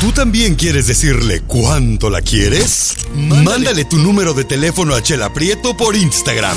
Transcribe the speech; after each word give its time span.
¿Tú 0.00 0.12
también 0.12 0.54
quieres 0.56 0.86
decirle 0.86 1.42
cuánto 1.46 2.10
la 2.10 2.20
quieres? 2.20 2.96
Mándale, 3.14 3.86
tu 3.86 3.96
número 3.96 4.34
de 4.34 4.44
teléfono 4.44 4.94
a 4.94 5.02
Chela 5.02 5.32
Prieto 5.32 5.74
por 5.74 5.96
Instagram. 5.96 6.56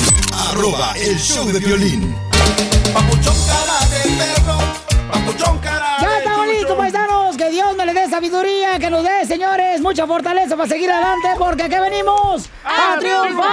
Arroba 0.50 0.94
el 0.98 1.18
show 1.18 1.50
de 1.50 1.60
violín. 1.60 2.14
¡Ya 6.02 6.18
estamos 6.18 6.48
listos, 6.48 6.78
paisanos! 6.78 7.38
Que 7.38 7.50
Dios 7.50 7.78
me 7.78 7.86
le 7.86 7.94
dé 7.94 8.10
sabiduría, 8.10 8.78
que 8.78 8.90
nos 8.90 9.04
dé, 9.04 9.26
señores, 9.26 9.80
mucha 9.80 10.06
fortaleza 10.06 10.58
para 10.58 10.68
seguir 10.68 10.92
adelante, 10.92 11.30
porque 11.38 11.64
aquí 11.64 11.76
venimos 11.80 12.50
a, 12.66 13.00
triunfar. 13.00 13.50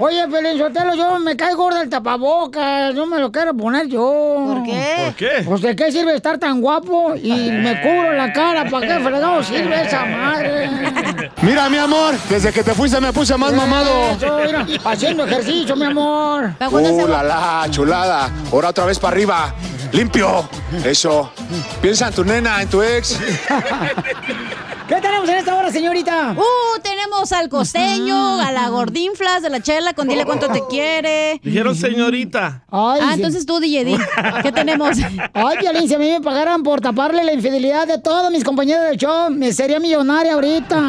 Oye, 0.00 0.28
Pelín 0.28 0.58
Sotelo, 0.58 0.94
yo 0.94 1.18
me 1.18 1.36
cae 1.36 1.54
gorda 1.54 1.82
el 1.82 1.90
tapabocas, 1.90 2.94
no 2.94 3.06
me 3.06 3.18
lo 3.18 3.32
quiero 3.32 3.52
poner 3.52 3.88
yo. 3.88 4.44
¿Por 4.46 4.62
qué? 4.62 4.94
¿Por 5.04 5.14
qué? 5.14 5.42
Pues 5.44 5.60
de 5.60 5.74
qué 5.74 5.90
sirve 5.90 6.14
estar 6.14 6.38
tan 6.38 6.60
guapo 6.60 7.16
y 7.16 7.32
me 7.50 7.80
cubro 7.80 8.12
la 8.12 8.32
cara, 8.32 8.70
¿para 8.70 8.86
qué 8.86 9.02
fregado 9.02 9.42
sirve 9.42 9.82
esa 9.82 10.04
madre? 10.04 10.70
Mira, 11.42 11.68
mi 11.68 11.78
amor, 11.78 12.14
desde 12.28 12.52
que 12.52 12.62
te 12.62 12.74
fuiste 12.74 13.00
me 13.00 13.12
puse 13.12 13.36
más 13.36 13.52
mamado. 13.52 14.12
Eso, 14.12 14.40
mira, 14.44 14.66
haciendo 14.84 15.24
ejercicio, 15.24 15.74
mi 15.74 15.86
amor. 15.86 16.52
Uh, 16.70 17.06
la 17.08 17.22
la, 17.22 17.66
chulada. 17.70 18.30
Ahora 18.52 18.68
otra 18.68 18.84
vez 18.84 18.98
para 18.98 19.14
arriba. 19.14 19.54
Limpio. 19.92 20.48
Eso. 20.84 21.32
Piensa 21.80 22.08
en 22.08 22.14
tu 22.14 22.24
nena, 22.24 22.62
en 22.62 22.68
tu 22.68 22.82
ex. 22.82 23.18
¿Qué 24.88 24.94
tenemos 25.02 25.28
en 25.28 25.36
esta 25.36 25.54
hora, 25.54 25.70
señorita? 25.70 26.34
Uh, 26.34 26.80
tenemos 26.80 27.30
al 27.32 27.50
costeño, 27.50 28.40
a 28.40 28.50
la 28.52 28.70
gordinflas 28.70 29.42
de 29.42 29.50
la 29.50 29.60
chela 29.60 29.92
con 29.92 30.08
dile 30.08 30.24
cuánto 30.24 30.48
te 30.48 30.62
quiere. 30.70 31.38
Dijeron 31.44 31.74
señorita. 31.74 32.64
Ay, 32.70 33.00
ah, 33.02 33.08
sí. 33.10 33.16
entonces 33.16 33.44
tú, 33.44 33.60
DJ, 33.60 33.84
di. 33.84 33.96
¿qué 34.42 34.50
tenemos? 34.50 34.96
Ay, 35.34 35.58
Violín, 35.60 35.88
si 35.88 35.94
a 35.94 35.98
mí 35.98 36.10
me 36.10 36.22
pagaran 36.22 36.62
por 36.62 36.80
taparle 36.80 37.22
la 37.22 37.34
infidelidad 37.34 37.86
de 37.86 37.98
todos 37.98 38.30
mis 38.32 38.42
compañeros 38.42 38.84
del 38.84 38.96
show, 38.96 39.28
me 39.30 39.52
sería 39.52 39.78
millonaria 39.78 40.32
ahorita. 40.32 40.80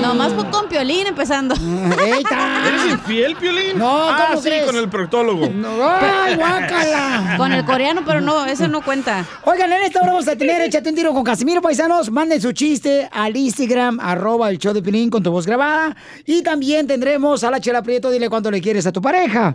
Nomás 0.00 0.32
por- 0.32 0.50
con 0.50 0.66
Piolín 0.66 1.06
empezando. 1.06 1.54
Eita. 1.54 2.66
¿Eres 2.66 2.92
infiel, 2.92 3.36
Piolín? 3.36 3.78
No, 3.78 4.08
ah, 4.08 4.28
¿cómo 4.30 4.40
sí, 4.40 4.48
crees? 4.48 4.64
con 4.64 4.76
el 4.76 4.88
proctólogo. 4.88 5.44
¡Ay, 5.44 6.36
guácala! 6.36 7.34
Con 7.36 7.52
el 7.52 7.62
coreano, 7.66 8.02
pero 8.06 8.22
no, 8.22 8.46
ese 8.46 8.68
no 8.68 8.80
cuenta. 8.80 9.26
Oigan, 9.44 9.70
en 9.70 9.82
esta 9.82 10.00
hora 10.00 10.12
vamos 10.12 10.28
a 10.28 10.34
tener 10.34 10.62
Échate 10.66 10.88
un 10.88 10.94
tiro 10.94 11.12
con 11.12 11.22
Casimiro 11.24 11.60
Paisanos. 11.60 12.10
Manden 12.10 12.40
su 12.40 12.52
chiste 12.52 12.85
al 13.12 13.36
Instagram, 13.36 13.98
arroba 14.00 14.50
el 14.50 14.58
show 14.58 14.72
de 14.72 14.82
Pilín 14.82 15.10
con 15.10 15.22
tu 15.22 15.30
voz 15.30 15.46
grabada. 15.46 15.96
Y 16.24 16.42
también 16.42 16.86
tendremos 16.86 17.44
a 17.44 17.50
la 17.50 17.60
Chela 17.60 17.82
Prieto, 17.82 18.10
dile 18.10 18.28
cuánto 18.28 18.50
le 18.50 18.60
quieres 18.60 18.86
a 18.86 18.92
tu 18.92 19.00
pareja. 19.02 19.54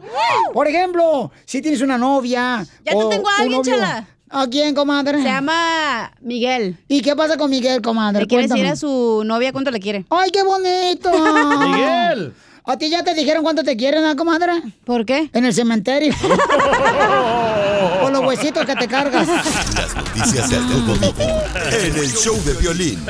Por 0.54 0.68
ejemplo, 0.68 1.32
si 1.46 1.62
tienes 1.62 1.82
una 1.82 1.98
novia. 1.98 2.66
Ya 2.86 2.92
te 2.92 2.98
o 2.98 3.10
tengo 3.10 3.28
a 3.28 3.34
un 3.36 3.42
alguien, 3.42 3.58
novio. 3.58 3.74
Chela. 3.74 4.08
¿A 4.34 4.48
quién, 4.48 4.74
comadre? 4.74 5.18
Se 5.18 5.26
llama 5.26 6.12
Miguel. 6.22 6.78
¿Y 6.88 7.02
qué 7.02 7.16
pasa 7.18 7.36
con 7.38 7.50
Miguel, 7.50 7.82
comadre? 7.82 8.22
Le 8.22 8.28
quiere 8.28 8.44
decir 8.44 8.56
Cuéntame. 8.56 8.72
a 8.72 8.76
su 8.78 9.24
novia 9.26 9.52
cuánto 9.52 9.72
le 9.72 9.80
quiere. 9.82 10.06
¡Ay, 10.10 10.32
qué 10.32 10.42
bonito! 10.44 11.12
Miguel. 11.60 12.34
¿A 12.64 12.78
ti 12.78 12.90
ya 12.90 13.04
te 13.04 13.16
dijeron 13.16 13.44
cuánto 13.44 13.64
te 13.64 13.76
quieren, 13.76 14.04
¿ah, 14.06 14.16
comadre? 14.16 14.54
¿Por 14.86 15.04
qué? 15.06 15.30
En 15.34 15.46
el 15.46 15.54
cementerio. 15.54 16.14
Con 18.02 18.14
los 18.14 18.24
huesitos 18.24 18.66
que 18.66 18.76
te 18.76 18.88
cargas. 18.88 19.28
Las 19.28 19.96
noticias 19.96 20.50
del 20.50 20.68
Grupo 20.68 20.94
Vivo 20.94 21.44
en 21.72 21.98
el 21.98 22.12
show 22.12 22.38
de 22.46 22.54
violín. 22.54 23.04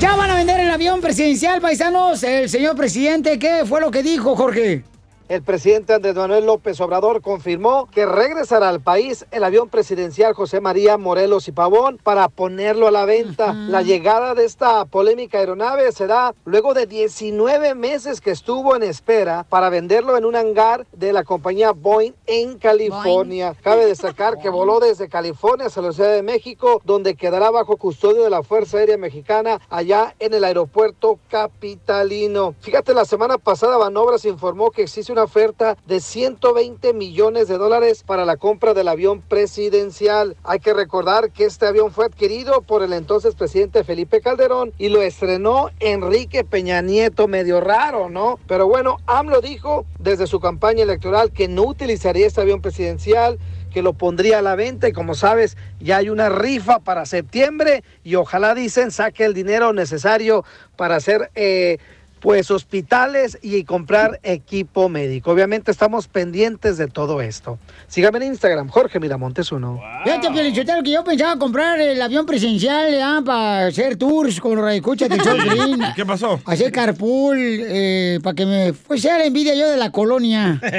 Ya 0.00 0.16
van 0.16 0.30
a 0.30 0.34
vender 0.34 0.58
el 0.58 0.70
avión 0.70 1.00
presidencial, 1.00 1.60
paisanos. 1.60 2.24
El 2.24 2.50
señor 2.50 2.74
presidente, 2.74 3.38
¿qué 3.38 3.64
fue 3.64 3.80
lo 3.80 3.92
que 3.92 4.02
dijo, 4.02 4.34
Jorge? 4.34 4.82
El 5.26 5.40
presidente 5.42 5.94
Andrés 5.94 6.16
Manuel 6.16 6.44
López 6.44 6.78
Obrador 6.82 7.22
confirmó 7.22 7.88
que 7.90 8.04
regresará 8.04 8.68
al 8.68 8.82
país 8.82 9.24
el 9.30 9.42
avión 9.42 9.70
presidencial 9.70 10.34
José 10.34 10.60
María 10.60 10.98
Morelos 10.98 11.48
y 11.48 11.52
Pavón 11.52 11.96
para 11.96 12.28
ponerlo 12.28 12.88
a 12.88 12.90
la 12.90 13.06
venta. 13.06 13.54
La 13.54 13.80
llegada 13.80 14.34
de 14.34 14.44
esta 14.44 14.84
polémica 14.84 15.38
aeronave 15.38 15.90
será 15.92 16.34
luego 16.44 16.74
de 16.74 16.84
19 16.84 17.74
meses 17.74 18.20
que 18.20 18.32
estuvo 18.32 18.76
en 18.76 18.82
espera 18.82 19.46
para 19.48 19.70
venderlo 19.70 20.18
en 20.18 20.26
un 20.26 20.36
hangar 20.36 20.86
de 20.92 21.14
la 21.14 21.24
compañía 21.24 21.72
Boeing 21.72 22.12
en 22.26 22.58
California. 22.58 23.56
Cabe 23.62 23.86
destacar 23.86 24.38
que 24.38 24.50
voló 24.50 24.78
desde 24.78 25.08
California 25.08 25.68
hacia 25.68 25.80
la 25.80 25.92
Ciudad 25.94 26.12
de 26.12 26.22
México, 26.22 26.82
donde 26.84 27.14
quedará 27.14 27.50
bajo 27.50 27.78
custodio 27.78 28.24
de 28.24 28.30
la 28.30 28.42
Fuerza 28.42 28.76
Aérea 28.76 28.98
Mexicana 28.98 29.58
allá 29.70 30.14
en 30.18 30.34
el 30.34 30.44
aeropuerto 30.44 31.18
capitalino. 31.30 32.54
Fíjate, 32.60 32.92
la 32.92 33.06
semana 33.06 33.38
pasada 33.38 33.78
Banobras 33.78 34.26
informó 34.26 34.70
que 34.70 34.82
existe 34.82 35.13
una 35.14 35.22
oferta 35.22 35.76
de 35.86 36.00
120 36.00 36.92
millones 36.92 37.46
de 37.46 37.56
dólares 37.56 38.02
para 38.02 38.24
la 38.24 38.36
compra 38.36 38.74
del 38.74 38.88
avión 38.88 39.20
presidencial. 39.20 40.36
Hay 40.42 40.58
que 40.58 40.74
recordar 40.74 41.30
que 41.30 41.44
este 41.44 41.66
avión 41.66 41.92
fue 41.92 42.06
adquirido 42.06 42.62
por 42.62 42.82
el 42.82 42.92
entonces 42.92 43.36
presidente 43.36 43.84
Felipe 43.84 44.20
Calderón 44.20 44.72
y 44.76 44.88
lo 44.88 45.02
estrenó 45.02 45.70
Enrique 45.78 46.42
Peña 46.42 46.82
Nieto, 46.82 47.28
medio 47.28 47.60
raro, 47.60 48.10
¿no? 48.10 48.40
Pero 48.48 48.66
bueno, 48.66 48.96
AMLO 49.06 49.40
dijo 49.40 49.86
desde 50.00 50.26
su 50.26 50.40
campaña 50.40 50.82
electoral 50.82 51.30
que 51.30 51.46
no 51.46 51.62
utilizaría 51.62 52.26
este 52.26 52.40
avión 52.40 52.60
presidencial 52.60 53.38
que 53.72 53.82
lo 53.82 53.92
pondría 53.92 54.40
a 54.40 54.42
la 54.42 54.56
venta 54.56 54.88
y 54.88 54.92
como 54.92 55.14
sabes 55.14 55.56
ya 55.80 55.98
hay 55.98 56.08
una 56.08 56.28
rifa 56.28 56.78
para 56.80 57.06
septiembre 57.06 57.82
y 58.02 58.14
ojalá 58.14 58.54
dicen 58.54 58.92
saque 58.92 59.24
el 59.24 59.34
dinero 59.34 59.72
necesario 59.72 60.44
para 60.76 60.96
hacer 60.96 61.30
eh, 61.34 61.78
pues 62.24 62.50
hospitales 62.50 63.36
y 63.42 63.64
comprar 63.64 64.18
equipo 64.22 64.88
médico. 64.88 65.30
Obviamente 65.30 65.70
estamos 65.70 66.08
pendientes 66.08 66.78
de 66.78 66.86
todo 66.86 67.20
esto. 67.20 67.58
Sígame 67.86 68.16
en 68.16 68.32
Instagram, 68.32 68.68
Jorge 68.68 68.98
Miramontes 68.98 69.52
uno. 69.52 69.78
Fíjate, 70.04 70.30
Pielichotero, 70.30 70.82
que 70.82 70.92
yo 70.92 71.04
pensaba 71.04 71.38
comprar 71.38 71.78
el 71.82 72.00
avión 72.00 72.24
presidencial 72.24 72.90
ya, 72.90 73.20
para 73.22 73.66
hacer 73.66 73.96
tours 73.96 74.40
con 74.40 74.56
los 74.56 74.74
show 74.74 75.06
de. 75.06 75.92
¿Qué 75.94 76.06
pasó? 76.06 76.40
Hacer 76.46 76.72
carpool, 76.72 77.36
eh, 77.38 78.18
para 78.22 78.34
que 78.34 78.46
me 78.46 78.72
pues, 78.72 79.02
sea 79.02 79.18
la 79.18 79.26
envidia 79.26 79.54
yo 79.54 79.68
de 79.68 79.76
la 79.76 79.92
colonia. 79.92 80.58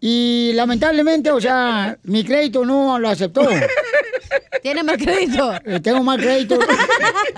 Y 0.00 0.52
lamentablemente, 0.54 1.30
o 1.30 1.40
sea, 1.40 1.98
mi 2.04 2.24
crédito 2.24 2.64
no 2.64 2.98
lo 2.98 3.08
aceptó. 3.08 3.42
Tiene 4.62 4.82
mal 4.82 4.96
crédito. 4.96 5.52
Eh, 5.64 5.80
tengo 5.80 6.02
mal 6.02 6.18
crédito. 6.18 6.58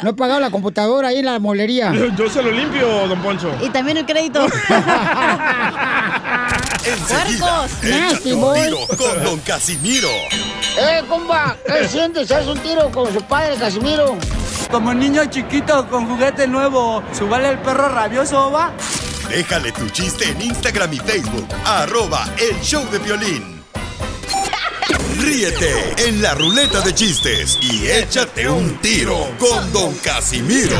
No 0.03 0.11
he 0.11 0.15
pagado 0.15 0.41
la 0.41 0.51
computadora 0.51 1.09
ahí 1.09 1.19
en 1.19 1.27
la 1.27 1.39
molería. 1.39 1.93
Yo, 1.93 2.07
yo 2.15 2.29
se 2.31 2.43
lo 2.43 2.51
limpio, 2.51 3.07
don 3.09 3.21
Poncho. 3.23 3.51
Y 3.63 3.69
también 3.71 3.97
el 3.99 4.07
crédito. 4.07 4.47
Enseguida, 6.87 7.67
Nasty 7.83 8.33
boy. 8.33 8.61
tiro 8.63 8.79
con 8.97 9.25
Don 9.25 9.39
Casimiro. 9.41 10.09
¡Eh, 10.79 11.03
compa! 11.09 11.57
¿Qué 11.67 11.89
sientes? 11.89 12.31
¿Haz 12.31 12.47
un 12.47 12.59
tiro 12.61 12.91
con 12.93 13.13
su 13.13 13.21
padre, 13.23 13.57
Casimiro? 13.57 14.17
Como 14.71 14.95
niño 14.95 15.25
chiquito 15.27 15.89
con 15.89 16.07
juguete 16.07 16.47
nuevo, 16.47 17.03
¿subale 17.13 17.49
el 17.51 17.59
perro 17.59 17.89
rabioso, 17.89 18.51
va? 18.53 18.73
Déjale 19.29 19.73
tu 19.73 19.89
chiste 19.89 20.29
en 20.31 20.41
Instagram 20.43 20.93
y 20.93 20.99
Facebook. 20.99 21.49
Arroba 21.65 22.29
el 22.39 22.61
show 22.61 22.85
de 22.91 22.99
violín. 23.01 23.57
Ríete 25.15 25.95
en 26.09 26.21
la 26.21 26.35
ruleta 26.35 26.81
de 26.83 26.93
chistes 26.95 27.59
y 27.63 27.87
échate 27.87 28.49
un 28.49 28.77
tiro 28.81 29.29
con 29.39 29.73
Don 29.73 29.95
Casimiro. 29.95 30.77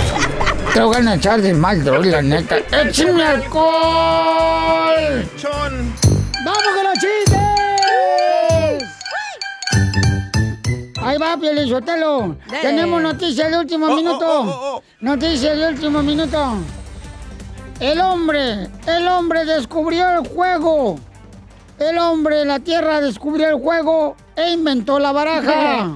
Te 0.75 0.81
voy 0.81 0.97
a 1.07 1.15
echar 1.15 1.41
de 1.41 1.55
mal, 1.55 1.83
la 2.11 2.21
neta. 2.21 2.59
¡Échame 2.59 3.23
alcohol! 3.25 5.25
Chon. 5.39 5.95
¡Vamos 6.45 6.63
con 6.75 6.85
los 6.85 6.95
chistes! 6.95 7.41
Ahí 11.03 11.19
va, 11.19 11.37
Pielizotelo. 11.39 12.37
Tenemos 12.61 13.01
noticias 13.01 13.51
de 13.51 13.59
último 13.59 13.87
Oh, 13.87 13.97
minuto. 13.97 14.27
oh, 14.27 14.49
oh, 14.49 14.77
oh, 14.77 14.83
Noticias 15.01 15.57
de 15.57 15.69
último 15.69 16.03
minuto. 16.03 16.57
El 17.81 18.01
hombre, 18.01 18.69
el 18.87 19.09
hombre 19.09 19.45
descubrió 19.45 20.09
el 20.19 20.27
juego. 20.29 20.99
El 21.79 21.99
hombre 21.99 22.41
en 22.43 22.49
la 22.49 22.59
tierra 22.61 23.01
descubrió 23.01 23.49
el 23.49 23.57
juego 23.61 24.17
e 24.35 24.51
inventó 24.53 24.99
la 24.99 25.13
baraja. 25.13 25.91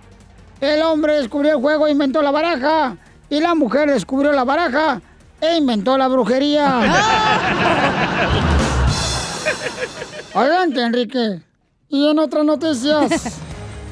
El 0.60 0.82
hombre 0.82 1.18
descubrió 1.18 1.52
el 1.52 1.60
juego 1.60 1.86
e 1.86 1.92
inventó 1.92 2.20
la 2.20 2.32
baraja. 2.32 2.96
Y 3.30 3.38
la 3.40 3.54
mujer 3.54 3.88
descubrió 3.92 4.32
la 4.32 4.42
baraja 4.42 5.00
e 5.40 5.56
inventó 5.56 5.96
la 5.96 6.08
brujería. 6.08 6.80
Adelante, 10.34 10.80
Enrique. 10.82 11.40
Y 11.88 12.08
en 12.10 12.18
otras 12.18 12.44
noticias, 12.44 13.38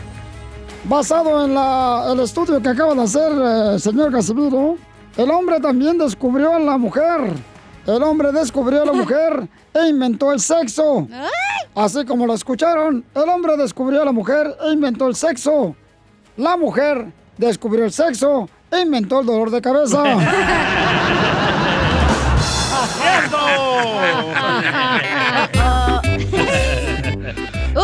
basado 0.85 1.45
en 1.45 1.55
la- 1.55 2.09
el 2.13 2.19
estudio 2.21 2.61
que 2.61 2.69
acaba 2.69 2.95
de 2.95 3.03
hacer 3.03 3.33
el 3.33 3.81
señor 3.81 4.11
Casimiro, 4.13 4.77
el 5.17 5.31
hombre 5.31 5.61
también 5.61 5.97
descubrió 5.99 6.53
a 6.55 6.59
la 6.59 6.77
mujer. 6.79 7.33
El 7.87 8.03
hombre 8.03 8.33
descubrió 8.33 8.83
a 8.83 8.87
la 8.87 8.93
mujer 8.93 9.49
e 9.73 9.89
inventó 9.89 10.33
el 10.33 10.41
sexo. 10.41 11.07
Así 11.75 12.05
como 12.05 12.27
lo 12.27 12.35
escucharon, 12.35 13.05
el 13.15 13.29
hombre 13.29 13.57
descubrió 13.57 14.03
a 14.03 14.05
la 14.05 14.13
mujer 14.13 14.57
e 14.65 14.73
inventó 14.73 15.07
el 15.07 15.15
sexo. 15.15 15.77
La 16.37 16.57
mujer 16.57 17.13
descubrió 17.39 17.85
el 17.85 17.93
sexo 17.93 18.49
e 18.71 18.81
inventó 18.81 19.21
el 19.21 19.27
dolor 19.27 19.51
de 19.51 19.63
cabeza. 19.63 20.03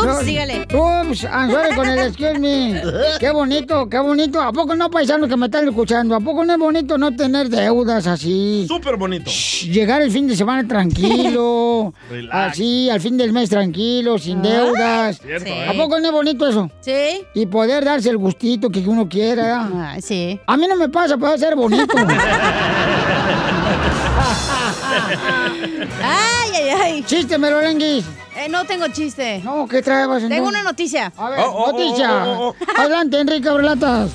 Entonces, 0.03 0.27
sígale. 0.27 0.67
Ups, 0.75 1.25
I'm 1.25 1.51
sorry 1.51 1.75
con 1.77 1.89
el 1.89 1.99
excuse 2.01 2.39
me. 2.39 2.83
Qué 3.21 3.31
bonito, 3.31 3.89
qué 3.89 3.99
bonito. 3.99 4.41
¿A 4.41 4.53
poco 4.53 4.75
no, 4.75 4.91
paisanos 4.91 5.29
que 5.29 5.37
me 5.37 5.47
están 5.47 5.69
escuchando? 5.69 6.15
¿A 6.17 6.21
poco 6.21 6.45
no 6.45 6.53
es 6.53 6.59
bonito 6.59 6.99
no 6.99 7.15
tener 7.15 7.49
deudas 7.49 8.07
así? 8.07 8.65
Súper 8.69 8.97
bonito. 8.97 9.31
Llegar 9.65 10.03
el 10.03 10.11
fin 10.11 10.27
de 10.27 10.37
semana 10.37 10.67
tranquilo. 10.67 11.93
Relax. 12.11 12.53
así, 12.53 12.91
al 12.91 13.01
fin 13.01 13.17
del 13.17 13.33
mes 13.33 13.49
tranquilo, 13.51 14.19
sin 14.19 14.43
deudas. 14.43 15.19
Cierto, 15.21 15.47
Sí. 15.47 15.53
¿eh? 15.53 15.69
¿A 15.69 15.73
poco 15.75 15.99
no 16.01 16.07
es 16.07 16.13
bonito 16.13 16.47
eso? 16.49 16.71
Sí. 16.81 17.25
Y 17.35 17.47
poder 17.47 17.85
darse 17.85 18.11
el 18.11 18.19
gustito 18.19 18.71
que 18.71 18.81
uno 18.81 19.09
quiera. 19.09 19.69
Ah, 19.73 19.97
sí. 20.01 20.41
A 20.47 20.57
mí 20.57 20.67
no 20.69 20.77
me 20.77 20.89
pasa, 20.89 21.17
puede 21.17 21.39
ser 21.39 21.55
bonito. 21.57 21.95
Ay, 26.03 26.42
Chiste, 27.07 27.39
Merolenguis. 27.39 28.05
Eh, 28.37 28.49
no 28.49 28.65
tengo 28.65 28.89
chiste. 28.89 29.41
No, 29.45 29.67
¿qué 29.69 29.83
traes? 29.83 30.29
Tengo 30.29 30.49
una 30.49 30.63
noticia. 30.63 31.13
A 31.17 31.31
ver, 31.31 31.41
Oh, 31.41 31.45
oh, 31.51 31.65
oh, 31.65 31.73
noticia. 31.73 32.25
oh, 32.25 32.49
oh, 32.49 32.55
Adelante, 32.81 33.21
Enrique 33.21 33.49
Abrelatas. 33.49 34.11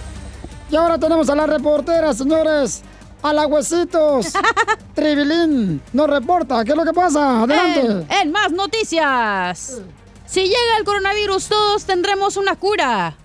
Y 0.72 0.76
ahora 0.76 0.98
tenemos 0.98 1.30
a 1.30 1.36
la 1.36 1.46
reportera, 1.48 2.14
señores. 2.14 2.82
A 3.22 3.34
la 3.34 3.46
huesitos. 3.48 4.34
Tribilín 4.96 5.82
nos 5.94 6.10
reporta. 6.10 6.64
¿Qué 6.64 6.72
es 6.72 6.78
lo 6.78 6.84
que 6.86 6.94
pasa? 6.94 7.44
Adelante. 7.44 8.06
En, 8.10 8.28
en 8.28 8.32
más 8.32 8.52
noticias. 8.52 9.82
Si 10.26 10.42
llega 10.44 10.78
el 10.78 10.84
coronavirus, 10.84 11.48
todos 11.48 11.86
tendremos 11.86 12.38
una 12.38 12.56
cura. 12.56 13.16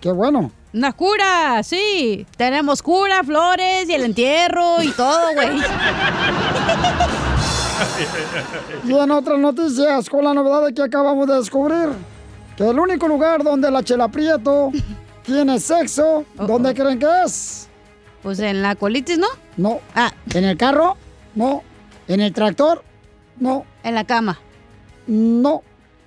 Qué 0.00 0.10
bueno. 0.10 0.50
Una 0.72 0.92
cura, 0.92 1.62
sí. 1.62 2.26
Tenemos 2.36 2.82
cura, 2.82 3.22
flores 3.22 3.88
y 3.88 3.92
el 3.92 4.04
entierro 4.04 4.82
y 4.82 4.90
todo, 4.92 5.34
güey. 5.34 5.50
Y 8.84 8.92
en 8.92 9.10
otras 9.10 9.38
noticias, 9.38 10.08
con 10.08 10.24
la 10.24 10.34
novedad 10.34 10.66
de 10.66 10.74
que 10.74 10.82
acabamos 10.82 11.26
de 11.26 11.34
descubrir, 11.36 11.88
que 12.56 12.68
el 12.68 12.78
único 12.78 13.08
lugar 13.08 13.42
donde 13.42 13.70
la 13.70 13.82
Chela 13.82 14.08
Prieto 14.08 14.70
tiene 15.24 15.58
sexo, 15.60 16.24
¿dónde 16.34 16.74
creen 16.74 16.98
que 16.98 17.06
es? 17.24 17.68
Pues 18.22 18.38
en 18.38 18.62
la 18.62 18.74
colitis, 18.76 19.18
¿no? 19.18 19.26
No. 19.56 19.80
Ah, 19.94 20.12
¿En 20.32 20.44
el 20.44 20.56
carro? 20.56 20.96
No. 21.34 21.62
¿En 22.08 22.20
el 22.20 22.32
tractor? 22.32 22.82
No. 23.38 23.64
en 23.82 23.94
la 23.94 24.04
cama. 24.04 24.38
No. 25.06 25.62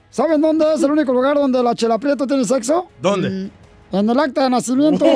¿Saben 0.10 0.40
dónde 0.40 0.66
es 0.74 0.82
el 0.84 0.92
único 0.92 1.12
lugar 1.12 1.36
donde 1.36 1.62
la 1.62 1.76
Chela 1.76 1.98
Prieto 1.98 2.26
tiene 2.26 2.46
sexo? 2.46 2.88
¿Dónde? 3.02 3.50
En 3.92 4.10
el 4.10 4.20
acta 4.20 4.44
de 4.44 4.50
nacimiento. 4.50 5.06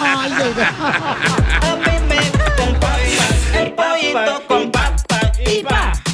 Ay, 0.00 0.32
ay, 0.32 0.54
ay. 0.56 1.37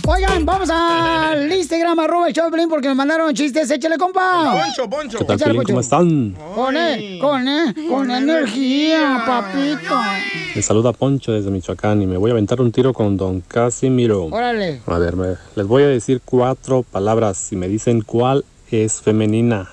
Oigan, 0.07 0.45
vamos 0.45 0.69
al 0.71 1.51
Instagram, 1.59 1.99
arroba 1.99 2.29
el 2.29 2.35
porque 2.69 2.89
nos 2.89 2.97
mandaron 2.97 3.33
chistes. 3.35 3.71
Échale, 3.71 3.97
compa. 3.97 4.53
Poncho, 4.53 4.89
Poncho. 4.91 5.19
¿Qué 5.19 5.25
tal, 5.25 5.37
Échale? 5.37 5.55
Poncho. 5.55 5.67
¿Cómo 5.69 5.81
están? 5.81 6.37
Con 6.55 6.77
él, 6.77 7.19
con 7.19 7.49
él, 7.49 7.75
con 7.89 8.11
energía, 8.11 9.23
papito. 9.27 9.95
Me 10.55 10.63
saluda 10.63 10.93
Poncho 10.93 11.33
desde 11.33 11.51
Michoacán 11.51 12.03
y 12.03 12.07
me 12.07 12.17
voy 12.19 12.31
a 12.31 12.33
aventar 12.35 12.61
un 12.61 12.71
tiro 12.71 12.93
con 12.93 13.17
Don 13.17 13.41
Casimiro. 13.41 14.25
Órale. 14.27 14.83
A 14.87 14.99
ver, 14.99 15.17
me- 15.17 15.37
les 15.57 15.67
voy 15.67 15.83
a 15.85 15.89
decir 15.89 16.21
cuatro 16.25 16.83
palabras 16.83 17.51
y 17.53 17.57
me 17.57 17.67
dicen 17.69 18.03
cuál 18.03 18.45
es 18.71 19.01
femenina. 19.01 19.71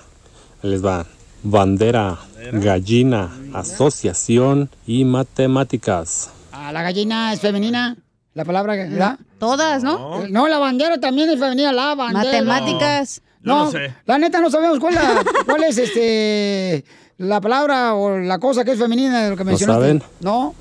Les 0.63 0.83
va. 0.83 1.05
Bandera, 1.43 2.19
gallina, 2.53 3.29
asociación 3.53 4.69
y 4.85 5.05
matemáticas. 5.05 6.29
Ah, 6.51 6.71
la 6.71 6.83
gallina 6.83 7.33
es 7.33 7.41
femenina. 7.41 7.97
La 8.33 8.45
palabra, 8.45 8.75
¿verdad? 8.75 9.19
Todas, 9.39 9.83
¿no? 9.83 10.23
Eh, 10.23 10.27
No, 10.29 10.47
la 10.47 10.57
bandera 10.57 10.99
también 10.99 11.29
es 11.29 11.39
femenina, 11.39 11.71
la 11.73 11.95
bandera. 11.95 12.41
Matemáticas. 12.43 13.21
No, 13.41 13.65
no 13.65 13.71
sé. 13.71 13.93
la 14.05 14.17
neta 14.19 14.39
no 14.39 14.49
sabemos 14.51 14.79
cuál, 14.79 14.93
la- 14.95 15.23
cuál 15.45 15.63
es 15.63 15.77
este 15.77 16.85
la 17.17 17.41
palabra 17.41 17.95
o 17.95 18.17
la 18.19 18.37
cosa 18.39 18.63
que 18.63 18.71
es 18.71 18.79
femenina 18.79 19.23
de 19.23 19.29
lo 19.31 19.37
que 19.37 19.43
mencionaste. 19.43 19.81
saben? 19.81 20.03
No. 20.21 20.53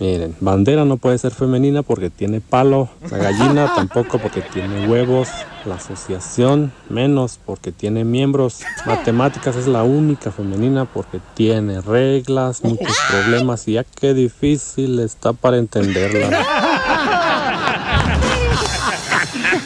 Miren, 0.00 0.36
bandera 0.38 0.84
no 0.84 0.96
puede 0.96 1.18
ser 1.18 1.32
femenina 1.32 1.82
porque 1.82 2.08
tiene 2.08 2.40
palo, 2.40 2.88
la 3.10 3.18
gallina 3.18 3.72
tampoco 3.76 4.20
porque 4.20 4.42
tiene 4.42 4.86
huevos, 4.86 5.28
la 5.64 5.74
asociación 5.74 6.70
menos 6.88 7.40
porque 7.44 7.72
tiene 7.72 8.04
miembros, 8.04 8.60
matemáticas 8.86 9.56
es 9.56 9.66
la 9.66 9.82
única 9.82 10.30
femenina 10.30 10.84
porque 10.84 11.18
tiene 11.34 11.80
reglas, 11.80 12.62
muchos 12.62 12.96
problemas 13.10 13.66
y 13.66 13.72
ya 13.72 13.82
qué 13.82 14.14
difícil 14.14 15.00
está 15.00 15.32
para 15.32 15.56
entenderla. 15.56 16.30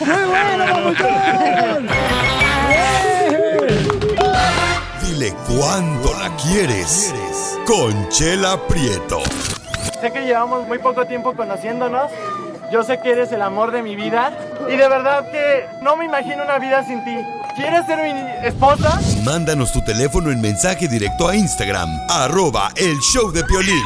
Muy 0.01 0.25
bueno. 0.25 0.65
Dile 5.05 5.35
cuándo 5.47 6.15
la 6.15 6.35
quieres. 6.37 7.15
Conchela 7.67 8.59
Prieto. 8.67 9.23
Sé 10.01 10.11
que 10.11 10.23
llevamos 10.23 10.67
muy 10.67 10.79
poco 10.79 11.07
tiempo 11.07 11.35
conociéndonos. 11.35 12.11
Yo 12.73 12.83
sé 12.83 12.99
que 13.01 13.13
eres 13.13 13.31
el 13.33 13.43
amor 13.43 13.71
de 13.71 13.83
mi 13.83 13.97
vida. 13.97 14.33
Y 14.69 14.77
de 14.77 14.89
verdad 14.89 15.31
que 15.31 15.67
no 15.83 15.97
me 15.97 16.05
imagino 16.07 16.43
una 16.43 16.59
vida 16.59 16.85
sin 16.85 17.05
ti. 17.05 17.17
¿Quieres 17.55 17.85
ser 17.87 17.99
mi 17.99 18.47
esposa? 18.47 18.99
Mándanos 19.25 19.73
tu 19.73 19.83
teléfono 19.83 20.31
en 20.31 20.41
mensaje 20.41 20.89
directo 20.89 21.29
a 21.29 21.37
Instagram. 21.37 21.89
Arroba 22.09 22.71
el 22.77 22.99
show 22.99 23.31
de 23.31 23.45
Piolín. 23.45 23.85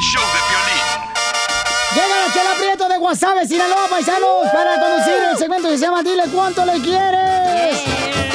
Llega 1.93 2.27
la 2.27 2.33
Chela 2.33 2.51
Prieto 2.57 2.87
de 2.87 2.97
Guasave, 2.97 3.47
Sinaloa, 3.47 3.87
paisanos, 3.89 4.47
para 4.53 4.79
conducir 4.79 5.15
el 5.31 5.37
segmento 5.37 5.69
que 5.69 5.77
se 5.77 5.85
llama 5.85 6.03
Dile 6.03 6.23
cuánto 6.33 6.65
le 6.65 6.79
quieres 6.81 7.83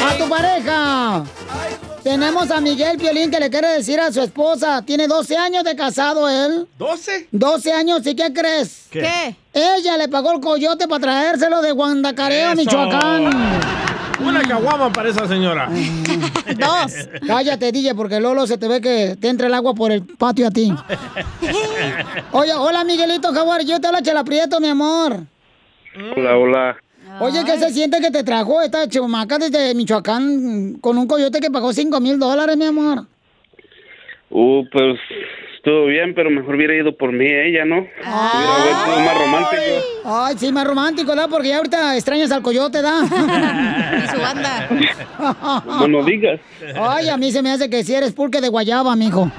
a 0.05 0.19
tu 0.19 0.29
pareja. 0.29 1.23
Tenemos 2.02 2.50
a 2.50 2.60
Miguel 2.60 2.99
Piolín 2.99 3.31
que 3.31 3.38
le 3.38 3.49
quiere 3.49 3.69
decir 3.69 4.00
a 4.00 4.10
su 4.12 4.20
esposa. 4.20 4.82
Tiene 4.82 5.06
12 5.06 5.37
años 5.37 5.62
de 5.64 5.76
casado 5.76 6.28
él. 6.28 6.66
¿12? 6.78 7.28
12 7.31 7.72
años, 7.72 8.06
¿y 8.06 8.16
qué 8.16 8.32
crees? 8.32 8.88
¿Qué? 8.90 9.00
¿Qué? 9.00 9.37
Ella 9.54 9.96
le 9.96 10.08
pagó 10.08 10.32
el 10.32 10.40
coyote 10.40 10.88
para 10.88 11.00
traérselo 11.00 11.62
de 11.62 11.70
Guandacareo. 11.72 12.56
Michoacán. 12.56 13.31
Una 14.20 14.43
caguama 14.43 14.93
para 14.93 15.08
esa 15.10 15.26
señora. 15.28 15.69
Dos. 16.56 16.93
Cállate, 17.26 17.70
DJ, 17.72 17.94
porque 17.94 18.20
Lolo 18.20 18.46
se 18.46 18.58
te 18.58 18.69
ve 18.69 18.81
que 18.81 19.16
te 19.20 19.28
entra 19.28 19.46
el 19.46 19.54
agua 19.54 19.75
por 19.75 19.93
el 19.93 20.02
patio 20.04 20.49
a 20.49 20.50
ti. 20.50 20.72
Oye, 22.32 22.52
hola 22.54 22.84
Miguelito 22.84 23.32
Jaguar, 23.32 23.64
yo 23.64 23.81
te 23.81 23.87
hablo 23.87 24.00
Chela 24.00 24.25
Prieto, 24.25 24.60
mi 24.60 24.69
amor. 24.69 25.20
Hola, 26.16 26.37
hola. 26.37 26.76
Oye, 27.20 27.44
¿qué 27.44 27.59
se 27.59 27.70
siente 27.70 28.00
que 28.00 28.11
te 28.11 28.25
trajo 28.25 28.61
esta 28.62 28.88
chumaca 28.88 29.38
desde 29.38 29.75
Michoacán 29.75 30.75
con 30.81 30.99
un 30.99 31.06
coyote 31.06 31.41
que 31.41 31.50
pagó 31.50 31.73
5 31.73 32.00
mil 32.00 32.19
dólares, 32.19 32.56
mi 32.56 32.67
amor? 32.67 33.06
Uh, 34.31 34.64
pues 34.73 34.99
estuvo 35.57 35.87
bien, 35.87 36.14
pero 36.14 36.31
mejor 36.31 36.54
hubiera 36.57 36.75
ido 36.75 36.97
por 36.97 37.12
mí 37.12 37.26
ella, 37.26 37.64
¿no? 37.64 37.81
Hubiera 37.81 38.85
sido 38.85 39.00
más 39.00 39.19
romántico. 39.19 39.62
Ay, 40.04 40.35
sí, 40.38 40.52
más 40.52 40.66
romántico, 40.66 41.09
¿verdad? 41.09 41.28
Porque 41.31 41.49
ya 41.49 41.59
ahorita 41.59 41.97
extrañas 41.97 42.33
al 42.33 42.42
coyote, 42.42 42.81
¿da? 42.83 43.02
Y 44.04 44.09
su 44.09 44.21
banda. 44.21 44.69
No 45.66 45.88
lo 45.88 46.04
digas. 46.04 46.40
Ay, 46.75 47.09
a 47.09 47.16
mí 47.16 47.31
se 47.31 47.42
me 47.42 47.50
hace 47.50 47.69
que 47.69 47.85
si 47.85 47.95
eres 47.95 48.12
pulque 48.12 48.40
de 48.40 48.49
guayaba, 48.49 48.97
mijo. 48.97 49.31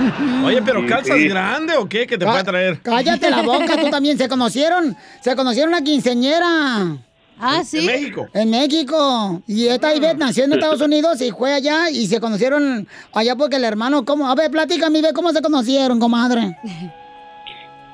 Oye, 0.44 0.62
pero 0.62 0.80
Sí, 0.80 0.86
¿calzas 0.86 1.16
sí. 1.16 1.28
grande 1.28 1.76
o 1.76 1.88
qué? 1.88 2.06
Que 2.06 2.16
te 2.18 2.24
puede 2.26 2.44
traer. 2.44 2.80
Cállate 2.82 3.30
la 3.30 3.42
boca, 3.42 3.76
tú 3.80 3.90
también. 3.90 4.16
Se 4.18 4.28
conocieron, 4.28 4.96
se 5.20 5.34
conocieron 5.36 5.70
una 5.74 5.82
quinceñera. 5.82 6.96
Ah, 7.42 7.56
En 7.58 7.64
sí. 7.64 7.86
México. 7.86 8.26
En 8.34 8.50
México. 8.50 9.42
Y 9.46 9.66
esta 9.68 9.94
Ivette 9.94 10.18
nació 10.18 10.44
en 10.44 10.52
Estados 10.52 10.80
Unidos 10.82 11.20
y 11.22 11.30
fue 11.30 11.54
allá 11.54 11.88
y 11.90 12.06
se 12.06 12.20
conocieron 12.20 12.86
allá 13.14 13.34
porque 13.36 13.56
el 13.56 13.64
hermano, 13.64 14.04
¿cómo? 14.04 14.28
A 14.30 14.34
ver, 14.34 14.50
platícame, 14.50 14.98
Ivette, 14.98 15.14
¿cómo 15.14 15.30
se 15.32 15.40
conocieron, 15.42 15.98
comadre? 15.98 16.56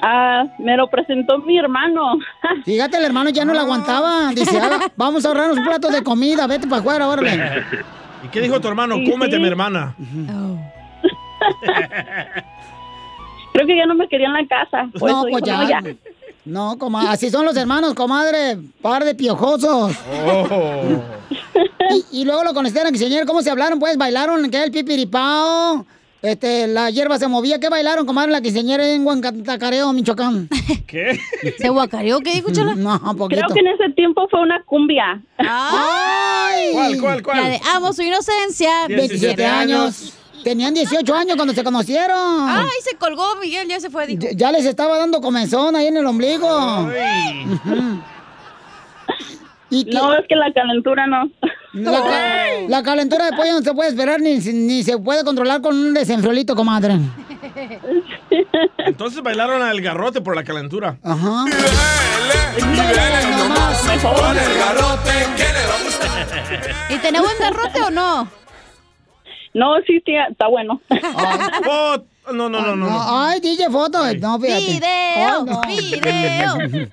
Ah, 0.03 0.45
me 0.59 0.77
lo 0.77 0.89
presentó 0.91 1.39
mi 1.39 1.59
hermano. 1.59 2.19
Fíjate, 2.67 2.99
el 2.99 3.05
hermano 3.07 3.31
ya 3.31 3.47
no 3.47 3.55
la 3.55 3.63
aguantaba. 3.63 4.29
Dice, 4.35 4.59
"Ah, 4.63 4.91
vamos 4.95 5.25
a 5.25 5.29
ahorrarnos 5.29 5.57
un 5.57 5.65
plato 5.65 5.89
de 5.89 6.03
comida, 6.03 6.47
vete 6.47 6.67
para 6.67 6.81
afuera, 6.81 7.09
órale. 7.09 7.65
¿Y 8.23 8.29
qué 8.29 8.43
dijo 8.43 8.61
tu 8.61 8.69
hermano? 8.69 8.97
Sí, 8.97 9.11
Cómete, 9.11 9.37
sí. 9.37 9.41
mi 9.43 9.49
hermana. 9.49 9.97
Creo 13.53 13.67
que 13.67 13.77
ya 13.77 13.87
no 13.87 13.95
me 13.95 14.07
quería 14.09 14.27
en 14.27 14.35
la 14.35 14.47
casa. 14.47 14.89
Por 14.99 15.11
No, 15.11 15.21
eso 15.21 15.29
pues 15.31 15.45
dijo, 15.45 15.63
ya. 15.69 15.81
"No, 15.81 15.95
No, 16.45 16.79
comadre, 16.79 17.09
así 17.09 17.31
son 17.31 17.45
los 17.47 17.57
hermanos, 17.57 17.95
comadre. 17.95 18.59
Par 18.83 19.05
de 19.05 19.15
piojosos. 19.15 19.97
Oh. 20.27 21.01
Y, 22.13 22.21
y 22.21 22.25
luego 22.25 22.45
lo 22.45 22.53
conocieron, 22.53 22.91
quinceañera, 22.93 23.25
¿cómo 23.27 23.41
se 23.43 23.51
hablaron? 23.51 23.79
Pues 23.79 23.97
bailaron, 23.97 24.49
¿qué? 24.51 24.63
El 24.65 24.71
pipiripao. 24.71 25.87
Este, 26.23 26.67
la 26.67 26.91
hierba 26.91 27.19
se 27.19 27.29
movía. 27.29 27.59
¿Qué 27.61 27.69
bailaron, 27.69 28.05
comadre, 28.07 28.33
la 28.33 28.41
quinceañera 28.41 28.89
en 28.91 29.07
Huancacareo, 29.07 29.93
Michoacán? 29.93 30.49
¿Qué? 30.87 31.19
¿Se 31.59 31.69
guacareó? 31.69 32.21
¿Qué 32.21 32.33
dijo, 32.33 32.51
Chela? 32.53 32.75
No, 32.75 32.99
poquito. 33.17 33.41
Creo 33.43 33.55
que 33.55 33.61
en 33.61 33.67
ese 33.69 33.91
tiempo 33.95 34.27
fue 34.31 34.41
una 34.41 34.63
cumbia. 34.65 35.21
¡Ay! 35.39 36.71
¿Cuál, 36.73 37.01
cuál, 37.01 37.23
cuál? 37.23 37.43
La 37.43 37.49
de 37.51 37.61
amo 37.75 37.93
su 37.93 38.03
inocencia. 38.03 38.87
27 38.89 39.45
años. 39.45 40.13
Tenían 40.47 40.73
18 40.75 41.13
años 41.13 41.35
cuando 41.35 41.53
se 41.53 41.65
conocieron. 41.65 42.49
Ay, 42.49 42.69
se 42.81 42.97
colgó 42.97 43.35
Miguel, 43.43 43.67
ya 43.67 43.81
se 43.81 43.91
fue, 43.91 44.07
dijo. 44.07 44.21
Ya, 44.23 44.31
ya 44.33 44.53
les 44.53 44.65
estaba 44.65 44.97
dando 44.97 45.21
comenzón 45.21 45.75
ahí 45.75 45.89
en 45.89 45.97
el 45.97 46.07
ombligo. 46.07 46.49
Ay. 46.49 47.45
No, 49.93 50.15
es 50.15 50.25
que 50.29 50.37
la 50.37 50.53
calentura 50.55 51.09
no. 51.09 51.29
La, 51.73 52.01
ca- 52.01 52.69
la 52.69 52.83
calentura 52.85 53.25
de 53.25 53.33
pollo 53.37 53.55
no 53.55 53.63
se 53.63 53.75
puede 53.75 53.89
esperar 53.89 54.21
ni, 54.21 54.37
ni 54.39 54.85
se 54.85 54.97
puede 54.99 55.25
controlar 55.25 55.61
con 55.63 55.77
un 55.77 55.93
desenfriolito, 55.93 56.55
comadre. 56.55 56.97
Entonces 58.79 59.21
bailaron 59.25 59.61
al 59.63 59.81
garrote 59.81 60.21
por 60.21 60.37
la 60.37 60.45
calentura. 60.45 60.97
Ajá. 61.03 61.45
Con 64.01 64.39
el 64.39 64.59
garrote, 64.59 65.11
¿Y 66.89 66.99
buen 67.21 67.39
garrote 67.41 67.83
o 67.83 67.91
no? 67.91 68.46
No, 69.57 69.77
sí, 69.87 70.03
sí, 70.05 70.13
está 70.15 70.49
bueno. 70.49 70.83
No, 72.27 72.33
no, 72.33 72.51
no, 72.51 72.61
no. 72.61 72.77
no. 72.77 72.89
Ay, 72.91 73.41
DJ, 73.41 73.71
foto. 73.71 73.99
No, 74.19 74.39
fíjate. 74.39 74.67
Video, 74.67 75.45
no. 75.45 75.63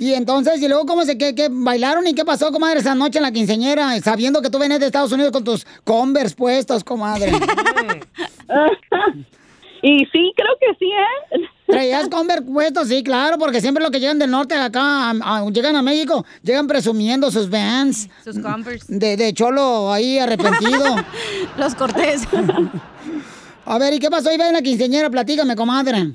Y 0.00 0.12
entonces, 0.12 0.60
y 0.60 0.68
luego, 0.68 0.84
¿cómo 0.86 1.04
se 1.04 1.16
que, 1.16 1.34
que 1.34 1.48
bailaron 1.50 2.06
y 2.06 2.14
qué 2.14 2.24
pasó, 2.24 2.52
comadre, 2.52 2.80
esa 2.80 2.94
noche 2.94 3.18
en 3.18 3.22
la 3.22 3.32
quinceñera? 3.32 3.98
Sabiendo 4.00 4.42
que 4.42 4.50
tú 4.50 4.58
venías 4.58 4.80
de 4.80 4.86
Estados 4.86 5.12
Unidos 5.12 5.32
con 5.32 5.42
tus 5.42 5.64
Converse 5.84 6.36
puestos, 6.36 6.84
comadre. 6.84 7.30
y 9.82 10.04
sí, 10.06 10.32
creo 10.36 10.56
que 10.60 10.74
sí, 10.78 10.90
¿eh? 10.90 11.48
¿Traías 11.68 12.08
Converse 12.08 12.42
puestos? 12.42 12.88
Sí, 12.88 13.02
claro, 13.04 13.36
porque 13.38 13.60
siempre 13.60 13.82
los 13.82 13.90
que 13.92 14.00
llegan 14.00 14.18
del 14.18 14.30
norte 14.30 14.54
acá, 14.54 15.10
a- 15.10 15.14
a- 15.38 15.50
llegan 15.50 15.76
a 15.76 15.82
México, 15.82 16.24
llegan 16.42 16.66
presumiendo 16.66 17.30
sus 17.30 17.50
Vans. 17.50 18.08
Sus 18.24 18.38
Converse. 18.40 18.86
De, 18.88 19.16
de 19.16 19.32
cholo 19.34 19.92
ahí 19.92 20.18
arrepentido. 20.18 20.82
Los 21.58 21.74
Cortés. 21.74 22.22
A 23.66 23.78
ver, 23.78 23.92
¿y 23.92 23.98
qué 23.98 24.08
pasó? 24.08 24.32
Iba 24.32 24.46
en 24.48 24.54
la 24.54 24.62
quinceñera, 24.62 25.10
platícame, 25.10 25.54
comadre. 25.54 26.12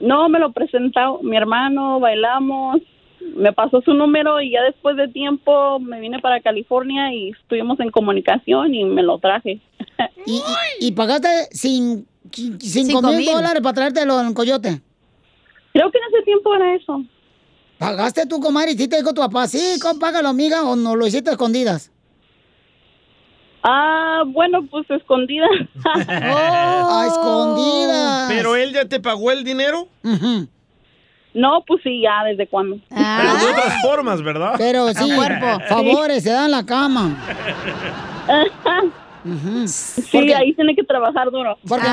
No, 0.00 0.28
me 0.28 0.40
lo 0.40 0.50
presentó 0.52 1.20
mi 1.22 1.36
hermano, 1.36 2.00
bailamos, 2.00 2.78
me 3.36 3.52
pasó 3.52 3.80
su 3.82 3.94
número 3.94 4.40
y 4.40 4.50
ya 4.50 4.62
después 4.62 4.96
de 4.96 5.06
tiempo 5.06 5.78
me 5.78 6.00
vine 6.00 6.18
para 6.18 6.40
California 6.40 7.12
y 7.14 7.30
estuvimos 7.30 7.78
en 7.78 7.92
comunicación 7.92 8.74
y 8.74 8.84
me 8.84 9.04
lo 9.04 9.18
traje. 9.20 9.60
¿Y, 10.26 10.42
y, 10.80 10.88
y 10.88 10.92
pagaste 10.92 11.28
qui- 11.52 12.04
cinco, 12.32 13.02
mil 13.02 13.26
dólares 13.26 13.62
para 13.62 13.74
traértelo 13.74 14.20
en 14.20 14.34
Coyote? 14.34 14.80
Creo 15.72 15.90
que 15.90 15.98
en 15.98 16.14
ese 16.14 16.24
tiempo 16.24 16.54
era 16.54 16.74
eso. 16.74 17.02
¿Pagaste 17.78 18.26
tú, 18.26 18.40
comadre? 18.40 18.72
¿Y 18.72 18.78
sí 18.78 18.88
te 18.88 18.96
dijo 18.96 19.12
tu 19.12 19.20
papá? 19.20 19.48
Sí, 19.48 19.78
págalo, 19.98 20.28
amiga, 20.28 20.62
o 20.62 20.76
no 20.76 20.94
lo 20.94 21.06
hiciste 21.06 21.30
a 21.30 21.32
escondidas? 21.32 21.90
Ah, 23.64 24.22
bueno, 24.26 24.66
pues 24.70 24.90
escondida. 24.90 25.46
A 25.84 27.06
escondidas. 27.06 28.26
¿Pero 28.28 28.56
él 28.56 28.72
ya 28.72 28.86
te 28.86 28.98
pagó 28.98 29.30
el 29.30 29.44
dinero? 29.44 29.88
No, 31.34 31.64
pues 31.66 31.80
sí, 31.82 32.02
ya, 32.02 32.24
¿desde 32.24 32.48
cuándo? 32.48 32.78
Pero 32.88 33.36
de 33.36 33.50
otras 33.52 33.82
formas, 33.82 34.22
¿verdad? 34.22 34.54
Pero 34.58 34.88
sí, 34.92 35.10
favores, 35.68 36.22
se 36.24 36.30
dan 36.30 36.50
la 36.50 36.66
cama. 36.66 37.16
Sí, 39.66 40.32
ahí 40.32 40.52
tiene 40.54 40.74
que 40.74 40.82
trabajar 40.82 41.30
duro. 41.30 41.56
Porque 41.68 41.86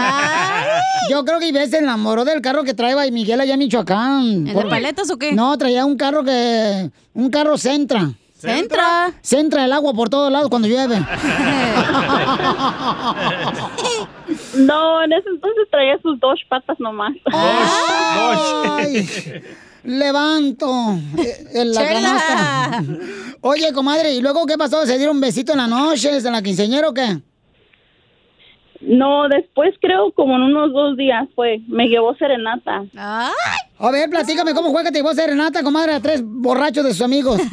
yo 1.10 1.24
creo 1.26 1.40
que 1.40 1.48
Ivette 1.48 1.70
se 1.70 1.78
enamoró 1.78 2.26
del 2.26 2.42
carro 2.42 2.64
que 2.64 2.74
traía 2.74 3.06
y 3.06 3.12
Miguel 3.12 3.42
allá 3.42 3.54
en 3.54 3.60
Michoacán. 3.60 4.48
¿El 4.48 4.56
de 4.56 4.66
paletas 4.66 5.10
o 5.12 5.18
qué? 5.18 5.34
No, 5.34 5.58
traía 5.58 5.86
un 5.86 5.96
carro 5.98 6.24
que... 6.24 6.90
Un 7.14 7.30
carro 7.30 7.58
Centra. 7.58 8.12
¿Centra? 8.34 9.12
Centra 9.22 9.66
el 9.66 9.74
agua 9.74 9.94
por 9.94 10.10
todos 10.10 10.32
lados 10.32 10.50
cuando 10.50 10.68
llueve. 10.68 10.98
No, 14.56 15.04
en 15.04 15.14
ese 15.14 15.30
entonces 15.30 15.68
traía 15.72 15.98
sus 16.02 16.20
dos 16.20 16.40
patas 16.48 16.80
nomás. 16.80 17.14
Ay, 17.32 19.08
levanto 19.84 20.68
eh, 21.18 21.48
en 21.54 21.74
la 21.74 21.82
Chela. 21.82 21.94
canasta. 21.94 22.84
Oye, 23.42 23.72
comadre, 23.74 24.14
¿y 24.14 24.22
luego 24.22 24.46
qué 24.46 24.58
pasó? 24.58 24.86
¿Se 24.86 24.98
dieron 24.98 25.16
un 25.16 25.22
besito 25.22 25.54
en 25.54 25.60
la 25.60 25.68
noche, 25.68 26.18
en 26.18 26.32
la 26.32 26.42
quinceañera 26.42 26.90
o 26.90 26.94
qué? 26.94 27.20
No, 28.82 29.28
después 29.28 29.76
creo 29.82 30.12
como 30.14 30.36
en 30.36 30.44
unos 30.44 30.72
dos 30.72 30.96
días 30.96 31.28
fue. 31.36 31.60
Me 31.68 31.88
llevó 31.88 32.16
serenata. 32.16 32.86
A 32.98 33.92
ver, 33.92 34.10
platícame 34.10 34.54
cómo 34.54 34.72
fue 34.72 34.84
que 34.84 34.92
te 34.92 35.00
llevó 35.00 35.14
Serenata, 35.14 35.64
comadre, 35.64 35.94
a 35.94 36.00
tres 36.00 36.22
borrachos 36.24 36.84
de 36.86 36.94
sus 36.94 37.02
amigos. 37.02 37.40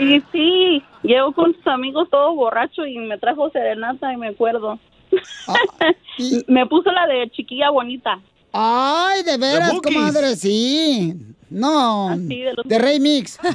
Y 0.00 0.20
sí, 0.32 0.82
llegó 1.02 1.32
con 1.32 1.54
sus 1.54 1.66
amigos 1.68 2.08
todo 2.10 2.34
borracho 2.34 2.84
y 2.84 2.98
me 2.98 3.18
trajo 3.18 3.50
serenata 3.50 4.12
y 4.12 4.16
me 4.16 4.28
acuerdo. 4.28 4.80
me 6.48 6.66
puso 6.66 6.90
la 6.90 7.06
de 7.06 7.30
chiquilla 7.30 7.70
bonita. 7.70 8.18
Ay, 8.52 9.22
de 9.22 9.36
veras, 9.36 9.72
comadre, 9.82 10.36
sí. 10.36 11.14
No, 11.50 12.10
de 12.16 12.52
los- 12.54 12.66
de 12.66 12.78
Rey 12.78 13.00
Mix. 13.00 13.38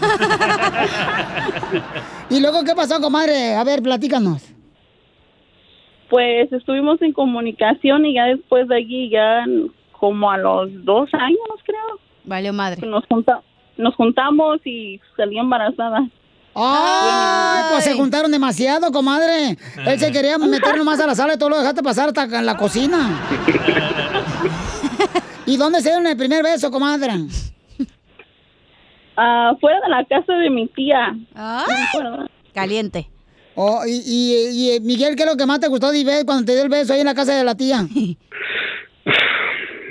¿Y 2.29 2.39
luego 2.39 2.63
qué 2.63 2.73
pasó, 2.75 2.99
comadre? 2.99 3.55
A 3.55 3.63
ver, 3.63 3.81
platícanos. 3.83 4.41
Pues 6.09 6.51
estuvimos 6.51 7.01
en 7.01 7.13
comunicación 7.13 8.05
y 8.05 8.15
ya 8.15 8.25
después 8.25 8.67
de 8.67 8.75
allí, 8.77 9.09
ya 9.09 9.45
como 9.99 10.29
a 10.31 10.37
los 10.37 10.69
dos 10.85 11.09
años, 11.13 11.37
creo. 11.65 11.99
Valió 12.23 12.53
madre. 12.53 12.85
Nos, 12.87 13.05
junta, 13.07 13.41
nos 13.77 13.95
juntamos 13.95 14.59
y 14.65 14.99
salí 15.17 15.37
embarazada. 15.37 16.07
¡Ay! 16.55 17.63
Pues 17.71 17.83
se 17.83 17.93
juntaron 17.93 18.31
demasiado, 18.31 18.91
comadre. 18.91 19.57
Él 19.85 19.99
se 19.99 20.11
quería 20.11 20.37
meter 20.37 20.77
nomás 20.77 20.99
a 20.99 21.07
la 21.07 21.15
sala 21.15 21.33
y 21.33 21.37
tú 21.37 21.49
lo 21.49 21.57
dejaste 21.59 21.81
pasar 21.81 22.09
hasta 22.09 22.23
en 22.39 22.45
la 22.45 22.57
cocina. 22.57 23.19
¿Y 25.45 25.57
dónde 25.57 25.81
se 25.81 25.89
dieron 25.89 26.07
el 26.07 26.17
primer 26.17 26.41
beso, 26.43 26.71
comadre? 26.71 27.11
Ah, 29.17 29.53
fuera 29.59 29.79
de 29.81 29.89
la 29.89 30.05
casa 30.05 30.33
de 30.33 30.49
mi 30.49 30.67
tía. 30.69 31.13
Caliente. 32.53 33.09
Oh, 33.55 33.81
y, 33.85 34.01
y- 34.05 34.75
y, 34.75 34.79
Miguel, 34.79 35.15
¿qué 35.15 35.23
es 35.23 35.29
lo 35.29 35.37
que 35.37 35.45
más 35.45 35.59
te 35.59 35.67
gustó 35.67 35.91
de 35.91 35.99
cuando 36.25 36.45
te 36.45 36.53
dio 36.53 36.63
el 36.63 36.69
beso 36.69 36.93
ahí 36.93 37.01
en 37.01 37.05
la 37.05 37.13
casa 37.13 37.35
de 37.37 37.43
la 37.43 37.55
tía? 37.55 37.85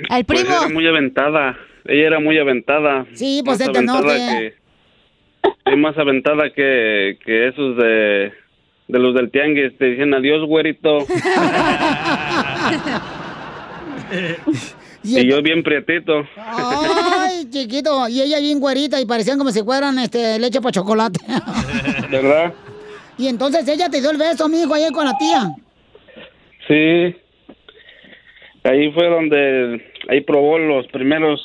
El 0.09 0.25
Pues 0.25 0.43
era 0.43 0.67
muy 0.67 0.85
aventada. 0.85 1.57
Ella 1.85 2.07
era 2.07 2.19
muy 2.19 2.37
aventada. 2.37 3.05
Sí, 3.13 3.41
pues 3.45 3.57
norte. 3.85 4.11
aventada 4.11 4.39
que- 4.39 4.53
Es 5.65 5.77
más 5.77 5.97
aventada 5.97 6.51
que, 6.53 7.17
que 7.25 7.47
esos 7.47 7.77
de, 7.77 8.33
de 8.89 8.99
los 8.99 9.15
del 9.15 9.31
tianguis. 9.31 9.77
Te 9.77 9.85
dicen 9.85 10.13
adiós, 10.13 10.45
güerito. 10.45 10.97
y 15.03 15.27
yo 15.27 15.41
bien 15.41 15.63
prietito. 15.63 16.25
Ay, 16.37 17.45
chiquito. 17.49 18.07
Y 18.07 18.21
ella 18.21 18.39
bien 18.39 18.59
güerita 18.59 18.99
y 19.01 19.05
parecían 19.05 19.37
como 19.37 19.51
si 19.51 19.63
fueran 19.63 19.99
este, 19.99 20.39
leche 20.39 20.61
para 20.61 20.71
chocolate. 20.71 21.19
¿Verdad? 22.09 22.53
y 23.17 23.27
entonces 23.27 23.67
ella 23.67 23.89
te 23.89 24.01
dio 24.01 24.09
el 24.09 24.17
beso, 24.17 24.49
mijo, 24.49 24.73
ahí 24.73 24.89
con 24.91 25.05
la 25.05 25.17
tía. 25.17 25.55
Sí. 26.67 27.15
Ahí 28.63 28.91
fue 28.93 29.07
donde... 29.09 29.91
Ahí 30.09 30.21
probó 30.21 30.57
los 30.57 30.87
primeros... 30.87 31.41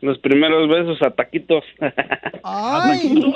Los 0.00 0.18
primeros 0.18 0.68
besos 0.68 1.00
a 1.02 1.10
taquitos. 1.10 1.62
Ay. 2.42 3.34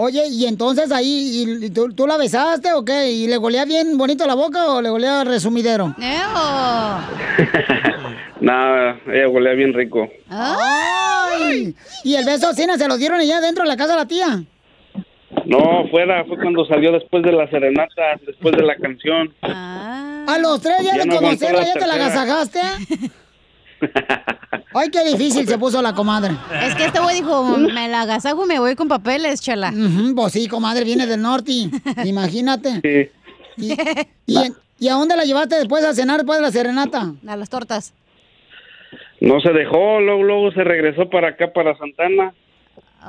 Oye, 0.00 0.28
y 0.28 0.46
entonces 0.46 0.92
ahí, 0.92 1.44
y- 1.60 1.64
y 1.66 1.70
tú, 1.70 1.92
tú 1.92 2.06
la 2.06 2.16
besaste 2.16 2.72
o 2.72 2.84
qué? 2.84 3.10
¿Y 3.10 3.26
le 3.26 3.36
golea 3.36 3.64
bien 3.64 3.98
bonito 3.98 4.24
la 4.28 4.34
boca 4.34 4.66
o 4.70 4.80
le 4.80 4.90
golea 4.90 5.24
resumidero? 5.24 5.92
Nada, 8.40 8.96
ella 9.12 9.28
huele 9.28 9.56
bien 9.56 9.74
rico. 9.74 10.08
¡Ay! 10.30 11.74
¿Y 12.04 12.14
el 12.14 12.24
beso 12.24 12.52
Cina 12.54 12.78
se 12.78 12.86
lo 12.86 12.96
dieron 12.96 13.18
allá 13.18 13.40
dentro 13.40 13.64
de 13.64 13.68
la 13.70 13.76
casa 13.76 13.94
de 13.94 13.98
la 13.98 14.06
tía? 14.06 14.44
No, 15.46 15.88
fuera, 15.90 16.24
fue 16.26 16.36
cuando 16.38 16.64
salió 16.66 16.92
después 16.92 17.24
de 17.24 17.32
la 17.32 17.50
serenata, 17.50 18.20
después 18.24 18.54
de 18.56 18.62
la 18.62 18.76
canción. 18.76 19.34
A 19.42 20.36
los 20.40 20.60
tres 20.60 20.78
días 20.78 20.94
Ya 20.96 21.02
de 21.02 21.06
no 21.08 21.16
conocerla 21.16 21.60
la 21.60 21.66
ya 21.66 21.72
te 21.74 21.86
la 21.88 21.94
agasajaste. 21.94 22.60
Ay, 24.74 24.90
qué 24.90 25.04
difícil 25.04 25.46
se 25.48 25.58
puso 25.58 25.80
la 25.82 25.94
comadre. 25.94 26.34
Es 26.62 26.74
que 26.74 26.84
este 26.86 27.00
güey 27.00 27.16
dijo, 27.16 27.56
me 27.56 27.88
la 27.88 28.02
agasajo 28.02 28.44
y 28.44 28.48
me 28.48 28.58
voy 28.58 28.74
con 28.74 28.88
papeles, 28.88 29.40
chala. 29.40 29.70
Ujú, 29.70 30.14
pues 30.14 30.32
sí, 30.32 30.46
comadre, 30.48 30.84
viene 30.84 31.06
del 31.06 31.22
norte. 31.22 31.70
Imagínate. 32.04 32.80
Sí. 32.82 33.10
¿Y, 33.56 33.72
y, 34.26 34.52
y 34.78 34.88
a 34.88 34.94
dónde 34.94 35.16
la 35.16 35.24
llevaste 35.24 35.56
después 35.56 35.84
a 35.84 35.94
cenar 35.94 36.18
después 36.18 36.38
de 36.38 36.42
la 36.42 36.52
serenata? 36.52 37.12
A 37.26 37.36
las 37.36 37.48
tortas. 37.48 37.92
No 39.20 39.40
se 39.40 39.52
dejó, 39.52 40.00
luego, 40.00 40.22
luego 40.22 40.52
se 40.52 40.62
regresó 40.62 41.10
para 41.10 41.30
acá, 41.30 41.52
para 41.52 41.76
Santana. 41.76 42.32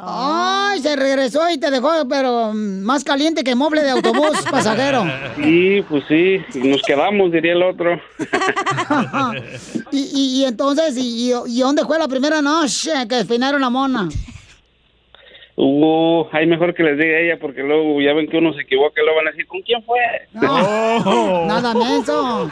Ay, 0.01 0.79
se 0.79 0.95
regresó 0.95 1.49
y 1.49 1.59
te 1.59 1.69
dejó, 1.71 1.89
pero 2.07 2.53
mm, 2.53 2.81
más 2.83 3.03
caliente 3.03 3.43
que 3.43 3.55
moble 3.55 3.83
de 3.83 3.91
autobús 3.91 4.41
pasajero. 4.51 5.03
Sí, 5.35 5.83
pues 5.89 6.03
sí, 6.07 6.39
nos 6.55 6.81
quedamos, 6.83 7.31
diría 7.31 7.53
el 7.53 7.63
otro. 7.63 7.99
y, 9.91 9.99
y, 9.99 10.41
y 10.41 10.45
entonces, 10.45 10.95
y, 10.97 11.31
dónde 11.59 11.83
fue 11.85 11.99
la 11.99 12.07
primera 12.07 12.41
noche 12.41 12.91
que 13.09 13.15
despeinaron 13.15 13.61
la 13.61 13.69
mona? 13.69 14.09
Uh, 15.55 16.25
hay 16.31 16.47
mejor 16.47 16.73
que 16.73 16.83
les 16.83 16.97
diga 16.97 17.19
ella, 17.19 17.37
porque 17.37 17.61
luego 17.61 17.99
ya 17.99 18.13
ven 18.13 18.29
que 18.29 18.37
uno 18.37 18.53
se 18.53 18.61
equivoca 18.61 19.01
y 19.01 19.03
luego 19.03 19.17
van 19.17 19.27
a 19.27 19.31
decir, 19.31 19.45
¿con 19.47 19.61
quién 19.61 19.83
fue? 19.83 19.99
No, 20.31 21.45
Nada 21.45 21.73
menso. 21.73 22.49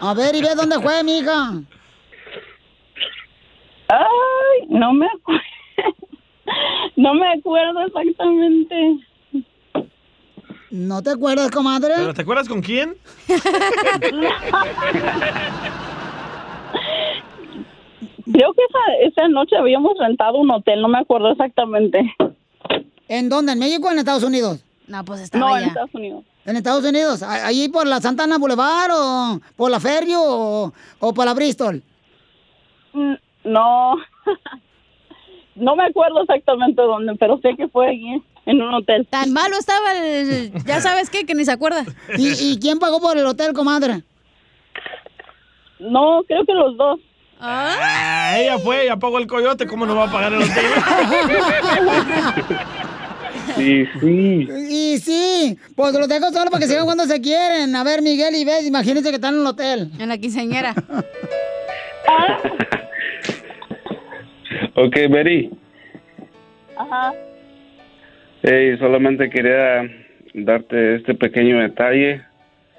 A 0.00 0.12
ver, 0.12 0.34
y 0.34 0.42
ve 0.42 0.54
dónde 0.54 0.78
fue, 0.80 1.02
mija. 1.02 1.52
Ay, 3.88 4.66
no 4.68 4.92
me 4.92 5.06
acuerdo. 5.06 5.55
No 6.96 7.14
me 7.14 7.28
acuerdo 7.32 7.80
exactamente. 7.86 8.98
¿No 10.70 11.02
te 11.02 11.10
acuerdas, 11.10 11.50
comadre? 11.50 11.94
¿Pero 11.96 12.14
te 12.14 12.22
acuerdas 12.22 12.48
con 12.48 12.60
quién? 12.62 12.94
Creo 18.32 18.52
que 18.54 18.62
esa, 18.68 19.08
esa 19.08 19.28
noche 19.28 19.56
habíamos 19.56 19.92
rentado 19.98 20.38
un 20.38 20.50
hotel, 20.50 20.82
no 20.82 20.88
me 20.88 20.98
acuerdo 20.98 21.30
exactamente. 21.30 22.14
¿En 23.08 23.28
dónde? 23.28 23.52
¿En 23.52 23.58
México 23.60 23.86
o 23.88 23.92
en 23.92 23.98
Estados 23.98 24.24
Unidos? 24.24 24.64
No, 24.88 25.04
pues 25.04 25.20
No, 25.20 25.24
estaba 25.24 25.50
en 25.50 25.56
allá. 25.56 25.66
Estados 25.68 25.94
Unidos. 25.94 26.24
¿En 26.44 26.56
Estados 26.56 26.84
Unidos? 26.84 27.22
¿A- 27.22 27.46
¿Allí 27.46 27.68
por 27.68 27.86
la 27.86 28.00
Santana 28.00 28.38
Boulevard 28.38 28.90
o 28.94 29.40
por 29.56 29.70
la 29.70 29.80
Ferrio 29.80 30.20
o, 30.22 30.72
o 30.98 31.14
por 31.14 31.24
la 31.24 31.34
Bristol? 31.34 31.82
Mm, 32.92 33.14
No, 33.44 33.96
no 35.56 35.76
me 35.76 35.84
acuerdo 35.84 36.22
exactamente 36.22 36.80
dónde, 36.80 37.14
pero 37.18 37.38
sé 37.38 37.54
que 37.56 37.68
fue 37.68 37.88
allí, 37.88 38.22
en 38.46 38.62
un 38.62 38.74
hotel. 38.74 39.06
Tan 39.10 39.32
malo 39.32 39.56
estaba 39.58 39.96
el... 39.96 40.52
Ya 40.64 40.80
sabes 40.80 41.10
qué, 41.10 41.26
que 41.26 41.34
ni 41.34 41.44
se 41.44 41.52
acuerda. 41.52 41.84
¿Y, 42.18 42.52
y 42.52 42.58
quién 42.58 42.78
pagó 42.78 43.00
por 43.00 43.18
el 43.18 43.26
hotel, 43.26 43.52
comadre? 43.52 44.02
No, 45.78 46.22
creo 46.26 46.44
que 46.44 46.54
los 46.54 46.76
dos. 46.76 46.98
Ah, 47.38 48.34
ella 48.38 48.58
fue, 48.58 48.84
ella 48.84 48.96
pagó 48.96 49.18
el 49.18 49.26
coyote, 49.26 49.66
¿cómo 49.66 49.84
no 49.84 49.94
va 49.94 50.04
a 50.04 50.12
pagar 50.12 50.32
el 50.32 50.42
hotel? 50.42 50.66
Sí, 53.54 53.86
sí. 54.00 54.48
Y 54.70 54.98
sí, 54.98 55.58
pues 55.76 55.94
los 55.94 56.08
dejo 56.08 56.30
solo 56.30 56.50
para 56.50 56.60
que 56.60 56.66
sigan 56.66 56.84
cuando 56.84 57.04
se 57.04 57.20
quieren. 57.20 57.74
A 57.76 57.84
ver, 57.84 58.02
Miguel 58.02 58.34
y 58.34 58.44
Beth, 58.44 58.66
imagínense 58.66 59.10
que 59.10 59.16
están 59.16 59.34
en 59.34 59.40
un 59.40 59.46
hotel. 59.46 59.90
En 59.98 60.08
la 60.08 60.18
quinceañera. 60.18 60.74
Ok, 64.76 64.94
Betty. 65.10 65.50
Ajá. 66.76 67.12
Hey, 68.42 68.76
solamente 68.78 69.30
quería 69.30 69.90
darte 70.34 70.96
este 70.96 71.14
pequeño 71.14 71.60
detalle. 71.60 72.22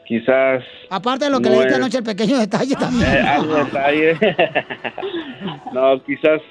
Quizás 0.06 0.64
Aparte 0.90 1.26
de 1.26 1.32
lo 1.32 1.40
que 1.42 1.50
No 1.50 1.56
le 1.56 1.58
diste 1.58 1.74
es- 1.74 1.80
anoche, 1.80 1.98
el 1.98 2.04
pequeño 2.04 2.38
detalle 2.40 2.76
también. 2.76 3.10
eh, 3.14 3.20
algo 3.28 3.56
detalle. 3.66 4.14
no, 5.74 6.04
quizás 6.04 6.42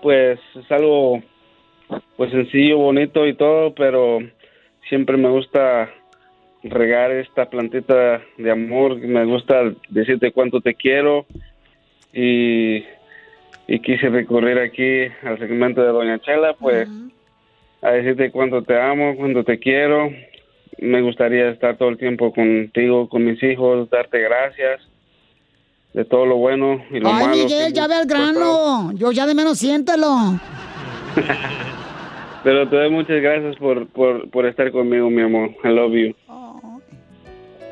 pues 0.00 0.38
es 0.54 0.70
algo 0.72 1.22
pues 2.16 2.30
sencillo, 2.30 2.78
bonito 2.78 3.26
y 3.26 3.34
todo, 3.34 3.74
pero 3.74 4.20
siempre 4.88 5.16
me 5.16 5.28
gusta 5.28 5.90
regar 6.62 7.10
esta 7.10 7.46
plantita 7.50 8.22
de 8.38 8.50
amor, 8.50 8.96
me 8.98 9.24
gusta 9.26 9.62
decirte 9.90 10.32
cuánto 10.32 10.60
te 10.60 10.74
quiero 10.74 11.26
y, 12.14 12.84
y 13.72 13.80
quise 13.80 14.10
recurrir 14.10 14.58
aquí 14.58 15.10
al 15.26 15.38
segmento 15.38 15.80
de 15.80 15.88
Doña 15.88 16.18
Chela, 16.18 16.52
pues 16.60 16.86
a 17.80 17.92
decirte 17.92 18.30
cuánto 18.30 18.62
te 18.62 18.78
amo, 18.78 19.16
cuánto 19.16 19.44
te 19.44 19.58
quiero. 19.58 20.10
Me 20.76 21.00
gustaría 21.00 21.48
estar 21.48 21.78
todo 21.78 21.88
el 21.88 21.96
tiempo 21.96 22.34
contigo, 22.34 23.08
con 23.08 23.24
mis 23.24 23.42
hijos, 23.42 23.88
darte 23.88 24.20
gracias 24.20 24.82
de 25.94 26.04
todo 26.04 26.26
lo 26.26 26.36
bueno 26.36 26.84
y 26.90 27.00
lo 27.00 27.08
Ay, 27.08 27.24
malo. 27.24 27.34
Miguel, 27.34 27.72
ya 27.72 27.86
ve 27.86 27.94
al 27.94 28.06
grano. 28.06 28.92
Yo 28.92 29.10
ya 29.10 29.26
de 29.26 29.34
menos 29.34 29.58
siéntelo. 29.58 30.38
Pero 32.44 32.68
te 32.68 32.76
doy 32.76 32.90
muchas 32.90 33.22
gracias 33.22 33.56
por, 33.56 33.86
por, 33.86 34.28
por 34.28 34.44
estar 34.44 34.70
conmigo, 34.70 35.08
mi 35.08 35.22
amor. 35.22 35.48
I 35.64 35.68
love 35.68 35.94
you. 35.94 36.14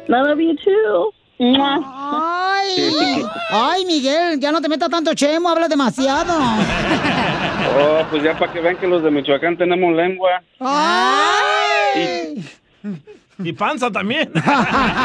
I 0.08 0.22
love 0.22 0.40
you 0.40 0.56
too. 0.56 1.12
Ay, 1.42 3.24
ay, 3.50 3.84
Miguel, 3.86 4.38
ya 4.38 4.52
no 4.52 4.60
te 4.60 4.68
metas 4.68 4.90
tanto 4.90 5.14
chemo, 5.14 5.48
hablas 5.48 5.70
demasiado. 5.70 6.34
Oh, 6.38 8.04
pues 8.10 8.22
ya 8.22 8.38
para 8.38 8.52
que 8.52 8.60
vean 8.60 8.76
que 8.76 8.86
los 8.86 9.02
de 9.02 9.10
Michoacán 9.10 9.56
tenemos 9.56 9.94
lengua. 9.94 10.42
Ay. 10.60 12.44
Y 13.42 13.52
panza 13.54 13.90
también. 13.90 14.30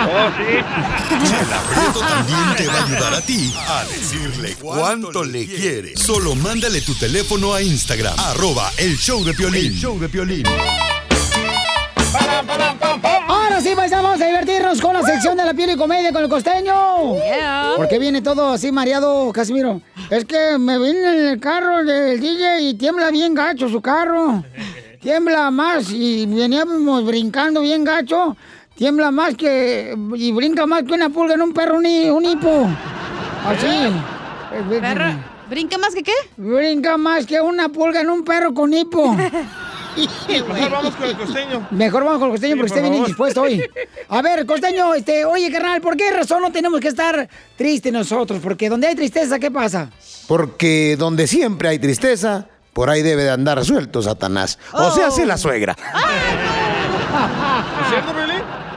Oh, 0.08 0.30
sí. 0.38 1.27
Chela 1.30 1.62
Prieto 1.69 2.00
también 2.00 2.56
te 2.58 2.67
va 2.67 2.74
a 2.74 2.86
ayudar 2.86 3.13
a 3.13 3.21
ti 3.21 3.54
a 3.67 3.84
decirle 3.86 4.56
cuánto 4.62 5.24
le 5.24 5.45
quiere. 5.45 5.95
Solo 5.95 6.36
mándale 6.36 6.82
tu 6.82 6.93
teléfono 6.95 7.54
a 7.54 7.62
Instagram, 7.62 8.13
arroba 8.17 8.71
el 8.78 8.98
show 8.98 9.24
de 9.24 9.34
Piolín. 9.34 9.67
El 9.67 9.76
show 9.76 10.00
de 10.00 10.10
Piolín. 10.10 10.43
Ahora 13.28 13.62
sí, 13.62 13.71
pues 13.75 13.91
vamos 13.91 14.21
a 14.21 14.25
divertirnos 14.25 14.82
con 14.82 14.93
la 14.93 15.01
sección 15.04 15.38
de 15.38 15.45
la 15.45 15.54
piel 15.54 15.71
y 15.71 15.75
comedia 15.78 16.12
con 16.12 16.23
el 16.23 16.30
costeño. 16.30 16.73
¿Por 17.78 17.88
qué 17.88 17.99
viene 17.99 18.21
todo 18.21 18.51
así 18.54 18.71
mareado, 18.71 19.32
Casimiro? 19.32 19.82
Es 20.10 20.25
que 20.25 20.58
me 20.58 20.78
vine 20.78 20.99
en 20.99 21.25
el 21.28 21.39
carro 21.39 21.84
del 21.84 22.19
DJ 22.19 22.62
y 22.62 22.73
tiembla 22.75 23.10
bien 23.12 23.34
gacho 23.34 23.67
su 23.69 23.82
carro. 23.82 24.43
Tiembla 25.01 25.51
más 25.51 25.89
y 25.91 26.25
veníamos 26.25 27.06
brincando 27.06 27.62
bien 27.62 27.84
gacho. 27.84 28.36
Tiembla 28.75 29.10
más 29.12 29.36
que... 29.36 29.95
y 30.15 30.32
brinca 30.34 30.65
más 30.65 30.84
que 30.84 30.93
una 30.93 31.10
pulga 31.10 31.36
en 31.36 31.41
un 31.41 31.54
perro, 31.54 31.78
un, 31.78 31.86
hi- 31.86 32.10
un 32.10 32.25
hipo. 32.25 32.67
Así. 33.47 33.93
Perro, 34.82 35.06
¿Brinca 35.49 35.78
más 35.78 35.93
que 35.93 36.04
qué? 36.04 36.12
Brinca 36.38 36.97
más 36.97 37.25
que 37.25 37.39
una 37.39 37.69
pulga 37.69 38.01
en 38.01 38.10
un 38.10 38.23
perro 38.25 38.54
con 38.54 38.73
hipo. 38.73 39.15
Mejor 39.95 40.71
vamos 40.71 40.95
con 40.95 41.10
el 41.10 41.17
costeño. 41.17 41.67
Mejor 41.71 42.03
vamos 42.03 42.19
con 42.19 42.27
el 42.27 42.34
costeño 42.34 42.55
Sí, 42.55 42.60
porque 42.60 42.69
por 42.69 42.77
esté 42.77 42.89
bien 42.89 43.01
indispuesto 43.01 43.41
hoy. 43.41 43.63
A 44.10 44.21
ver, 44.21 44.45
costeño, 44.45 44.93
este, 44.93 45.25
oye, 45.25 45.51
carnal, 45.51 45.81
¿por 45.81 45.95
qué 45.95 46.12
razón 46.12 46.41
no 46.41 46.51
tenemos 46.51 46.79
que 46.79 46.89
estar 46.89 47.27
tristes 47.55 47.91
nosotros? 47.91 48.39
Porque 48.41 48.69
donde 48.69 48.88
hay 48.88 48.95
tristeza, 48.95 49.39
¿qué 49.39 49.51
pasa? 49.51 49.89
Porque 50.27 50.95
donde 50.97 51.27
siempre 51.27 51.69
hay 51.69 51.79
tristeza, 51.79 52.47
por 52.73 52.89
ahí 52.89 53.01
debe 53.01 53.23
de 53.23 53.29
andar 53.31 53.63
suelto 53.63 54.01
Satanás. 54.01 54.60
O 54.73 54.91
sea, 54.91 55.08
hace 55.08 55.25
la 55.25 55.38
suegra. 55.38 55.75
¿Es 57.81 57.89
cierto, 57.89 58.13
Piolín? 58.13 58.25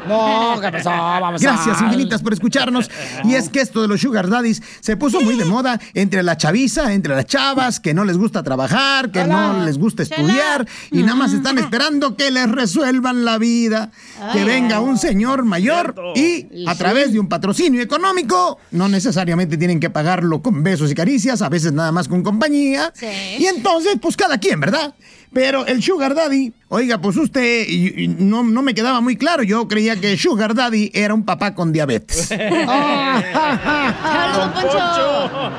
No, 0.08 0.60
¿qué 0.60 0.72
pasó? 0.72 0.90
Vamos 0.90 1.40
Gracias 1.40 1.80
a... 1.80 1.84
infinitas 1.84 2.22
por 2.22 2.32
escucharnos. 2.32 2.90
Y 3.24 3.34
es 3.34 3.48
que 3.48 3.60
esto 3.60 3.82
de 3.82 3.88
los 3.88 4.00
sugar 4.00 4.28
daddies 4.28 4.62
se 4.80 4.96
puso 4.96 5.20
muy 5.20 5.36
de 5.36 5.44
moda 5.44 5.80
entre 5.94 6.22
la 6.22 6.36
chaviza, 6.36 6.92
entre 6.92 7.14
las 7.14 7.26
chavas, 7.26 7.80
que 7.80 7.94
no 7.94 8.04
les 8.04 8.16
gusta 8.16 8.42
trabajar, 8.42 9.10
que 9.10 9.24
no 9.24 9.64
les 9.64 9.78
gusta 9.78 10.02
estudiar 10.02 10.66
y 10.90 11.02
nada 11.02 11.14
más 11.14 11.32
están 11.32 11.58
esperando 11.58 12.16
que 12.16 12.30
les 12.30 12.50
resuelvan 12.50 13.24
la 13.24 13.38
vida. 13.38 13.90
Que 14.32 14.44
venga 14.44 14.80
un 14.80 14.98
señor 14.98 15.44
mayor 15.44 15.94
y 16.14 16.66
a 16.66 16.74
través 16.74 17.12
de 17.12 17.20
un 17.20 17.28
patrocinio 17.28 17.80
económico, 17.82 18.58
no 18.70 18.88
necesariamente 18.88 19.56
tienen 19.56 19.80
que 19.80 19.90
pagarlo 19.90 20.42
con 20.42 20.62
besos 20.62 20.90
y 20.90 20.94
caricias, 20.94 21.42
a 21.42 21.48
veces 21.48 21.72
nada 21.72 21.92
más 21.92 22.08
con 22.08 22.22
compañía. 22.22 22.92
Y 23.38 23.46
entonces, 23.46 23.96
pues 24.00 24.16
cada 24.16 24.38
quien, 24.38 24.60
¿verdad? 24.60 24.94
Pero 25.32 25.66
el 25.66 25.82
Sugar 25.82 26.14
Daddy, 26.14 26.52
oiga, 26.68 27.00
pues 27.00 27.16
usted 27.16 27.66
y- 27.68 28.04
y 28.04 28.08
no, 28.08 28.42
no 28.42 28.62
me 28.62 28.74
quedaba 28.74 29.00
muy 29.00 29.16
claro. 29.16 29.42
Yo 29.42 29.68
creía 29.68 29.96
que 30.00 30.16
Sugar 30.16 30.54
Daddy 30.54 30.90
era 30.94 31.14
un 31.14 31.24
papá 31.24 31.54
con 31.54 31.72
diabetes. 31.72 32.30
¡Hola, 32.32 34.32
don 34.34 34.52
Poncho! 34.52 35.48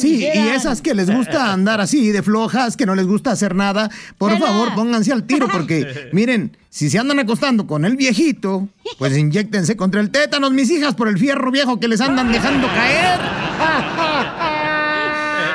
Sí, 0.00 0.26
y 0.34 0.48
esas 0.48 0.82
que 0.82 0.94
les 0.94 1.10
gusta 1.10 1.52
andar 1.52 1.80
así 1.80 2.10
de 2.12 2.22
flojas, 2.22 2.76
que 2.76 2.84
no 2.86 2.94
les 2.94 3.06
gusta 3.06 3.30
hacer 3.32 3.54
nada, 3.54 3.90
por 4.18 4.38
favor 4.38 4.74
pónganse 4.74 5.12
al 5.12 5.24
tiro 5.24 5.48
porque 5.48 6.08
miren, 6.12 6.56
si 6.68 6.90
se 6.90 6.98
andan 6.98 7.18
acostando 7.20 7.66
con 7.66 7.84
el 7.86 7.96
viejito, 7.96 8.68
pues 8.98 9.16
inyectense 9.16 9.76
contra 9.76 10.00
el 10.02 10.10
tétanos, 10.10 10.52
mis 10.52 10.70
hijas, 10.70 10.94
por 10.94 11.08
el 11.08 11.18
fierro 11.18 11.50
viejo 11.50 11.80
que 11.80 11.88
les 11.88 12.00
andan 12.02 12.30
dejando 12.30 12.68
caer. 12.68 13.18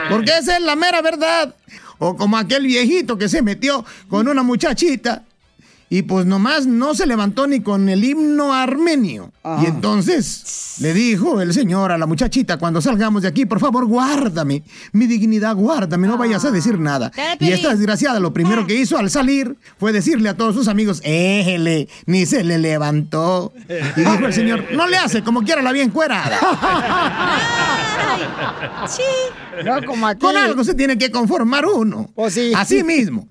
Porque 0.10 0.32
esa 0.40 0.58
es 0.58 0.64
la 0.64 0.76
mera 0.76 1.02
verdad. 1.02 1.56
O 2.00 2.16
como 2.16 2.38
aquel 2.38 2.68
viejito 2.68 3.18
que 3.18 3.30
se 3.30 3.42
metió 3.42 3.86
con 4.08 4.28
una 4.28 4.44
muchachita 4.44 5.25
y 5.96 6.02
pues 6.02 6.26
nomás 6.26 6.68
no 6.68 6.94
se 6.94 7.06
levantó 7.06 7.48
ni 7.48 7.62
con 7.62 7.88
el 7.88 8.04
himno 8.04 8.54
armenio. 8.54 9.32
Y 9.64 9.66
entonces 9.66 10.76
le 10.82 10.94
dijo 10.94 11.40
el 11.40 11.54
señor 11.54 11.94
a 11.94 11.98
la 11.98 12.06
muchachita, 12.06 12.58
cuando 12.58 12.82
salgamos 12.82 13.22
de 13.22 13.30
aquí, 13.30 13.46
por 13.46 13.62
favor, 13.62 13.86
guárdame. 13.86 14.64
Mi 14.92 15.08
dignidad, 15.08 15.56
guárdame, 15.56 16.06
no 16.10 16.18
vayas 16.18 16.44
a 16.44 16.52
decir 16.52 16.80
nada. 16.80 17.14
Y 17.40 17.50
esta 17.50 17.70
desgraciada 17.70 18.20
lo 18.20 18.34
primero 18.34 18.68
que 18.68 18.76
hizo 18.76 18.98
al 18.98 19.10
salir 19.10 19.56
fue 19.80 19.94
decirle 19.94 20.28
a 20.28 20.36
todos 20.36 20.54
sus 20.54 20.68
amigos, 20.68 21.00
éjele, 21.06 21.88
ni 22.08 22.26
se 22.26 22.44
le 22.44 22.58
levantó. 22.58 23.54
Y 23.96 24.02
dijo 24.02 24.26
el 24.26 24.34
señor, 24.34 24.66
no 24.74 24.88
le 24.88 24.98
hace, 24.98 25.24
como 25.24 25.44
quiera 25.44 25.62
la 25.62 25.72
bien 25.72 25.92
cuerada. 25.92 26.38
Sí. 28.88 29.02
No, 29.64 29.84
como. 29.86 30.08
Con 30.20 30.36
algo 30.36 30.64
se 30.64 30.74
tiene 30.74 30.98
que 30.98 31.12
conformar 31.12 31.66
uno. 31.66 32.10
Pues 32.16 32.34
sí. 32.34 32.52
Así 32.56 32.84
mismo. 32.84 33.28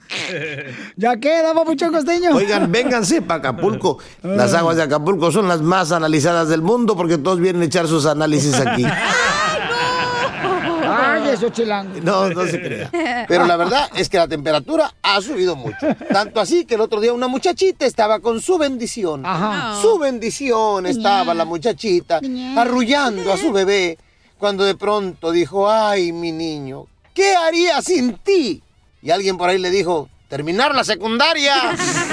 Ya 0.96 1.16
queda, 1.16 1.52
mucho 1.52 1.90
costeño. 1.90 2.30
Oigan, 2.54 2.72
vénganse 2.72 3.22
para 3.22 3.38
Acapulco. 3.38 3.98
Las 4.22 4.54
aguas 4.54 4.76
de 4.76 4.82
Acapulco 4.82 5.30
son 5.32 5.48
las 5.48 5.62
más 5.62 5.92
analizadas 5.92 6.48
del 6.48 6.62
mundo 6.62 6.96
porque 6.96 7.18
todos 7.18 7.40
vienen 7.40 7.62
a 7.62 7.64
echar 7.66 7.86
sus 7.88 8.06
análisis 8.06 8.54
aquí. 8.54 8.84
Ay, 10.86 11.30
eso 11.30 11.48
chilango. 11.48 11.98
No, 12.02 12.28
no 12.30 12.46
se 12.46 12.60
crea. 12.60 13.26
Pero 13.26 13.46
la 13.46 13.56
verdad 13.56 13.90
es 13.96 14.08
que 14.08 14.18
la 14.18 14.28
temperatura 14.28 14.92
ha 15.02 15.20
subido 15.20 15.56
mucho. 15.56 15.86
Tanto 16.12 16.40
así 16.40 16.64
que 16.64 16.76
el 16.76 16.80
otro 16.80 17.00
día 17.00 17.12
una 17.12 17.26
muchachita 17.28 17.84
estaba 17.86 18.20
con 18.20 18.40
su 18.40 18.58
bendición. 18.58 19.26
Ajá. 19.26 19.80
Su 19.80 19.98
bendición 19.98 20.86
estaba 20.86 21.34
la 21.34 21.44
muchachita 21.44 22.20
arrullando 22.56 23.32
a 23.32 23.36
su 23.36 23.52
bebé 23.52 23.98
cuando 24.38 24.64
de 24.64 24.74
pronto 24.74 25.32
dijo, 25.32 25.70
ay, 25.70 26.12
mi 26.12 26.30
niño, 26.30 26.86
¿qué 27.14 27.34
haría 27.34 27.80
sin 27.80 28.18
ti? 28.18 28.62
Y 29.02 29.10
alguien 29.10 29.36
por 29.36 29.48
ahí 29.48 29.58
le 29.58 29.70
dijo, 29.70 30.08
terminar 30.28 30.74
la 30.74 30.84
secundaria. 30.84 31.54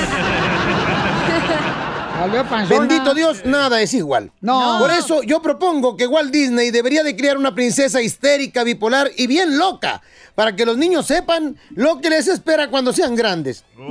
Bendito 2.70 3.14
Dios, 3.14 3.46
nada 3.46 3.82
es 3.82 3.94
igual. 3.94 4.32
No. 4.42 4.78
Por 4.80 4.92
eso 4.92 5.24
yo 5.24 5.42
propongo 5.42 5.98
que 5.98 6.08
Walt 6.08 6.32
Disney 6.32 6.72
debería 6.72 7.04
de 7.04 7.16
crear 7.16 7.38
una 7.38 7.56
princesa 7.56 8.02
histérica, 8.02 8.64
bipolar 8.64 9.12
y 9.18 9.28
bien 9.28 9.58
loca, 9.58 10.02
para 10.36 10.56
que 10.56 10.66
los 10.66 10.78
niños 10.78 11.08
sepan 11.08 11.58
lo 11.72 12.00
que 12.00 12.10
les 12.10 12.28
espera 12.28 12.70
cuando 12.70 12.94
sean 12.94 13.16
grandes. 13.16 13.64
Sí, 13.76 13.84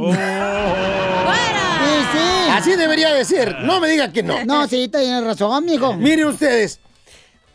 sí. 2.12 2.50
Así 2.50 2.76
debería 2.76 3.12
de 3.12 3.24
ser. 3.24 3.60
No 3.60 3.80
me 3.80 3.88
diga 3.88 4.12
que 4.12 4.22
no. 4.22 4.44
No, 4.44 4.68
sí, 4.68 4.88
tienes 4.88 5.24
razón, 5.24 5.64
mijo. 5.64 5.94
Miren 5.94 6.26
ustedes. 6.26 6.80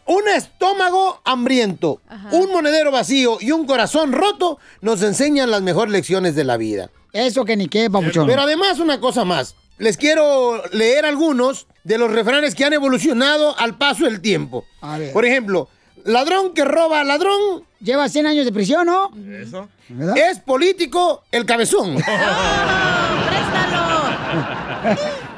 Un 0.08 0.28
estómago 0.28 1.20
hambriento, 1.26 2.00
un 2.32 2.52
monedero 2.52 2.92
vacío 2.92 3.38
y 3.42 3.52
un 3.52 3.66
corazón 3.66 4.12
roto 4.12 4.60
nos 4.82 5.02
enseñan 5.02 5.50
las 5.50 5.64
mejores 5.64 5.92
lecciones 5.92 6.36
de 6.36 6.44
la 6.44 6.58
vida. 6.58 6.92
Eso 7.16 7.46
que 7.46 7.56
ni 7.56 7.70
qué, 7.70 7.90
papuchón. 7.90 8.28
Pero 8.28 8.42
además 8.42 8.80
una 8.80 9.00
cosa 9.00 9.24
más. 9.24 9.56
Les 9.78 9.96
quiero 9.96 10.62
leer 10.74 11.06
algunos 11.06 11.66
de 11.86 11.98
los 11.98 12.12
refranes 12.12 12.56
que 12.56 12.66
han 12.66 12.74
evolucionado 12.74 13.58
al 13.58 13.78
paso 13.78 14.04
del 14.04 14.20
tiempo. 14.20 14.66
A 14.82 14.98
ver. 14.98 15.14
Por 15.14 15.24
ejemplo, 15.24 15.70
ladrón 16.04 16.54
que 16.54 16.66
roba 16.66 17.00
al 17.00 17.08
ladrón. 17.08 17.64
Lleva 17.80 18.10
100 18.10 18.28
años 18.28 18.46
de 18.46 18.52
prisión, 18.52 18.86
¿no? 18.88 19.12
Eso. 19.32 19.70
Es 20.18 20.40
político 20.40 21.24
el 21.32 21.46
cabezón. 21.46 21.96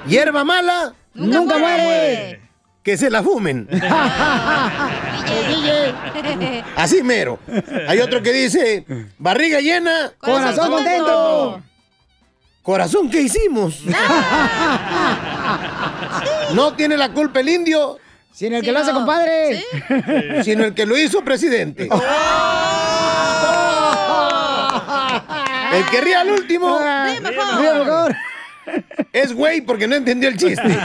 Hierba 0.07 0.43
mala. 0.43 0.95
Nunca 1.13 1.59
muere. 1.59 2.41
Que 2.87 2.95
se 2.95 3.09
la 3.09 3.21
fumen. 3.21 3.67
Así 6.77 7.03
mero. 7.03 7.37
Hay 7.85 7.99
otro 7.99 8.23
que 8.23 8.31
dice, 8.31 8.85
barriga 9.17 9.59
llena. 9.59 10.13
Corazón 10.17 10.71
contento. 10.71 11.61
Corazón, 12.63 13.09
¿qué 13.09 13.23
hicimos? 13.23 13.83
No 16.53 16.73
tiene 16.75 16.95
la 16.95 17.11
culpa 17.11 17.41
el 17.41 17.49
indio. 17.49 17.97
Sin 18.31 18.53
el 18.53 18.63
que 18.63 18.71
lo 18.71 18.79
hace, 18.79 18.93
compadre. 18.93 19.61
Sino 20.45 20.63
el 20.63 20.73
que 20.73 20.85
lo 20.85 20.97
hizo 20.97 21.25
presidente. 21.25 21.89
El 25.73 25.85
que 25.87 26.01
ríe 26.01 26.15
al 26.15 26.29
último. 26.29 26.79
Ríe 26.79 27.19
mejor. 27.19 28.15
Es 29.13 29.33
güey 29.33 29.61
porque 29.61 29.87
no 29.87 29.95
entendió 29.95 30.29
el 30.29 30.37
chiste. 30.37 30.77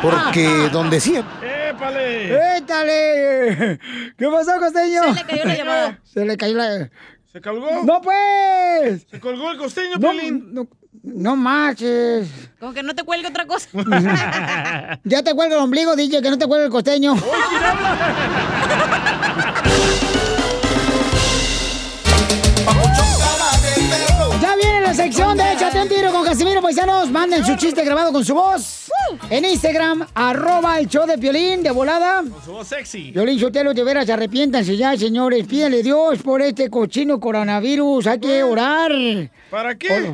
Porque 0.00 0.68
donde 0.70 1.00
siempre. 1.00 1.70
¡Épale! 1.70 2.56
¡Étale! 2.58 3.78
¿Qué 4.16 4.26
pasó, 4.28 4.58
costeño? 4.58 5.02
Se 5.04 5.14
le 5.14 5.24
cayó 5.24 5.44
la 5.44 5.56
llamada. 5.56 5.98
Se 6.04 6.24
le 6.24 6.36
cayó 6.36 6.56
la... 6.56 6.90
¿Se 7.32 7.40
colgó? 7.40 7.82
¡No, 7.84 8.00
pues! 8.02 9.06
¿Se 9.10 9.18
colgó 9.18 9.50
el 9.52 9.58
costeño, 9.58 9.96
No, 9.98 10.12
no, 10.12 10.68
no 11.02 11.34
marches. 11.36 12.28
Como 12.60 12.74
que 12.74 12.82
no 12.82 12.94
te 12.94 13.04
cuelgue 13.04 13.28
otra 13.28 13.46
cosa. 13.46 13.68
Ya 15.04 15.22
te 15.22 15.34
cuelga 15.34 15.56
el 15.56 15.62
ombligo, 15.62 15.96
DJ, 15.96 16.20
que 16.22 16.30
no 16.30 16.36
te 16.38 16.46
cuelga 16.46 16.66
el 16.66 16.70
costeño. 16.70 17.14
La 24.92 25.04
sección 25.04 25.38
de 25.38 25.52
Échate 25.54 25.80
un 25.80 25.88
tiro 25.88 26.12
con 26.12 26.22
Casimiro 26.22 26.60
Paisanos. 26.60 27.10
Manden 27.10 27.42
su 27.46 27.56
chiste 27.56 27.82
grabado 27.82 28.12
con 28.12 28.22
su 28.22 28.34
voz. 28.34 28.90
En 29.30 29.42
Instagram, 29.42 30.06
arroba 30.12 30.78
el 30.78 30.86
show 30.86 31.06
de 31.06 31.16
Piolín 31.16 31.62
de 31.62 31.70
volada. 31.70 32.22
Con 32.22 32.44
su 32.44 32.52
voz 32.52 32.68
sexy. 32.68 33.10
Violín 33.10 33.38
Sotelo, 33.40 33.72
de 33.72 33.84
veras, 33.84 34.10
arrepiéntanse 34.10 34.76
ya, 34.76 34.94
señores. 34.98 35.46
Pídale 35.46 35.82
Dios 35.82 36.20
por 36.22 36.42
este 36.42 36.68
cochino 36.68 37.18
coronavirus. 37.18 38.06
Hay 38.06 38.20
que 38.20 38.42
orar. 38.42 38.92
¿Para 39.50 39.78
qué? 39.78 40.12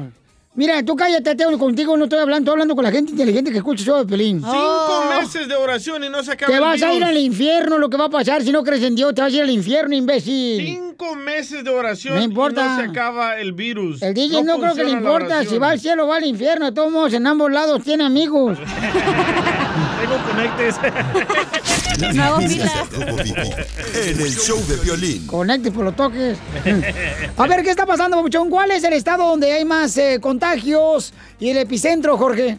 Mira, 0.58 0.82
tú 0.82 0.96
cállate, 0.96 1.36
Teo, 1.36 1.56
contigo 1.56 1.96
no 1.96 2.06
estoy 2.06 2.18
hablando, 2.18 2.40
estoy 2.40 2.52
hablando 2.54 2.74
con 2.74 2.82
la 2.82 2.90
gente 2.90 3.12
inteligente 3.12 3.52
que 3.52 3.58
escucha 3.58 3.84
show 3.84 3.98
de 3.98 4.06
Piolín. 4.06 4.40
Cinco 4.40 5.04
meses 5.08 5.46
de 5.46 5.54
oración 5.54 6.02
y 6.02 6.08
no 6.08 6.20
se 6.24 6.32
acaba 6.32 6.52
Te 6.52 6.58
vas 6.58 6.82
a 6.82 6.92
ir 6.92 7.04
al 7.04 7.16
infierno, 7.16 7.78
lo 7.78 7.88
que 7.88 7.96
va 7.96 8.06
a 8.06 8.10
pasar 8.10 8.42
si 8.42 8.50
no 8.50 8.64
crees 8.64 8.82
en 8.82 8.96
Dios, 8.96 9.14
te 9.14 9.20
vas 9.20 9.32
a 9.32 9.36
ir 9.36 9.42
al 9.42 9.50
infierno, 9.50 9.94
imbécil. 9.94 10.66
Cinco 10.66 11.14
meses 11.14 11.62
de 11.62 11.70
oración 11.70 12.16
No 12.16 12.22
importa. 12.22 12.60
y 12.60 12.64
no 12.64 12.76
se 12.76 12.90
acaba 12.90 13.38
el 13.38 13.52
virus. 13.52 14.02
El 14.02 14.14
DJ 14.14 14.42
no, 14.42 14.58
creo 14.58 14.74
que 14.74 14.82
le 14.82 14.90
importa, 14.90 15.44
si 15.44 15.58
va 15.58 15.70
al 15.70 15.78
cielo 15.78 16.06
o 16.06 16.08
va 16.08 16.16
al 16.16 16.26
infierno, 16.26 16.66
de 16.66 16.72
todos 16.72 16.90
modos, 16.90 17.12
en 17.12 17.28
ambos 17.28 17.52
lados 17.52 17.80
tiene 17.84 18.02
amigos. 18.02 18.58
Tengo 20.00 20.16
conectes. 20.30 20.76
Las 22.00 22.18
hago 22.18 22.40
en 22.40 24.20
el 24.20 24.37
show 24.37 24.64
de 24.68 24.76
violín. 24.76 25.26
Conecte 25.26 25.72
por 25.72 25.84
los 25.84 25.96
toques. 25.96 26.38
A 27.37 27.46
ver, 27.46 27.62
¿qué 27.64 27.70
está 27.70 27.87
pasando, 27.87 28.16
Papuchón? 28.16 28.50
¿Cuál 28.50 28.70
es 28.70 28.84
el 28.84 28.92
estado 28.92 29.26
donde 29.26 29.50
hay 29.50 29.64
más 29.64 29.96
eh, 29.96 30.18
contagios 30.20 31.12
y 31.40 31.50
el 31.50 31.58
epicentro, 31.58 32.16
Jorge? 32.16 32.58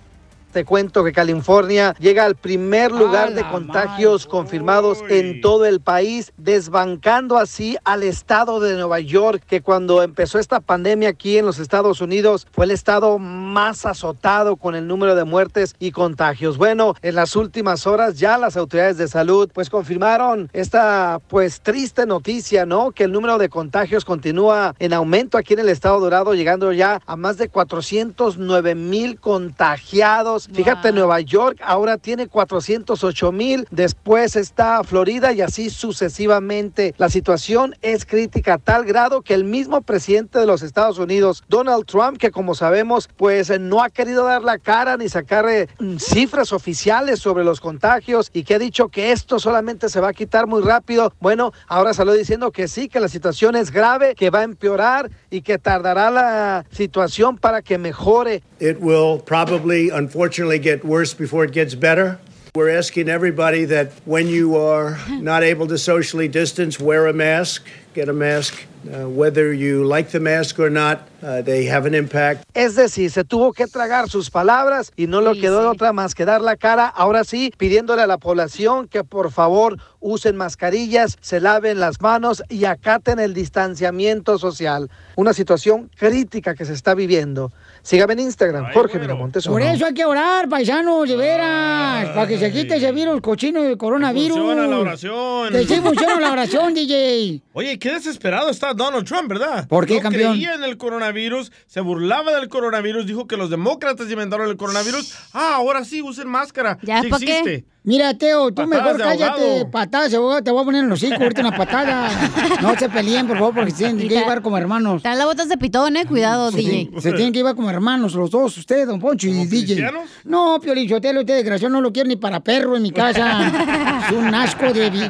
Te 0.51 0.65
cuento 0.65 1.03
que 1.03 1.11
California 1.11 1.95
llega 1.99 2.25
al 2.25 2.35
primer 2.35 2.91
lugar 2.91 3.35
de 3.35 3.47
contagios 3.47 4.25
confirmados 4.25 4.99
en 5.07 5.41
todo 5.41 5.65
el 5.65 5.79
país, 5.79 6.33
desbancando 6.37 7.37
así 7.37 7.77
al 7.83 8.01
estado 8.01 8.59
de 8.59 8.75
Nueva 8.75 8.99
York, 8.99 9.43
que 9.47 9.61
cuando 9.61 10.01
empezó 10.01 10.39
esta 10.39 10.59
pandemia 10.59 11.09
aquí 11.09 11.37
en 11.37 11.45
los 11.45 11.59
Estados 11.59 12.01
Unidos 12.01 12.47
fue 12.51 12.65
el 12.65 12.71
estado 12.71 13.19
más 13.19 13.85
azotado 13.85 14.55
con 14.55 14.73
el 14.73 14.87
número 14.87 15.13
de 15.13 15.23
muertes 15.23 15.75
y 15.77 15.91
contagios. 15.91 16.57
Bueno, 16.57 16.95
en 17.03 17.13
las 17.13 17.35
últimas 17.35 17.85
horas 17.85 18.17
ya 18.17 18.39
las 18.39 18.57
autoridades 18.57 18.97
de 18.97 19.07
salud 19.07 19.51
pues 19.53 19.69
confirmaron 19.69 20.49
esta 20.53 21.19
pues 21.27 21.61
triste 21.61 22.07
noticia, 22.07 22.65
¿no? 22.65 22.91
Que 22.91 23.03
el 23.03 23.11
número 23.11 23.37
de 23.37 23.49
contagios 23.49 24.03
continúa 24.03 24.73
en 24.79 24.93
aumento 24.93 25.37
aquí 25.37 25.53
en 25.53 25.59
el 25.59 25.69
estado 25.69 25.99
dorado, 25.99 26.33
llegando 26.33 26.71
ya 26.71 27.01
a 27.05 27.15
más 27.15 27.37
de 27.37 27.49
409 27.49 28.73
mil 28.73 29.19
contagiados. 29.19 30.38
Fíjate, 30.47 30.91
Nueva 30.91 31.19
York 31.19 31.59
ahora 31.63 31.97
tiene 31.97 32.27
408 32.27 33.31
mil, 33.31 33.67
después 33.71 34.35
está 34.35 34.83
Florida 34.83 35.33
y 35.33 35.41
así 35.41 35.69
sucesivamente. 35.69 36.93
La 36.97 37.09
situación 37.09 37.75
es 37.81 38.05
crítica 38.05 38.55
a 38.55 38.57
tal 38.57 38.85
grado 38.85 39.21
que 39.21 39.33
el 39.33 39.43
mismo 39.43 39.81
presidente 39.81 40.39
de 40.39 40.45
los 40.45 40.61
Estados 40.61 40.99
Unidos, 40.99 41.43
Donald 41.49 41.85
Trump, 41.85 42.17
que 42.17 42.31
como 42.31 42.55
sabemos, 42.55 43.09
pues 43.17 43.49
eh, 43.49 43.59
no 43.59 43.83
ha 43.83 43.89
querido 43.89 44.25
dar 44.25 44.43
la 44.43 44.57
cara 44.57 44.97
ni 44.97 45.09
sacar 45.09 45.47
eh, 45.49 45.67
mm, 45.79 45.97
cifras 45.97 46.53
oficiales 46.53 47.19
sobre 47.19 47.43
los 47.43 47.59
contagios 47.59 48.29
y 48.33 48.43
que 48.43 48.55
ha 48.55 48.59
dicho 48.59 48.89
que 48.89 49.11
esto 49.11 49.39
solamente 49.39 49.89
se 49.89 49.99
va 49.99 50.09
a 50.09 50.13
quitar 50.13 50.47
muy 50.47 50.61
rápido. 50.61 51.13
Bueno, 51.19 51.51
ahora 51.67 51.93
salió 51.93 52.13
diciendo 52.13 52.51
que 52.51 52.67
sí, 52.67 52.89
que 52.89 52.99
la 52.99 53.07
situación 53.07 53.55
es 53.55 53.71
grave, 53.71 54.15
que 54.15 54.29
va 54.29 54.39
a 54.39 54.43
empeorar 54.43 55.09
y 55.29 55.41
que 55.41 55.57
tardará 55.57 56.11
la 56.11 56.65
situación 56.71 57.37
para 57.37 57.61
que 57.61 57.77
mejore. 57.77 58.43
It 58.59 58.81
will 58.81 59.19
probably, 59.19 59.89
unfortunately, 59.89 60.59
get 60.59 60.83
worse 60.83 61.13
before 61.13 61.45
it 61.45 61.53
gets 61.53 61.75
better. 61.75 62.19
We're 62.55 62.77
asking 62.77 63.07
everybody 63.07 63.63
that 63.65 63.91
when 64.05 64.27
you 64.27 64.57
are 64.57 64.97
not 65.09 65.43
able 65.43 65.67
to 65.67 65.77
socially 65.77 66.27
distance, 66.27 66.77
wear 66.79 67.07
a 67.07 67.13
mask, 67.13 67.65
get 67.93 68.09
a 68.09 68.13
mask. 68.13 68.65
Uh, 68.79 69.09
whether 69.09 69.51
you 69.51 69.83
like 69.83 70.09
the 70.11 70.21
mask 70.21 70.57
or 70.57 70.69
not, 70.69 71.09
uh, 71.21 71.41
they 71.41 71.65
have 71.65 71.85
an 71.85 71.93
impact. 71.93 72.45
Es 72.53 72.75
decir, 72.75 73.11
se 73.11 73.25
tuvo 73.25 73.51
que 73.51 73.67
tragar 73.67 74.09
sus 74.09 74.29
palabras 74.29 74.93
y 74.95 75.07
no 75.07 75.19
le 75.19 75.37
quedó 75.37 75.69
otra 75.69 75.91
más 75.91 76.15
que 76.15 76.23
dar 76.23 76.39
la 76.39 76.55
cara, 76.55 76.87
ahora 76.87 77.25
sí, 77.25 77.51
pidiéndole 77.57 78.03
a 78.03 78.07
la 78.07 78.17
población 78.17 78.87
que 78.87 79.03
por 79.03 79.31
favor 79.31 79.77
usen 79.99 80.37
mascarillas, 80.37 81.17
se 81.19 81.41
laven 81.41 81.81
las 81.81 81.99
manos 81.99 82.41
y 82.47 82.63
acaten 82.63 83.19
el 83.19 83.33
distanciamiento 83.33 84.37
social. 84.37 84.89
Una 85.17 85.33
situación 85.33 85.91
crítica 85.97 86.55
que 86.55 86.63
se 86.63 86.73
está 86.73 86.95
viviendo. 86.95 87.51
Sígame 87.89 88.13
en 88.13 88.19
Instagram, 88.19 88.71
Jorge 88.71 88.99
Miramontes. 88.99 89.47
Por 89.47 89.63
eso 89.63 89.83
hay 89.83 89.95
que 89.95 90.05
orar, 90.05 90.47
paisanos, 90.47 91.09
de 91.09 91.17
veras, 91.17 92.09
para 92.09 92.27
que 92.27 92.37
se 92.37 92.51
quite 92.51 92.75
ese 92.75 92.91
virus 92.91 93.19
cochino 93.19 93.63
de 93.63 93.75
coronavirus. 93.77 94.37
Funciona 94.37 94.67
la 94.67 94.77
oración. 94.77 95.51
Que 95.51 95.65
sí 95.65 95.81
funciona 95.81 96.19
la 96.19 96.31
oración, 96.31 96.71
DJ. 96.75 97.41
Oye, 97.53 97.79
qué 97.79 97.93
desesperado 97.93 98.51
está 98.51 98.75
Donald 98.75 99.07
Trump, 99.07 99.27
¿verdad? 99.27 99.67
¿Por 99.67 99.87
qué, 99.87 99.95
no 99.95 100.01
campeón? 100.01 100.33
creía 100.33 100.53
en 100.53 100.63
el 100.65 100.77
coronavirus, 100.77 101.51
se 101.65 101.81
burlaba 101.81 102.31
del 102.33 102.47
coronavirus, 102.47 103.07
dijo 103.07 103.25
que 103.25 103.37
los 103.37 103.49
demócratas 103.49 104.07
inventaron 104.11 104.47
el 104.47 104.57
coronavirus. 104.57 105.15
Ah, 105.33 105.55
ahora 105.55 105.83
sí, 105.83 106.03
usen 106.03 106.27
máscara. 106.27 106.77
¿Ya 106.83 107.01
sí 107.01 107.09
qué? 107.25 107.65
Mira, 107.89 108.13
Teo, 108.13 108.49
tú 108.49 108.69
Patadas 108.69 108.97
mejor 108.97 109.01
cállate, 109.01 109.65
patadas, 109.65 110.11
te 110.11 110.17
voy, 110.19 110.61
a 110.61 110.63
poner 110.63 110.83
en 110.83 110.89
los 110.89 111.01
hocico 111.01 111.23
ahorita 111.23 111.41
una 111.41 111.57
patada. 111.57 112.07
No 112.61 112.77
se 112.77 112.87
peleen, 112.87 113.25
por 113.25 113.37
favor, 113.39 113.55
porque 113.55 113.71
se 113.71 113.77
tienen 113.77 113.97
que 113.97 114.07
llevar 114.07 114.43
como 114.43 114.59
hermanos. 114.59 114.97
Están 114.97 115.17
las 115.17 115.25
botas 115.25 115.49
de 115.49 115.57
pitón, 115.57 115.97
eh, 115.97 116.05
cuidado, 116.05 116.51
Se, 116.51 116.57
DJ. 116.57 116.91
se 116.99 117.13
tienen 117.13 117.33
que 117.33 117.39
llevar 117.39 117.55
como 117.55 117.67
hermanos 117.71 118.13
los 118.13 118.29
dos, 118.29 118.55
usted, 118.59 118.85
don 118.85 118.99
Poncho 118.99 119.27
y 119.27 119.31
DJ. 119.31 119.49
cristianos? 119.49 120.03
No, 120.23 120.59
Piolín 120.61 120.87
Sotelo, 120.87 121.21
este 121.21 121.33
desgraciado 121.33 121.73
no 121.73 121.81
lo 121.81 121.91
quiere 121.91 122.09
ni 122.09 122.15
para 122.15 122.41
perro 122.41 122.77
en 122.77 122.83
mi 122.83 122.91
casa. 122.91 124.05
es 124.07 124.15
un 124.15 124.35
asco 124.35 124.71
de, 124.71 125.09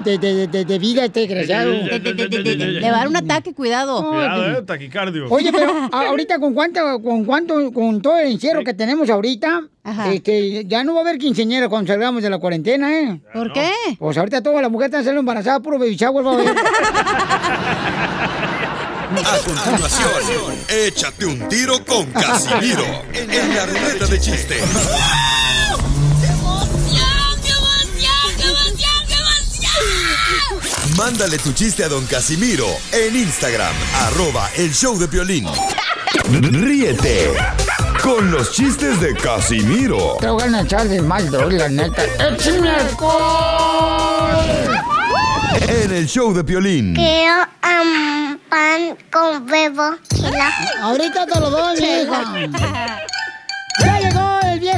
de, 0.00 0.18
de, 0.18 0.46
de- 0.48 0.64
de 0.64 0.78
vida 0.78 1.04
este 1.04 1.20
desgraciado. 1.20 1.72
Le 1.72 2.80
va 2.90 2.96
a 2.96 2.98
dar 2.98 3.08
un 3.08 3.16
ataque, 3.16 3.54
cuidado. 3.54 4.10
Cuidado, 4.10 4.58
eh, 4.58 4.62
taquicardio. 4.62 5.26
Oye, 5.30 5.52
pero 5.52 5.72
ahorita 5.92 6.38
con 6.38 6.52
cuánto, 6.54 7.00
con 7.02 7.24
cuánto, 7.24 7.70
con 7.72 8.02
todo 8.02 8.18
el 8.18 8.32
encierro 8.32 8.64
que 8.64 8.74
tenemos 8.74 9.08
ahorita, 9.10 9.62
este, 10.12 10.64
ya 10.66 10.82
no 10.84 10.94
va 10.94 11.00
a 11.00 11.02
haber 11.04 11.18
quinceañera 11.18 11.68
cuando 11.68 11.92
salgamos 11.92 12.22
de 12.22 12.30
la 12.30 12.38
cuarentena, 12.38 12.92
¿eh? 12.98 13.20
¿Por 13.32 13.52
qué? 13.52 13.70
Pues 13.98 14.16
ahorita 14.18 14.42
todas 14.42 14.62
las 14.62 14.70
mujeres 14.70 14.88
están 14.90 15.02
saliendo 15.04 15.20
embarazadas, 15.20 15.60
puro 15.60 15.78
baby 15.78 15.94
shower 15.96 16.26
va 16.26 16.30
a 16.30 16.34
haber. 16.34 16.48
A 19.14 19.38
continuación, 19.46 20.54
échate 20.68 21.24
un 21.26 21.48
tiro 21.48 21.84
con 21.84 22.06
Casimiro 22.06 22.84
en 23.12 23.54
la 23.54 23.66
ruleta 23.66 24.06
de 24.06 24.18
chiste. 24.18 24.56
Mándale 30.96 31.38
tu 31.38 31.52
chiste 31.52 31.82
a 31.82 31.88
don 31.88 32.06
Casimiro 32.06 32.66
en 32.92 33.16
Instagram, 33.16 33.74
arroba 34.02 34.48
el 34.56 34.72
show 34.72 34.96
de 34.98 35.06
violín. 35.08 35.46
Ríete 36.30 37.32
con 38.02 38.30
los 38.30 38.52
chistes 38.52 39.00
de 39.00 39.14
Casimiro 39.14 40.16
Te 40.20 40.28
voy 40.28 40.42
a 40.42 40.60
echar 40.60 40.88
de 40.88 41.02
mal, 41.02 41.30
doy, 41.30 41.58
la 41.58 41.68
neta. 41.68 42.04
¡Échame 42.04 42.70
alcohol! 42.70 44.34
en 45.68 45.92
el 45.92 46.06
show 46.06 46.32
de 46.32 46.42
violín. 46.42 46.94
Quiero 46.94 47.42
um, 47.42 48.38
pan 48.48 48.96
con 49.10 49.50
huevo. 49.50 49.96
Ahorita 50.80 51.26
te 51.26 51.40
lo 51.40 51.50
doy, 51.50 51.78
hija. 51.78 53.04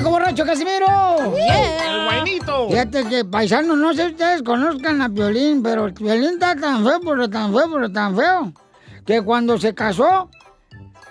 ¡Ya 0.07 0.13
llegó 0.13 0.19
el 0.19 0.35
viejo 0.35 0.45
borracho 0.45 0.45
Casimiro! 0.45 0.87
¡El 1.37 2.05
guainito! 2.05 2.69
Fíjate 2.69 3.05
que, 3.09 3.25
paisanos, 3.25 3.77
no 3.77 3.93
sé 3.93 4.07
si 4.07 4.13
ustedes 4.13 4.43
conozcan 4.43 5.03
a 5.03 5.09
Piolín, 5.09 5.63
pero 5.63 5.93
Piolín 5.93 6.35
está 6.35 6.55
tan 6.55 6.85
feo, 6.85 7.01
pero 7.01 7.29
tan 7.29 7.53
feo, 7.53 7.71
pero 7.73 7.91
tan 7.91 8.17
feo, 8.17 8.53
que 9.05 9.23
cuando 9.23 9.59
se 9.59 9.75
casó, 9.75 10.31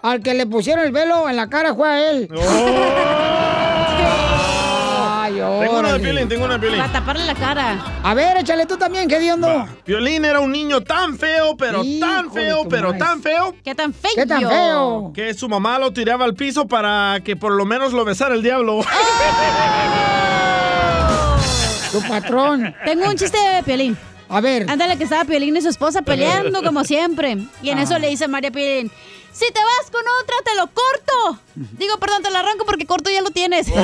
al 0.01 0.21
que 0.21 0.33
le 0.33 0.45
pusieron 0.45 0.85
el 0.85 0.91
velo 0.93 1.27
en 1.27 1.35
la 1.35 1.49
cara 1.49 1.75
fue 1.75 1.89
a 1.89 2.09
él. 2.11 2.29
Tengo 5.59 5.79
una 5.79 5.93
de. 5.93 5.99
Piolín, 5.99 6.27
tengo 6.29 6.45
una 6.45 6.55
de 6.55 6.59
Piolín. 6.59 6.79
Para 6.79 6.91
taparle 6.91 7.25
la 7.25 7.35
cara. 7.35 7.77
A 8.03 8.13
ver, 8.13 8.37
échale 8.37 8.65
tú 8.65 8.77
también, 8.77 9.07
¿qué 9.07 9.19
diondo? 9.19 9.67
Piolín 9.83 10.25
era 10.25 10.39
un 10.39 10.51
niño 10.51 10.81
tan 10.81 11.17
feo, 11.17 11.55
pero 11.57 11.81
tan 11.99 12.31
feo, 12.31 12.67
pero 12.69 12.93
tan 12.93 13.21
feo. 13.21 13.55
¿Qué 13.63 13.75
tan 13.75 13.93
feo? 13.93 14.11
¿Qué 14.15 14.25
tan 14.25 14.41
feo? 14.47 15.11
Que 15.13 15.33
su 15.33 15.47
mamá 15.49 15.79
lo 15.79 15.91
tiraba 15.91 16.25
al 16.25 16.33
piso 16.33 16.67
para 16.67 17.19
que 17.23 17.35
por 17.35 17.53
lo 17.53 17.65
menos 17.65 17.93
lo 17.93 18.05
besara 18.05 18.35
el 18.35 18.41
diablo. 18.41 18.81
Tu 21.91 22.01
patrón. 22.07 22.75
Tengo 22.83 23.09
un 23.09 23.15
chiste 23.15 23.37
de 23.37 23.63
Piolín. 23.63 23.97
A 24.29 24.41
ver. 24.41 24.65
Ándale, 24.69 24.97
que 24.97 25.03
estaba 25.05 25.23
Piolín 25.25 25.55
y 25.55 25.61
su 25.61 25.69
esposa 25.69 26.01
peleando 26.01 26.63
como 26.63 26.83
siempre. 26.83 27.37
Y 27.61 27.69
en 27.69 27.77
Ah. 27.79 27.83
eso 27.83 27.99
le 27.99 28.09
dice 28.09 28.27
María 28.27 28.51
Piolín, 28.51 28.91
si 29.31 29.45
te 29.51 29.59
vas 29.59 29.91
con 29.91 30.01
otra, 30.23 30.35
te 30.43 30.55
lo 30.55 30.67
corto. 30.67 31.39
Digo, 31.77 31.97
perdón, 31.99 32.23
te 32.23 32.31
lo 32.31 32.37
arranco 32.39 32.65
porque 32.65 32.85
corto 32.85 33.09
ya 33.11 33.21
lo 33.21 33.29
tienes. 33.31 33.67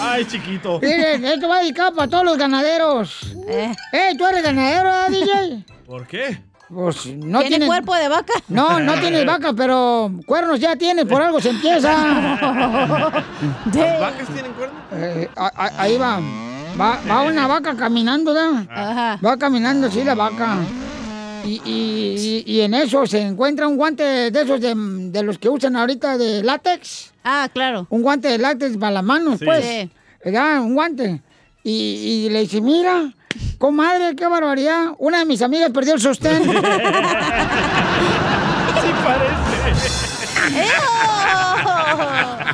Ay, 0.00 0.24
chiquito. 0.26 0.80
Miren, 0.80 1.24
esto 1.24 1.48
va 1.48 1.60
dedicado 1.60 1.94
para 1.94 2.08
todos 2.10 2.24
los 2.24 2.36
ganaderos. 2.36 3.20
Eh, 3.48 3.74
¿tú 4.18 4.26
eres 4.26 4.42
ganadero, 4.42 4.84
¿verdad, 4.84 5.08
DJ? 5.08 5.64
¿Por 5.86 6.06
qué? 6.06 6.40
Pues 6.68 7.06
no 7.06 7.40
¿Tiene 7.40 7.56
tienes- 7.58 7.66
cuerpo 7.68 7.94
de 7.94 8.08
vaca? 8.08 8.32
No, 8.48 8.80
no 8.80 8.94
tienes 8.94 9.24
vaca, 9.32 9.52
pero 9.54 10.10
cuernos 10.26 10.58
ya 10.60 10.76
tienes, 10.76 11.04
por 11.04 11.22
algo 11.22 11.40
se 11.40 11.50
empieza. 11.50 11.92
¿Las 13.74 14.00
vacas 14.00 14.28
tienen 14.32 14.52
cuernos? 14.54 14.82
Eh, 14.92 15.28
ahí 15.78 15.96
va. 15.96 16.20
Va. 16.80 16.98
Va 17.08 17.22
una 17.22 17.46
vaca 17.54 17.74
caminando, 17.76 18.32
¿verdad? 18.34 19.18
Va 19.24 19.36
caminando, 19.36 19.90
sí, 19.90 20.02
la 20.04 20.14
vaca. 20.14 20.56
Y, 21.44 21.60
y- 21.64 22.42
y- 22.46 22.52
y 22.54 22.60
en 22.62 22.72
eso 22.74 23.06
se 23.06 23.20
encuentra 23.20 23.68
un 23.68 23.76
guante 23.76 24.30
de 24.30 24.40
esos 24.42 24.60
de, 24.60 24.74
de 24.76 25.22
los 25.22 25.36
que 25.38 25.48
usan 25.50 25.76
ahorita 25.76 26.16
de 26.16 26.42
látex. 26.42 27.12
Ah, 27.22 27.48
claro. 27.52 27.86
Un 27.90 28.00
guante 28.02 28.28
de 28.28 28.38
látex 28.38 28.76
para 28.78 28.92
las 28.92 29.04
manos, 29.04 29.38
Sí. 29.40 29.44
pues. 29.44 29.62
Sí. 29.64 29.90
¿Verdad? 30.24 30.60
Un 30.62 30.74
guante. 30.74 31.20
Y, 31.62 31.70
y 32.26 32.30
le 32.30 32.40
dice, 32.40 32.60
mira, 32.62 33.12
comadre, 33.58 34.16
qué 34.16 34.26
barbaridad. 34.26 34.92
Una 34.98 35.18
de 35.18 35.24
mis 35.26 35.42
amigas 35.42 35.70
perdió 35.70 35.94
el 35.94 36.00
sostén. 36.00 36.42
Sí 38.74 38.90
parece. 39.04 40.64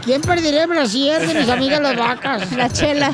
¿Quién 0.04 0.20
perdería 0.20 0.62
el 0.64 0.68
brasier 0.68 1.26
de 1.26 1.34
mis 1.40 1.48
amigas 1.56 1.80
las 1.80 1.96
vacas? 1.96 2.52
La 2.52 2.68
chela. 2.70 3.12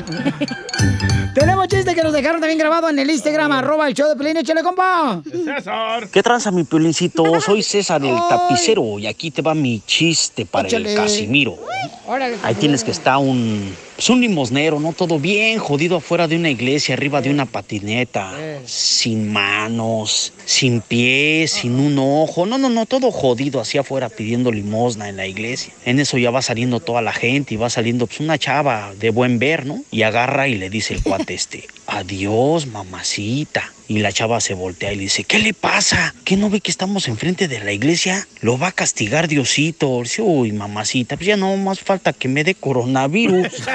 Tenemos 1.36 1.68
chiste 1.68 1.94
que 1.94 2.02
nos 2.02 2.14
dejaron 2.14 2.40
también 2.40 2.58
grabado 2.58 2.88
en 2.88 2.98
el 2.98 3.10
Instagram, 3.10 3.52
arroba 3.52 3.86
el 3.86 3.92
show 3.92 4.08
de 4.08 4.16
Pelín, 4.16 4.38
échale, 4.38 4.62
compa. 4.62 5.20
César. 5.30 6.08
¿Qué 6.08 6.22
tranza, 6.22 6.50
mi 6.50 6.64
piolincito? 6.64 7.38
Soy 7.42 7.62
César 7.62 8.02
el 8.02 8.16
tapicero 8.26 8.98
y 8.98 9.06
aquí 9.06 9.30
te 9.30 9.42
va 9.42 9.54
mi 9.54 9.82
chiste 9.86 10.46
para 10.46 10.66
Échale. 10.66 10.92
el 10.92 10.96
Casimiro. 10.96 11.58
Órale, 12.06 12.38
Ahí 12.42 12.54
tienes 12.54 12.82
que 12.82 12.90
estar 12.90 13.18
un, 13.18 13.70
pues 13.96 14.10
un 14.10 14.20
limosnero, 14.20 14.78
¿no? 14.78 14.92
Todo 14.92 15.18
bien 15.18 15.58
jodido 15.58 15.96
afuera 15.96 16.28
de 16.28 16.36
una 16.36 16.50
iglesia, 16.50 16.94
arriba 16.94 17.22
de 17.22 17.30
una 17.30 17.46
patineta, 17.46 18.34
sin 18.66 19.32
manos, 19.32 20.34
sin 20.44 20.82
pies, 20.82 21.52
sin 21.52 21.80
un 21.80 21.98
ojo. 21.98 22.44
No, 22.44 22.58
no, 22.58 22.68
no, 22.68 22.84
todo 22.84 23.10
jodido 23.10 23.58
así 23.58 23.78
afuera 23.78 24.10
pidiendo 24.10 24.52
limosna 24.52 25.08
en 25.08 25.16
la 25.16 25.26
iglesia. 25.26 25.72
En 25.86 25.98
eso 25.98 26.18
ya 26.18 26.30
va 26.30 26.42
saliendo 26.42 26.80
toda 26.80 27.00
la 27.00 27.12
gente 27.12 27.54
y 27.54 27.56
va 27.56 27.70
saliendo 27.70 28.06
pues 28.06 28.20
una 28.20 28.38
chava 28.38 28.92
de 28.98 29.08
buen 29.08 29.38
ver, 29.38 29.64
¿no? 29.64 29.82
Y 29.90 30.02
agarra 30.02 30.46
y 30.46 30.56
le 30.56 30.68
dice 30.68 30.92
el 30.92 31.02
cuate 31.02 31.32
este, 31.32 31.66
adiós, 31.86 32.66
mamacita. 32.66 33.72
Y 33.88 34.00
la 34.00 34.10
chava 34.10 34.40
se 34.40 34.54
voltea 34.54 34.92
y 34.92 34.96
le 34.96 35.02
dice, 35.02 35.22
¿qué 35.22 35.38
le 35.38 35.54
pasa? 35.54 36.12
¿Qué 36.24 36.36
no 36.36 36.50
ve 36.50 36.60
que 36.60 36.72
estamos 36.72 37.06
enfrente 37.06 37.46
de 37.46 37.60
la 37.60 37.72
iglesia? 37.72 38.26
Lo 38.40 38.58
va 38.58 38.68
a 38.68 38.72
castigar 38.72 39.28
Diosito. 39.28 40.02
Dice, 40.02 40.22
uy, 40.22 40.50
mamacita, 40.50 41.16
pues 41.16 41.28
ya 41.28 41.36
no 41.36 41.56
más 41.56 41.78
falta 41.80 42.12
que 42.12 42.26
me 42.26 42.42
dé 42.42 42.56
coronavirus. 42.56 43.46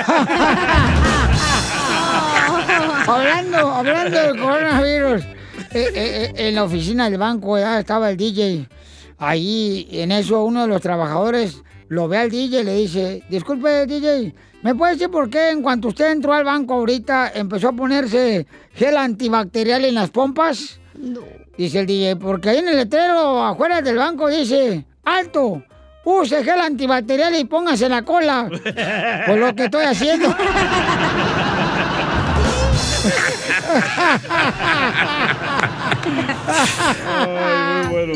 hablando, 3.07 3.71
hablando 3.71 4.17
del 4.17 4.37
coronavirus. 4.37 5.23
eh, 5.23 5.27
eh, 5.73 5.91
eh, 5.95 6.33
en 6.35 6.55
la 6.55 6.65
oficina 6.65 7.09
del 7.09 7.17
banco 7.17 7.57
ya 7.57 7.79
estaba 7.79 8.09
el 8.09 8.17
DJ. 8.17 8.67
Ahí, 9.17 9.87
en 9.91 10.11
eso, 10.11 10.43
uno 10.43 10.63
de 10.63 10.67
los 10.67 10.81
trabajadores 10.81 11.61
lo 11.87 12.07
ve 12.07 12.17
al 12.17 12.29
DJ 12.29 12.61
y 12.61 12.63
le 12.63 12.75
dice, 12.75 13.23
disculpe, 13.29 13.85
DJ, 13.85 14.33
¿me 14.63 14.75
puede 14.75 14.93
decir 14.93 15.09
por 15.09 15.29
qué 15.29 15.49
en 15.49 15.61
cuanto 15.61 15.89
usted 15.89 16.11
entró 16.11 16.33
al 16.33 16.43
banco 16.43 16.75
ahorita 16.75 17.31
empezó 17.33 17.69
a 17.69 17.73
ponerse 17.73 18.45
gel 18.73 18.97
antibacterial 18.97 19.85
en 19.85 19.95
las 19.95 20.09
pompas? 20.09 20.79
Dice 21.57 21.79
el 21.79 21.85
DJ, 21.85 22.15
porque 22.15 22.49
ahí 22.49 22.57
en 22.59 22.69
el 22.69 22.77
letrero 22.77 23.43
afuera 23.43 23.81
del 23.81 23.97
banco 23.97 24.29
dice, 24.29 24.85
alto, 25.03 25.63
use 26.03 26.43
gel 26.43 26.59
antibacterial 26.59 27.35
y 27.35 27.45
póngase 27.45 27.85
en 27.85 27.91
la 27.91 28.03
cola. 28.03 28.47
Por 29.27 29.37
lo 29.37 29.55
que 29.55 29.65
estoy 29.65 29.85
haciendo. 29.85 30.35
Ay, 37.07 37.87
muy 37.87 37.91
bueno. 38.05 38.13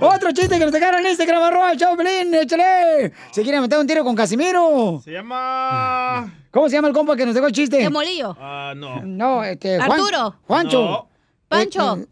Otro 0.00 0.32
chiste 0.32 0.58
que 0.58 0.64
nos 0.64 0.72
dejaron 0.72 1.00
en 1.00 1.06
Instagram, 1.10 1.42
arroba 1.42 1.72
el 1.72 1.78
show, 1.78 1.96
Pelín, 1.96 2.34
échale. 2.34 3.12
Se 3.30 3.42
quiere 3.42 3.60
meter 3.60 3.78
un 3.78 3.86
tiro 3.86 4.04
con 4.04 4.14
Casimiro. 4.14 5.00
Se 5.04 5.12
llama... 5.12 6.32
¿Cómo 6.50 6.68
se 6.68 6.76
llama 6.76 6.88
el 6.88 6.94
compa 6.94 7.16
que 7.16 7.26
nos 7.26 7.34
dejó 7.34 7.46
el 7.46 7.52
chiste? 7.52 7.78
¿Qué 7.78 7.90
molillo? 7.90 8.36
Ah, 8.40 8.72
no. 8.76 9.02
No, 9.02 9.44
este, 9.44 9.76
Juan- 9.78 9.92
Arturo. 9.92 10.34
Juancho. 10.46 10.80
No. 10.82 11.08
Pancho. 11.48 11.96
Este, 11.96 12.08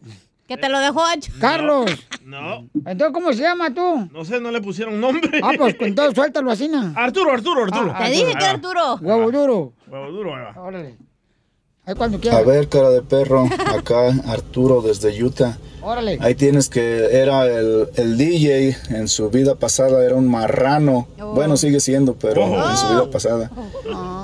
Que 0.46 0.57
te 0.59 0.68
lo 0.68 0.79
dejó 0.79 1.05
ancho. 1.05 1.33
Carlos. 1.40 1.90
No. 2.24 2.68
Entonces, 2.87 3.11
¿cómo 3.12 3.33
se 3.33 3.42
llama 3.42 3.72
tú? 3.72 4.09
No 4.12 4.24
sé, 4.24 4.40
no 4.40 4.50
le 4.50 4.61
pusieron 4.61 5.00
nombre. 5.00 5.40
Ah, 5.42 5.53
pues 5.57 5.77
entonces 5.81 6.14
suéltalo 6.14 6.50
así, 6.50 6.68
¿no? 6.68 6.92
Arturo, 6.94 7.33
Arturo, 7.33 7.64
Arturo. 7.64 7.92
Ah, 7.94 8.05
Te 8.05 8.11
dije 8.11 8.24
que 8.27 8.44
era 8.44 8.50
Arturo. 8.50 8.96
Huevo 9.00 9.31
duro. 9.31 9.72
Huevo 9.87 10.11
duro, 10.12 10.37
ahí 10.37 10.42
va. 10.55 10.62
Órale. 10.62 10.96
Ahí 11.87 11.94
cuando 11.94 12.18
A 12.31 12.40
ver, 12.40 12.68
cara 12.68 12.88
de 12.88 13.03
perro, 13.03 13.47
acá 13.77 14.09
Arturo 14.27 14.81
desde 14.81 15.23
Utah. 15.23 15.59
Órale. 15.83 16.16
Ahí 16.23 16.35
tienes 16.35 16.70
que 16.70 17.09
era 17.12 17.44
el, 17.44 17.90
el 17.97 18.16
DJ 18.16 18.75
en 18.88 19.07
su 19.07 19.29
vida 19.29 19.55
pasada, 19.57 20.03
era 20.03 20.14
un 20.14 20.27
marrano. 20.27 21.07
Bueno, 21.35 21.59
sigue 21.59 21.81
siendo, 21.81 22.14
pero 22.14 22.42
en 22.42 22.77
su 22.79 22.88
vida 22.88 23.11
pasada. 23.11 23.51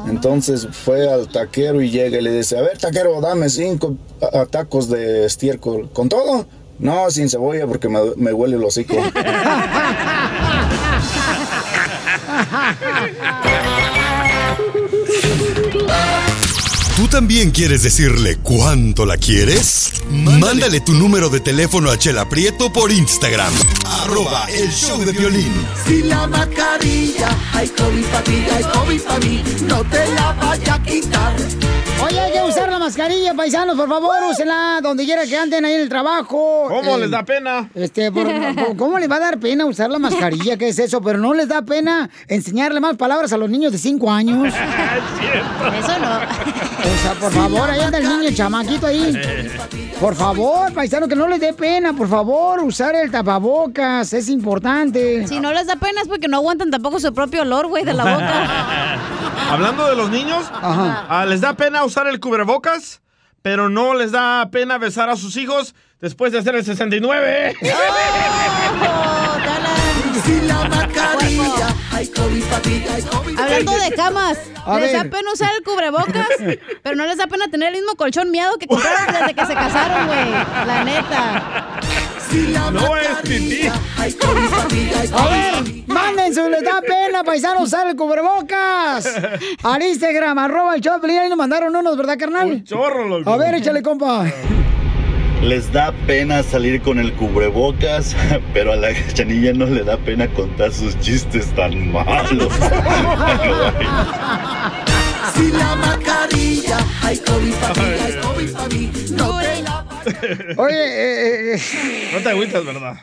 Entonces 0.08 0.68
fue 0.72 1.06
al 1.10 1.28
taquero 1.28 1.82
y 1.82 1.90
llega 1.90 2.16
y 2.18 2.22
le 2.22 2.32
dice, 2.32 2.56
a 2.56 2.62
ver, 2.62 2.78
taquero, 2.78 3.20
dame 3.20 3.50
cinco 3.50 3.94
tacos 4.48 4.88
de 4.88 5.26
estiércol. 5.26 5.90
¿Con 5.92 6.08
todo? 6.08 6.46
No, 6.78 7.10
sin 7.10 7.28
cebolla 7.28 7.66
porque 7.66 7.90
me, 7.90 7.98
me 8.16 8.32
huele 8.32 8.56
el 8.56 8.64
hocico. 8.64 8.96
¿Tú 17.00 17.08
también 17.08 17.50
quieres 17.50 17.82
decirle 17.82 18.36
cuánto 18.42 19.06
la 19.06 19.16
quieres? 19.16 19.90
Mándale 20.10 20.80
tu 20.80 20.92
número 20.92 21.30
de 21.30 21.40
teléfono 21.40 21.90
a 21.90 21.96
Chela 21.98 22.28
Prieto 22.28 22.70
por 22.70 22.92
Instagram. 22.92 23.54
Arroba 24.04 24.44
el 24.50 24.70
show 24.70 24.98
de 25.02 25.12
violín. 25.12 25.50
Si 25.86 26.02
la 26.02 26.26
mascarilla 26.26 27.30
hay 27.54 27.68
COVID 27.68 28.04
para 28.04 28.24
ti, 28.24 28.44
hay 28.54 28.64
COVID 28.64 29.00
para 29.00 29.18
mí, 29.20 29.42
no 29.66 29.82
te 29.84 30.06
la 30.12 30.32
vaya 30.32 30.74
a 30.74 30.82
quitar. 30.82 31.32
Oye, 32.02 32.18
hay 32.18 32.32
que 32.32 32.42
usar 32.42 32.70
la 32.70 32.78
mascarilla, 32.78 33.34
paisanos, 33.34 33.76
por 33.76 33.86
favor, 33.88 34.14
úsenla 34.30 34.80
donde 34.82 35.04
quiera 35.04 35.26
que 35.26 35.36
anden 35.36 35.64
ahí 35.66 35.74
en 35.74 35.80
el 35.82 35.88
trabajo. 35.90 36.64
¿Cómo 36.68 36.96
Eh, 36.96 37.00
les 37.00 37.10
da 37.10 37.22
pena? 37.24 37.68
Este, 37.74 38.10
por- 38.10 38.26
¿cómo 38.76 38.98
les 38.98 39.10
va 39.10 39.16
a 39.16 39.20
dar 39.20 39.38
pena 39.38 39.66
usar 39.66 39.90
la 39.90 39.98
mascarilla? 39.98 40.56
¿Qué 40.56 40.68
es 40.68 40.78
eso? 40.78 41.00
Pero 41.02 41.18
no 41.18 41.34
les 41.34 41.48
da 41.48 41.60
pena 41.62 42.08
enseñarle 42.26 42.80
más 42.80 42.96
palabras 42.96 43.32
a 43.34 43.36
los 43.36 43.50
niños 43.50 43.72
de 43.72 43.78
5 43.78 44.10
años. 44.10 44.52
Eso 44.54 45.98
no. 45.98 46.20
O 46.92 47.02
sea, 47.02 47.14
por 47.14 47.32
favor, 47.32 47.70
ahí 47.70 47.80
anda 47.80 47.98
el 47.98 48.08
niño, 48.08 48.28
el 48.28 48.34
chamaquito 48.34 48.86
ahí. 48.86 49.20
Por 50.00 50.16
favor, 50.16 50.72
paisano, 50.72 51.06
que 51.08 51.14
no 51.14 51.28
les 51.28 51.40
dé 51.40 51.52
pena, 51.52 51.92
por 51.92 52.08
favor, 52.08 52.60
usar 52.60 52.94
el 52.94 53.10
tapabocas, 53.10 54.14
es 54.14 54.30
importante. 54.30 55.26
Si 55.28 55.38
no 55.40 55.52
les 55.52 55.66
da 55.66 55.76
pena 55.76 56.00
es 56.00 56.08
porque 56.08 56.26
no 56.26 56.38
aguantan 56.38 56.70
tampoco 56.70 56.98
su 56.98 57.12
propio 57.12 57.42
olor, 57.42 57.66
güey, 57.66 57.84
de 57.84 57.92
la 57.92 58.04
boca. 58.04 58.98
Hablando 59.50 59.86
de 59.86 59.96
los 59.96 60.08
niños, 60.08 60.46
ah, 60.52 61.26
les 61.28 61.42
da 61.42 61.52
pena 61.52 61.84
usar 61.84 62.06
el 62.06 62.18
cubrebocas, 62.18 63.02
pero 63.42 63.68
no 63.68 63.92
les 63.92 64.10
da 64.10 64.48
pena 64.50 64.78
besar 64.78 65.10
a 65.10 65.16
sus 65.16 65.36
hijos 65.36 65.74
después 66.00 66.32
de 66.32 66.38
hacer 66.38 66.54
el 66.54 66.64
69. 66.64 67.56
Si 70.24 70.40
la 70.46 70.64
mascarilla, 70.64 71.69
Hablando 73.38 73.72
de 73.72 73.90
camas, 73.94 74.38
A 74.64 74.78
les 74.78 74.92
ver. 74.92 75.04
da 75.04 75.10
pena 75.10 75.32
usar 75.32 75.50
el 75.56 75.62
cubrebocas, 75.62 76.28
pero 76.82 76.96
no 76.96 77.06
les 77.06 77.16
da 77.18 77.26
pena 77.26 77.48
tener 77.50 77.68
el 77.68 77.80
mismo 77.80 77.94
colchón 77.96 78.30
miado 78.30 78.56
que 78.58 78.66
compraron 78.66 79.14
desde 79.14 79.34
que 79.34 79.46
se 79.46 79.54
casaron, 79.54 80.06
güey. 80.06 80.30
La 80.66 80.84
neta. 80.84 81.80
No 82.72 82.96
es 82.96 83.08
pipí. 83.22 83.68
Hay 83.98 84.12
COVID 84.12 84.48
pa' 84.50 84.68
ti, 84.68 84.90
hay 84.96 85.10
A 85.12 85.28
ver, 85.28 85.84
manden 85.88 86.34
su 86.34 86.48
les 86.48 86.62
da 86.62 86.80
pena, 86.80 87.24
paisano, 87.24 87.62
usar 87.62 87.88
el 87.88 87.96
cubrebocas. 87.96 89.08
Al 89.62 89.82
Instagram, 89.82 90.38
arroba 90.38 90.76
el 90.76 90.80
de 90.80 90.90
Piolín, 91.00 91.18
ahí 91.18 91.28
nos 91.28 91.38
mandaron 91.38 91.74
unos, 91.74 91.96
¿verdad, 91.96 92.16
carnal? 92.18 92.62
chorro, 92.64 93.08
loco. 93.08 93.30
A 93.30 93.36
ver, 93.36 93.54
échale, 93.56 93.82
compa. 93.82 94.26
Les 95.42 95.72
da 95.72 95.92
pena 96.06 96.42
salir 96.42 96.82
con 96.82 96.98
el 96.98 97.14
cubrebocas, 97.14 98.14
pero 98.54 98.72
a 98.72 98.76
la 98.76 98.88
chanilla 99.14 99.54
no 99.54 99.64
le 99.66 99.84
da 99.84 99.96
pena 99.96 100.28
contar 100.28 100.72
sus 100.72 100.98
chistes 101.00 101.46
tan 101.54 101.92
malos. 101.92 102.52
Si 105.34 105.50
la 105.52 105.76
mascarilla, 105.76 106.78
hay 107.02 107.18
COVID 107.18 107.54
pa' 107.54 107.72
ti, 107.72 107.80
hay 107.80 108.12
COVID 108.20 108.52
pa' 108.52 108.68
mí. 108.68 108.90
No 109.10 109.38
te 109.38 109.49
Oye, 110.56 110.76
eh, 110.76 111.54
eh, 111.54 112.10
No 112.12 112.20
te 112.20 112.28
agüitas, 112.30 112.64
¿verdad? 112.64 112.94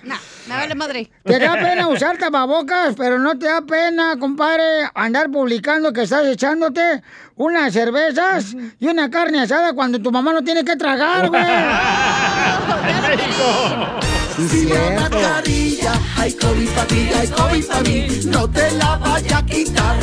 Me 0.48 0.56
vale 0.56 0.76
madre. 0.76 1.10
te 1.24 1.40
da 1.40 1.56
pena 1.56 1.88
usar 1.88 2.18
tapabocas, 2.18 2.96
pero 2.96 3.20
no 3.20 3.38
te 3.38 3.48
da 3.48 3.62
pena, 3.62 4.16
compadre, 4.18 4.64
andar 4.96 5.30
publicando 5.30 5.92
que 5.92 6.04
estás 6.04 6.26
echándote 6.26 7.02
unas 7.36 7.74
cervezas 7.74 8.56
y 8.80 8.88
una 8.88 9.10
carne 9.10 9.42
asada 9.42 9.74
cuando 9.74 10.02
tu 10.02 10.12
mamá 10.12 10.32
no 10.32 10.44
tiene 10.44 10.64
que 10.64 10.78
tragar, 10.78 11.30
güey. 11.30 11.44
Sí, 14.38 14.48
Si 14.50 14.66
la 14.66 14.76
cierto. 14.76 15.18
mascarilla, 15.20 15.94
hay 16.16 16.34
COVID 16.34 16.70
pa' 16.70 16.86
ti, 16.86 17.10
hay 17.20 17.28
COVID 17.28 17.66
pa' 17.66 17.82
mí. 17.82 18.08
No 18.26 18.48
te 18.48 18.72
la 18.74 18.96
vaya 18.98 19.38
a 19.40 19.46
quitar. 19.46 19.98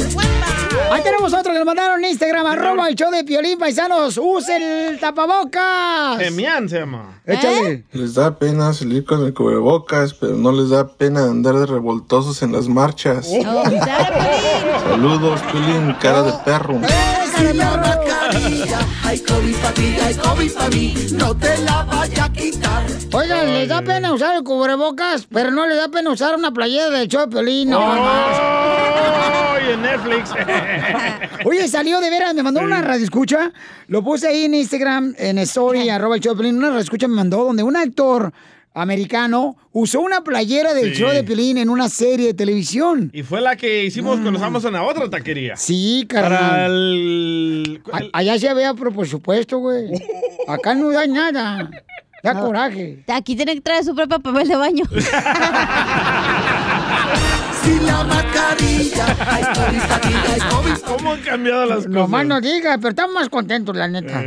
Ahí 0.90 1.03
tenemos 1.03 1.33
otro 1.33 1.53
que 1.53 1.59
nos 1.59 1.66
mandaron 1.66 2.05
en 2.05 2.11
Instagram, 2.11 2.44
arroba 2.47 2.88
el 2.88 2.97
show 2.97 3.11
de 3.12 3.23
Piolín, 3.23 3.59
paisanos. 3.61 4.18
¡Usen 4.18 4.61
el 4.61 4.99
tapabocas! 4.99 6.20
Emian 6.20 6.68
se 6.68 6.81
llama. 6.81 7.20
Échale. 7.25 7.85
Les 7.92 8.14
da 8.14 8.37
pena 8.37 8.73
salir 8.73 9.05
con 9.05 9.25
el 9.25 9.33
cubrebocas, 9.33 10.14
pero 10.14 10.35
no 10.35 10.51
les 10.51 10.70
da 10.70 10.88
pena 10.88 11.25
andar 11.25 11.55
de 11.55 11.66
revoltosos 11.66 12.42
en 12.42 12.51
las 12.53 12.66
marchas. 12.68 13.29
Saludos, 14.88 15.40
Pilín, 15.53 15.94
cara 16.01 16.23
de 16.25 16.33
perro. 16.44 16.81
Si 17.37 17.53
la 17.53 17.77
mascarilla, 17.77 18.79
hay 19.05 19.18
COVID 19.20 19.57
pa' 19.57 19.70
ti, 19.75 19.97
hay 20.05 20.14
COVID 20.14 20.53
pa' 20.53 20.68
mí. 20.70 20.94
No 21.12 21.35
te 21.37 21.57
la 21.59 21.83
vaya 21.85 22.25
a 22.25 22.33
quitar. 22.33 22.44
Oigan, 23.14 23.53
les 23.55 23.68
da 23.68 23.83
pena 23.83 24.12
usar 24.12 24.35
el 24.37 24.42
cubrebocas, 24.42 25.27
pero 25.33 25.50
no 25.50 25.66
les 25.66 25.77
da 25.77 25.88
pena 25.88 26.11
usar 26.11 26.35
una 26.35 26.50
playera 26.53 26.90
del 26.90 27.07
show 27.09 27.22
de 27.22 27.29
Piolín, 27.29 27.70
no. 27.70 27.81
¡Ay, 27.81 29.72
en 29.72 29.83
Netflix! 29.83 30.31
Oye, 31.46 31.68
salió 31.68 32.00
de 32.00 32.11
veras, 32.11 32.35
me 32.35 32.42
mandó 32.42 32.61
una 32.61 32.83
radioescucha. 32.83 33.53
Lo 33.87 34.03
puse 34.03 34.27
ahí 34.29 34.44
en 34.44 34.55
Instagram, 34.55 35.14
en 35.18 35.38
story, 35.38 35.88
arroba 35.88 36.16
el 36.16 36.20
show 36.22 36.35
de 36.35 36.40
Piolín. 36.40 36.59
Una 36.59 36.68
radioescucha 36.70 37.07
me 37.07 37.14
mandó 37.14 37.44
donde 37.44 37.62
un 37.62 37.77
actor 37.77 38.33
americano 38.77 39.57
usó 39.70 40.00
una 40.00 40.22
playera 40.24 40.74
del 40.74 40.92
Sí. 40.94 41.00
show 41.03 41.11
de 41.11 41.22
Piolín 41.22 41.59
en 41.59 41.68
una 41.70 41.88
serie 41.88 42.27
de 42.29 42.35
televisión. 42.35 43.11
Y 43.14 43.22
fue 43.22 43.40
la 43.40 43.55
que 43.55 43.85
hicimos 43.85 44.14
cuando 44.16 44.33
estábamos 44.33 44.64
en 44.64 44.72
la 44.72 44.83
otra 44.83 45.09
taquería. 45.09 45.57
Sí, 45.57 46.05
Para 46.12 46.29
carnal. 46.31 46.72
el... 46.72 47.81
A- 47.92 48.00
Allá 48.18 48.37
se 48.40 48.48
había 48.48 48.74
por 48.74 48.92
presupuesto, 48.92 49.59
güey. 49.59 49.87
Acá 50.48 50.74
no 50.74 50.90
da 50.90 51.07
nada. 51.07 51.70
Da 52.25 52.41
coraje. 52.41 53.05
Aquí 53.13 53.37
tiene 53.37 53.55
que 53.55 53.61
traer 53.61 53.85
su 53.85 53.95
propio 53.95 54.19
papel 54.19 54.49
de 54.49 54.57
baño. 54.57 54.85
Si 57.63 57.81
la 57.81 58.05
mascarilla, 58.05 59.07
¿Cómo 60.87 61.13
han 61.13 61.21
cambiado 61.23 61.65
las 61.65 61.77
cosas? 61.79 61.91
No 61.91 62.09
más 62.09 62.27
no 62.27 62.41
digas, 62.43 62.77
pero 62.77 62.91
estamos 62.91 63.15
más 63.15 63.31
contentos, 63.31 63.75
la 63.75 63.89
neta. 63.89 64.23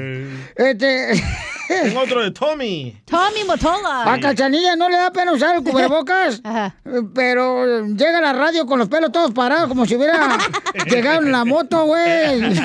Este. 0.55 1.23
Tengo 1.83 1.99
otro 2.01 2.21
de 2.23 2.31
Tommy. 2.31 2.95
Tommy 3.05 3.43
Motola. 3.45 4.13
A 4.13 4.19
Cachanilla 4.19 4.75
no 4.75 4.89
le 4.89 4.97
da 4.97 5.11
pena 5.11 5.31
usar 5.33 5.55
el 5.55 5.63
cubrebocas, 5.63 6.41
eh, 6.45 6.71
pero 7.13 7.85
llega 7.85 8.19
a 8.19 8.21
la 8.21 8.33
radio 8.33 8.65
con 8.65 8.79
los 8.79 8.87
pelos 8.87 9.11
todos 9.11 9.31
parados, 9.31 9.67
como 9.67 9.85
si 9.85 9.95
hubiera 9.95 10.37
llegado 10.89 11.21
en 11.21 11.31
la 11.31 11.45
moto, 11.45 11.85
güey. 11.85 12.55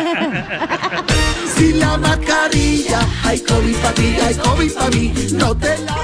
Si 1.55 1.73
la 1.75 1.97
mascarilla, 1.97 3.01
hay 3.25 3.41
COVID 3.41 3.77
pa' 3.77 3.93
ti, 3.93 4.17
hay 4.25 4.35
COVID 4.35 4.73
pa' 4.73 4.89
mí. 4.91 5.13
No 5.33 5.57
te 5.57 5.79
la 5.79 5.97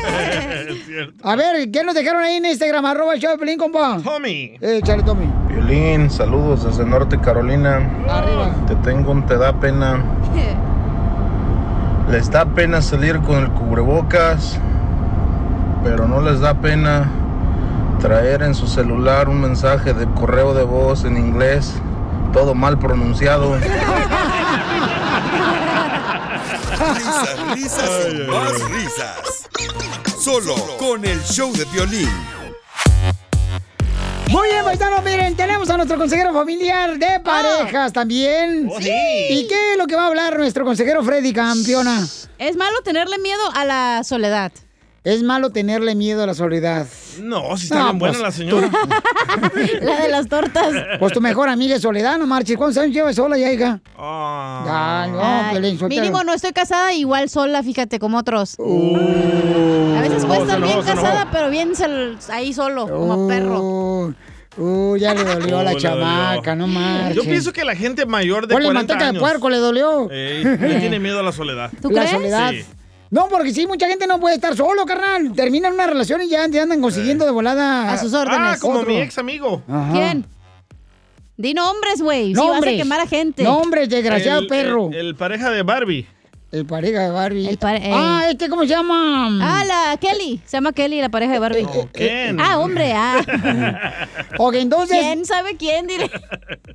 A 1.23 1.37
ver, 1.37 1.71
¿qué 1.71 1.85
nos 1.85 1.95
dejaron 1.95 2.23
ahí 2.23 2.37
en 2.37 2.47
Instagram? 2.47 2.85
Arroba 2.85 3.15
el 3.15 3.21
show 3.21 3.31
de 3.33 3.39
Pelín, 3.39 3.59
compa. 3.59 3.99
Tommy. 4.03 4.57
Eh, 4.61 4.81
chale, 4.85 5.03
Tommy. 5.03 5.27
Violín, 5.49 6.11
saludos 6.11 6.65
desde 6.65 6.85
Norte 6.85 7.19
Carolina. 7.21 7.77
Arriba. 8.09 8.51
Te 8.67 8.75
tengo 8.77 9.13
un 9.13 9.25
te 9.27 9.37
da 9.37 9.59
pena. 9.59 10.03
Les 12.11 12.31
da 12.31 12.47
pena 12.47 12.81
salir 12.81 13.21
con 13.21 13.37
el 13.39 13.51
cubrebocas, 13.51 14.59
pero 15.85 16.09
no 16.09 16.23
les 16.23 16.41
da 16.41 16.55
pena 16.55 17.11
traer 18.01 18.43
en 18.43 18.55
su 18.55 18.67
celular 18.67 19.29
un 19.29 19.43
mensaje 19.43 19.93
de 19.93 20.07
correo 20.15 20.55
de 20.55 20.65
voz 20.65 21.05
en 21.05 21.19
inglés, 21.19 21.75
todo 22.33 22.55
mal 22.55 22.79
pronunciado. 22.79 23.57
Risas, 26.95 27.55
risas 27.55 27.91
y 28.11 28.31
más 28.31 28.71
risas. 28.71 29.49
Solo 30.19 30.55
con 30.79 31.05
el 31.05 31.21
show 31.25 31.53
de 31.53 31.65
violín. 31.67 32.38
Muy 34.29 34.49
bien, 34.49 34.63
paisanos, 34.63 35.03
miren, 35.05 35.35
tenemos 35.37 35.71
a 35.71 35.77
nuestro 35.77 35.97
consejero 35.97 36.35
familiar 36.35 36.99
de 36.99 37.19
parejas 37.21 37.93
también. 37.95 38.69
Oh, 38.71 38.79
sí. 38.79 38.91
¿Y 39.31 39.49
qué 39.49 39.73
es 39.73 39.79
lo 39.79 39.87
que 39.87 39.97
va 39.97 40.05
a 40.05 40.07
hablar 40.09 40.37
nuestro 40.37 40.67
consejero 40.67 41.03
Freddy, 41.03 41.33
campeona? 41.33 42.07
Es 42.39 42.57
malo 42.57 42.83
tenerle 42.83 43.19
miedo 43.19 43.41
a 43.55 43.65
la 43.65 44.05
soledad. 44.05 44.53
Es 45.05 45.23
malo 45.23 45.51
tenerle 45.51 45.95
miedo 45.95 46.23
a 46.25 46.27
la 46.27 46.35
soledad. 46.35 46.87
No, 47.23 47.57
si 47.57 47.65
está 47.65 47.79
No, 47.79 47.85
bien 47.87 47.99
buena 47.99 48.13
pues, 48.15 48.23
la 48.23 48.33
señora. 48.33 48.71
La 49.81 50.01
de 50.03 50.09
las 50.09 50.29
tortas. 50.29 50.69
Pues 50.99 51.13
tu 51.13 51.21
mejor 51.21 51.49
amiga 51.49 51.77
es 51.77 51.83
Soledad, 51.83 52.19
no 52.19 52.27
marches. 52.27 52.57
¿Cuántos 52.57 52.83
años 52.83 52.95
llevas 52.95 53.17
sola 53.17 53.39
ya, 53.39 53.53
hija? 53.53 53.81
Ah. 53.97 55.07
Ya, 55.07 55.13
no, 55.13 55.21
Ay, 55.23 55.79
Sotelo. 55.79 55.89
mínimo 55.89 56.25
no 56.25 56.35
estoy 56.35 56.53
casada 56.53 56.93
igual 56.93 57.29
sola, 57.29 57.63
fíjate, 57.63 57.99
como 57.99 58.19
otros. 58.19 58.57
a 58.59 60.01
veces 60.03 60.25
puedo 60.27 60.43
Uh. 60.43 60.47
se 60.47 60.53
estar 60.53 60.61
bien 60.61 60.83
casada, 60.83 61.29
pero 61.33 61.51
bien 61.51 61.73
ahí 62.31 62.53
solo, 62.53 62.89
como 62.89 63.29
perro. 63.29 63.61
Uh, 63.61 64.15
uh, 64.59 64.97
ya 64.97 65.15
le 65.15 65.25
dolió 65.25 65.59
a 65.61 65.63
la 65.65 65.73
Oh, 65.75 65.79
chamaca, 65.79 66.51
dolió. 66.55 66.57
no 66.57 66.67
marches. 66.67 67.17
Yo 67.17 67.23
pienso 67.23 67.53
que 67.53 67.65
la 67.65 67.77
gente 67.77 68.05
mayor 68.07 68.47
de 68.47 68.55
Ponle 68.55 68.69
40 68.69 68.73
manteca 68.95 69.05
de 69.05 69.11
años... 69.11 69.21
puerco, 69.23 69.49
le 69.49 69.59
dolió. 69.59 70.11
Ey, 70.11 70.45
le 70.45 70.81
tiene 70.81 70.99
miedo 70.99 71.21
a 71.21 71.23
la 71.23 71.33
soledad. 71.33 71.71
la 71.83 72.07
soledad. 72.09 72.51
Sí. 72.51 72.65
No, 73.11 73.29
porque 73.29 73.53
sí, 73.53 73.67
mucha 73.67 73.89
gente 73.89 74.07
no 74.07 74.21
puede 74.21 74.35
estar 74.35 74.55
solo, 74.57 74.85
carnal. 74.85 75.33
Terminan 75.35 75.73
una 75.75 75.87
relación 75.87 76.21
y 76.23 76.29
ya 76.29 76.45
andan 76.45 76.81
consiguiendo 76.81 77.25
de 77.25 77.31
volada. 77.31 77.93
A 77.93 77.97
sus 77.99 78.13
órdenes. 78.13 78.39
Ah, 78.41 78.57
como 78.61 78.81
Otro. 78.81 78.91
mi 78.91 78.99
ex 79.01 79.17
amigo. 79.19 79.63
Ajá. 79.69 79.93
¿Quién? 79.93 80.27
Di 81.37 81.55
nombres, 81.55 82.03
güey. 82.03 82.29
Si 82.29 82.35
vas 82.35 82.43
a 82.49 82.53
Nombres. 82.55 82.77
quemar 82.77 83.01
a 83.01 83.07
gente. 83.07 83.43
Nombres, 83.45 83.89
desgraciado 83.89 84.41
El- 84.41 84.47
perro. 84.49 84.89
El, 84.89 84.97
el 84.97 85.15
pareja 85.15 85.51
de 85.51 85.63
Barbie. 85.63 86.07
El 86.51 86.65
pareja 86.65 87.01
de 87.03 87.11
Barbie. 87.11 87.47
El 87.47 87.59
pare- 87.59 87.87
eh. 87.87 87.93
Ah, 87.95 88.23
este, 88.31 88.49
¿cómo 88.49 88.63
se 88.63 88.69
llama? 88.69 89.27
Ah, 89.43 89.65
la 89.67 89.95
Kelly. 89.99 90.41
Se 90.47 90.57
llama 90.57 90.73
Kelly, 90.73 90.99
la 91.03 91.11
pareja 91.11 91.35
de 91.35 91.39
Barbie. 91.39 91.67
Ken. 91.93 92.41
Ah, 92.41 92.59
hombre, 92.59 92.95
ah. 92.95 93.21
Ok, 94.39 94.55
entonces. 94.55 94.97
¿Quién 94.99 95.27
sabe 95.27 95.59
quién? 95.59 95.87
Diré. 95.87 96.11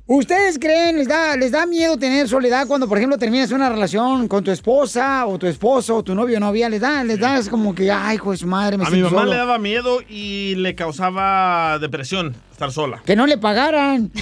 ¿Ustedes 0.06 0.60
creen, 0.60 0.98
les 0.98 1.08
da, 1.08 1.36
les 1.36 1.50
da 1.50 1.66
miedo 1.66 1.96
tener 1.98 2.28
soledad 2.28 2.68
cuando, 2.68 2.88
por 2.88 2.98
ejemplo, 2.98 3.18
terminas 3.18 3.50
una 3.50 3.68
relación 3.68 4.28
con 4.28 4.44
tu 4.44 4.52
esposa 4.52 5.26
o 5.26 5.38
tu 5.38 5.48
esposo 5.48 5.96
o 5.96 6.04
tu 6.04 6.14
novio 6.14 6.36
o 6.36 6.40
novia? 6.40 6.68
¿Les 6.68 6.80
da, 6.80 7.02
les 7.02 7.18
das 7.18 7.48
como 7.48 7.74
que, 7.74 7.90
ay, 7.90 8.14
hijo 8.14 8.30
de 8.30 8.36
su 8.36 8.46
madre, 8.46 8.78
me 8.78 8.86
A 8.86 8.90
mi 8.90 9.02
mamá 9.02 9.18
solo"? 9.22 9.32
le 9.32 9.36
daba 9.36 9.58
miedo 9.58 9.98
y 10.08 10.54
le 10.54 10.76
causaba 10.76 11.80
depresión 11.80 12.36
estar 12.52 12.70
sola. 12.70 13.02
Que 13.04 13.16
no 13.16 13.26
le 13.26 13.38
pagaran. 13.38 14.12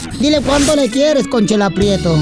Dile 0.21 0.39
cuánto 0.45 0.75
le 0.75 0.87
quieres, 0.87 1.27
Conchela 1.27 1.71
Prieto. 1.71 2.15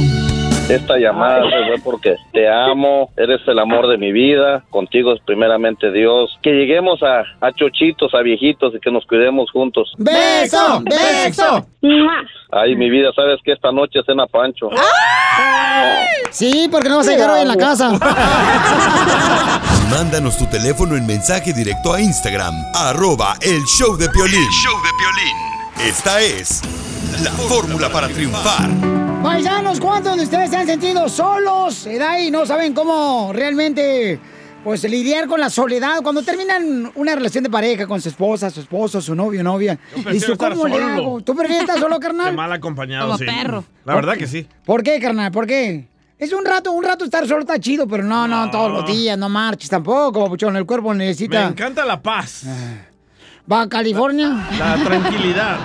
Esta 0.70 0.98
llamada 0.98 1.42
fue 1.42 1.76
porque 1.84 2.16
te 2.32 2.48
amo, 2.48 3.10
eres 3.18 3.42
el 3.46 3.60
amor 3.60 3.90
de 3.90 3.98
mi 3.98 4.14
vida, 4.14 4.64
contigo 4.70 5.12
es 5.12 5.20
primeramente 5.26 5.92
Dios. 5.92 6.30
Que 6.42 6.52
lleguemos 6.52 7.04
a, 7.04 7.24
a 7.46 7.52
chochitos, 7.52 8.14
a 8.14 8.22
viejitos 8.22 8.74
y 8.74 8.80
que 8.80 8.90
nos 8.90 9.06
cuidemos 9.06 9.52
juntos. 9.52 9.92
¡Beso! 9.98 10.82
¡Beso! 10.86 11.68
Ay, 12.52 12.78
mi 12.78 12.90
vida, 12.90 13.12
sabes 13.14 13.42
que 13.44 13.52
esta 13.52 13.74
noche 13.74 14.00
cena 14.06 14.28
Pancho. 14.28 14.70
Sí, 16.30 16.70
porque 16.72 16.88
no 16.88 16.98
vas 16.98 17.08
a 17.10 17.12
llegar 17.12 17.32
hoy 17.32 17.42
en 17.42 17.50
la 17.50 17.58
casa. 17.58 17.92
Mándanos 19.92 20.38
tu 20.38 20.46
teléfono 20.46 20.96
en 20.96 21.06
mensaje 21.06 21.52
directo 21.52 21.94
a 21.94 22.00
Instagram, 22.00 22.54
arroba 22.76 23.34
el 23.42 23.62
show 23.66 23.98
de 23.98 24.08
Piolín. 24.08 24.50
show 24.64 24.78
de 24.84 24.90
Piolín. 24.98 25.90
Esta 25.90 26.22
es 26.22 26.62
la 27.24 27.32
fórmula 27.32 27.90
para 27.90 28.08
triunfar. 28.08 28.70
Paisanos, 29.24 29.80
¿cuántos 29.80 30.16
de 30.18 30.24
ustedes 30.24 30.50
se 30.50 30.56
han 30.58 30.66
sentido 30.68 31.10
solos? 31.10 31.86
¿Edad? 31.86 32.20
Y 32.20 32.32
no 32.32 32.46
saben 32.46 32.74
cómo 32.74 33.32
realmente 33.34 34.20
pues 34.64 34.84
lidiar 34.84 35.28
con 35.28 35.40
la 35.40 35.50
soledad 35.50 36.02
cuando 36.04 36.22
terminan 36.22 36.92
una 36.96 37.16
relación 37.16 37.44
de 37.44 37.50
pareja 37.50 37.88
con 37.88 38.02
su 38.02 38.10
esposa, 38.10 38.50
su 38.50 38.60
esposo, 38.62 39.02
su 39.02 39.16
novio, 39.16 39.42
novia. 39.44 39.78
prefiero 39.92 40.12
Dices, 40.12 40.30
estar 40.30 40.54
¿cómo 40.54 40.68
le 40.68 40.74
solo. 40.76 40.86
hago? 40.94 41.22
¿Tú 41.22 41.36
prefieres 41.36 41.62
estar 41.64 41.80
solo, 41.80 41.96
Qué 42.00 42.08
carnal? 42.08 42.36
mal 42.36 42.52
acompañado, 42.52 43.06
Como 43.08 43.18
sí. 43.18 43.26
perro. 43.26 43.64
La 43.86 43.96
verdad 43.96 44.16
que 44.18 44.28
sí. 44.28 44.48
¿Por 44.66 44.84
qué, 44.84 45.00
carnal? 45.00 45.32
¿Por 45.32 45.48
qué? 45.48 45.88
Es 46.18 46.34
un 46.34 46.44
rato, 46.46 46.72
un 46.74 46.84
rato 46.84 47.06
estar 47.06 47.26
solo 47.26 47.42
está 47.42 47.58
chido, 47.60 47.88
pero 47.88 48.04
no, 48.04 48.28
no, 48.28 48.50
todos 48.52 48.70
los 48.72 48.86
días, 48.86 49.18
no 49.18 49.30
marches 49.30 49.70
tampoco, 49.70 50.24
papuchón. 50.26 50.56
El 50.58 50.66
cuerpo 50.66 50.90
Me 50.94 51.06
necesita. 51.06 51.48
encanta 51.48 51.86
la 51.86 52.02
paz, 52.02 52.44
¿Va 53.52 53.62
a 53.62 53.70
California? 53.70 54.46
la 54.60 54.76
tranquilidad. 54.84 55.58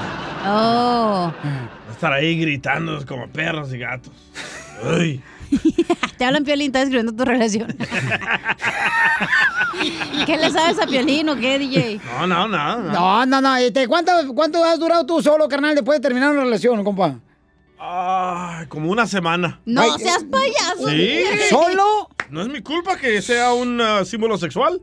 Oh. 0.45 1.33
Estar 1.91 2.13
ahí 2.13 2.39
gritando 2.39 3.05
como 3.07 3.29
perros 3.29 3.73
y 3.73 3.79
gatos. 3.79 4.13
Ay. 4.85 5.23
Te 6.19 6.25
hablan 6.25 6.45
Piolín, 6.45 6.67
estás 6.69 6.83
escribiendo 6.85 7.13
tu 7.13 7.25
relación. 7.25 7.75
¿Qué 10.27 10.37
le 10.37 10.51
sabes 10.51 10.79
a 10.79 10.87
Piolín 10.87 11.29
o 11.29 11.37
qué, 11.37 11.59
DJ? 11.59 12.01
No, 12.05 12.27
no, 12.27 12.49
no. 12.49 12.79
no. 12.79 12.93
No, 12.93 13.27
no, 13.27 13.41
no. 13.41 13.57
Este, 13.57 13.89
¿cuánto, 13.89 14.13
¿Cuánto 14.35 14.65
has 14.65 14.79
durado 14.79 15.05
tú 15.07 15.23
solo, 15.23 15.49
carnal, 15.49 15.75
después 15.75 15.99
de 15.99 16.03
terminar 16.03 16.31
una 16.31 16.45
relación, 16.45 16.85
compa? 16.85 17.19
Ay, 17.79 18.67
como 18.69 18.91
una 18.91 19.07
semana. 19.07 19.61
No 19.65 19.83
Ay, 19.83 19.91
seas 19.99 20.25
payaso. 20.25 20.89
¿Sí? 20.89 20.97
DJ. 20.97 21.49
¿Solo? 21.51 22.09
¿No 22.31 22.43
es 22.43 22.49
mi 22.49 22.63
culpa 22.63 22.97
que 22.97 23.21
sea 23.21 23.53
un 23.53 23.81
ah, 23.81 24.05
símbolo 24.05 24.39
sexual? 24.39 24.81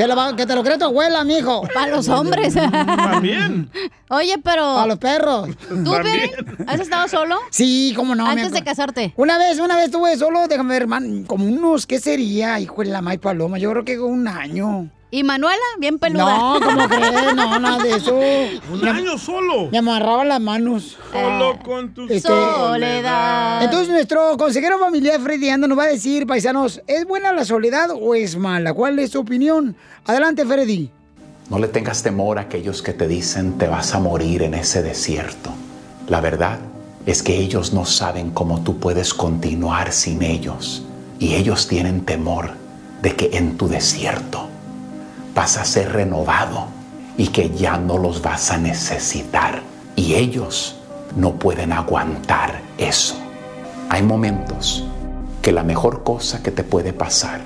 Se 0.00 0.06
lo 0.08 0.16
va- 0.16 0.34
que 0.34 0.46
te 0.46 0.54
lo 0.54 0.62
cree 0.62 0.78
tu 0.78 0.84
abuela, 0.86 1.24
mijo. 1.24 1.62
Para 1.74 1.88
los 1.88 2.08
hombres. 2.08 2.54
También. 2.54 3.70
Oye, 4.08 4.36
pero. 4.42 4.62
Para 4.76 4.86
los 4.86 4.98
perros. 4.98 5.48
¿Tú, 5.68 5.84
Piolín, 5.84 6.30
has 6.66 6.80
estado 6.80 7.06
solo? 7.08 7.36
Sí, 7.50 7.92
cómo 7.94 8.14
no. 8.14 8.26
Antes 8.26 8.52
de 8.52 8.62
casarte. 8.64 9.12
Una 9.16 9.36
vez, 9.38 9.58
una 9.58 9.76
vez 9.76 9.86
estuve 9.86 10.16
solo, 10.16 10.48
déjame 10.48 10.74
ver, 10.74 10.86
man, 10.86 11.24
como 11.24 11.44
unos, 11.44 11.86
¿qué 11.86 12.00
sería? 12.00 12.58
Hijo 12.60 12.82
de 12.82 12.88
la 12.90 13.02
May 13.02 13.18
Paloma, 13.18 13.58
yo 13.58 13.70
creo 13.72 13.84
que 13.84 13.98
un 13.98 14.26
año. 14.26 14.88
¿Y 15.12 15.24
Manuela? 15.24 15.60
Bien 15.78 15.98
peluda. 15.98 16.24
No, 16.36 16.60
¿cómo 16.60 16.88
crees? 16.88 17.34
No, 17.34 17.58
nada 17.58 17.82
de 17.82 17.90
eso. 17.96 18.16
Un 18.72 18.86
año 18.88 19.18
solo. 19.18 19.68
Me 19.72 19.78
amarraba 19.78 20.24
las 20.24 20.40
manos. 20.40 20.96
Solo 21.12 21.58
con 21.64 21.92
tu 21.92 22.04
Este, 22.04 22.20
Soledad. 22.28 23.64
Entonces 23.64 23.88
nuestro 23.88 24.36
consejero 24.36 24.78
familiar 24.78 25.20
Freddy 25.20 25.48
Anda 25.50 25.66
nos 25.66 25.78
va 25.78 25.84
a 25.84 25.88
decir, 25.88 26.26
paisanos, 26.26 26.80
¿es 26.86 27.04
buena 27.06 27.32
la 27.32 27.44
soledad 27.44 27.88
o 28.00 28.14
es 28.14 28.36
mala? 28.36 28.72
¿Cuál 28.72 28.98
es 29.00 29.10
tu 29.10 29.20
opinión? 29.20 29.74
Adelante, 30.06 30.44
Freddy. 30.46 30.90
No 31.48 31.58
le 31.58 31.66
tengas 31.66 32.04
temor 32.04 32.38
a 32.38 32.42
aquellos 32.42 32.80
que 32.80 32.92
te 32.92 33.08
dicen 33.08 33.58
te 33.58 33.66
vas 33.66 33.94
a 33.94 33.98
morir 33.98 34.42
en 34.42 34.54
ese 34.54 34.82
desierto. 34.82 35.50
La 36.08 36.20
verdad 36.20 36.60
es 37.06 37.24
que 37.24 37.36
ellos 37.36 37.72
no 37.72 37.84
saben 37.84 38.30
cómo 38.30 38.62
tú 38.62 38.78
puedes 38.78 39.12
continuar 39.12 39.90
sin 39.92 40.22
ellos. 40.22 40.84
Y 41.18 41.34
ellos 41.34 41.66
tienen 41.66 42.04
temor 42.04 42.52
de 43.02 43.16
que 43.16 43.30
en 43.36 43.56
tu 43.56 43.66
desierto 43.66 44.46
vas 45.34 45.56
a 45.56 45.64
ser 45.64 45.92
renovado 45.92 46.66
y 47.16 47.28
que 47.28 47.50
ya 47.50 47.76
no 47.76 47.98
los 47.98 48.22
vas 48.22 48.50
a 48.50 48.58
necesitar. 48.58 49.62
Y 49.96 50.14
ellos 50.14 50.76
no 51.16 51.34
pueden 51.34 51.72
aguantar 51.72 52.62
eso. 52.78 53.16
Hay 53.88 54.02
momentos 54.02 54.84
que 55.42 55.52
la 55.52 55.62
mejor 55.62 56.02
cosa 56.02 56.42
que 56.42 56.50
te 56.50 56.64
puede 56.64 56.92
pasar 56.92 57.40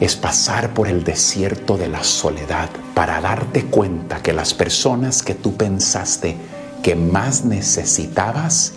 es 0.00 0.16
pasar 0.16 0.74
por 0.74 0.88
el 0.88 1.04
desierto 1.04 1.76
de 1.76 1.88
la 1.88 2.04
soledad 2.04 2.68
para 2.94 3.20
darte 3.20 3.64
cuenta 3.64 4.22
que 4.22 4.32
las 4.32 4.54
personas 4.54 5.22
que 5.22 5.34
tú 5.34 5.56
pensaste 5.56 6.36
que 6.82 6.94
más 6.94 7.44
necesitabas 7.44 8.74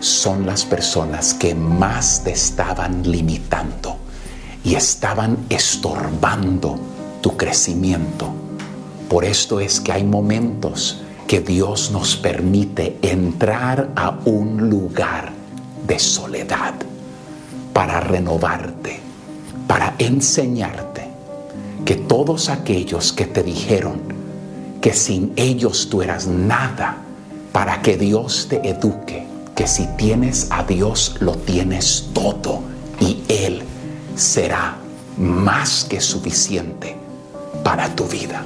son 0.00 0.46
las 0.46 0.64
personas 0.64 1.34
que 1.34 1.54
más 1.54 2.22
te 2.22 2.32
estaban 2.32 3.02
limitando 3.10 3.96
y 4.62 4.74
estaban 4.74 5.38
estorbando 5.48 6.78
tu 7.28 7.36
crecimiento. 7.36 8.30
Por 9.06 9.26
esto 9.26 9.60
es 9.60 9.80
que 9.80 9.92
hay 9.92 10.02
momentos 10.02 11.02
que 11.26 11.40
Dios 11.40 11.90
nos 11.90 12.16
permite 12.16 12.96
entrar 13.02 13.90
a 13.96 14.18
un 14.24 14.70
lugar 14.70 15.32
de 15.86 15.98
soledad 15.98 16.72
para 17.74 18.00
renovarte, 18.00 19.00
para 19.66 19.94
enseñarte 19.98 21.02
que 21.84 21.96
todos 21.96 22.48
aquellos 22.48 23.12
que 23.12 23.26
te 23.26 23.42
dijeron 23.42 24.00
que 24.80 24.94
sin 24.94 25.34
ellos 25.36 25.90
tú 25.90 26.00
eras 26.00 26.26
nada, 26.26 26.96
para 27.52 27.82
que 27.82 27.98
Dios 27.98 28.46
te 28.48 28.66
eduque, 28.66 29.26
que 29.54 29.66
si 29.66 29.86
tienes 29.98 30.46
a 30.48 30.62
Dios 30.62 31.16
lo 31.20 31.34
tienes 31.34 32.08
todo 32.14 32.62
y 33.00 33.22
Él 33.28 33.64
será 34.16 34.78
más 35.18 35.84
que 35.84 36.00
suficiente 36.00 36.97
para 37.68 37.94
tu 37.94 38.04
vida. 38.04 38.42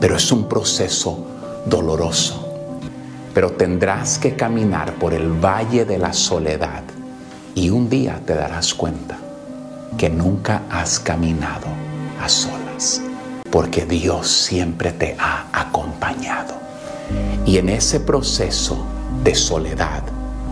Pero 0.00 0.16
es 0.16 0.32
un 0.32 0.48
proceso 0.48 1.24
doloroso. 1.64 2.44
Pero 3.32 3.52
tendrás 3.52 4.18
que 4.18 4.34
caminar 4.34 4.94
por 4.94 5.14
el 5.14 5.30
valle 5.30 5.84
de 5.84 5.96
la 5.96 6.12
soledad 6.12 6.82
y 7.54 7.70
un 7.70 7.88
día 7.88 8.20
te 8.26 8.34
darás 8.34 8.74
cuenta 8.74 9.16
que 9.96 10.10
nunca 10.10 10.62
has 10.72 10.98
caminado 10.98 11.68
a 12.20 12.28
solas, 12.28 13.00
porque 13.48 13.86
Dios 13.86 14.26
siempre 14.26 14.90
te 14.90 15.14
ha 15.20 15.46
acompañado. 15.52 16.54
Y 17.46 17.58
en 17.58 17.68
ese 17.68 18.00
proceso 18.00 18.84
de 19.22 19.36
soledad 19.36 20.02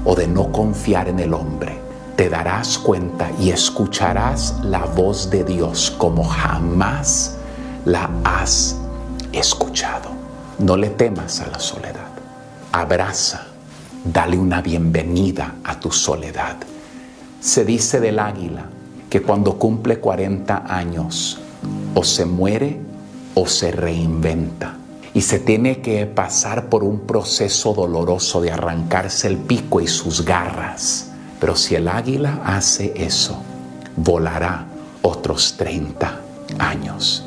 o 0.04 0.14
de 0.14 0.28
no 0.28 0.52
confiar 0.52 1.08
en 1.08 1.18
el 1.18 1.34
hombre, 1.34 1.76
te 2.14 2.28
darás 2.28 2.78
cuenta 2.78 3.32
y 3.40 3.50
escucharás 3.50 4.60
la 4.62 4.84
voz 4.84 5.28
de 5.28 5.42
Dios 5.42 5.92
como 5.98 6.22
jamás 6.22 7.36
la 7.86 8.10
has 8.24 8.76
escuchado. 9.32 10.10
No 10.58 10.76
le 10.76 10.90
temas 10.90 11.40
a 11.40 11.46
la 11.46 11.60
soledad. 11.60 12.08
Abraza, 12.72 13.46
dale 14.04 14.36
una 14.36 14.60
bienvenida 14.60 15.54
a 15.62 15.78
tu 15.78 15.92
soledad. 15.92 16.56
Se 17.40 17.64
dice 17.64 18.00
del 18.00 18.18
águila 18.18 18.64
que 19.08 19.22
cuando 19.22 19.56
cumple 19.56 20.00
40 20.00 20.64
años 20.66 21.38
o 21.94 22.02
se 22.02 22.24
muere 22.24 22.80
o 23.34 23.46
se 23.46 23.70
reinventa 23.70 24.74
y 25.14 25.20
se 25.20 25.38
tiene 25.38 25.80
que 25.80 26.06
pasar 26.06 26.68
por 26.68 26.82
un 26.82 27.06
proceso 27.06 27.72
doloroso 27.72 28.40
de 28.40 28.50
arrancarse 28.50 29.28
el 29.28 29.36
pico 29.36 29.80
y 29.80 29.86
sus 29.86 30.24
garras. 30.24 31.12
Pero 31.38 31.54
si 31.54 31.76
el 31.76 31.86
águila 31.86 32.40
hace 32.44 32.92
eso, 32.96 33.40
volará 33.96 34.66
otros 35.02 35.54
30 35.56 36.20
años. 36.58 37.25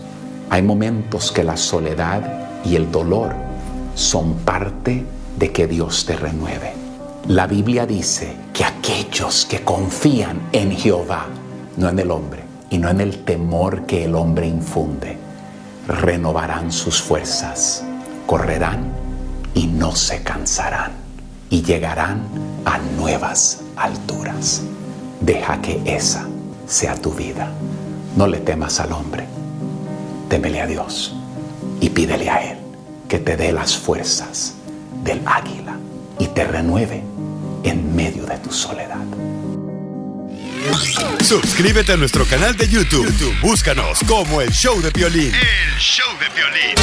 Hay 0.49 0.63
momentos 0.63 1.31
que 1.31 1.43
la 1.43 1.57
soledad 1.57 2.49
y 2.65 2.75
el 2.75 2.91
dolor 2.91 3.35
son 3.95 4.33
parte 4.39 5.05
de 5.37 5.51
que 5.51 5.67
Dios 5.67 6.05
te 6.05 6.15
renueve. 6.15 6.73
La 7.27 7.45
Biblia 7.45 7.85
dice 7.85 8.33
que 8.51 8.63
aquellos 8.63 9.45
que 9.45 9.63
confían 9.63 10.41
en 10.51 10.71
Jehová, 10.71 11.27
no 11.77 11.89
en 11.89 11.99
el 11.99 12.09
hombre, 12.09 12.43
y 12.71 12.79
no 12.79 12.89
en 12.89 13.01
el 13.01 13.23
temor 13.23 13.85
que 13.85 14.05
el 14.05 14.15
hombre 14.15 14.47
infunde, 14.47 15.17
renovarán 15.87 16.71
sus 16.71 17.01
fuerzas, 17.01 17.83
correrán 18.25 18.91
y 19.53 19.67
no 19.67 19.95
se 19.95 20.23
cansarán, 20.23 20.91
y 21.49 21.61
llegarán 21.61 22.23
a 22.65 22.79
nuevas 22.97 23.61
alturas. 23.75 24.63
Deja 25.21 25.61
que 25.61 25.81
esa 25.85 26.25
sea 26.67 26.95
tu 26.95 27.11
vida. 27.11 27.51
No 28.15 28.27
le 28.27 28.39
temas 28.39 28.79
al 28.79 28.93
hombre, 28.93 29.27
témele 30.29 30.61
a 30.61 30.67
Dios 30.67 31.13
y 31.81 31.89
pídele 31.89 32.29
a 32.29 32.51
Él 32.51 32.57
que 33.09 33.17
te 33.17 33.35
dé 33.35 33.51
las 33.51 33.75
fuerzas 33.75 34.53
del 35.03 35.21
águila 35.25 35.75
y 36.19 36.27
te 36.27 36.45
renueve 36.45 37.03
en 37.63 37.95
medio 37.95 38.25
de 38.25 38.37
tu 38.37 38.51
soledad. 38.51 39.03
Suscríbete 41.23 41.93
a 41.93 41.97
nuestro 41.97 42.25
canal 42.25 42.55
de 42.55 42.67
YouTube. 42.67 43.05
YouTube, 43.07 43.39
Búscanos 43.41 43.99
como 44.07 44.39
el 44.41 44.51
show 44.51 44.79
de 44.81 44.91
violín. 44.91 45.33
El 45.33 45.79
show 45.79 46.07
de 46.19 46.29
violín. 46.35 46.75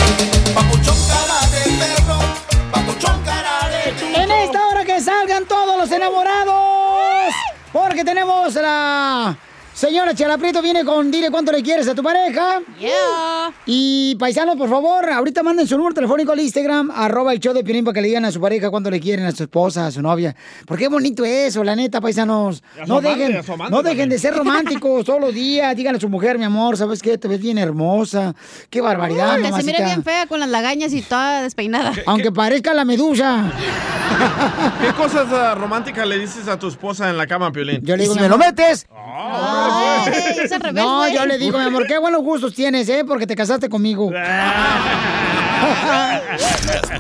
En 4.14 4.30
esta 4.30 4.68
hora 4.68 4.84
que 4.84 5.01
salgan 5.01 5.47
todos 5.47 5.78
los 5.78 5.90
enamorados! 5.92 7.32
Porque 7.72 8.05
tenemos 8.05 8.55
la 8.55 9.36
señora 9.77 10.14
Chela 10.14 10.39
Prieto 10.39 10.62
viene 10.62 10.85
con 10.85 11.11
dile 11.11 11.31
cuánto 11.31 11.53
le 11.53 11.62
quieres 11.62 11.87
a 11.87 11.95
tu 11.95 12.03
pareja. 12.03 12.61
Yeah. 12.81 13.53
Y 13.66 14.16
paisanos, 14.16 14.57
por 14.57 14.70
favor, 14.70 15.09
ahorita 15.11 15.43
manden 15.43 15.66
su 15.66 15.77
número 15.77 15.95
telefónico 15.95 16.33
al 16.33 16.41
Instagram, 16.41 16.91
arroba 16.91 17.35
el 17.35 17.41
show 17.41 17.53
de 17.53 17.62
Piolín 17.62 17.85
para 17.85 17.95
que 17.95 18.01
le 18.01 18.09
digan 18.09 18.24
a 18.24 18.33
su 18.33 18.41
pareja 18.41 18.70
cuánto 18.70 18.91
le 18.91 18.99
quieren, 18.99 19.27
a 19.27 19.33
su 19.33 19.43
esposa, 19.43 19.87
a 19.87 19.91
su 19.91 20.01
novia. 20.01 20.35
Porque 20.66 20.85
qué 20.85 20.89
bonito 20.89 21.24
eso, 21.24 21.62
la 21.62 21.77
neta, 21.77 22.01
paisanos. 22.01 22.62
No 22.87 22.99
amante, 22.99 23.29
dejen, 23.29 23.70
no 23.70 23.83
dejen 23.83 24.09
de 24.09 24.18
ser 24.18 24.35
románticos 24.35 25.05
todos 25.05 25.20
los 25.20 25.35
días. 25.35 25.77
Díganle 25.77 25.99
a 25.99 26.01
su 26.01 26.09
mujer, 26.09 26.39
mi 26.39 26.45
amor, 26.45 26.77
¿sabes 26.77 27.03
qué? 27.03 27.18
Te 27.18 27.29
ves 27.29 27.41
bien 27.41 27.59
hermosa. 27.59 28.35
Qué 28.70 28.81
barbaridad, 28.81 29.37
que 29.41 29.53
se 29.53 29.62
mire 29.62 29.85
bien 29.85 30.03
fea 30.03 30.27
con 30.27 30.41
las 30.41 30.49
lagañas 30.49 30.93
y 30.95 31.03
toda 31.03 31.43
despeinada. 31.43 31.93
Aunque 32.07 32.33
parezca 32.33 32.72
la 32.72 32.85
medusa. 32.85 33.53
¿Qué 34.80 34.92
cosas 34.92 35.26
ah, 35.32 35.54
románticas 35.54 36.07
le 36.07 36.18
dices 36.18 36.48
a 36.48 36.59
tu 36.59 36.68
esposa 36.68 37.11
en 37.11 37.16
la 37.16 37.26
cama, 37.26 37.52
Piolín? 37.52 37.80
Yo 37.82 37.96
le 37.96 38.04
digo, 38.04 38.14
me 38.14 38.28
lo 38.28 38.38
metes, 38.38 38.86
Ay, 38.94 40.12
es 40.42 40.52
al 40.52 40.61
revés, 40.61 40.82
No, 40.82 40.98
güey. 40.98 41.14
yo 41.14 41.26
le 41.26 41.38
digo, 41.38 41.59
mi 41.59 41.64
amor, 41.64 41.86
qué 41.86 41.98
buenos 41.98 42.22
gustos 42.22 42.54
tienes, 42.54 42.88
¿eh? 42.88 43.04
Porque 43.07 43.26
te 43.26 43.34
casaste 43.34 43.68
conmigo. 43.68 44.11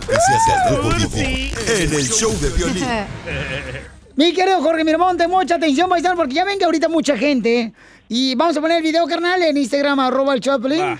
Noticias 0.06 0.64
del 0.68 0.76
Rojo 0.76 0.90
Vivo 0.96 1.16
en 1.78 1.94
el 1.94 2.08
show 2.08 2.32
de 2.40 2.50
violín. 2.50 2.84
Mi 4.16 4.32
querido 4.32 4.62
Jorge 4.62 4.82
Miramonte, 4.82 5.28
mucha 5.28 5.56
atención, 5.56 5.90
paisano, 5.90 6.16
porque 6.16 6.34
ya 6.34 6.44
ven 6.44 6.58
que 6.58 6.64
ahorita 6.64 6.88
mucha 6.88 7.18
gente. 7.18 7.74
Y 8.08 8.34
vamos 8.34 8.56
a 8.56 8.62
poner 8.62 8.78
el 8.78 8.82
video, 8.82 9.06
carnal, 9.06 9.42
en 9.42 9.58
Instagram, 9.58 10.00
arroba 10.00 10.32
el 10.32 10.40
Choplin. 10.40 10.96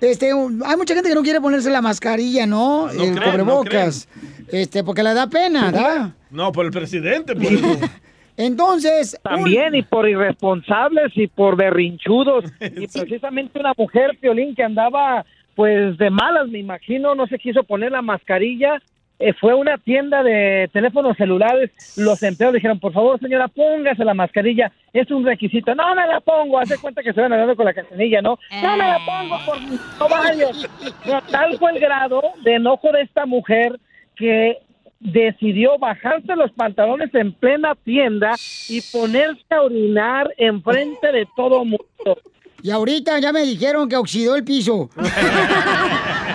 Este, 0.00 0.32
un- 0.32 0.62
hay 0.64 0.76
mucha 0.76 0.94
gente 0.94 1.08
que 1.08 1.14
no 1.14 1.22
quiere 1.22 1.40
ponerse 1.40 1.70
la 1.70 1.82
mascarilla, 1.82 2.46
¿no? 2.46 2.86
No 2.86 2.90
el 3.04 3.14
creen, 3.14 3.30
cubrebocas. 3.32 4.08
este, 4.48 4.84
porque 4.84 5.02
le 5.02 5.14
da 5.14 5.26
pena, 5.28 5.70
¿verdad? 5.70 6.10
No, 6.30 6.52
por 6.52 6.66
el 6.66 6.70
presidente, 6.72 7.34
por 7.34 7.44
eso. 7.44 7.66
Entonces. 8.36 9.18
También, 9.22 9.74
y 9.74 9.82
por 9.82 10.08
irresponsables 10.08 11.10
y 11.16 11.26
por 11.26 11.56
berrinchudos. 11.56 12.44
Y 12.60 12.86
precisamente 12.86 13.58
una 13.58 13.72
mujer, 13.76 14.16
Piolín, 14.20 14.54
que 14.54 14.62
andaba 14.62 15.24
pues 15.56 15.98
de 15.98 16.08
malas, 16.10 16.46
me 16.48 16.60
imagino, 16.60 17.16
no 17.16 17.26
se 17.26 17.36
quiso 17.38 17.64
poner 17.64 17.90
la 17.90 18.00
mascarilla. 18.02 18.80
Eh, 19.18 19.32
fue 19.32 19.54
una 19.54 19.78
tienda 19.78 20.22
de 20.22 20.70
teléfonos 20.72 21.16
celulares. 21.16 21.70
Los 21.96 22.22
empleados 22.22 22.54
dijeron, 22.54 22.78
por 22.78 22.92
favor, 22.92 23.18
señora, 23.18 23.48
póngase 23.48 24.04
la 24.04 24.14
mascarilla. 24.14 24.70
Es 24.92 25.10
un 25.10 25.24
requisito. 25.24 25.74
No 25.74 25.94
me 25.94 26.06
la 26.06 26.20
pongo. 26.20 26.58
Hace 26.58 26.78
cuenta 26.78 27.02
que 27.02 27.12
se 27.12 27.20
van 27.20 27.32
hablando 27.32 27.56
con 27.56 27.66
la 27.66 27.74
cancionilla, 27.74 28.22
¿no? 28.22 28.38
No 28.62 28.76
me 28.76 28.84
la 28.84 28.98
pongo 29.04 29.36
por 29.44 29.60
mis 29.60 29.80
ovarios. 29.98 30.68
No, 31.06 31.20
tal 31.22 31.58
fue 31.58 31.72
el 31.72 31.80
grado 31.80 32.22
de 32.42 32.54
enojo 32.54 32.92
de 32.92 33.02
esta 33.02 33.26
mujer 33.26 33.78
que 34.14 34.58
decidió 35.00 35.78
bajarse 35.78 36.34
los 36.36 36.50
pantalones 36.52 37.12
en 37.14 37.32
plena 37.32 37.74
tienda 37.84 38.34
y 38.68 38.80
ponerse 38.92 39.42
a 39.50 39.62
orinar 39.62 40.32
enfrente 40.36 41.12
de 41.12 41.26
todo 41.36 41.64
mundo. 41.64 42.18
Y 42.62 42.70
ahorita 42.70 43.18
ya 43.20 43.32
me 43.32 43.42
dijeron 43.42 43.88
que 43.88 43.96
oxidó 43.96 44.34
el 44.34 44.44
piso. 44.44 44.90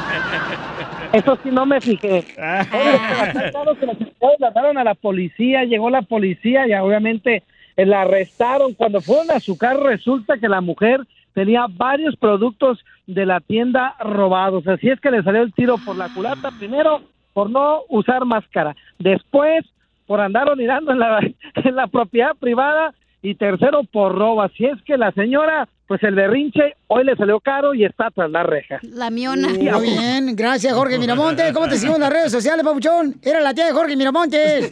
Eso 1.13 1.37
sí 1.43 1.49
no 1.51 1.65
me 1.65 1.79
fijé. 1.79 2.25
Oye, 2.37 2.99
pero 3.33 3.51
claro 3.51 3.79
que 3.79 3.85
los 3.85 4.01
empleados 4.01 4.39
la 4.39 4.49
daron 4.49 4.77
a 4.79 4.83
la 4.83 4.95
policía, 4.95 5.63
llegó 5.63 5.91
la 5.91 6.01
policía 6.01 6.67
y 6.67 6.73
obviamente 6.73 7.43
eh, 7.77 7.85
la 7.85 8.01
arrestaron. 8.01 8.73
Cuando 8.73 8.99
fueron 8.99 9.29
a 9.31 9.39
su 9.39 9.57
carro 9.57 9.83
resulta 9.83 10.37
que 10.39 10.49
la 10.49 10.61
mujer 10.61 11.01
tenía 11.33 11.67
varios 11.69 12.15
productos 12.15 12.83
de 13.05 13.27
la 13.27 13.39
tienda 13.41 13.95
robados. 13.99 14.67
Así 14.67 14.89
es 14.89 14.99
que 14.99 15.11
le 15.11 15.21
salió 15.21 15.43
el 15.43 15.53
tiro 15.53 15.77
por 15.85 15.95
la 15.95 16.09
culata. 16.13 16.49
Primero, 16.57 17.01
por 17.33 17.49
no 17.49 17.81
usar 17.89 18.25
máscara. 18.25 18.75
Después, 18.97 19.65
por 20.07 20.19
andar 20.19 20.49
orinando 20.49 20.91
en 20.91 20.99
la, 20.99 21.19
en 21.55 21.75
la 21.75 21.87
propiedad 21.87 22.35
privada. 22.39 22.93
Y 23.21 23.35
tercero, 23.35 23.83
por 23.83 24.15
robo. 24.17 24.41
Así 24.41 24.65
es 24.65 24.81
que 24.81 24.97
la 24.97 25.11
señora, 25.11 25.69
pues 25.93 26.03
el 26.05 26.15
berrinche, 26.15 26.75
hoy 26.87 27.03
le 27.03 27.15
salió 27.15 27.39
caro 27.39 27.75
y 27.75 27.85
está 27.85 28.09
tras 28.09 28.27
la 28.31 28.41
reja. 28.41 28.79
La 28.81 29.11
miona. 29.11 29.49
Muy 29.49 29.59
bien, 29.59 30.35
gracias 30.35 30.73
Jorge 30.73 30.97
Miramonte. 30.99 31.53
¿Cómo 31.53 31.67
te 31.67 31.75
seguimos 31.75 31.97
en 31.97 32.01
las 32.01 32.11
redes 32.11 32.31
sociales, 32.31 32.65
papuchón? 32.65 33.13
Era 33.21 33.39
la 33.39 33.53
tía 33.53 33.67
de 33.67 33.73
Jorge 33.73 33.95
Miramonte. 33.95 34.71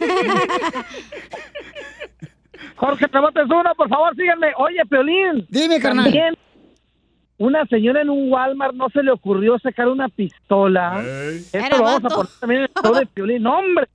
Jorge 2.74 3.06
Trabotes 3.06 3.44
uno, 3.44 3.72
por 3.76 3.88
favor, 3.88 4.16
síganme. 4.16 4.48
Oye, 4.56 4.84
Peolín. 4.90 5.46
Dime, 5.48 5.78
carnal. 5.78 6.06
También, 6.06 6.36
una 7.38 7.64
señora 7.66 8.02
en 8.02 8.10
un 8.10 8.32
Walmart 8.32 8.74
no 8.74 8.88
se 8.88 9.04
le 9.04 9.12
ocurrió 9.12 9.56
sacar 9.60 9.86
una 9.86 10.08
pistola. 10.08 11.04
Esto 11.04 11.56
Era 11.56 11.76
lo 11.76 11.84
vamos 11.84 12.04
a 12.04 12.16
poner 12.16 12.30
también 12.40 12.60
en 12.62 12.64
el 12.64 12.82
show 12.82 12.94
de 12.96 13.06
Piolín. 13.06 13.44
No, 13.44 13.60
hombre. 13.60 13.86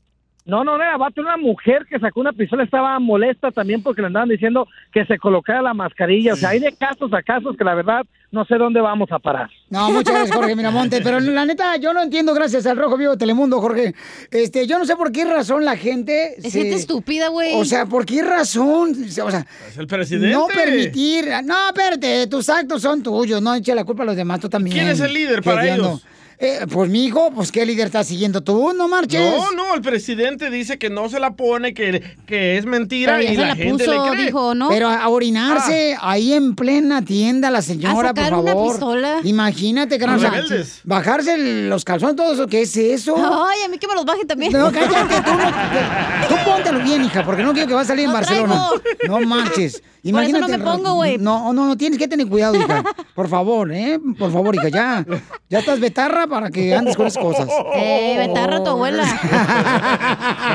No, 0.48 0.64
no, 0.64 0.78
no 0.78 0.84
era 0.84 0.96
vato, 0.96 1.20
una 1.20 1.36
mujer 1.36 1.86
que 1.90 2.00
sacó 2.00 2.22
una 2.22 2.32
pistola, 2.32 2.64
estaba 2.64 2.98
molesta 3.00 3.52
también 3.52 3.84
porque 3.84 4.02
le 4.02 4.08
andaban 4.08 4.30
diciendo 4.30 4.66
que 4.94 5.06
se 5.06 5.18
colocara 5.18 5.62
la 5.62 5.74
mascarilla. 5.74 6.34
O 6.34 6.36
sea, 6.38 6.50
hay 6.50 6.60
de 6.60 6.72
casos 6.72 7.12
a 7.14 7.22
casos 7.22 7.58
que 7.58 7.66
la 7.66 7.76
verdad 7.76 8.06
no 8.32 8.46
sé 8.46 8.56
dónde 8.56 8.80
vamos 8.80 9.12
a 9.12 9.20
parar. 9.20 9.50
No, 9.70 9.92
muchas 9.92 10.14
gracias, 10.14 10.36
Jorge 10.38 10.56
Miramonte. 10.56 11.02
Pero 11.02 11.20
la 11.20 11.46
neta, 11.46 11.76
yo 11.76 11.94
no 11.94 12.02
entiendo, 12.02 12.34
gracias 12.34 12.66
al 12.66 12.78
Rojo 12.78 12.96
Vivo 12.98 13.12
de 13.12 13.18
Telemundo, 13.18 13.60
Jorge. 13.60 13.94
Este, 14.32 14.66
yo 14.68 14.80
no 14.80 14.86
sé 14.86 14.96
por 14.96 15.12
qué 15.12 15.26
razón 15.26 15.66
la 15.66 15.76
gente. 15.76 16.36
Es 16.38 16.54
gente 16.54 16.76
estúpida, 16.76 17.28
güey. 17.28 17.54
O 17.56 17.66
sea, 17.66 17.86
¿por 17.86 18.06
qué 18.06 18.22
razón? 18.22 18.92
O 19.22 19.32
sea, 19.32 19.46
Es 19.68 19.78
el 19.78 19.88
presidente. 19.88 20.32
no 20.34 20.48
permitir. 20.48 21.26
No, 21.44 21.68
espérate, 21.68 22.28
tus 22.28 22.48
actos 22.48 22.82
son 22.82 23.04
tuyos, 23.04 23.42
no 23.42 23.54
eche 23.54 23.76
la 23.76 23.84
culpa 23.84 24.04
a 24.04 24.06
los 24.06 24.16
demás, 24.16 24.40
tú 24.40 24.48
también. 24.48 24.78
¿Quién 24.78 24.88
es 24.88 25.02
el 25.02 25.14
líder 25.14 25.44
para 25.44 25.68
ellos? 25.68 26.06
Eh, 26.40 26.68
pues 26.72 26.88
mi 26.90 27.06
hijo, 27.06 27.32
pues 27.34 27.52
qué 27.52 27.66
líder 27.66 27.88
estás 27.88 28.06
siguiendo 28.08 28.42
tú, 28.42 28.72
no 28.74 28.88
marches. 28.88 29.20
No, 29.36 29.52
no, 29.54 29.74
el 29.74 29.82
presidente 29.82 30.52
dice 30.52 30.78
que 30.78 30.92
no 30.92 31.10
se 31.10 31.20
la 31.20 31.32
pone, 31.36 31.74
que, 31.74 32.04
que 32.28 32.58
es 32.60 32.66
mentira 32.68 33.24
y 33.24 33.30
se 33.30 33.42
la, 33.42 33.48
la 33.48 33.56
gente 33.56 33.86
puso, 33.86 34.06
le 34.06 34.12
cree. 34.12 34.26
dijo, 34.28 34.54
¿no? 34.54 34.70
Pero 34.70 34.88
a 34.88 35.08
orinarse 35.10 35.98
ahí 36.00 36.34
en 36.34 36.54
plena 36.56 37.02
tienda, 37.04 37.50
la 37.50 37.64
señora, 37.64 38.10
¿A 38.10 38.14
por 38.14 38.24
sacar 38.24 38.34
una 38.36 38.52
favor. 38.52 38.72
pistola? 38.72 39.20
Imagínate, 39.24 39.98
rebeldes. 39.98 40.82
Bajarse 40.84 41.38
los 41.68 41.84
calzones, 41.84 42.16
todo 42.16 42.34
eso, 42.34 42.46
¿qué 42.46 42.62
es 42.62 42.78
eso? 42.78 43.16
Ay, 43.18 43.62
a 43.66 43.70
mí 43.70 43.80
que 43.80 43.88
me 43.88 43.96
los 43.96 44.06
baje 44.06 44.24
también. 44.26 44.52
No, 44.54 44.72
cállate, 44.72 45.16
tú, 45.16 45.32
no, 45.32 46.28
tú 46.28 46.36
póntelo 46.46 46.80
bien, 46.84 47.04
hija, 47.04 47.26
porque 47.26 47.42
no 47.42 47.54
quiero 47.54 47.68
que 47.68 47.74
va 47.74 47.82
a 47.82 47.86
salir 47.86 48.06
en 48.06 48.14
Barcelona. 48.14 48.70
traigo. 48.84 49.20
No 49.20 49.28
marches. 49.28 49.82
Por 50.08 50.12
eso 50.24 50.30
Imagínate. 50.30 50.52
no 50.54 50.58
me 50.58 50.64
pongo, 50.64 50.94
güey. 50.94 51.18
No, 51.18 51.52
no, 51.52 51.66
no, 51.66 51.76
tienes 51.76 52.00
que 52.00 52.08
tener 52.08 52.28
cuidado, 52.28 52.56
hija. 52.56 52.82
Por 53.14 53.28
favor, 53.28 53.74
¿eh? 53.74 54.00
Por 54.18 54.32
favor, 54.32 54.56
hija, 54.56 54.70
ya. 54.70 55.06
Ya 55.50 55.60
estás 55.60 55.82
betarra 55.82 56.27
para 56.28 56.50
que 56.50 56.76
andes 56.76 56.96
con 56.96 57.08
esas 57.08 57.22
cosas. 57.22 57.48
Eh, 57.80 58.28
betarra 58.28 58.64
tu 58.64 58.70
abuela. 58.72 59.04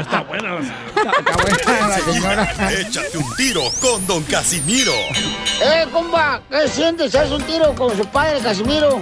Está 0.00 0.22
buena 0.22 0.54
la 0.54 0.60
Está 0.60 1.72
buena 1.72 1.88
la 1.88 1.98
señora. 1.98 2.70
Échate 2.72 3.18
un 3.18 3.36
tiro 3.36 3.62
con 3.80 4.06
Don 4.06 4.22
Casimiro. 4.24 4.92
¡Eh, 5.62 5.86
compa! 5.92 6.40
¿Qué 6.50 6.68
sientes? 6.68 7.14
¿Haz 7.14 7.30
un 7.30 7.42
tiro 7.42 7.74
con 7.74 7.96
su 7.96 8.04
padre, 8.06 8.40
Casimiro? 8.40 9.00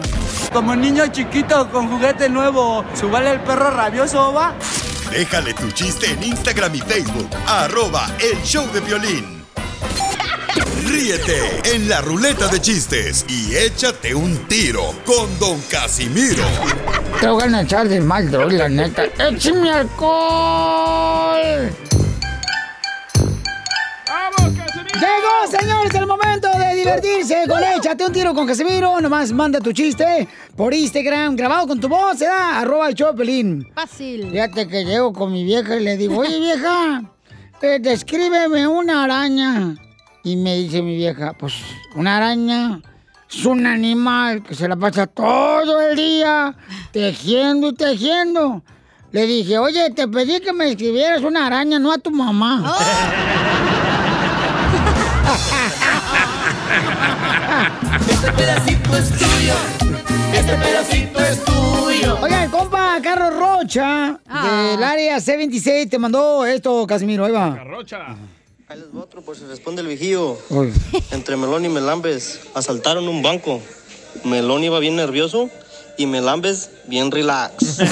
Como 0.52 0.76
niño 0.76 1.06
chiquito 1.08 1.70
con 1.70 1.88
juguete 1.88 2.28
nuevo, 2.28 2.84
¿subale 2.94 3.32
el 3.32 3.40
perro 3.40 3.70
rabioso, 3.70 4.32
va? 4.32 4.54
Déjale 5.10 5.54
tu 5.54 5.70
chiste 5.70 6.10
en 6.10 6.22
Instagram 6.22 6.74
y 6.74 6.78
Facebook. 6.80 7.28
Arroba 7.46 8.06
el 8.20 8.42
show 8.42 8.66
de 8.72 8.80
violín. 8.80 9.44
Ríete 10.90 11.38
en 11.72 11.88
la 11.88 12.00
ruleta 12.00 12.48
de 12.48 12.60
chistes 12.60 13.24
y 13.28 13.54
échate 13.54 14.12
un 14.12 14.36
tiro 14.48 14.92
con 15.06 15.38
Don 15.38 15.60
Casimiro. 15.70 16.42
Te 17.20 17.28
voy 17.28 17.44
a 17.44 17.62
echar 17.62 17.88
de 17.88 18.00
mal, 18.00 18.28
droga, 18.28 18.52
la 18.52 18.68
neta. 18.68 19.04
¡Échame 19.04 19.70
alcohol! 19.70 21.70
Llegó, 24.94 25.58
señores, 25.58 25.94
el 25.94 26.06
momento 26.08 26.48
de 26.58 26.74
divertirse 26.74 27.44
con 27.46 27.62
Échate 27.62 28.06
un 28.06 28.12
tiro 28.12 28.34
con 28.34 28.48
Casimiro. 28.48 29.00
Nomás 29.00 29.30
manda 29.30 29.60
tu 29.60 29.72
chiste 29.72 30.26
por 30.56 30.74
Instagram, 30.74 31.36
grabado 31.36 31.68
con 31.68 31.80
tu 31.80 31.88
voz, 31.88 32.20
¿eh? 32.20 32.26
Arroba 32.26 32.88
el 32.88 32.96
Chopelín. 32.96 33.70
Fácil. 33.76 34.28
Fíjate 34.28 34.66
que 34.66 34.84
llego 34.84 35.12
con 35.12 35.32
mi 35.32 35.44
vieja 35.44 35.76
y 35.76 35.84
le 35.84 35.96
digo, 35.96 36.18
oye 36.18 36.40
vieja, 36.40 37.04
eh, 37.62 37.78
descríbeme 37.80 38.66
una 38.66 39.04
araña. 39.04 39.76
Y 40.22 40.36
me 40.36 40.56
dice 40.56 40.82
mi 40.82 40.96
vieja, 40.96 41.32
pues 41.32 41.54
una 41.94 42.18
araña 42.18 42.80
es 43.30 43.44
un 43.46 43.66
animal 43.66 44.42
que 44.42 44.54
se 44.54 44.68
la 44.68 44.76
pasa 44.76 45.06
todo 45.06 45.80
el 45.80 45.96
día 45.96 46.54
tejiendo 46.92 47.68
y 47.68 47.74
tejiendo. 47.74 48.62
Le 49.12 49.26
dije, 49.26 49.58
oye, 49.58 49.90
te 49.90 50.06
pedí 50.08 50.40
que 50.40 50.52
me 50.52 50.70
escribieras 50.70 51.22
una 51.22 51.46
araña, 51.46 51.78
no 51.78 51.92
a 51.92 51.98
tu 51.98 52.10
mamá. 52.10 52.76
Este 58.08 58.32
pedacito 58.32 58.96
es 58.96 59.10
tuyo. 59.10 59.54
Este 60.34 60.54
pedacito 60.56 61.20
es 61.20 61.44
tuyo. 61.44 62.18
Oiga, 62.20 62.44
el 62.44 62.50
compa 62.50 62.98
Carlos 63.02 63.34
Rocha, 63.34 64.18
del 64.26 64.82
área 64.82 65.16
C26, 65.18 65.90
te 65.90 65.98
mandó 65.98 66.44
esto, 66.46 66.86
Casimiro, 66.86 67.24
ahí 67.24 67.32
va. 67.32 67.58
Ahí 68.70 68.78
les 68.78 68.96
va 68.96 69.02
otro 69.02 69.20
por 69.20 69.36
si 69.36 69.42
responde 69.46 69.82
el 69.82 69.88
vigío. 69.88 70.38
Entre 71.10 71.36
Melón 71.36 71.64
y 71.64 71.68
Melambes 71.68 72.38
asaltaron 72.54 73.08
un 73.08 73.20
banco. 73.20 73.60
Melón 74.22 74.62
iba 74.62 74.78
bien 74.78 74.94
nervioso 74.94 75.50
y 75.98 76.06
Melambes 76.06 76.70
bien 76.86 77.10
relax. 77.10 77.80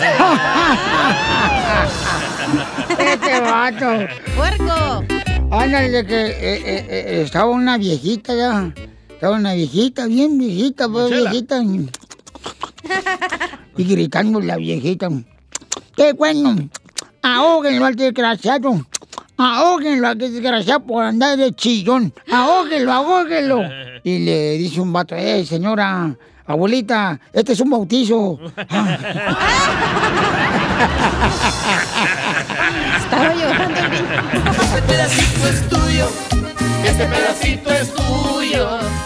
Este 2.96 3.40
vato. 3.40 3.86
¡Puerco! 4.36 5.04
Ándale, 5.50 6.06
que 6.06 6.26
eh, 6.26 6.36
eh, 6.40 6.86
eh, 6.88 7.22
estaba 7.24 7.46
una 7.46 7.76
viejita 7.76 8.36
ya. 8.36 8.72
Estaba 9.08 9.36
una 9.36 9.54
viejita, 9.54 10.06
bien 10.06 10.38
viejita, 10.38 10.88
pues 10.88 11.10
viejita. 11.10 11.60
Y 13.76 13.84
gritando 13.84 14.40
la 14.40 14.56
viejita. 14.56 15.08
¡Qué 15.96 16.12
bueno! 16.12 16.68
¡Ahóguenlo 17.22 17.84
al 17.84 17.96
desgraciado! 17.96 18.86
¡Ahóguenlo 19.38 20.08
al 20.08 20.18
desgraciado 20.18 20.80
por 20.80 21.04
andar 21.04 21.38
de 21.38 21.52
chillón! 21.52 22.12
¡Ahóguenlo, 22.30 22.92
ahóguenlo! 22.92 23.62
Y 24.04 24.20
le 24.20 24.52
dice 24.58 24.80
un 24.80 24.92
vato, 24.92 25.14
¡eh, 25.16 25.44
señora! 25.44 26.16
Abuelita, 26.46 27.20
este 27.32 27.52
es 27.52 27.60
un 27.60 27.70
bautizo. 27.70 28.38
Estaba 32.96 33.34
llorando 33.34 33.80
el 33.80 33.92
Este 34.62 34.82
pedacito 34.82 35.48
es 35.48 35.68
tuyo. 35.68 36.08
Este 36.84 37.04
pedacito 37.04 37.70
es 37.70 37.94
tuyo. 37.94 38.37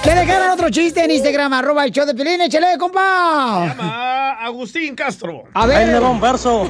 ¿Qué 0.03 0.15
dejaron 0.15 0.51
otro 0.51 0.71
chiste 0.71 1.05
en 1.05 1.11
Instagram? 1.11 1.53
Arroba 1.53 1.85
el 1.85 1.91
show 1.91 2.07
de 2.07 2.15
Pelín, 2.15 2.41
échale, 2.41 2.79
compa. 2.79 3.75
Ah, 3.79 4.39
Agustín 4.43 4.95
Castro. 4.95 5.45
A 5.55 5.67
ver. 5.67 5.79
Ahí 5.79 5.87
le 5.87 5.99
va 5.99 6.11
un 6.11 6.21
verso. 6.21 6.69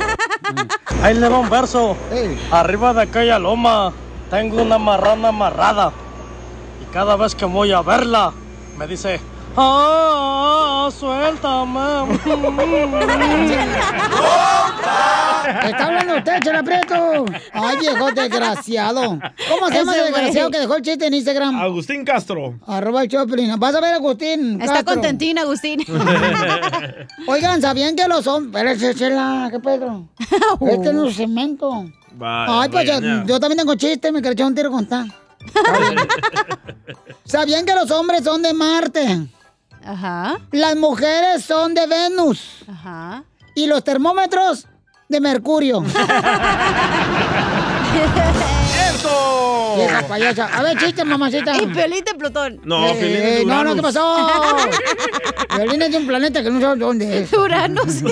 Ahí 1.03 1.15
le 1.15 1.29
va 1.29 1.39
un 1.39 1.51
verso. 1.51 1.97
Arriba 2.51 2.95
de 2.95 3.03
aquella 3.03 3.39
loma 3.39 3.93
tengo 4.31 4.63
una 4.63 4.79
marrana 4.79 5.29
amarrada. 5.29 5.93
Y 6.81 6.93
cada 6.93 7.17
vez 7.17 7.35
que 7.35 7.45
voy 7.45 7.73
a 7.73 7.83
verla, 7.83 8.33
me 8.79 8.87
dice, 8.87 9.21
¡Ah, 9.57 10.89
suéltame! 10.99 12.19
Está 15.65 15.87
hablando 15.87 16.17
usted, 16.17 16.41
Chela 16.41 16.63
Prieto. 16.63 17.25
Ay, 17.53 17.77
viejo 17.79 18.11
desgraciado. 18.13 19.19
¿Cómo 19.49 19.69
se 19.69 19.75
llama 19.75 19.97
el 19.97 20.05
desgraciado 20.05 20.51
que 20.51 20.59
dejó 20.59 20.77
el 20.77 20.83
chiste 20.83 21.07
en 21.07 21.15
Instagram? 21.15 21.57
Agustín 21.57 22.05
Castro. 22.05 22.59
Arroba 22.67 23.03
el 23.03 23.09
Pelín. 23.09 23.55
Vas 23.59 23.75
a 23.75 23.81
ver, 23.81 23.95
Agustín. 23.95 24.61
Está 24.61 24.75
Castro. 24.75 24.95
contentín, 24.95 25.39
Agustín. 25.39 25.81
Oigan, 27.27 27.61
¿sabían 27.61 27.97
que 27.97 28.07
los 28.09 28.27
hombres... 28.27 28.73
Espérate, 28.73 28.99
Chela, 28.99 29.49
¿qué 29.51 29.59
pedo? 29.61 30.09
Este 30.61 30.93
no 30.93 31.09
es 31.09 31.17
cemento. 31.17 31.87
Ay, 32.21 32.69
pues 32.69 32.87
yo, 32.87 33.01
yo 33.27 33.41
también 33.41 33.59
tengo 33.59 33.75
chiste, 33.75 34.13
me 34.13 34.21
quiero 34.21 34.35
echar 34.35 34.47
un 34.47 34.55
tiro 34.55 34.71
con 34.71 34.87
tal. 34.87 35.13
¿Sabían 37.25 37.65
que 37.65 37.75
los 37.75 37.91
hombres 37.91 38.25
son 38.25 38.43
de 38.43 38.53
Marte? 38.53 39.27
Ajá. 39.85 40.39
Las 40.53 40.77
mujeres 40.77 41.45
son 41.45 41.75
de 41.75 41.87
Venus. 41.87 42.65
Ajá. 42.69 43.25
Y 43.55 43.67
los 43.67 43.83
termómetros 43.85 44.67
de 45.13 45.21
Mercurio. 45.21 45.85
Payasa. 50.09 50.47
A 50.47 50.63
ver, 50.63 50.77
chiste, 50.79 51.05
mamacita. 51.05 51.57
Y 51.57 51.67
Piolín 51.67 52.05
de 52.05 52.15
Plutón. 52.19 52.61
No, 52.65 52.87
Eh, 52.87 52.95
Piolín 52.99 53.17
es 53.17 53.39
de 53.39 53.45
no, 53.47 53.65
no. 53.65 53.75
¿qué 53.75 53.83
pasó? 53.83 54.17
Violín 55.57 55.83
es 55.83 55.91
de 55.93 55.97
un 55.99 56.07
planeta 56.07 56.43
que 56.43 56.51
no 56.51 56.61
sabe 56.61 56.79
dónde 56.81 57.23
es. 57.23 57.33
Uranus. 57.39 58.03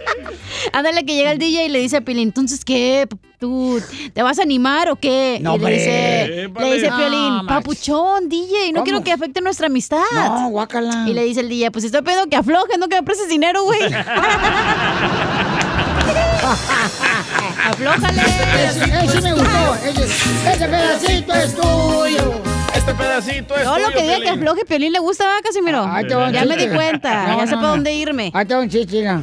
Ándale, 0.72 1.04
que 1.04 1.14
llega 1.14 1.32
el 1.32 1.38
DJ 1.38 1.66
y 1.66 1.68
le 1.68 1.80
dice 1.80 1.98
a 1.98 2.00
Piolín, 2.00 2.28
entonces, 2.28 2.64
¿qué? 2.64 3.06
¿Tú 3.38 3.80
te 4.12 4.22
vas 4.22 4.38
a 4.38 4.42
animar 4.42 4.88
o 4.90 4.96
qué? 4.96 5.38
No, 5.40 5.56
y 5.56 5.58
le 5.60 5.70
dice, 5.72 6.50
le 6.58 6.74
dice 6.74 6.90
Piolín, 6.96 7.36
No, 7.38 7.46
papuchón, 7.46 8.28
DJ, 8.28 8.68
no 8.72 8.80
¿Cómo? 8.80 8.84
quiero 8.84 9.04
que 9.04 9.12
afecte 9.12 9.40
nuestra 9.40 9.66
amistad. 9.66 10.00
No, 10.12 10.48
guácala. 10.48 11.04
Y 11.08 11.12
le 11.14 11.24
dice 11.24 11.40
el 11.40 11.48
DJ, 11.48 11.70
pues 11.70 11.84
estoy 11.84 12.02
pedo 12.02 12.26
que 12.28 12.36
aflojes, 12.36 12.78
no 12.78 12.88
que 12.88 12.96
me 12.96 13.02
prestes 13.02 13.28
dinero, 13.28 13.62
güey. 13.64 13.80
Aflójale. 17.70 18.22
Ese, 18.64 18.84
ese 19.04 19.20
me 19.22 19.32
gustó. 19.32 19.74
Ese, 19.84 20.04
ese 20.52 20.68
pedacito 20.68 21.34
es 21.34 21.54
tuyo. 21.54 22.42
Este 22.74 22.94
pedacito 22.94 23.56
es 23.56 23.64
Todo 23.64 23.78
lo 23.78 23.84
tuyo, 23.86 23.96
que 23.96 24.02
diga 24.02 24.14
que 24.16 24.22
Piolín. 24.22 24.38
afloje, 24.42 24.64
Piolín 24.64 24.92
le 24.92 24.98
gusta, 25.00 25.24
¿verdad, 25.26 25.40
Casimiro? 25.44 25.84
Un 25.84 26.32
ya 26.32 26.44
me 26.44 26.56
di 26.56 26.68
cuenta, 26.68 27.26
No, 27.28 27.38
ya 27.38 27.46
sé 27.46 27.50
no, 27.52 27.56
para 27.56 27.62
no. 27.62 27.68
dónde 27.68 27.92
irme. 27.94 28.30
Ahí 28.34 28.46
te 28.46 28.56
un 28.56 28.68
chiste, 28.68 28.96
mira. 28.98 29.22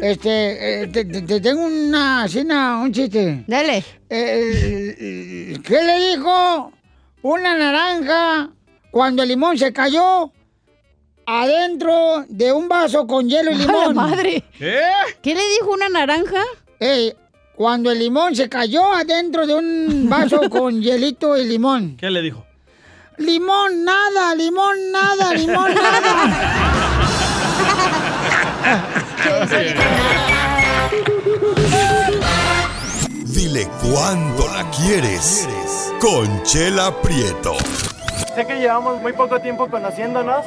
Este, 0.00 0.82
eh, 0.82 0.86
te, 0.88 1.04
te- 1.04 1.22
te 1.22 1.40
tengo 1.40 1.64
una, 1.64 2.26
cena, 2.28 2.78
un 2.78 2.92
chiste. 2.92 3.44
Dale. 3.46 3.84
Eh, 4.08 5.58
¿Qué 5.64 5.82
le 5.82 6.10
dijo 6.10 6.72
una 7.22 7.56
naranja 7.56 8.50
cuando 8.90 9.22
el 9.22 9.28
limón 9.28 9.56
se 9.58 9.72
cayó 9.72 10.32
adentro 11.30 12.24
de 12.28 12.52
un 12.52 12.68
vaso 12.68 13.06
con 13.06 13.28
hielo 13.28 13.52
y 13.52 13.54
¡A 13.54 13.58
la 13.58 13.64
limón? 13.64 13.94
madre! 13.94 14.44
¿Qué? 14.58 14.80
¿Qué 15.22 15.34
le 15.34 15.42
dijo 15.50 15.70
una 15.70 15.88
naranja? 15.88 16.42
Ey, 16.80 17.14
cuando 17.54 17.90
el 17.90 17.98
limón 18.00 18.34
se 18.34 18.48
cayó 18.48 18.92
adentro 18.92 19.46
de 19.46 19.54
un 19.54 20.08
vaso 20.08 20.40
con 20.50 20.80
hielito 20.82 21.36
y 21.36 21.44
limón. 21.44 21.96
¿Qué 21.96 22.10
le 22.10 22.22
dijo? 22.22 22.44
Limón 23.18 23.84
nada, 23.84 24.34
limón 24.34 24.76
nada, 24.90 25.34
limón 25.34 25.74
Dile 33.26 33.68
cuándo 33.82 34.48
la 34.48 34.68
quieres. 34.70 35.48
Conchela 36.00 37.00
Prieto. 37.02 37.54
Sé 38.34 38.46
que 38.46 38.58
llevamos 38.58 39.00
muy 39.02 39.12
poco 39.12 39.38
tiempo 39.40 39.68
conociéndonos. 39.68 40.44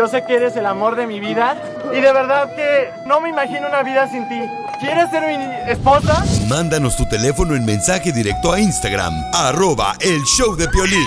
Yo 0.00 0.08
sé 0.08 0.24
que 0.24 0.36
eres 0.36 0.56
el 0.56 0.64
amor 0.64 0.96
de 0.96 1.06
mi 1.06 1.20
vida. 1.20 1.60
Y 1.92 2.00
de 2.00 2.10
verdad 2.10 2.56
que 2.56 2.90
no 3.04 3.20
me 3.20 3.28
imagino 3.28 3.68
una 3.68 3.82
vida 3.82 4.08
sin 4.08 4.26
ti. 4.30 4.40
¿Quieres 4.80 5.10
ser 5.10 5.26
mi 5.26 5.70
esposa? 5.70 6.24
Mándanos 6.48 6.96
tu 6.96 7.06
teléfono 7.06 7.54
en 7.54 7.66
mensaje 7.66 8.10
directo 8.10 8.50
a 8.50 8.58
Instagram. 8.58 9.12
Arroba 9.34 9.94
el 10.00 10.22
show 10.22 10.56
de 10.56 10.66
Piolín. 10.68 11.06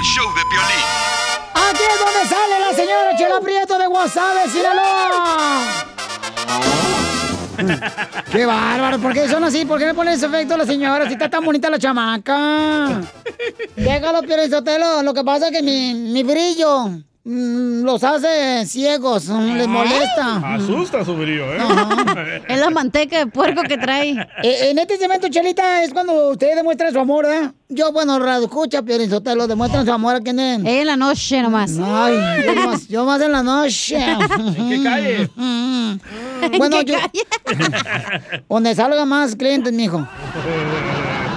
Aquí 1.55 1.81
es 1.91 1.99
donde 2.05 2.29
sale 2.29 2.59
la 2.59 2.71
señora 2.75 3.17
Chela 3.17 3.41
Prieto 3.41 3.79
de 3.79 3.87
Guasave, 3.87 4.47
Sinaloa. 4.51 5.61
Qué 8.31 8.45
bárbaro, 8.45 8.99
¿por 8.99 9.13
qué 9.13 9.27
son 9.27 9.43
así? 9.43 9.65
¿Por 9.65 9.79
qué 9.79 9.87
le 9.87 9.95
ponen 9.95 10.13
ese 10.13 10.27
efecto 10.27 10.53
a 10.53 10.57
la 10.57 10.67
señora? 10.67 11.07
Si 11.07 11.13
está 11.13 11.31
tan 11.31 11.43
bonita 11.43 11.67
la 11.71 11.79
chamaca. 11.79 13.01
Déjalo, 13.75 14.21
Sotelo. 14.51 15.01
Lo 15.01 15.15
que 15.15 15.23
pasa 15.23 15.47
es 15.47 15.51
que 15.51 15.63
mi, 15.63 15.95
mi 15.95 16.21
brillo 16.21 16.91
los 17.25 18.03
hace 18.03 18.65
ciegos, 18.65 19.29
mm, 19.29 19.55
les 19.55 19.67
molesta. 19.67 20.55
Asusta 20.55 21.05
su 21.05 21.15
brillo, 21.15 21.53
¿eh? 21.53 21.59
Es 22.49 22.59
la 22.59 22.69
manteca 22.69 23.19
de 23.19 23.27
puerco 23.27 23.61
que 23.63 23.77
trae. 23.77 24.11
Eh, 24.43 24.71
en 24.71 24.79
este 24.79 24.97
segmento, 24.97 25.29
Chelita, 25.29 25.83
es 25.83 25.93
cuando 25.93 26.31
usted 26.31 26.53
demuestra 26.55 26.91
su 26.91 26.99
amor, 26.99 27.25
¿eh? 27.25 27.49
Yo, 27.69 27.93
bueno, 27.93 28.19
radio 28.19 28.43
escucha, 28.43 28.81
Piolín 28.81 29.09
Sotelo, 29.09 29.47
demuestran 29.47 29.85
su 29.85 29.91
amor 29.93 30.15
a 30.15 30.19
quien 30.19 30.37
en... 30.37 30.67
En 30.67 30.85
la 30.85 30.97
noche 30.97 31.41
nomás. 31.41 31.71
Ay, 31.81 32.43
yo 32.45 32.55
más, 32.55 32.87
yo 32.89 33.05
más 33.05 33.21
en 33.21 33.31
la 33.31 33.41
noche. 33.41 33.95
¿En 34.57 34.69
qué 34.69 34.83
calle? 34.83 35.29
Bueno, 36.57 36.79
¿En 36.79 36.85
qué 36.85 36.91
yo... 36.91 36.97
Donde 38.49 38.75
salga 38.75 39.05
más 39.05 39.35
clientes, 39.35 39.71
mijo. 39.71 40.05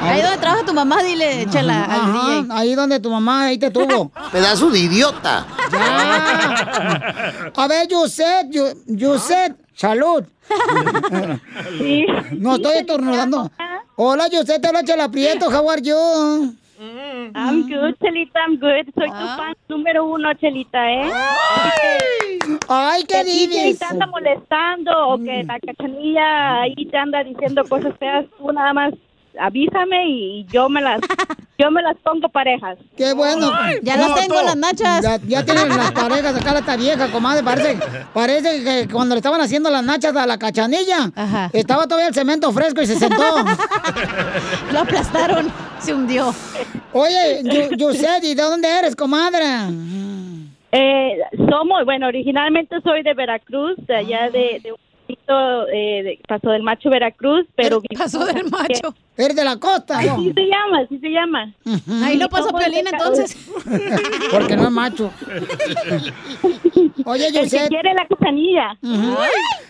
Ahí 0.07 0.23
donde 0.23 0.39
trabaja 0.39 0.65
tu 0.65 0.73
mamá, 0.75 1.03
dile, 1.03 1.47
chela, 1.51 1.85
al 1.85 2.01
Ajá, 2.01 2.41
DJ. 2.43 2.49
ahí 2.53 2.75
donde 2.75 3.01
tu 3.01 3.11
mamá 3.11 3.45
ahí 3.47 3.59
te 3.59 3.71
tuvo. 3.71 4.11
Pedazo 4.33 4.71
de 4.71 4.79
idiota. 4.79 5.47
Ya. 5.73 7.53
A 7.57 7.69
ver, 7.69 7.89
Yuset, 7.89 8.49
Yu- 8.51 8.75
Yuset, 8.87 9.57
salud. 9.75 10.25
Sí. 11.79 12.07
No 12.39 12.57
estoy 12.57 12.77
estornudando. 12.79 13.51
Hola, 13.97 14.29
Yuset, 14.29 14.61
te 14.61 14.69
habla 14.69 14.85
Chela 14.85 15.09
Prieto, 15.09 15.47
how 15.51 15.69
are 15.71 15.83
you? 15.83 16.55
I'm 17.35 17.63
good, 17.63 17.95
Chelita, 18.03 18.39
I'm 18.47 18.57
good. 18.59 18.87
Soy 18.95 19.09
tu 19.09 19.27
fan 19.37 19.55
número 19.69 20.05
uno, 20.05 20.33
Chelita, 20.35 20.79
¿eh? 20.93 21.11
Ay, 22.69 23.03
qué 23.05 23.15
Que 23.19 23.25
DJ 23.25 23.47
dices. 23.65 23.79
te 23.81 23.85
anda 23.87 24.07
molestando 24.07 25.09
o 25.09 25.19
que 25.19 25.43
la 25.45 25.59
cachanilla 25.59 26.61
ahí 26.63 26.87
te 26.91 26.97
anda 26.97 27.25
diciendo 27.25 27.65
cosas 27.69 27.95
feas, 27.99 28.27
tú 28.39 28.53
nada 28.53 28.73
más 28.73 28.93
avísame 29.41 30.09
y 30.09 30.47
yo 30.51 30.69
me 30.69 30.81
las 30.81 31.01
yo 31.59 31.71
me 31.71 31.83
las 31.83 31.97
pongo 31.99 32.29
parejas. 32.29 32.79
Qué 32.97 33.13
bueno. 33.15 33.51
Ya 33.83 33.97
las 33.97 34.15
tengo, 34.15 34.43
las 34.43 34.57
nachas. 34.57 35.03
Ya, 35.03 35.17
ya 35.27 35.45
tienen 35.45 35.69
las 35.69 35.93
parejas 35.93 36.37
acá 36.37 36.53
la 36.53 36.59
esta 36.61 36.77
vieja, 36.77 37.11
comadre. 37.11 37.43
Parece, 37.43 37.79
parece 38.13 38.65
que 38.65 38.89
cuando 38.93 39.15
le 39.15 39.21
estaban 39.21 39.41
haciendo 39.41 39.71
las 39.71 39.83
nachas 39.85 40.15
a 40.17 40.27
la 40.27 40.39
cachanilla, 40.39 41.11
estaba 41.53 41.85
todavía 41.85 42.09
el 42.09 42.15
cemento 42.15 42.53
fresco 42.53 42.83
y 42.83 42.87
se 42.87 42.97
sentó. 42.97 43.23
Lo 44.73 44.81
aplastaron, 44.81 45.51
se 45.79 45.95
hundió. 45.95 46.35
Oye, 46.93 47.43
Yu- 47.43 47.77
Yusedi, 47.77 48.35
¿de 48.35 48.43
dónde 48.43 48.69
eres, 48.69 48.97
comadre? 48.97 49.45
Eh, 50.73 51.19
somos, 51.49 51.85
bueno, 51.85 52.07
originalmente 52.09 52.77
soy 52.83 53.03
de 53.03 53.15
Veracruz, 53.15 53.77
de 53.87 53.97
allá 53.97 54.31
de, 54.31 54.61
de 54.63 54.73
un 54.73 54.79
eh, 55.09 56.03
de 56.03 56.21
Paso 56.27 56.51
del 56.51 56.63
Macho, 56.63 56.91
Veracruz, 56.91 57.47
pero... 57.55 57.81
Paso 57.99 58.25
del 58.25 58.45
Macho. 58.51 58.95
¿Eres 59.17 59.35
de 59.35 59.45
la 59.45 59.57
costa? 59.59 59.99
Así 59.99 60.33
se 60.35 60.43
llama, 60.43 60.81
así 60.85 60.99
se 60.99 61.09
llama. 61.09 61.51
Ahí 62.05 62.19
no 62.19 62.29
pasó 62.29 62.51
Piolín, 62.55 62.87
entonces. 62.87 63.35
Porque 64.31 64.57
no 64.57 64.65
es 64.65 64.71
macho. 64.71 65.11
Oye, 67.07 67.29
El 67.29 67.33
que 67.33 67.43
Yused. 67.45 67.69
quiere 67.69 67.95
la 67.95 68.07
cachanilla. 68.07 68.77
Ujú. 68.83 69.17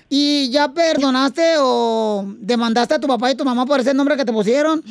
¿Y 0.08 0.50
ya 0.50 0.72
perdonaste 0.72 1.54
o 1.60 2.24
demandaste 2.38 2.94
a 2.94 3.00
tu 3.00 3.06
papá 3.06 3.30
y 3.30 3.36
tu 3.36 3.44
mamá 3.44 3.66
por 3.66 3.78
ese 3.78 3.94
nombre 3.94 4.16
que 4.16 4.24
te 4.24 4.32
pusieron? 4.32 4.82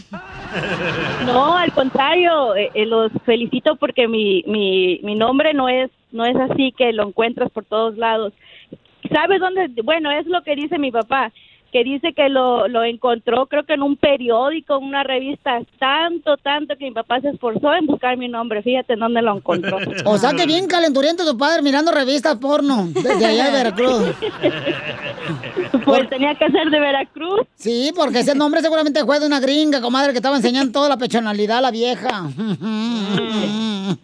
No, 1.25 1.57
al 1.57 1.73
contrario, 1.73 2.55
eh, 2.55 2.71
eh, 2.75 2.85
los 2.85 3.11
felicito 3.25 3.75
porque 3.75 4.07
mi, 4.07 4.43
mi, 4.47 4.99
mi 5.03 5.15
nombre 5.15 5.53
no 5.53 5.67
es 5.67 5.91
no 6.13 6.25
es 6.25 6.35
así 6.37 6.73
que 6.77 6.93
lo 6.93 7.07
encuentras 7.09 7.51
por 7.51 7.65
todos 7.65 7.97
lados. 7.97 8.31
¿Sabes 9.13 9.39
dónde? 9.39 9.69
Bueno, 9.83 10.11
es 10.11 10.25
lo 10.27 10.43
que 10.43 10.55
dice 10.55 10.77
mi 10.77 10.91
papá, 10.91 11.31
que 11.75 11.83
dice 11.83 12.13
que 12.13 12.29
lo, 12.29 12.69
lo 12.69 12.85
encontró 12.85 13.47
creo 13.47 13.65
que 13.65 13.73
en 13.73 13.81
un 13.81 13.97
periódico, 13.97 14.77
en 14.77 14.85
una 14.85 15.03
revista, 15.03 15.59
tanto, 15.77 16.37
tanto 16.37 16.77
que 16.77 16.85
mi 16.85 16.91
papá 16.91 17.19
se 17.19 17.31
esforzó 17.31 17.73
en 17.73 17.85
buscar 17.85 18.15
mi 18.15 18.29
nombre. 18.29 18.63
Fíjate 18.63 18.93
en 18.93 18.99
dónde 18.99 19.21
lo 19.21 19.35
encontró. 19.35 19.79
O 20.05 20.17
sea 20.17 20.31
que 20.31 20.45
bien 20.45 20.67
calenturiento 20.67 21.29
tu 21.29 21.37
padre 21.37 21.61
mirando 21.61 21.91
revistas 21.91 22.37
porno 22.37 22.87
desde 22.93 23.25
allá 23.25 23.47
de 23.47 23.51
Veracruz. 23.51 24.15
Pues 25.83 26.09
tenía 26.09 26.33
que 26.33 26.49
ser 26.49 26.69
de 26.69 26.79
Veracruz. 26.79 27.41
Sí, 27.55 27.91
porque 27.95 28.19
ese 28.19 28.33
nombre 28.33 28.61
seguramente 28.61 29.03
fue 29.03 29.19
de 29.19 29.27
una 29.27 29.39
gringa, 29.39 29.81
comadre, 29.81 30.13
que 30.13 30.17
estaba 30.17 30.37
enseñando 30.37 30.71
toda 30.71 30.89
la 30.89 30.97
pechonalidad 30.97 31.59
a 31.59 31.61
la 31.61 31.71
vieja. 31.71 32.23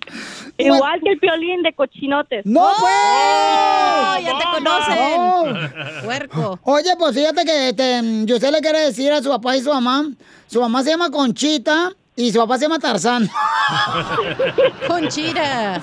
Igual 0.58 1.02
que 1.02 1.12
el 1.12 1.20
piolín 1.20 1.64
de 1.64 1.74
cochinotes. 1.74 2.46
¡No, 2.46 2.70
pues! 2.80 2.94
¡Oh, 2.94 4.18
ya 4.20 4.38
te 4.38 4.46
conocen! 4.54 6.06
Puerco. 6.06 6.60
Oye, 6.64 6.96
pues 6.98 7.16
fíjate 7.16 7.46
que 7.46 7.61
este, 7.70 8.02
y 8.28 8.34
usted 8.34 8.52
le 8.52 8.60
quiere 8.62 8.80
decir 8.82 9.12
a 9.12 9.22
su 9.22 9.30
papá 9.30 9.56
y 9.58 9.62
su 9.62 9.70
mamá, 9.70 10.06
su 10.48 10.60
mamá 10.60 10.84
se 10.84 10.90
llama 10.92 11.10
Conchita 11.10 11.92
y 12.16 12.32
su 12.32 12.40
papá 12.40 12.58
se 12.58 12.66
llama 12.66 12.80
Tarzán. 12.80 13.30
Conchita. 14.88 15.82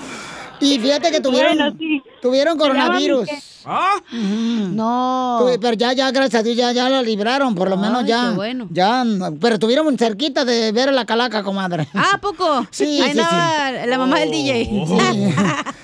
Y 0.61 0.77
fíjate 0.77 1.09
que 1.11 1.21
tuvieron, 1.21 1.55
Bueno, 1.57 1.75
sí. 1.79 2.01
tuvieron 2.21 2.57
coronavirus. 2.57 3.29
¿Ah? 3.65 3.93
No. 4.11 5.45
Pero 5.61 5.73
ya, 5.73 5.93
ya, 5.93 6.11
gracias 6.11 6.41
a 6.41 6.43
Dios, 6.43 6.57
ya, 6.57 6.71
ya 6.73 6.89
la 6.89 7.01
libraron, 7.01 7.55
por 7.55 7.69
lo 7.69 7.77
menos 7.77 8.05
ya. 8.05 8.29
qué 8.29 8.35
bueno. 8.35 8.67
Ya, 8.69 9.05
pero 9.39 9.55
estuvieron 9.55 9.97
cerquita 9.97 10.43
de 10.43 10.71
ver 10.73 10.89
a 10.89 10.91
la 10.91 11.05
calaca, 11.05 11.43
comadre. 11.43 11.87
Ah, 11.93 12.11
¿a 12.15 12.17
poco? 12.17 12.65
Sí, 12.71 12.99
Ahí 13.01 13.13
sí, 13.13 13.19
andaba 13.19 13.71
la 13.85 13.97
mamá 13.97 14.19
del 14.19 14.31
DJ. 14.31 14.85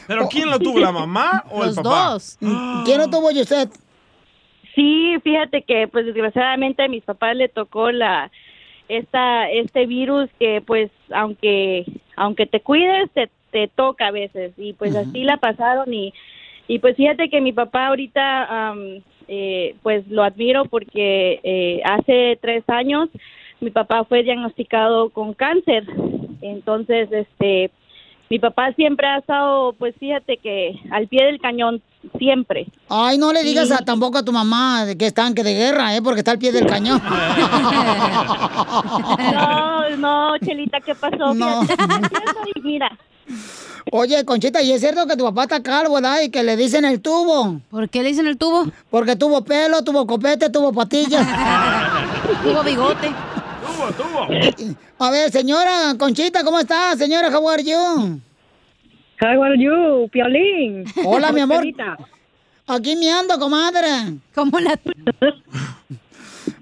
¿Pero 0.07 0.27
quién 0.27 0.49
lo 0.49 0.59
tuvo, 0.59 0.79
la 0.79 0.91
mamá 0.91 1.45
o 1.51 1.61
el 1.61 1.67
Los 1.67 1.75
papá? 1.77 2.09
dos. 2.11 2.37
¿Quién 2.85 2.97
lo 2.97 3.09
tuvo, 3.09 3.29
usted? 3.29 3.69
Sí, 4.75 5.15
fíjate 5.23 5.61
que 5.61 5.87
pues 5.87 6.05
desgraciadamente 6.05 6.83
a 6.83 6.89
mis 6.89 7.03
papás 7.03 7.35
le 7.35 7.47
tocó 7.47 7.91
la 7.91 8.29
esta 8.87 9.49
este 9.49 9.87
virus 9.87 10.29
que 10.37 10.61
pues 10.61 10.91
aunque 11.11 11.85
aunque 12.15 12.45
te 12.45 12.59
cuides 12.59 13.09
te, 13.11 13.29
te 13.51 13.69
toca 13.69 14.07
a 14.07 14.11
veces. 14.11 14.53
Y 14.57 14.73
pues 14.73 14.93
así 14.95 15.23
la 15.23 15.37
pasaron 15.37 15.93
y 15.93 16.13
y 16.67 16.79
pues 16.79 16.97
fíjate 16.97 17.29
que 17.29 17.41
mi 17.41 17.53
papá 17.53 17.87
ahorita 17.87 18.75
eh, 19.27 19.75
pues 19.81 20.05
lo 20.07 20.23
admiro 20.23 20.65
porque 20.65 21.39
eh, 21.43 21.81
hace 21.85 22.37
tres 22.41 22.63
años 22.67 23.09
mi 23.61 23.71
papá 23.71 24.03
fue 24.03 24.23
diagnosticado 24.23 25.09
con 25.09 25.33
cáncer. 25.33 25.85
Entonces 26.41 27.09
este 27.11 27.71
mi 28.29 28.39
papá 28.39 28.71
siempre 28.75 29.07
ha 29.07 29.17
estado 29.19 29.73
pues 29.73 29.93
fíjate 29.99 30.37
que 30.37 30.79
al 30.91 31.07
pie 31.07 31.25
del 31.25 31.39
cañón 31.39 31.81
siempre 32.17 32.67
Ay, 32.89 33.17
no 33.17 33.31
le 33.33 33.43
digas 33.43 33.67
Sí. 33.67 33.73
a- 33.73 33.85
tampoco 33.85 34.17
a 34.17 34.23
tu 34.25 34.31
mamá 34.31 34.85
de 34.85 34.97
que 34.97 35.07
es 35.07 35.13
tanque 35.13 35.43
de 35.43 35.53
guerra, 35.53 35.95
¿eh? 35.95 36.01
Porque 36.01 36.19
está 36.21 36.31
al 36.31 36.39
pie 36.39 36.51
del 36.51 36.65
cañón. 36.67 37.01
No, 39.33 39.97
no, 39.97 40.37
Chelita, 40.39 40.79
¿qué 40.81 40.95
pasó? 40.95 41.33
No. 41.33 41.61
Mira, 42.63 42.89
Oye, 43.91 44.23
Conchita, 44.25 44.61
¿y 44.63 44.71
es 44.71 44.81
cierto 44.81 45.05
que 45.07 45.15
tu 45.15 45.23
papá 45.23 45.43
está 45.43 45.61
calvo, 45.61 45.95
verdad? 45.95 46.21
Y 46.21 46.29
que 46.29 46.43
le 46.43 46.55
dicen 46.57 46.85
el 46.85 47.01
tubo. 47.01 47.59
¿Por 47.69 47.87
qué 47.89 48.01
le 48.01 48.09
dicen 48.09 48.25
el 48.27 48.37
tubo? 48.37 48.65
Porque 48.89 49.15
tuvo 49.15 49.43
pelo, 49.43 49.83
tuvo 49.83 50.05
copete, 50.07 50.49
tuvo 50.49 50.73
patillas. 50.73 51.25
Tuvo 52.43 52.63
bigote. 52.63 53.11
Tuvo, 53.93 53.93
tuvo. 53.93 54.75
A 54.99 55.11
ver, 55.11 55.31
señora 55.31 55.95
Conchita, 55.97 56.43
¿cómo 56.43 56.59
está? 56.59 56.95
Señora, 56.95 57.29
how 57.29 57.47
are 57.49 57.63
you? 57.63 58.19
How 59.21 59.43
are 59.43 59.57
you, 59.57 60.09
Piolín? 60.11 60.85
Hola, 61.05 61.31
mi 61.31 61.41
amor. 61.41 61.63
Aquí 62.67 62.95
me 62.95 63.11
ando, 63.11 63.37
comadre. 63.37 64.17
¿Cómo 64.33 64.59
la...? 64.59 64.79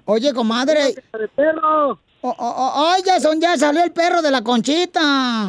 Oye, 0.04 0.34
comadre. 0.34 0.94
Oh, 2.20 2.34
oh, 2.38 2.72
oh, 2.76 2.94
ya 3.04 3.20
son, 3.20 3.40
ya 3.40 3.56
salió 3.56 3.82
el 3.82 3.92
perro 3.92 4.20
de 4.20 4.30
la 4.30 4.42
Conchita. 4.42 5.48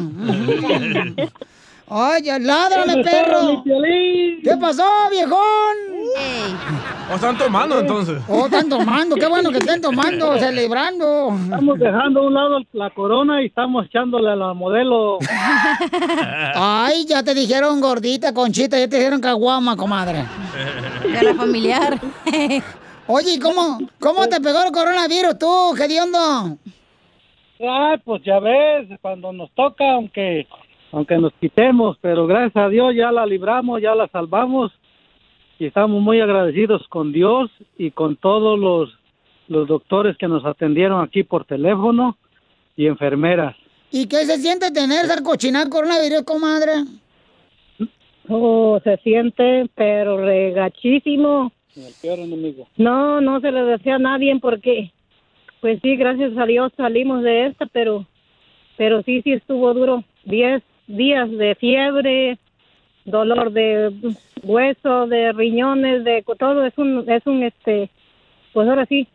Ay, 1.88 2.22
ya, 2.22 2.38
ládrame, 2.38 3.04
perro. 3.04 3.62
¿Qué 3.64 4.56
pasó, 4.60 4.84
viejón? 5.08 5.76
¿O 7.10 7.14
están 7.14 7.38
tomando 7.38 7.78
entonces? 7.78 8.20
Oh, 8.28 8.46
están 8.46 8.68
tomando, 8.68 9.14
qué 9.14 9.26
bueno 9.26 9.50
que 9.50 9.58
estén 9.58 9.80
tomando, 9.80 10.36
celebrando. 10.38 11.36
Estamos 11.44 11.78
dejando 11.78 12.20
a 12.20 12.26
un 12.26 12.34
lado 12.34 12.58
la 12.72 12.90
corona 12.90 13.42
y 13.42 13.46
estamos 13.46 13.86
echándole 13.86 14.32
a 14.32 14.36
la 14.36 14.54
modelo. 14.54 15.18
Ay, 16.54 17.04
ya 17.06 17.22
te 17.22 17.34
dijeron 17.34 17.80
gordita, 17.80 18.34
conchita, 18.34 18.76
ya 18.78 18.88
te 18.88 18.96
dijeron 18.96 19.20
caguama, 19.20 19.76
comadre. 19.76 20.24
De 21.04 21.22
la 21.22 21.34
familiar. 21.34 22.00
Oye, 23.06 23.34
¿y 23.34 23.38
cómo, 23.38 23.78
cómo 24.00 24.26
te 24.28 24.40
pegó 24.40 24.64
el 24.64 24.72
coronavirus 24.72 25.38
tú, 25.38 25.76
hediondo? 25.76 26.58
Ay, 27.60 27.98
pues 28.04 28.22
ya 28.24 28.40
ves, 28.40 28.88
cuando 29.00 29.32
nos 29.32 29.50
toca, 29.52 29.92
aunque 29.92 30.48
aunque 30.96 31.18
nos 31.18 31.34
quitemos, 31.34 31.98
pero 32.00 32.26
gracias 32.26 32.56
a 32.56 32.70
Dios 32.70 32.94
ya 32.96 33.12
la 33.12 33.26
libramos, 33.26 33.82
ya 33.82 33.94
la 33.94 34.08
salvamos 34.08 34.72
y 35.58 35.66
estamos 35.66 36.00
muy 36.00 36.22
agradecidos 36.22 36.88
con 36.88 37.12
Dios 37.12 37.50
y 37.76 37.90
con 37.90 38.16
todos 38.16 38.58
los, 38.58 38.98
los 39.46 39.68
doctores 39.68 40.16
que 40.16 40.26
nos 40.26 40.46
atendieron 40.46 41.04
aquí 41.04 41.22
por 41.22 41.44
teléfono 41.44 42.16
y 42.78 42.86
enfermeras. 42.86 43.54
¿Y 43.90 44.08
qué 44.08 44.24
se 44.24 44.38
siente 44.38 44.70
tener 44.70 45.04
esa 45.04 45.22
cochinada 45.22 45.68
coronavirus, 45.68 46.22
comadre? 46.22 46.72
Oh, 48.30 48.80
se 48.82 48.96
siente, 48.96 49.68
pero 49.74 50.16
regachísimo. 50.16 51.52
El 51.76 51.92
peor 52.00 52.20
enemigo. 52.20 52.68
No, 52.78 53.20
no 53.20 53.40
se 53.40 53.52
le 53.52 53.64
decía 53.64 53.96
a 53.96 53.98
nadie 53.98 54.34
porque, 54.40 54.92
pues 55.60 55.78
sí, 55.82 55.94
gracias 55.96 56.38
a 56.38 56.46
Dios 56.46 56.72
salimos 56.74 57.22
de 57.22 57.48
esta, 57.48 57.66
pero, 57.66 58.06
pero 58.78 59.02
sí, 59.02 59.20
sí 59.20 59.34
estuvo 59.34 59.74
duro. 59.74 60.02
Diez 60.24 60.62
días 60.86 61.30
de 61.30 61.54
fiebre, 61.56 62.38
dolor 63.04 63.52
de 63.52 63.92
hueso, 64.42 65.06
de 65.06 65.32
riñones, 65.32 66.04
de 66.04 66.24
todo. 66.38 66.64
Es 66.64 66.76
un, 66.76 67.08
es 67.08 67.26
un, 67.26 67.42
este, 67.42 67.90
pues 68.52 68.68
ahora 68.68 68.86
sí, 68.86 69.08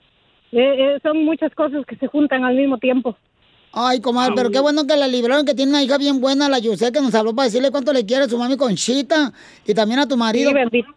eh, 0.51 0.75
eh, 0.77 0.99
son 1.03 1.23
muchas 1.23 1.53
cosas 1.55 1.85
que 1.85 1.95
se 1.95 2.07
juntan 2.07 2.43
al 2.43 2.55
mismo 2.55 2.77
tiempo. 2.77 3.15
Ay, 3.73 4.01
comadre, 4.01 4.33
pero 4.35 4.51
qué 4.51 4.59
bueno 4.59 4.85
que 4.85 4.97
la 4.97 5.07
libraron, 5.07 5.45
que 5.45 5.53
tiene 5.53 5.71
una 5.71 5.83
hija 5.83 5.97
bien 5.97 6.19
buena, 6.19 6.49
la 6.49 6.59
Yusé, 6.59 6.91
que 6.91 6.99
nos 6.99 7.15
habló 7.15 7.33
para 7.33 7.45
decirle 7.45 7.71
cuánto 7.71 7.93
le 7.93 8.05
quiere 8.05 8.25
a 8.25 8.27
su 8.27 8.37
mami 8.37 8.57
Conchita 8.57 9.31
y 9.65 9.73
también 9.73 10.01
a 10.01 10.07
tu 10.07 10.17
marido. 10.17 10.49
Sí, 10.49 10.55
bendito. 10.55 10.89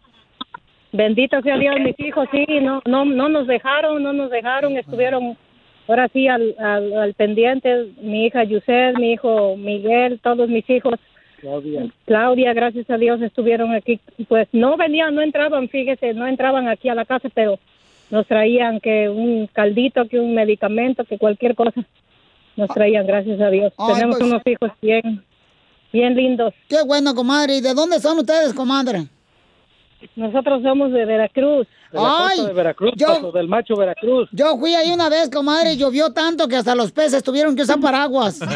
Bendito 0.91 1.41
sea 1.41 1.57
Dios, 1.57 1.75
mis 1.79 1.99
hijos, 1.99 2.27
sí, 2.31 2.45
no, 2.61 2.81
no, 2.85 3.03
no 3.03 3.27
nos 3.27 3.47
dejaron, 3.47 4.01
no 4.01 4.13
nos 4.13 4.29
dejaron, 4.29 4.77
estuvieron 4.77 5.37
ahora 5.87 6.07
sí 6.11 6.27
al, 6.27 6.55
al, 6.59 6.93
al 6.93 7.13
pendiente, 7.13 7.87
mi 8.01 8.25
hija 8.25 8.43
Yusel, 8.43 8.97
mi 8.97 9.13
hijo 9.13 9.55
Miguel, 9.57 10.19
todos 10.21 10.49
mis 10.49 10.69
hijos, 10.69 10.99
Claudia. 11.39 11.87
Claudia, 12.05 12.53
gracias 12.53 12.89
a 12.89 12.97
Dios 12.97 13.21
estuvieron 13.21 13.71
aquí, 13.73 13.99
pues 14.27 14.47
no 14.51 14.77
venían, 14.77 15.13
no 15.13 15.21
entraban, 15.21 15.69
fíjese, 15.69 16.13
no 16.13 16.27
entraban 16.27 16.67
aquí 16.67 16.89
a 16.89 16.95
la 16.95 17.05
casa, 17.05 17.29
pero 17.33 17.59
nos 18.09 18.25
traían 18.27 18.79
que 18.79 19.09
un 19.09 19.47
caldito, 19.47 20.07
que 20.07 20.19
un 20.19 20.33
medicamento, 20.33 21.03
que 21.05 21.17
cualquier 21.17 21.55
cosa, 21.55 21.83
nos 22.55 22.69
traían, 22.69 23.05
gracias 23.05 23.39
a 23.41 23.49
Dios. 23.49 23.73
Ay, 23.77 23.93
Tenemos 23.95 24.17
pues- 24.17 24.29
unos 24.31 24.41
hijos 24.45 24.71
bien, 24.81 25.23
bien 25.91 26.15
lindos. 26.15 26.53
Qué 26.69 26.81
bueno, 26.85 27.13
comadre. 27.13 27.57
¿Y 27.57 27.61
de 27.61 27.73
dónde 27.73 27.99
son 27.99 28.17
ustedes, 28.19 28.53
comadre? 28.53 29.07
Nosotros 30.15 30.61
somos 30.63 30.91
de 30.91 31.05
Veracruz. 31.05 31.67
De 31.91 31.97
la 31.99 32.01
costa 32.01 32.27
Ay, 32.29 32.45
de 32.45 32.53
Veracruz, 32.53 32.93
yo- 32.95 33.07
paso 33.07 33.31
del 33.31 33.47
macho 33.47 33.75
Veracruz. 33.75 34.29
Yo 34.31 34.57
fui 34.57 34.73
ahí 34.75 34.91
una 34.91 35.09
vez, 35.09 35.29
comadre, 35.29 35.73
y 35.73 35.77
llovió 35.77 36.11
tanto 36.13 36.47
que 36.47 36.55
hasta 36.57 36.75
los 36.75 36.91
peces 36.91 37.23
tuvieron 37.23 37.55
que 37.55 37.63
usar 37.63 37.79
paraguas. 37.79 38.39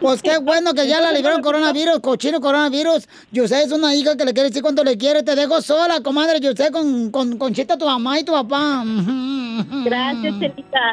Pues 0.00 0.20
qué 0.20 0.36
bueno 0.36 0.74
que 0.74 0.86
ya 0.86 1.00
la 1.00 1.12
libraron 1.12 1.40
coronavirus, 1.40 2.00
cochino 2.00 2.38
coronavirus. 2.38 3.08
Yusé 3.32 3.62
es 3.62 3.72
una 3.72 3.94
hija 3.94 4.16
que 4.18 4.26
le 4.26 4.34
quiere 4.34 4.50
decir 4.50 4.60
cuánto 4.62 4.84
le 4.84 4.98
quiere. 4.98 5.22
Te 5.22 5.34
dejo 5.34 5.62
sola, 5.62 6.00
comadre 6.02 6.40
Yusé, 6.40 6.70
con, 6.70 7.10
con 7.10 7.38
Conchita, 7.38 7.78
tu 7.78 7.86
mamá 7.86 8.18
y 8.20 8.24
tu 8.24 8.32
papá. 8.32 8.84
Gracias, 9.84 10.38
Chelita. 10.40 10.92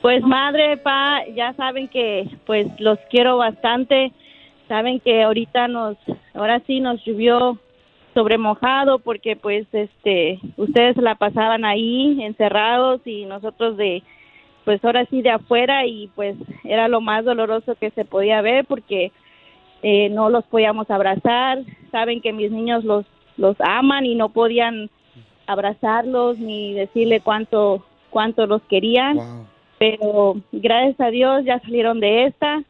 Pues 0.00 0.22
madre, 0.22 0.78
pa, 0.78 1.18
ya 1.34 1.52
saben 1.54 1.88
que 1.88 2.30
pues 2.46 2.66
los 2.78 2.98
quiero 3.10 3.36
bastante. 3.36 4.12
Saben 4.68 5.00
que 5.00 5.22
ahorita 5.22 5.68
nos, 5.68 5.96
ahora 6.34 6.60
sí 6.66 6.80
nos 6.80 7.04
llovió 7.04 7.58
sobre 8.14 8.38
mojado 8.38 8.98
porque 8.98 9.36
pues 9.36 9.66
este, 9.72 10.40
ustedes 10.56 10.96
la 10.96 11.14
pasaban 11.14 11.64
ahí 11.64 12.22
encerrados 12.22 13.00
y 13.04 13.26
nosotros 13.26 13.76
de, 13.76 14.02
pues 14.64 14.84
ahora 14.84 15.04
sí 15.06 15.22
de 15.22 15.30
afuera 15.30 15.86
y 15.86 16.08
pues 16.14 16.36
era 16.64 16.88
lo 16.88 17.00
más 17.00 17.24
doloroso 17.24 17.74
que 17.74 17.90
se 17.90 18.04
podía 18.04 18.40
ver 18.40 18.64
porque 18.64 19.12
eh, 19.82 20.08
no 20.08 20.30
los 20.30 20.44
podíamos 20.46 20.90
abrazar. 20.90 21.60
Saben 21.92 22.20
que 22.20 22.32
mis 22.32 22.50
niños 22.50 22.84
los 22.84 23.04
los 23.36 23.56
aman 23.60 24.06
y 24.06 24.14
no 24.14 24.30
podían 24.30 24.90
abrazarlos 25.46 26.38
ni 26.38 26.72
decirle 26.72 27.20
cuánto 27.20 27.84
cuánto 28.10 28.46
los 28.46 28.62
querían. 28.62 29.46
Pero 29.78 30.36
gracias 30.52 30.98
a 31.00 31.10
Dios 31.10 31.44
ya 31.44 31.60
salieron 31.60 32.00
de 32.00 32.24
esta. 32.24 32.62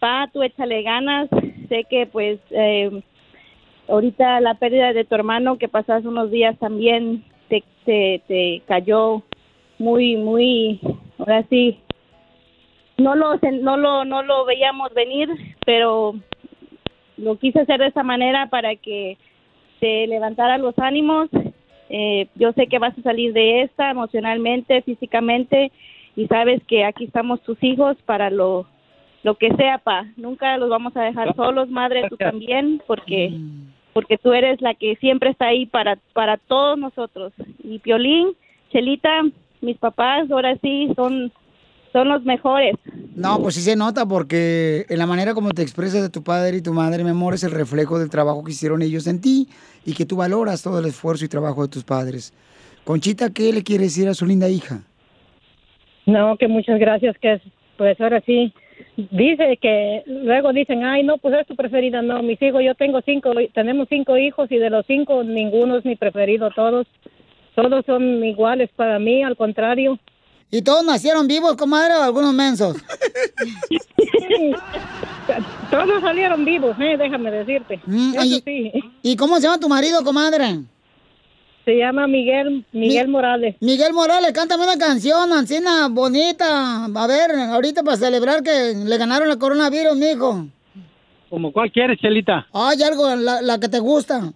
Pa, 0.00 0.28
tú 0.32 0.42
échale 0.42 0.82
ganas. 0.82 1.28
Sé 1.68 1.84
que 1.88 2.06
pues 2.06 2.40
eh, 2.50 3.02
ahorita 3.88 4.40
la 4.40 4.54
pérdida 4.54 4.92
de 4.92 5.04
tu 5.04 5.14
hermano 5.14 5.58
que 5.58 5.68
pasaste 5.68 6.08
unos 6.08 6.30
días 6.30 6.58
también 6.58 7.24
te, 7.48 7.62
te, 7.84 8.22
te 8.26 8.62
cayó 8.66 9.22
muy, 9.78 10.16
muy, 10.16 10.80
ahora 11.18 11.44
sí, 11.48 11.78
no 12.98 13.14
lo, 13.14 13.36
no 13.36 13.76
lo, 13.76 14.04
no 14.04 14.22
lo 14.22 14.44
veíamos 14.44 14.92
venir, 14.94 15.28
pero 15.64 16.14
lo 17.16 17.38
quise 17.38 17.60
hacer 17.60 17.80
de 17.80 17.86
esa 17.86 18.02
manera 18.02 18.48
para 18.50 18.76
que 18.76 19.16
te 19.80 20.06
levantara 20.06 20.58
los 20.58 20.78
ánimos. 20.78 21.28
Eh, 21.88 22.28
yo 22.34 22.52
sé 22.52 22.66
que 22.66 22.78
vas 22.78 22.96
a 22.98 23.02
salir 23.02 23.32
de 23.32 23.62
esta 23.62 23.90
emocionalmente, 23.90 24.82
físicamente, 24.82 25.72
y 26.14 26.26
sabes 26.26 26.62
que 26.64 26.84
aquí 26.84 27.04
estamos 27.04 27.40
tus 27.42 27.60
hijos 27.64 27.96
para 28.04 28.30
lo, 28.30 28.66
lo 29.22 29.34
que 29.36 29.54
sea, 29.56 29.78
pa. 29.78 30.06
Nunca 30.16 30.56
los 30.56 30.70
vamos 30.70 30.96
a 30.96 31.02
dejar 31.02 31.34
solos, 31.36 31.68
madre, 31.68 32.06
tú 32.08 32.16
también, 32.18 32.82
porque 32.86 33.32
porque 33.92 34.18
tú 34.18 34.32
eres 34.32 34.60
la 34.62 34.74
que 34.74 34.96
siempre 34.96 35.30
está 35.30 35.46
ahí 35.48 35.66
para 35.66 35.98
para 36.12 36.36
todos 36.36 36.78
nosotros. 36.78 37.32
Y 37.62 37.78
Piolín, 37.80 38.28
Chelita, 38.72 39.22
mis 39.60 39.76
papás 39.78 40.30
ahora 40.30 40.56
sí 40.62 40.88
son 40.96 41.32
son 41.92 42.08
los 42.08 42.22
mejores. 42.24 42.74
No, 43.16 43.42
pues 43.42 43.56
sí 43.56 43.60
se 43.62 43.74
nota 43.74 44.06
porque 44.06 44.86
en 44.88 44.98
la 44.98 45.06
manera 45.06 45.34
como 45.34 45.50
te 45.50 45.62
expresas 45.62 46.00
de 46.02 46.08
tu 46.08 46.22
padre 46.22 46.58
y 46.58 46.62
tu 46.62 46.72
madre, 46.72 47.02
mi 47.02 47.10
amor, 47.10 47.34
es 47.34 47.42
el 47.42 47.50
reflejo 47.50 47.98
del 47.98 48.08
trabajo 48.08 48.44
que 48.44 48.52
hicieron 48.52 48.80
ellos 48.80 49.06
en 49.08 49.20
ti 49.20 49.48
y 49.84 49.94
que 49.94 50.06
tú 50.06 50.16
valoras 50.16 50.62
todo 50.62 50.78
el 50.78 50.86
esfuerzo 50.86 51.24
y 51.24 51.28
trabajo 51.28 51.62
de 51.62 51.68
tus 51.68 51.82
padres. 51.82 52.32
Conchita, 52.84 53.30
¿qué 53.30 53.52
le 53.52 53.64
quiere 53.64 53.84
decir 53.84 54.08
a 54.08 54.14
su 54.14 54.24
linda 54.24 54.48
hija? 54.48 54.82
No, 56.06 56.36
que 56.36 56.48
muchas 56.48 56.78
gracias, 56.78 57.16
que 57.18 57.34
es- 57.34 57.42
pues 57.76 58.00
ahora 58.00 58.22
sí. 58.24 58.52
Dice 58.96 59.58
que 59.60 60.02
luego 60.06 60.52
dicen, 60.52 60.84
ay, 60.84 61.02
no, 61.02 61.18
pues 61.18 61.34
es 61.40 61.46
tu 61.46 61.56
preferida. 61.56 62.02
No, 62.02 62.22
mis 62.22 62.40
hijos, 62.42 62.62
yo 62.64 62.74
tengo 62.74 63.00
cinco, 63.04 63.32
tenemos 63.54 63.88
cinco 63.88 64.16
hijos 64.16 64.50
y 64.50 64.58
de 64.58 64.70
los 64.70 64.84
cinco 64.86 65.24
ninguno 65.24 65.78
es 65.78 65.84
mi 65.84 65.96
preferido, 65.96 66.50
todos, 66.50 66.86
todos 67.54 67.84
son 67.86 68.24
iguales 68.24 68.70
para 68.76 68.98
mí, 68.98 69.22
al 69.22 69.36
contrario. 69.36 69.98
¿Y 70.50 70.62
todos 70.62 70.84
nacieron 70.84 71.28
vivos, 71.28 71.56
comadre, 71.56 71.94
o 71.94 72.02
algunos 72.02 72.34
mensos? 72.34 72.76
todos 75.70 76.00
salieron 76.00 76.44
vivos, 76.44 76.76
eh, 76.80 76.96
déjame 76.98 77.30
decirte. 77.30 77.74
Eso 77.74 78.20
oye, 78.20 78.42
sí. 78.44 78.72
¿Y 79.02 79.16
cómo 79.16 79.36
se 79.36 79.42
llama 79.42 79.60
tu 79.60 79.68
marido, 79.68 80.02
comadre? 80.02 80.58
Se 81.64 81.76
llama 81.76 82.06
Miguel, 82.06 82.64
Miguel 82.72 83.08
Morales. 83.08 83.56
Miguel 83.60 83.92
Morales, 83.92 84.32
cántame 84.32 84.64
una 84.64 84.78
canción, 84.78 85.32
Ancina, 85.32 85.88
bonita. 85.88 86.86
A 86.86 87.06
ver, 87.06 87.30
ahorita 87.32 87.82
para 87.82 87.96
celebrar 87.96 88.42
que 88.42 88.74
le 88.74 88.96
ganaron 88.96 89.30
el 89.30 89.38
coronavirus, 89.38 89.96
mijo. 89.96 90.46
¿Como 91.28 91.52
cuál 91.52 91.70
quieres, 91.70 91.98
Chelita? 92.00 92.46
Ay, 92.52 92.82
algo, 92.82 93.14
la, 93.14 93.42
la 93.42 93.60
que 93.60 93.68
te 93.68 93.78
gusta. 93.78 94.32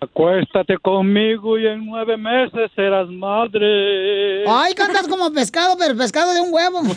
Acuéstate 0.00 0.76
conmigo 0.78 1.56
y 1.56 1.66
en 1.68 1.86
nueve 1.86 2.16
meses 2.16 2.70
serás 2.74 3.08
madre. 3.08 4.44
Ay, 4.48 4.74
cantas 4.74 5.06
como 5.06 5.32
pescado, 5.32 5.76
pero 5.78 5.96
pescado 5.96 6.34
de 6.34 6.40
un 6.40 6.52
huevo. 6.52 6.82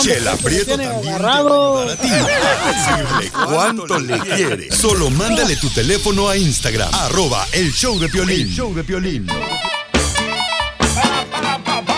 Chela 0.00 0.36
Prieto 0.36 0.70
también 0.76 1.00
te 1.02 1.22
va 1.22 1.32
a 1.32 1.38
ayudar 1.38 1.88
a 1.90 1.96
ti 1.96 2.08
a 2.08 2.96
decirle 2.96 3.30
cuánto 3.46 3.98
le 3.98 4.18
quiere. 4.20 4.70
Solo 4.72 5.10
mándale 5.10 5.56
tu 5.56 5.68
teléfono 5.70 6.28
a 6.28 6.36
Instagram, 6.36 6.88
arroba 6.94 7.46
el 7.52 7.72
show 7.72 7.98
de 7.98 8.08
Piolín. 8.08 8.40
El 8.40 8.48
show 8.54 8.74
de 8.74 8.84
Piolín. 8.84 9.26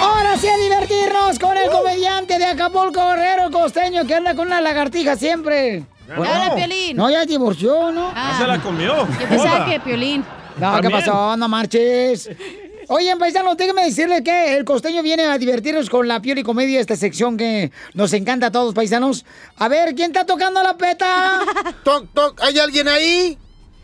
Ahora 0.00 0.36
sí 0.38 0.48
a 0.48 0.56
divertirnos 0.56 1.38
con 1.38 1.56
el 1.56 1.70
comediante 1.70 2.38
de 2.38 2.46
Acapulco, 2.46 3.00
Guerrero 3.10 3.46
el 3.46 3.52
costeño, 3.52 4.06
que 4.06 4.14
anda 4.14 4.34
con 4.34 4.46
una 4.48 4.60
lagartija 4.60 5.16
siempre. 5.16 5.84
Hola, 6.16 6.52
Piolín. 6.56 6.96
No, 6.96 7.08
ya 7.10 7.24
divorció, 7.24 7.92
¿no? 7.92 8.10
Ah. 8.14 8.30
Ya 8.32 8.38
se 8.38 8.46
la 8.46 8.60
comió. 8.60 9.06
Yo 9.06 9.28
pensaba 9.28 9.56
Hola. 9.56 9.66
que 9.66 9.80
Piolín. 9.80 10.24
No, 10.58 10.76
¿qué 10.76 10.82
También. 10.82 10.92
pasó? 11.04 11.36
No 11.36 11.48
marches. 11.48 12.28
Oye, 12.92 13.16
paisanos, 13.16 13.56
déjenme 13.56 13.84
decirles 13.84 14.22
que 14.22 14.56
el 14.56 14.64
costeño 14.64 15.00
viene 15.04 15.22
a 15.22 15.38
divertirnos 15.38 15.88
con 15.88 16.08
la 16.08 16.20
piel 16.20 16.38
y 16.38 16.42
comedia, 16.42 16.80
esta 16.80 16.96
sección 16.96 17.36
que 17.36 17.70
nos 17.94 18.12
encanta 18.14 18.46
a 18.46 18.50
todos, 18.50 18.74
paisanos. 18.74 19.24
A 19.58 19.68
ver, 19.68 19.94
¿quién 19.94 20.10
está 20.10 20.26
tocando 20.26 20.60
la 20.60 20.76
peta? 20.76 21.40
Toc, 21.84 22.08
toc, 22.12 22.42
¿hay 22.42 22.58
alguien 22.58 22.88
ahí? 22.88 23.38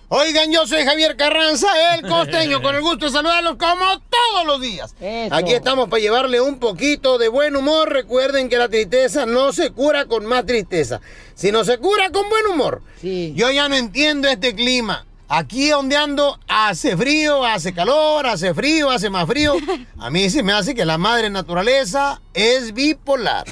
Oigan, 0.08 0.50
yo 0.50 0.66
soy 0.66 0.82
Javier 0.82 1.16
Carranza, 1.16 1.68
el 1.94 2.02
costeño, 2.02 2.60
con 2.60 2.74
el 2.74 2.80
gusto 2.80 3.06
de 3.06 3.12
saludarlos 3.12 3.56
como 3.58 3.84
todos 4.10 4.44
los 4.44 4.60
días. 4.60 4.96
Aquí 5.30 5.52
estamos 5.52 5.88
para 5.88 6.02
llevarle 6.02 6.40
un 6.40 6.58
poquito 6.58 7.16
de 7.16 7.28
buen 7.28 7.54
humor. 7.54 7.92
Recuerden 7.92 8.48
que 8.48 8.58
la 8.58 8.68
tristeza 8.68 9.24
no 9.24 9.52
se 9.52 9.70
cura 9.70 10.06
con 10.06 10.26
más 10.26 10.46
tristeza, 10.46 11.00
sino 11.36 11.64
se 11.64 11.78
cura 11.78 12.10
con 12.10 12.28
buen 12.28 12.46
humor. 12.46 12.82
Yo 13.02 13.52
ya 13.52 13.68
no 13.68 13.76
entiendo 13.76 14.26
este 14.26 14.52
clima. 14.56 15.05
Aquí 15.28 15.70
donde 15.70 15.96
ando 15.96 16.38
hace 16.46 16.96
frío, 16.96 17.44
hace 17.44 17.74
calor, 17.74 18.26
hace 18.26 18.54
frío, 18.54 18.90
hace 18.90 19.10
más 19.10 19.26
frío. 19.26 19.54
A 19.98 20.10
mí 20.10 20.30
se 20.30 20.42
me 20.42 20.52
hace 20.52 20.74
que 20.74 20.84
la 20.84 20.98
madre 20.98 21.30
naturaleza 21.30 22.20
es 22.32 22.72
bipolar. 22.72 23.44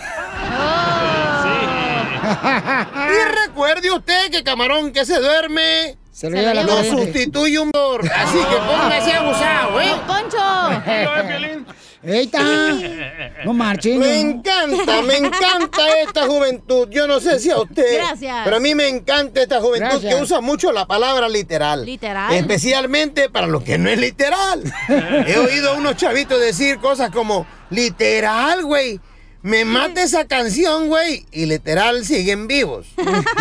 Y 2.24 3.46
recuerde 3.46 3.90
usted 3.90 4.30
que 4.30 4.44
camarón 4.44 4.92
que 4.92 5.04
se 5.04 5.18
duerme 5.18 5.98
se 6.12 6.30
lo 6.30 6.36
lleva 6.36 6.84
sustituye 6.84 7.58
un 7.58 7.70
dor. 7.72 8.08
Así 8.14 8.38
que 8.38 8.56
póngase 8.56 9.12
abusado, 9.12 9.80
¿eh? 9.80 9.94
¡Poncho! 10.06 11.74
¡Eita! 12.07 12.40
No 13.44 13.52
marchen. 13.52 13.98
Me 13.98 14.20
encanta, 14.20 15.02
me 15.02 15.18
encanta 15.18 15.82
esta 16.02 16.26
juventud. 16.26 16.88
Yo 16.90 17.07
no 17.07 17.20
sé 17.20 17.38
si 17.38 17.50
a 17.50 17.59
usted. 17.59 17.94
Gracias. 17.94 18.40
Pero 18.44 18.57
a 18.57 18.61
mí 18.61 18.74
me 18.74 18.88
encanta 18.88 19.42
esta 19.42 19.61
juventud 19.61 19.90
Gracias. 19.90 20.14
que 20.14 20.22
usa 20.22 20.40
mucho 20.40 20.72
la 20.72 20.86
palabra 20.86 21.28
literal. 21.28 21.84
Literal. 21.84 22.32
Especialmente 22.32 23.28
para 23.28 23.46
lo 23.46 23.62
que 23.62 23.76
no 23.76 23.90
es 23.90 23.98
literal. 23.98 24.62
He 25.26 25.36
oído 25.36 25.72
a 25.72 25.74
unos 25.74 25.96
chavitos 25.96 26.40
decir 26.40 26.78
cosas 26.78 27.11
como, 27.11 27.46
literal, 27.68 28.64
güey. 28.64 28.98
Me 29.45 29.64
mata 29.66 30.03
esa 30.03 30.24
canción, 30.24 30.88
güey. 30.88 31.26
Y 31.30 31.45
literal 31.45 32.07
siguen 32.07 32.47
vivos. 32.47 32.86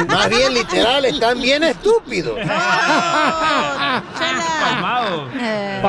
Más 0.05 0.29
bien 0.29 0.53
literal 0.53 1.05
están 1.05 1.41
bien 1.41 1.63
estúpidos. 1.63 2.37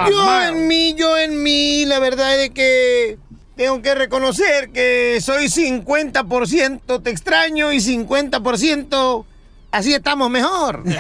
Yo 0.08 0.42
en 0.42 0.68
mí, 0.68 0.94
yo 0.94 1.18
en 1.18 1.42
mí, 1.42 1.84
la 1.86 1.98
verdad 1.98 2.40
es 2.40 2.50
que 2.50 3.18
tengo 3.56 3.82
que 3.82 3.96
reconocer 3.96 4.70
que 4.70 5.18
soy 5.20 5.46
50% 5.46 7.02
te 7.02 7.10
extraño 7.10 7.72
y 7.72 7.78
50% 7.78 9.24
así 9.72 9.94
estamos 9.94 10.30
mejor. 10.30 10.84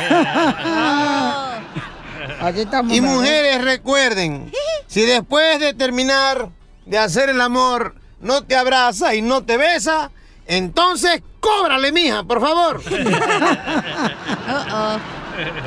Aquí 2.40 2.60
estamos. 2.62 2.92
Y 2.92 3.00
mejor. 3.00 3.16
mujeres, 3.16 3.62
recuerden, 3.62 4.50
si 4.88 5.02
después 5.02 5.60
de 5.60 5.72
terminar 5.74 6.48
de 6.86 6.98
hacer 6.98 7.30
el 7.30 7.40
amor 7.40 7.94
no 8.24 8.42
te 8.42 8.56
abraza 8.56 9.14
y 9.14 9.22
no 9.22 9.44
te 9.44 9.56
besa, 9.56 10.10
entonces 10.46 11.22
cóbrale, 11.40 11.92
mija, 11.92 12.24
por 12.24 12.40
favor. 12.40 12.82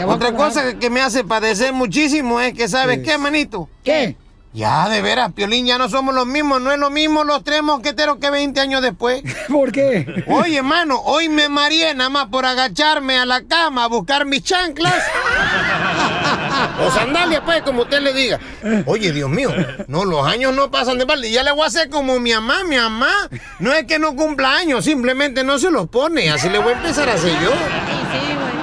Otra 0.07 0.33
cosa 0.33 0.77
que- 0.77 0.89
me 0.89 1.01
hace 1.01 1.23
padecer 1.23 1.73
muchísimo 1.73 2.39
es 2.41 2.53
que, 2.53 2.67
¿sabes 2.67 2.99
qué, 3.03 3.17
manito? 3.17 3.69
¿Qué? 3.83 4.15
Ya, 4.53 4.87
de 4.89 5.01
veras, 5.03 5.33
Piolín, 5.33 5.65
ya 5.67 5.77
no 5.77 5.87
somos 5.87 6.15
los 6.15 6.25
mismos. 6.25 6.59
No 6.61 6.71
es 6.71 6.79
lo 6.79 6.89
mismo 6.89 7.23
los 7.23 7.43
tres 7.43 7.61
mosqueteros 7.61 8.17
que 8.17 8.31
20 8.31 8.59
años 8.59 8.81
después. 8.81 9.21
¿Por 9.49 9.71
qué? 9.71 10.23
Oye, 10.27 10.63
mano, 10.63 10.99
hoy 11.03 11.29
me 11.29 11.47
mareé 11.47 11.93
nada 11.93 12.09
más 12.09 12.27
por 12.27 12.45
agacharme 12.45 13.17
a 13.19 13.25
la 13.25 13.43
cama 13.43 13.83
a 13.83 13.87
buscar 13.87 14.25
mis 14.25 14.41
chanclas. 14.43 14.95
o 16.85 16.91
sandalias, 16.91 17.41
pues, 17.45 17.61
como 17.61 17.83
usted 17.83 18.01
le 18.01 18.13
diga. 18.13 18.39
Oye, 18.85 19.11
Dios 19.11 19.29
mío, 19.29 19.49
no, 19.87 20.05
los 20.05 20.25
años 20.25 20.53
no 20.53 20.71
pasan 20.71 20.97
de 20.97 21.05
balde. 21.05 21.31
Ya 21.31 21.43
le 21.43 21.51
voy 21.51 21.63
a 21.63 21.67
hacer 21.67 21.89
como 21.89 22.19
mi 22.19 22.33
mamá, 22.33 22.63
mi 22.63 22.77
mamá. 22.77 23.11
No 23.59 23.73
es 23.73 23.85
que 23.85 23.99
no 23.99 24.15
cumpla 24.15 24.57
años, 24.57 24.85
simplemente 24.85 25.43
no 25.43 25.59
se 25.59 25.71
los 25.71 25.87
pone. 25.89 26.29
Así 26.29 26.49
le 26.49 26.59
voy 26.59 26.73
a 26.73 26.77
empezar 26.77 27.09
a 27.09 27.13
hacer 27.13 27.33
yo. 27.41 27.51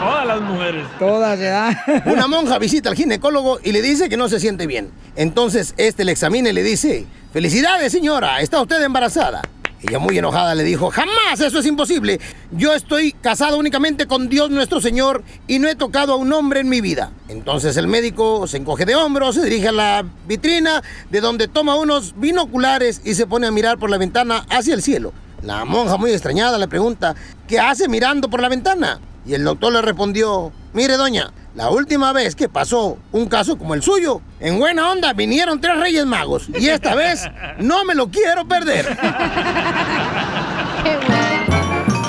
Todas 0.01 0.27
las 0.27 0.41
mujeres. 0.41 0.87
Todas, 0.99 1.39
¿verdad? 1.39 1.77
Una 2.07 2.27
monja 2.27 2.59
visita 2.59 2.91
al 2.91 2.97
ginecólogo 2.97 3.59
y 3.63 3.73
le 3.73 3.81
dice 3.81 4.09
que 4.09 4.17
no 4.17 4.29
se 4.29 4.39
siente 4.39 4.67
bien. 4.67 4.91
Entonces 5.17 5.75
este 5.77 6.05
le 6.05 6.13
examina 6.13 6.51
y 6.51 6.53
le 6.53 6.63
dice, 6.63 7.07
felicidades 7.33 7.91
señora, 7.93 8.41
está 8.41 8.61
usted 8.61 8.83
embarazada. 8.83 9.43
Ella 9.87 9.99
muy 9.99 10.17
enojada 10.17 10.55
le 10.55 10.65
dijo, 10.65 10.91
jamás, 10.91 11.41
eso 11.41 11.59
es 11.59 11.67
imposible. 11.67 12.19
Yo 12.53 12.73
estoy 12.73 13.13
casada 13.13 13.57
únicamente 13.57 14.07
con 14.07 14.31
Dios 14.31 14.51
nuestro 14.51 14.81
Señor 14.81 15.23
y 15.47 15.59
no 15.59 15.69
he 15.69 15.75
tocado 15.75 16.15
a 16.15 16.17
un 16.17 16.33
hombre 16.33 16.61
en 16.61 16.71
mi 16.71 16.81
vida. 16.81 17.13
Entonces 17.29 17.77
el 17.77 17.87
médico 17.87 18.47
se 18.47 18.57
encoge 18.57 18.87
de 18.87 18.95
hombros, 18.95 19.35
se 19.35 19.45
dirige 19.45 19.69
a 19.69 19.73
la 19.73 20.07
vitrina, 20.27 20.83
de 21.11 21.21
donde 21.21 21.49
toma 21.49 21.77
unos 21.77 22.19
binoculares 22.19 23.03
y 23.05 23.13
se 23.13 23.27
pone 23.27 23.47
a 23.47 23.51
mirar 23.51 23.79
por 23.79 23.91
la 23.91 23.99
ventana 23.99 24.47
hacia 24.49 24.73
el 24.73 24.81
cielo. 24.81 25.13
La 25.43 25.67
monja 25.67 25.99
muy 25.99 26.13
extrañada 26.13 26.57
le 26.57 26.67
pregunta, 26.67 27.15
¿qué 27.47 27.59
hace 27.59 27.87
mirando 27.87 28.31
por 28.31 28.41
la 28.41 28.49
ventana? 28.49 29.01
Y 29.27 29.35
el 29.35 29.45
doctor 29.45 29.73
le 29.73 29.81
respondió, 29.81 30.53
mire 30.75 30.97
doña, 30.97 31.33
la 31.55 31.71
última 31.71 32.13
vez 32.13 32.35
que 32.35 32.49
pasó 32.49 32.99
un 33.13 33.27
caso 33.27 33.57
como 33.57 33.75
el 33.75 33.83
suyo, 33.83 34.21
en 34.41 34.59
buena 34.59 34.91
onda 34.91 35.13
vinieron 35.15 35.61
tres 35.61 35.79
reyes 35.79 36.05
magos. 36.05 36.49
Y 36.49 36.69
esta 36.69 36.95
vez 36.95 37.23
no 37.59 37.85
me 37.85 37.95
lo 37.95 38.11
quiero 38.11 38.47
perder. 38.47 38.87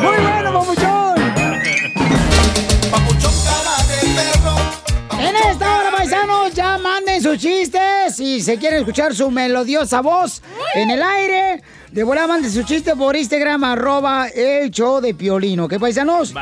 ¡Muy 0.02 0.18
bueno, 0.18 0.54
papuchón! 0.54 1.16
En 5.18 5.36
esta 5.36 5.80
hora, 5.80 5.92
paisanos, 5.92 6.54
ya 6.54 6.78
manden 6.78 7.22
sus 7.22 7.38
chistes. 7.38 8.16
Si 8.16 8.42
se 8.42 8.58
quieren 8.58 8.80
escuchar 8.80 9.16
su 9.16 9.32
melodiosa 9.32 10.02
voz 10.02 10.42
en 10.74 10.90
el 10.90 11.02
aire, 11.02 11.64
de 11.92 12.04
volada 12.04 12.28
manden 12.28 12.52
su 12.52 12.64
chiste 12.64 12.96
por 12.96 13.16
Instagram, 13.16 13.64
arroba 13.64 14.28
el 14.28 14.70
show 14.70 15.00
de 15.00 15.14
Piolino. 15.14 15.68
¿Qué, 15.68 15.80
paisanos? 15.80 16.34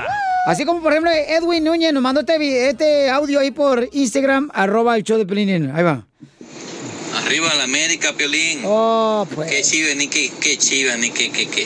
Así 0.46 0.66
como, 0.66 0.82
por 0.82 0.92
ejemplo, 0.92 1.10
Edwin 1.12 1.64
Núñez 1.64 1.94
nos 1.94 2.04
mandó 2.04 2.20
este, 2.22 2.70
este 2.70 3.10
audio 3.10 3.40
ahí 3.40 3.52
por 3.52 3.88
Instagram, 3.94 4.50
arroba 4.54 4.98
el 4.98 5.04
show 5.04 5.18
de 5.18 5.26
Piolino. 5.26 5.74
Ahí 5.76 5.84
va. 5.84 6.06
Arriba 7.26 7.54
la 7.56 7.64
América, 7.64 8.12
Piolín. 8.18 8.62
Oh, 8.66 9.26
pues. 9.34 9.50
Qué 9.50 9.62
chiva, 9.62 9.96
ni 9.96 10.08
qué, 10.08 10.32
qué 10.42 10.58
chiva, 10.58 10.98
ni 10.98 11.12
qué, 11.12 11.32
qué, 11.32 11.48
qué. 11.48 11.66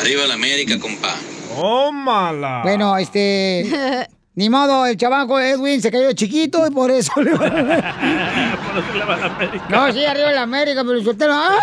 Arriba 0.00 0.26
la 0.26 0.34
América, 0.34 0.78
compa. 0.80 1.14
¡Oh, 1.56 1.92
mala! 1.92 2.60
Bueno, 2.62 2.96
este... 2.98 3.64
Ni 4.34 4.50
modo, 4.50 4.84
el 4.84 4.98
chavaco 4.98 5.40
Edwin 5.40 5.80
se 5.80 5.90
cayó 5.90 6.12
chiquito 6.12 6.66
y 6.66 6.70
por 6.70 6.90
eso 6.90 7.10
le 7.22 7.32
va 7.32 7.48
No, 9.70 9.90
sí, 9.94 10.04
arriba 10.04 10.30
la 10.32 10.42
América, 10.42 10.84
pero 10.84 11.02
soltero. 11.02 11.32
¡Ay! 11.32 11.56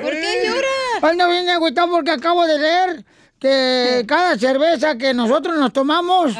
¿Por 0.00 0.12
qué 0.12 0.42
llora? 0.46 1.10
Ando 1.10 1.28
bien 1.28 1.50
agüitado 1.50 1.90
porque 1.90 2.12
acabo 2.12 2.46
de 2.46 2.58
leer 2.58 3.04
que 3.38 4.04
cada 4.08 4.38
cerveza 4.38 4.96
que 4.96 5.14
nosotros 5.14 5.58
nos 5.58 5.72
tomamos, 5.72 6.32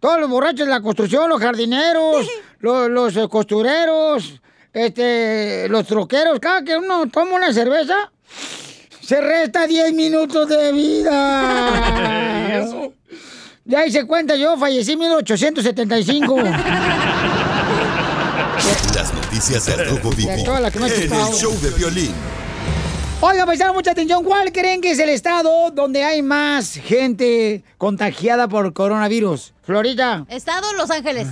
todos 0.00 0.20
los 0.20 0.28
borrachos 0.28 0.66
de 0.66 0.72
la 0.72 0.80
construcción, 0.80 1.28
los 1.28 1.40
jardineros, 1.40 2.26
los, 2.60 2.88
los, 2.88 3.16
eh, 3.16 3.28
costureros, 3.28 4.40
este, 4.72 5.68
los 5.68 5.86
troqueros, 5.86 6.38
cada 6.40 6.62
que 6.62 6.76
uno 6.76 7.08
toma 7.08 7.36
una 7.36 7.52
cerveza, 7.52 8.10
se 9.00 9.20
resta 9.20 9.66
10 9.66 9.94
minutos 9.94 10.48
de 10.48 10.72
vida. 10.72 12.48
¿Y 12.50 12.52
eso? 12.52 12.92
Ya 13.64 13.84
hice 13.86 14.06
cuenta, 14.06 14.34
yo 14.36 14.56
fallecí 14.56 14.92
en 14.92 14.98
1875. 15.00 16.36
Las 18.94 19.14
noticias 19.14 19.66
del 19.66 19.88
Rojo 19.90 20.10
Vivo 20.10 20.30
en 20.30 20.82
el 20.82 21.10
show 21.34 21.54
de 21.60 21.70
violín. 21.70 22.14
Oiga, 23.20 23.44
paisano, 23.46 23.74
mucha 23.74 23.90
atención. 23.90 24.22
¿Cuál 24.22 24.52
creen 24.52 24.80
que 24.80 24.92
es 24.92 24.98
el 25.00 25.08
estado 25.08 25.70
donde 25.72 26.04
hay 26.04 26.22
más 26.22 26.74
gente 26.74 27.64
contagiada 27.76 28.46
por 28.48 28.72
coronavirus? 28.72 29.52
Florida. 29.62 30.24
Estado 30.28 30.72
Los 30.74 30.90
Ángeles. 30.90 31.26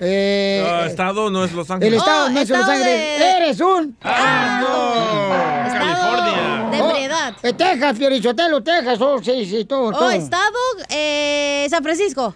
Eh, 0.00 0.64
No, 0.66 0.84
estado 0.84 1.30
no 1.30 1.44
es 1.44 1.52
Los 1.52 1.70
Ángeles. 1.70 1.92
el 1.92 1.98
estado 1.98 2.26
Oh, 2.26 2.28
no 2.30 2.40
es 2.40 2.48
Los 2.48 2.58
estado 2.60 2.72
Ángeles. 2.72 3.18
de- 3.18 3.36
Eres 3.36 3.60
un. 3.60 3.96
Ah, 4.02 5.68
California. 5.78 6.70
De 6.70 6.78
ebriedad. 6.90 7.34
Eh, 7.42 7.52
Texas, 7.52 7.96
Fiorichotelo, 7.98 8.62
Texas. 8.62 8.98
Oh, 9.00 9.22
sí, 9.22 9.44
sí, 9.46 9.64
todo. 9.66 9.88
Oh, 9.88 9.92
todo. 9.92 10.10
estado 10.10 10.58
eh, 10.88 11.66
San 11.68 11.82
Francisco. 11.82 12.34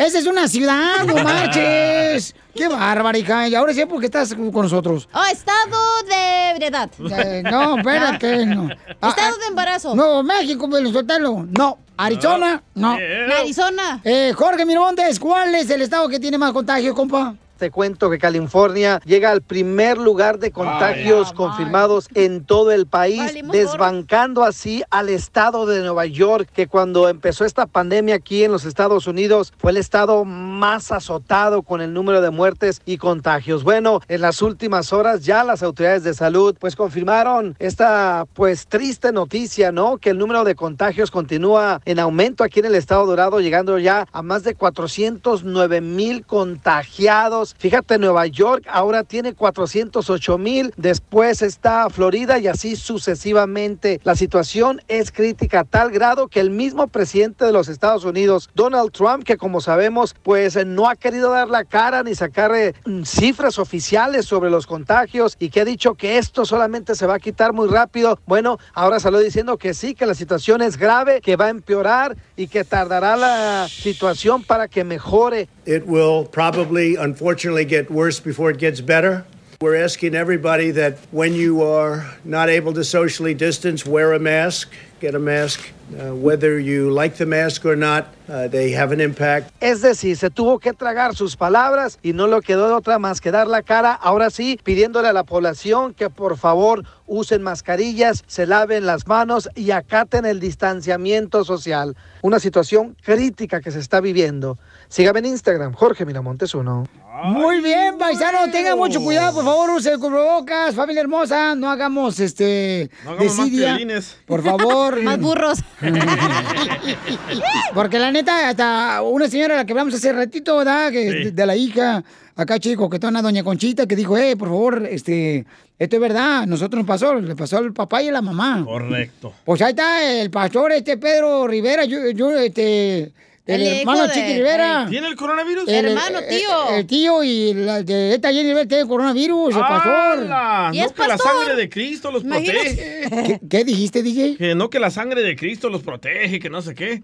Esa 0.00 0.18
es 0.18 0.26
una 0.26 0.48
ciudad, 0.48 1.04
no 1.04 1.12
marches. 1.22 2.34
Qué 2.54 2.68
bárbara, 2.68 3.18
hija. 3.18 3.48
Y 3.48 3.54
ahora 3.54 3.74
sí, 3.74 3.84
porque 3.84 4.06
estás 4.06 4.34
con 4.34 4.50
nosotros. 4.50 5.06
Oh, 5.12 5.24
estado 5.30 5.76
de 6.08 6.50
ebriedad. 6.52 6.90
Eh, 6.98 7.42
no, 7.44 7.76
espérate, 7.76 8.46
no. 8.46 8.70
Ah, 8.98 9.10
Estado 9.10 9.34
ah, 9.36 9.40
de 9.40 9.46
embarazo. 9.48 9.94
Nuevo 9.94 10.22
México, 10.22 10.66
Fiorichotelo. 10.68 11.46
No. 11.50 11.78
Arizona, 11.98 12.62
no. 12.74 12.96
Arizona. 13.42 14.00
Eh, 14.02 14.32
Jorge 14.34 14.64
Miramontes, 14.64 15.20
¿cuál 15.20 15.54
es 15.54 15.68
el 15.68 15.82
estado 15.82 16.08
que 16.08 16.18
tiene 16.18 16.38
más 16.38 16.52
contagios, 16.52 16.94
compa? 16.94 17.34
Te 17.60 17.70
cuento 17.70 18.08
que 18.08 18.16
California 18.16 19.02
llega 19.04 19.30
al 19.30 19.42
primer 19.42 19.98
lugar 19.98 20.38
de 20.38 20.50
contagios 20.50 21.34
confirmados 21.34 22.08
en 22.14 22.46
todo 22.46 22.72
el 22.72 22.86
país, 22.86 23.20
Valimos 23.20 23.52
desbancando 23.52 24.44
así 24.44 24.82
al 24.88 25.10
estado 25.10 25.66
de 25.66 25.82
Nueva 25.82 26.06
York, 26.06 26.48
que 26.54 26.68
cuando 26.68 27.10
empezó 27.10 27.44
esta 27.44 27.66
pandemia 27.66 28.14
aquí 28.14 28.44
en 28.44 28.52
los 28.52 28.64
Estados 28.64 29.06
Unidos 29.06 29.52
fue 29.58 29.72
el 29.72 29.76
estado 29.76 30.24
más 30.24 30.90
azotado 30.90 31.60
con 31.60 31.82
el 31.82 31.92
número 31.92 32.22
de 32.22 32.30
muertes 32.30 32.80
y 32.86 32.96
contagios. 32.96 33.62
Bueno, 33.62 34.00
en 34.08 34.22
las 34.22 34.40
últimas 34.40 34.94
horas 34.94 35.26
ya 35.26 35.44
las 35.44 35.62
autoridades 35.62 36.02
de 36.02 36.14
salud 36.14 36.56
pues 36.58 36.76
confirmaron 36.76 37.56
esta 37.58 38.24
pues 38.32 38.68
triste 38.68 39.12
noticia, 39.12 39.70
¿no? 39.70 39.98
Que 39.98 40.10
el 40.10 40.18
número 40.18 40.44
de 40.44 40.54
contagios 40.54 41.10
continúa 41.10 41.82
en 41.84 41.98
aumento 41.98 42.42
aquí 42.42 42.60
en 42.60 42.66
el 42.66 42.74
estado 42.74 43.04
dorado, 43.04 43.40
llegando 43.40 43.78
ya 43.78 44.06
a 44.12 44.22
más 44.22 44.44
de 44.44 44.54
409 44.54 45.82
mil 45.82 46.24
contagiados. 46.24 47.49
Fíjate, 47.58 47.98
Nueva 47.98 48.26
York 48.26 48.64
ahora 48.68 49.04
tiene 49.04 49.34
408 49.34 50.38
mil, 50.38 50.72
después 50.76 51.42
está 51.42 51.88
Florida 51.90 52.38
y 52.38 52.46
así 52.46 52.76
sucesivamente. 52.76 54.00
La 54.04 54.14
situación 54.14 54.82
es 54.88 55.12
crítica 55.12 55.60
a 55.60 55.64
tal 55.64 55.90
grado 55.90 56.28
que 56.28 56.40
el 56.40 56.50
mismo 56.50 56.86
presidente 56.88 57.44
de 57.44 57.52
los 57.52 57.68
Estados 57.68 58.04
Unidos, 58.04 58.50
Donald 58.54 58.92
Trump, 58.92 59.24
que 59.24 59.36
como 59.36 59.60
sabemos, 59.60 60.14
pues 60.22 60.56
eh, 60.56 60.64
no 60.64 60.88
ha 60.88 60.96
querido 60.96 61.30
dar 61.30 61.48
la 61.48 61.64
cara 61.64 62.02
ni 62.02 62.14
sacar 62.14 62.54
eh, 62.54 62.74
cifras 63.04 63.58
oficiales 63.58 64.26
sobre 64.26 64.50
los 64.50 64.66
contagios 64.66 65.36
y 65.38 65.50
que 65.50 65.60
ha 65.60 65.64
dicho 65.64 65.94
que 65.94 66.18
esto 66.18 66.44
solamente 66.44 66.94
se 66.94 67.06
va 67.06 67.14
a 67.14 67.18
quitar 67.18 67.52
muy 67.52 67.68
rápido. 67.68 68.18
Bueno, 68.26 68.58
ahora 68.74 69.00
salió 69.00 69.18
diciendo 69.18 69.56
que 69.56 69.74
sí, 69.74 69.94
que 69.94 70.06
la 70.06 70.14
situación 70.14 70.62
es 70.62 70.76
grave, 70.76 71.20
que 71.20 71.36
va 71.36 71.46
a 71.46 71.50
empeorar 71.50 72.16
y 72.36 72.48
que 72.48 72.64
tardará 72.64 73.16
la 73.16 73.68
situación 73.68 74.42
para 74.42 74.68
que 74.68 74.84
mejore. 74.84 75.48
It 75.66 75.84
will 75.86 76.26
probably, 76.26 76.96
unfortunately, 76.96 77.39
get 77.64 77.90
worse 77.90 78.20
before 78.20 78.50
it 78.50 78.58
gets 78.58 78.80
better. 78.82 79.24
We're 79.62 79.76
asking 79.76 80.14
everybody 80.14 80.70
that 80.72 80.98
when 81.10 81.34
you 81.34 81.62
are 81.62 82.04
not 82.24 82.48
able 82.48 82.72
to 82.72 82.84
socially 82.84 83.34
distance, 83.34 83.84
wear 83.84 84.14
a 84.14 84.18
mask, 84.18 84.72
get 85.00 85.14
a 85.14 85.18
mask. 85.18 85.60
Uh, 85.90 86.14
whether 86.14 86.58
you 86.60 86.88
like 86.90 87.16
the 87.16 87.26
mask 87.26 87.66
or 87.66 87.74
not, 87.74 88.14
uh, 88.28 88.46
they 88.46 88.70
have 88.70 88.92
an 88.92 89.00
impact. 89.00 89.50
Es 89.60 89.82
decir, 89.82 90.16
se 90.16 90.30
tuvo 90.30 90.60
que 90.60 90.72
tragar 90.72 91.16
sus 91.16 91.36
palabras 91.36 91.98
y 92.00 92.12
no 92.12 92.28
le 92.28 92.40
quedó 92.42 92.68
de 92.68 92.74
otra 92.74 92.98
más 92.98 93.20
que 93.20 93.32
dar 93.32 93.48
la 93.48 93.62
cara, 93.62 93.92
ahora 93.92 94.30
sí, 94.30 94.58
pidiéndole 94.62 95.08
a 95.08 95.12
la 95.12 95.24
población 95.24 95.94
que 95.94 96.08
por 96.10 96.36
favor 96.36 96.84
usen 97.06 97.42
mascarillas, 97.42 98.22
se 98.28 98.46
laven 98.46 98.86
las 98.86 99.08
manos 99.08 99.50
y 99.56 99.72
acaten 99.72 100.24
el 100.26 100.38
distanciamiento 100.38 101.44
social. 101.44 101.96
Una 102.22 102.38
situación 102.38 102.96
crítica 103.02 103.60
que 103.60 103.72
se 103.72 103.80
está 103.80 104.00
viviendo. 104.00 104.58
Sígame 104.88 105.18
en 105.18 105.26
Instagram, 105.26 105.72
Jorge 105.72 106.06
Miramontes 106.06 106.54
uno. 106.54 106.86
Muy 107.24 107.60
bien, 107.60 107.98
paisano, 107.98 108.50
tengan 108.50 108.78
mucho 108.78 109.00
cuidado, 109.02 109.34
por 109.34 109.44
favor, 109.44 109.70
use 109.70 109.92
el 109.92 109.98
cubrebocas, 109.98 110.74
familia 110.74 111.00
hermosa, 111.02 111.54
no 111.54 111.70
hagamos 111.70 112.18
este 112.20 112.90
No 113.04 113.10
hagamos 113.12 113.36
más 113.36 113.46
desidia, 113.46 113.68
piolines. 113.76 114.16
por 114.26 114.42
favor. 114.42 115.02
Más 115.02 115.18
burros. 115.20 115.58
Porque 117.74 117.98
la 117.98 118.10
neta, 118.10 118.48
hasta 118.48 119.02
una 119.02 119.28
señora 119.28 119.54
a 119.54 119.56
la 119.58 119.64
que 119.64 119.72
hablamos 119.72 119.94
hace 119.94 120.12
ratito, 120.12 120.56
¿verdad? 120.56 120.90
Que 120.90 120.98
de, 121.10 121.30
de 121.32 121.46
la 121.46 121.56
hija, 121.56 122.02
acá 122.36 122.58
chico, 122.58 122.88
que 122.90 122.96
está 122.96 123.08
una 123.08 123.22
doña 123.22 123.42
Conchita, 123.44 123.86
que 123.86 123.96
dijo, 123.96 124.16
eh, 124.16 124.36
por 124.36 124.48
favor, 124.48 124.86
este, 124.90 125.44
esto 125.78 125.96
es 125.96 126.02
verdad, 126.02 126.46
nosotros 126.46 126.78
nos 126.80 126.86
pasó, 126.86 127.14
le 127.14 127.36
pasó 127.36 127.58
al 127.58 127.72
papá 127.72 128.02
y 128.02 128.08
a 128.08 128.12
la 128.12 128.22
mamá. 128.22 128.64
Correcto. 128.64 129.32
Pues 129.44 129.62
ahí 129.62 129.70
está 129.70 130.10
el 130.20 130.30
pastor, 130.30 130.72
este 130.72 130.96
Pedro 130.96 131.46
Rivera, 131.46 131.84
yo, 131.84 132.10
yo 132.10 132.30
este, 132.32 133.12
el, 133.54 133.62
hermano 133.80 134.06
de- 134.06 134.14
Chiqui 134.14 134.32
Rivera. 134.34 134.86
¿Tiene 134.88 135.06
el 135.08 135.16
coronavirus? 135.16 135.68
El- 135.68 135.86
Hermano, 135.86 136.18
tío. 136.28 136.70
El, 136.76 136.86
tío 136.86 137.22
y 137.24 137.54
la 137.54 137.82
de 137.82 138.14
esta 138.14 138.28
Jenny 138.32 138.48
Rivera 138.48 138.66
tiene 138.68 138.86
coronavirus, 138.86 139.54
el 139.54 139.60
pastor. 139.60 140.24
Y 140.72 140.78
No 140.78 140.84
es 140.86 140.92
que 140.92 141.06
la 141.08 141.18
sangre 141.18 141.56
de 141.56 141.68
Cristo 141.68 142.10
los 142.10 142.22
Imagínate. 142.24 143.06
protege. 143.08 143.40
¿Qué, 143.40 143.48
qué 143.48 143.64
dijiste, 143.64 144.02
DJ? 144.02 144.36
Que 144.36 144.54
no 144.54 144.70
que 144.70 144.78
la 144.80 144.90
sangre 144.90 145.22
de 145.22 145.36
Cristo 145.36 145.68
los 145.68 145.82
protege, 145.82 146.38
que 146.38 146.50
no 146.50 146.62
sé 146.62 146.74
qué. 146.74 147.02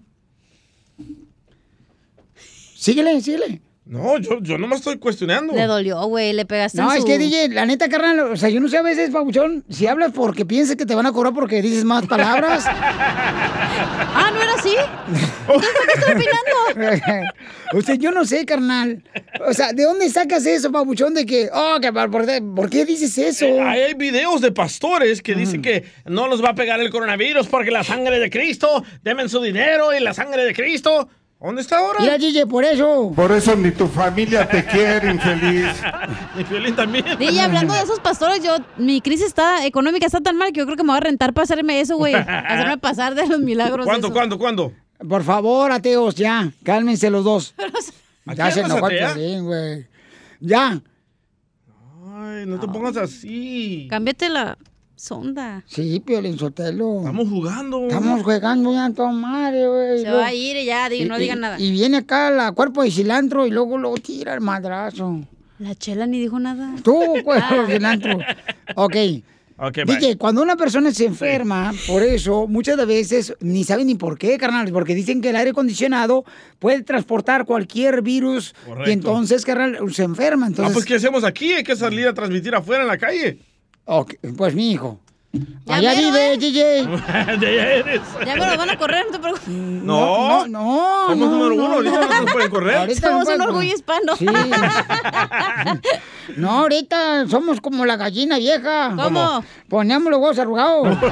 Síguele, 2.75 3.19
síguele. 3.21 3.61
No, 3.89 4.17
yo, 4.17 4.39
yo 4.41 4.57
no 4.57 4.67
me 4.67 4.75
estoy 4.75 4.97
cuestionando. 4.97 5.53
Le 5.53 5.63
dolió, 5.65 6.01
güey, 6.07 6.33
le 6.33 6.45
pegaste 6.45 6.77
No, 6.77 6.91
en 6.91 6.97
es 6.97 7.01
su... 7.03 7.07
que 7.07 7.17
DJ, 7.17 7.49
la 7.49 7.65
neta, 7.65 7.87
carnal, 7.87 8.19
o 8.19 8.35
sea, 8.35 8.49
yo 8.49 8.59
no 8.59 8.67
sé 8.67 8.77
a 8.77 8.81
veces, 8.81 9.09
Pabuchón, 9.11 9.63
si 9.69 9.87
hablas 9.87 10.11
porque 10.13 10.45
piensas 10.45 10.75
que 10.75 10.85
te 10.85 10.93
van 10.93 11.05
a 11.05 11.13
cobrar 11.13 11.33
porque 11.33 11.61
dices 11.61 11.83
más 11.85 12.05
palabras. 12.05 12.65
Ah, 14.19 14.31
¿no 14.33 14.41
era 14.41 14.53
así? 14.55 14.73
Entonces, 15.09 15.71
¿por 15.77 15.85
qué 15.87 15.93
estoy 15.99 16.13
opinando? 16.15 17.27
o 17.77 17.81
sea, 17.81 17.95
yo 17.95 18.11
no 18.11 18.25
sé, 18.25 18.45
carnal. 18.45 19.03
O 19.47 19.53
sea, 19.53 19.73
¿de 19.73 19.83
dónde 19.83 20.09
sacas 20.09 20.45
eso, 20.45 20.71
Pabuchón, 20.71 21.13
de 21.13 21.25
que, 21.25 21.49
oh, 21.53 21.77
que 21.79 21.93
por, 21.93 22.09
por- 22.09 22.55
¿por 22.55 22.69
qué 22.69 22.83
dices 22.85 23.15
eso? 23.17 23.45
Eh, 23.45 23.61
hay 23.61 23.93
videos 23.93 24.41
de 24.41 24.51
pastores 24.51 25.21
que 25.21 25.35
dicen 25.35 25.61
que 25.61 25.83
no 26.05 26.27
nos 26.27 26.43
va 26.43 26.49
a 26.49 26.55
pegar 26.55 26.79
el 26.79 26.89
coronavirus 26.89 27.47
porque 27.47 27.69
la 27.69 27.83
sangre 27.83 28.19
de 28.19 28.29
Cristo, 28.31 28.83
denme 29.03 29.29
su 29.29 29.39
dinero 29.41 29.93
y 29.95 29.99
la 29.99 30.13
sangre 30.15 30.43
de 30.43 30.53
Cristo. 30.53 31.07
¿Dónde 31.39 31.61
está 31.61 31.77
ahora? 31.77 31.99
Mira, 31.99 32.17
DJ, 32.17 32.47
por 32.47 32.65
eso. 32.65 33.11
Por 33.15 33.31
eso 33.31 33.55
ni 33.55 33.69
tu 33.69 33.87
familia 33.87 34.47
te 34.47 34.65
quiere, 34.65 35.11
infeliz. 35.11 35.67
Mi 36.35 36.43
violín 36.43 36.75
también. 36.75 37.05
DJ, 37.19 37.41
hablando 37.41 37.73
de 37.75 37.81
esos 37.81 37.99
pastores, 37.99 38.43
yo, 38.43 38.55
mi 38.77 39.01
crisis 39.01 39.27
está, 39.27 39.63
económica 39.65 40.07
está 40.07 40.19
tan 40.19 40.35
mal 40.35 40.51
que 40.51 40.59
yo 40.59 40.65
creo 40.65 40.77
que 40.77 40.83
me 40.83 40.89
voy 40.89 40.97
a 40.97 41.01
rentar 41.01 41.33
para 41.33 41.43
hacerme 41.43 41.79
eso, 41.79 41.95
güey. 41.95 42.15
Hacerme 42.15 42.79
pasar 42.79 43.13
de 43.13 43.27
los 43.27 43.39
milagros. 43.39 43.85
¿Cuándo, 43.85 44.11
cuándo, 44.11 44.39
cuándo? 44.39 44.73
Por 45.07 45.23
favor, 45.23 45.71
ateos, 45.71 46.15
ya. 46.15 46.51
Cálmense 46.63 47.11
los 47.11 47.23
dos. 47.23 47.53
¿A 48.25 48.33
Ya 48.33 48.51
se 48.51 48.61
enojó 48.61 48.89
el 48.89 49.43
güey. 49.43 49.87
Ya. 50.39 50.81
Ay, 52.15 52.45
no 52.47 52.59
te 52.59 52.67
pongas 52.67 52.97
así. 52.97 53.87
Cámbiate 53.89 54.29
la 54.29 54.57
sonda. 54.97 55.63
Sí, 55.67 56.01
Piolín 56.05 56.37
Sotelo. 56.37 56.97
Estamos 56.99 57.29
jugando. 57.29 57.87
Estamos 57.87 58.23
jugando 58.23 58.73
ya 58.73 58.89
toda 58.93 59.11
madre, 59.11 59.67
güey. 59.67 59.97
Se 59.99 60.03
Luego- 60.05 60.17
va 60.19 60.27
a 60.27 60.33
ir 60.33 60.57
y 60.57 60.65
ya, 60.65 60.89
di- 60.89 61.05
no 61.05 61.17
y- 61.17 61.21
digan 61.21 61.37
y- 61.37 61.41
nada. 61.41 61.59
Y 61.59 61.71
viene 61.71 61.97
acá 61.97 62.29
la 62.31 62.51
cuerpo 62.51 62.83
de 62.83 62.91
cilantro 62.91 63.45
y 63.47 63.51
luego 63.51 63.77
lo 63.77 63.93
tira 63.95 64.33
el 64.33 64.41
madrazo. 64.41 65.21
La 65.59 65.73
chela 65.75 66.05
ni 66.05 66.19
dijo 66.19 66.39
nada. 66.39 66.75
Tú, 66.83 66.99
cuerpo 67.23 67.63
de 67.67 67.75
cilantro. 67.75 68.17
Ok. 68.75 68.95
Ok, 69.59 69.73
bye. 69.87 69.95
DJ, 69.95 70.17
cuando 70.17 70.43
una 70.43 70.55
persona 70.55 70.91
se 70.91 71.05
enferma, 71.05 71.73
por 71.87 72.03
eso, 72.03 72.45
muchas 72.45 72.77
de 72.77 72.85
veces 72.85 73.33
ni 73.39 73.63
saben 73.63 73.87
ni 73.87 73.95
por 73.95 74.19
qué, 74.19 74.37
carnal, 74.37 74.71
porque 74.71 74.93
dicen 74.93 75.19
que 75.19 75.31
el 75.31 75.35
aire 75.35 75.49
acondicionado 75.49 76.25
puede 76.59 76.83
transportar 76.83 77.45
cualquier 77.45 78.03
virus 78.03 78.53
Correcto. 78.67 78.87
y 78.87 78.93
entonces, 78.93 79.43
carnal, 79.45 79.79
se 79.91 80.03
enferma. 80.03 80.45
Ah, 80.45 80.49
Entonces, 80.49 80.73
pues 80.75 80.85
¿qué 80.85 80.93
hacemos 80.95 81.23
aquí? 81.23 81.53
Hay 81.53 81.63
que 81.63 81.75
salir 81.75 82.07
a 82.07 82.13
transmitir 82.13 82.53
afuera 82.53 82.83
en 82.83 82.87
la 82.87 82.99
calle. 82.99 83.39
Ok, 83.89 84.15
pues 84.35 84.53
mi 84.53 84.71
hijo. 84.71 84.99
Ya 85.65 85.75
Allá 85.75 85.93
mero, 85.93 86.07
vive, 86.07 86.33
¿eh? 86.33 86.37
DJ. 86.37 86.83
Ya 88.25 88.35
me 88.35 88.45
lo 88.47 88.57
van 88.57 88.69
a 88.69 88.77
correr, 88.77 89.05
no 89.05 89.11
te 89.11 89.19
preocupes. 89.19 89.47
No, 89.47 90.45
no, 90.45 90.47
no. 90.47 91.07
Somos 91.09 91.29
no, 91.29 91.37
número 91.37 91.55
no, 91.55 91.65
uno, 91.65 91.75
ahorita 91.75 91.99
no. 91.99 92.07
no 92.07 92.21
nos 92.21 92.33
pueden 92.33 92.49
correr. 92.49 92.77
Ahorita 92.77 93.07
Somos 93.07 93.27
un 93.27 93.41
orgullo 93.41 93.73
hispano. 93.73 94.15
Sí. 94.17 94.25
No, 96.35 96.51
ahorita 96.59 97.27
somos 97.29 97.61
como 97.61 97.85
la 97.85 97.95
gallina 97.95 98.37
vieja. 98.37 98.93
¿Cómo? 98.95 99.43
Ponemos 99.69 100.11
los 100.11 100.19
huevos 100.19 100.37
arrugados. 100.39 100.97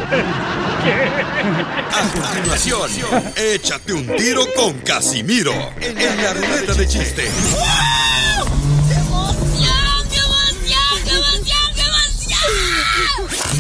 A 0.86 2.02
continuación, 2.12 2.92
échate 3.36 3.94
un 3.94 4.06
tiro 4.18 4.42
con 4.56 4.74
Casimiro 4.80 5.54
en 5.80 5.96
la 6.22 6.34
ruleta 6.34 6.74
de 6.74 6.88
chiste. 6.88 7.32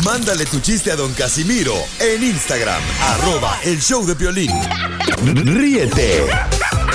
Mándale 0.05 0.45
tu 0.45 0.59
chiste 0.59 0.91
a 0.91 0.95
don 0.95 1.11
Casimiro 1.13 1.73
en 1.99 2.23
Instagram, 2.23 2.79
arroba 3.01 3.57
el 3.63 3.81
show 3.81 4.05
de 4.05 4.13
violín. 4.13 4.51
Ríete 5.33 6.27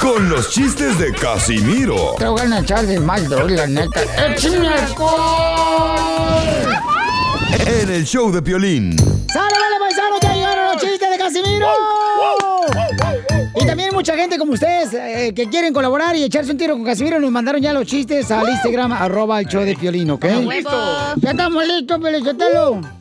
con 0.00 0.28
los 0.28 0.50
chistes 0.50 0.96
de 0.98 1.12
Casimiro 1.12 2.14
Te 2.16 2.26
voy 2.26 2.40
a 2.40 2.60
echar 2.60 2.86
de 2.86 3.00
mal, 3.00 3.28
la 3.28 3.66
neta. 3.66 4.00
¡Échame 4.28 4.70
en 7.66 7.90
el 7.90 8.04
show 8.04 8.30
de 8.30 8.40
violín. 8.40 8.96
¡Sale, 8.96 9.56
vale, 9.58 9.76
paisano! 9.80 10.16
¡Ya 10.22 10.32
llegaron 10.32 10.64
los 10.66 10.76
chistes 10.80 11.10
de 11.10 11.18
Casimiro! 11.18 11.66
Y 13.60 13.66
también 13.66 13.92
mucha 13.92 14.14
gente 14.14 14.38
como 14.38 14.52
ustedes 14.52 14.94
eh, 14.94 15.32
que 15.34 15.48
quieren 15.48 15.74
colaborar 15.74 16.14
y 16.14 16.22
echarse 16.22 16.52
un 16.52 16.58
tiro 16.58 16.74
con 16.74 16.84
Casimiro 16.84 17.18
nos 17.18 17.32
mandaron 17.32 17.60
ya 17.60 17.72
los 17.72 17.86
chistes 17.86 18.30
al 18.30 18.48
Instagram, 18.48 18.92
arroba 18.92 19.40
el 19.40 19.48
show 19.48 19.64
de 19.64 19.74
Piolín, 19.74 20.12
¿ok? 20.12 20.26
Estamos 20.26 20.54
listos. 20.54 21.14
Ya 21.16 21.30
estamos 21.30 21.66
listos, 21.66 21.98
Pelizotelo. 22.00 22.99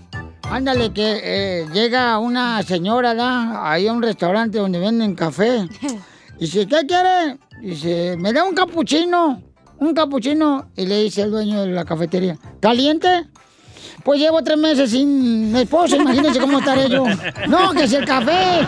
Ándale, 0.52 0.92
que 0.92 1.22
eh, 1.24 1.68
llega 1.74 2.18
una 2.18 2.64
señora, 2.64 3.14
¿da? 3.14 3.72
Ahí 3.72 3.88
a 3.88 3.94
un 3.94 4.02
restaurante 4.02 4.58
donde 4.58 4.80
venden 4.80 5.14
café. 5.14 5.68
Dice, 6.40 6.66
¿qué 6.68 6.88
quiere? 6.88 7.38
Dice, 7.62 8.16
me 8.18 8.34
da 8.34 8.44
un 8.44 8.56
capuchino. 8.56 9.44
Un 9.78 9.94
capuchino. 9.94 10.72
Y 10.76 10.86
le 10.88 11.04
dice 11.04 11.22
el 11.22 11.32
dueño 11.32 11.62
de 11.62 11.68
la 11.68 11.86
cafetería, 11.86 12.38
¿caliente? 12.60 13.28
Pues 14.04 14.20
llevo 14.20 14.42
tres 14.42 14.58
meses 14.58 14.90
sin 14.92 15.56
esposo, 15.56 15.98
imagínense 15.98 16.40
cómo 16.40 16.60
estaré 16.60 16.90
yo. 16.90 17.04
No, 17.48 17.72
que 17.72 17.84
es 17.84 17.94
el 17.94 18.06
café. 18.06 18.66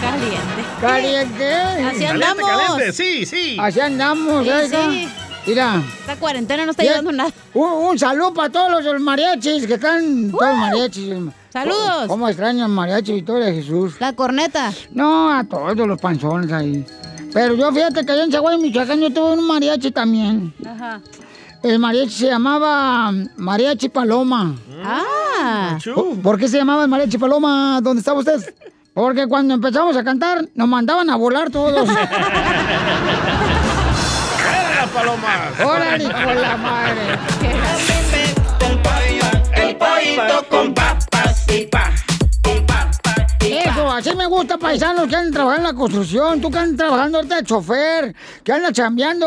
Caliente. 0.00 0.64
Caliente. 0.80 1.52
Así 1.84 2.04
andamos. 2.04 2.50
caliente, 2.50 2.92
sí, 2.92 3.26
sí. 3.26 3.56
Así 3.58 3.80
andamos, 3.80 4.46
sí. 4.46 5.08
Mira. 5.48 5.82
Esta 6.00 6.16
cuarentena 6.16 6.64
no 6.66 6.72
está 6.72 6.82
llevando 6.82 7.10
nada. 7.10 7.30
Un, 7.54 7.70
un 7.70 7.98
saludo 7.98 8.34
para 8.34 8.50
todos 8.50 8.84
los 8.84 9.00
mariachis 9.00 9.66
que 9.66 9.74
están. 9.74 10.30
Todos 10.30 10.46
los 10.46 10.56
mariachis. 10.58 11.14
Saludos. 11.50 11.90
¿Cómo, 12.02 12.08
cómo 12.08 12.28
extrañan 12.28 12.70
mariachi 12.70 13.14
Victoria 13.14 13.46
de 13.46 13.54
Jesús? 13.54 13.94
La 13.98 14.12
corneta. 14.12 14.70
No, 14.92 15.32
a 15.32 15.44
todos 15.44 15.74
los 15.74 15.98
panzones 16.00 16.52
ahí. 16.52 16.84
Pero 17.32 17.54
yo 17.54 17.72
fíjate 17.72 18.04
que 18.04 18.12
allá 18.12 18.24
en 18.24 18.30
Chihuahua, 18.30 18.58
Michoacán, 18.58 19.00
yo 19.00 19.10
tuve 19.10 19.32
un 19.32 19.46
mariachi 19.46 19.90
también. 19.90 20.52
Ajá. 20.66 21.00
El 21.62 21.78
mariachi 21.78 22.10
se 22.12 22.26
llamaba 22.26 23.10
Mariachi 23.36 23.88
Paloma. 23.88 24.54
Ah. 24.84 25.78
¿Por, 25.94 26.20
por 26.20 26.38
qué 26.38 26.46
se 26.46 26.58
llamaba 26.58 26.82
el 26.84 26.88
Mariachi 26.88 27.16
Paloma? 27.18 27.80
¿Dónde 27.82 28.00
estaba 28.00 28.18
usted? 28.18 28.54
Porque 28.94 29.26
cuando 29.26 29.54
empezamos 29.54 29.96
a 29.96 30.04
cantar, 30.04 30.46
nos 30.54 30.68
mandaban 30.68 31.08
a 31.08 31.16
volar 31.16 31.50
todos. 31.50 31.88
¡Era 34.88 35.04
la 35.04 35.16
paloma! 35.18 35.50
¡Órale, 35.64 36.04
hijo 36.04 36.28
de 36.28 36.34
la 36.34 36.56
madre! 36.56 37.18
El 39.54 39.76
pollito 39.76 40.46
con 40.48 40.74
papas 40.74 41.46
y 41.48 41.66
pa. 41.66 41.90
Eso, 43.40 43.90
así 43.90 44.14
me 44.14 44.26
gusta, 44.26 44.58
paisanos 44.58 45.08
que 45.08 45.16
andan 45.16 45.32
trabajando 45.32 45.68
en 45.68 45.74
la 45.74 45.80
construcción, 45.80 46.40
tú 46.40 46.50
que 46.50 46.58
andas 46.58 46.76
trabajando 46.76 47.18
ahorita 47.18 47.36
de 47.36 47.42
chofer, 47.44 48.14
que 48.44 48.52
andas 48.52 48.72
chambeando, 48.72 49.26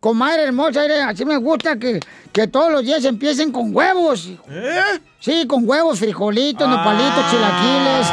comadre 0.00 0.42
hermosa, 0.44 0.82
así 1.06 1.24
me 1.24 1.36
gusta 1.36 1.76
que, 1.76 2.00
que 2.32 2.48
todos 2.48 2.72
los 2.72 2.82
días 2.82 3.04
empiecen 3.04 3.52
con 3.52 3.74
huevos. 3.74 4.28
¿Eh? 4.48 5.00
Sí, 5.20 5.46
con 5.46 5.68
huevos, 5.68 5.98
frijolitos, 6.00 6.68
nopalitos, 6.68 7.30
chilaquiles. 7.30 8.06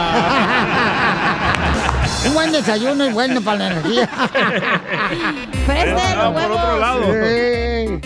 Un 2.28 2.34
buen 2.34 2.52
desayuno 2.52 3.06
es 3.06 3.14
bueno 3.14 3.42
para 3.42 3.58
la 3.58 3.68
energía. 3.72 4.10
Preste 5.66 6.16
los 6.16 6.26
por 6.26 6.36
huevos. 6.36 6.58
otro 6.58 6.80
lado. 6.80 7.04
Sí. 7.14 8.00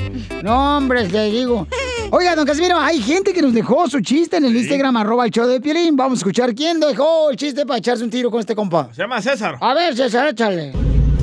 No, 0.43 0.78
hombre, 0.78 1.07
te 1.07 1.24
digo. 1.26 1.67
Oiga, 2.11 2.36
don 2.36 2.45
Casimiro, 2.45 2.78
hay 2.80 3.01
gente 3.01 3.34
que 3.34 3.41
nos 3.41 3.53
dejó 3.53 3.88
su 3.88 4.01
chiste 4.01 4.38
en 4.38 4.45
el 4.45 4.55
Instagram, 4.55 4.97
arroba 4.97 5.26
el 5.26 5.32
show 5.32 5.47
de 5.47 5.61
Piolín. 5.61 5.95
Vamos 5.95 6.19
a 6.19 6.22
escuchar 6.22 6.53
quién 6.53 6.80
dejó 6.80 7.30
el 7.30 7.38
chiste 7.38 7.65
para 7.65 7.80
echarse 7.80 8.03
un 8.03 8.09
tiro 8.09 8.30
con 8.30 8.39
este 8.41 8.53
compa. 8.55 8.89
Se 8.91 9.01
llama 9.01 9.22
César. 9.22 9.57
A 9.61 9.74
ver, 9.74 9.95
César, 9.95 10.28
échale. 10.28 10.74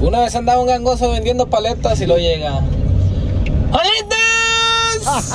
Una 0.01 0.21
vez 0.21 0.35
andaba 0.35 0.61
un 0.61 0.69
gangoso 0.69 1.11
vendiendo 1.11 1.47
paletas 1.49 2.01
y 2.01 2.07
lo 2.07 2.17
llega. 2.17 2.61
¡Paletas! 3.71 5.35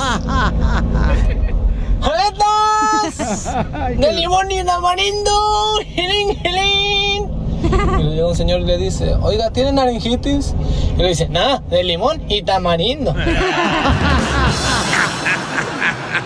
¡Paletas! 2.00 3.96
¡De 3.98 4.12
limón 4.12 4.50
y 4.50 4.64
tamarindo! 4.64 5.76
¡Gilín, 5.94 6.36
gilín! 6.42 7.43
Y 7.64 8.02
le 8.02 8.10
llega 8.10 8.28
un 8.28 8.36
señor 8.36 8.60
y 8.60 8.64
le 8.64 8.76
dice, 8.78 9.14
oiga, 9.20 9.50
¿tiene 9.50 9.72
naranjitis? 9.72 10.54
Y 10.96 11.02
le 11.02 11.08
dice, 11.08 11.28
nada, 11.28 11.62
de 11.70 11.82
limón 11.84 12.22
y 12.28 12.42
tamarindo. 12.42 13.14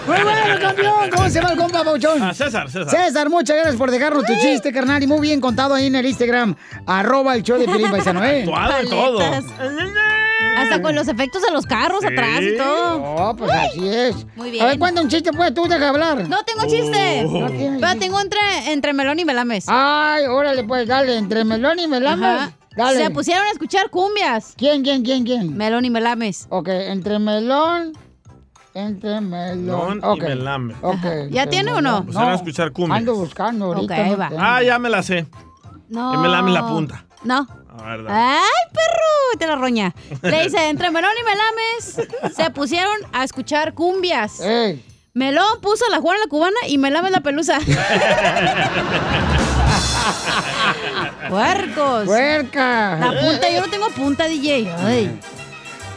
Muy 0.07 0.23
bueno, 0.23 0.61
campeón. 0.61 1.11
¿Cómo 1.15 1.29
se 1.29 1.35
llama 1.35 1.53
el 1.53 1.59
compa, 1.59 1.85
Pauchón? 1.85 2.23
Ah, 2.23 2.33
César, 2.33 2.71
César. 2.71 2.91
César, 2.91 3.29
muchas 3.29 3.57
gracias 3.57 3.77
por 3.77 3.91
dejarnos 3.91 4.25
tu 4.25 4.35
chiste, 4.41 4.73
carnal. 4.73 5.03
Y 5.03 5.07
muy 5.07 5.21
bien 5.21 5.41
contado 5.41 5.75
ahí 5.75 5.87
en 5.87 5.97
el 5.97 6.07
Instagram. 6.07 6.57
Arroba 6.87 7.35
el 7.35 7.43
show 7.43 7.59
de 7.59 7.67
Piolín 7.67 7.91
Paisano, 7.91 8.25
¿eh? 8.25 8.43
Actuado 8.43 8.83
y 8.83 8.89
todo. 8.89 9.19
Hasta 10.63 10.83
con 10.83 10.95
los 10.95 11.09
efectos 11.09 11.43
de 11.43 11.51
los 11.51 11.67
carros 11.67 12.05
atrás 12.05 12.41
y 12.43 12.57
todo. 12.57 13.03
Oh, 13.03 13.37
pues 13.37 13.51
así 13.53 13.89
es. 13.89 14.27
Muy 14.37 14.51
bien. 14.51 14.65
A 14.65 14.67
ver, 14.69 14.79
cuenta 14.79 15.01
un 15.01 15.09
chiste, 15.09 15.33
pues, 15.33 15.53
tú 15.55 15.67
deja 15.67 15.89
hablar. 15.89 16.29
No 16.29 16.43
tengo 16.45 16.63
chiste. 16.67 17.25
Oh. 17.27 17.41
No 17.41 17.51
tienes 17.51 17.81
Pero 17.81 17.99
tengo 17.99 18.21
entre, 18.21 18.39
entre 18.73 18.93
melón 18.93 19.19
y 19.19 19.25
melames. 19.25 19.65
Ay, 19.69 20.27
órale, 20.27 20.65
pues, 20.65 20.87
dale, 20.87 21.17
entre 21.17 21.45
melón 21.45 21.79
y 21.79 21.87
melame. 21.89 22.27
Ajá. 22.27 22.53
Dale. 22.77 22.99
Se 23.05 23.11
pusieron 23.11 23.45
a 23.47 23.51
escuchar 23.51 23.91
cumbias. 23.91 24.55
¿Quién, 24.57 24.83
quién, 24.85 25.03
quién, 25.03 25.25
quién? 25.25 25.57
Melón 25.57 25.85
y 25.85 25.91
melames. 25.91 26.47
Ok, 26.51 26.69
entre 26.69 27.19
melón. 27.19 27.93
Entre 28.75 29.21
melón. 29.21 29.65
Melón 29.65 30.01
y 30.03 30.07
Ok. 30.07 30.23
melame. 30.23 30.75
Ok, 30.83 31.05
¿Ya 31.31 31.47
tiene 31.49 31.73
o 31.73 31.81
no? 31.81 31.91
melón. 31.91 32.07
Pusieron 32.07 32.29
a 32.31 32.35
escuchar 32.37 32.71
cumbias. 32.73 32.99
Ando 32.99 33.15
buscando 33.17 33.65
ahorita. 33.67 33.95
Ok, 34.01 34.07
no 34.11 34.17
va. 34.17 34.31
Ah, 34.39 34.63
ya 34.63 34.79
me 34.79 34.89
la 34.91 35.03
sé. 35.03 35.27
No. 35.89 36.13
Que 36.13 36.19
me 36.19 36.29
lame 36.29 36.53
la 36.53 36.69
punta. 36.69 37.05
No. 37.25 37.49
¡Ay, 37.85 38.41
perro! 38.73 39.39
Te 39.39 39.47
la 39.47 39.57
roña. 39.57 39.95
Le 40.23 40.43
dice, 40.45 40.69
entre 40.69 40.91
Melón 40.91 41.13
y 41.21 41.25
Melames 41.25 42.35
se 42.37 42.51
pusieron 42.51 42.97
a 43.13 43.25
escuchar 43.25 43.75
cumbias. 43.75 44.41
Ey. 44.41 44.85
Melón 45.15 45.61
puso 45.61 45.85
a 45.87 45.91
la 45.91 46.01
Juana 46.01 46.21
la 46.21 46.29
cubana 46.29 46.57
y 46.67 46.79
Melames 46.79 47.11
la 47.11 47.21
pelusa. 47.21 47.59
¡Puercos! 51.29 52.05
¡Puerca! 52.05 52.97
La 52.99 53.21
punta, 53.21 53.51
yo 53.51 53.61
no 53.61 53.69
tengo 53.69 53.89
punta, 53.91 54.27
DJ. 54.27 54.73
Ay. 54.79 55.21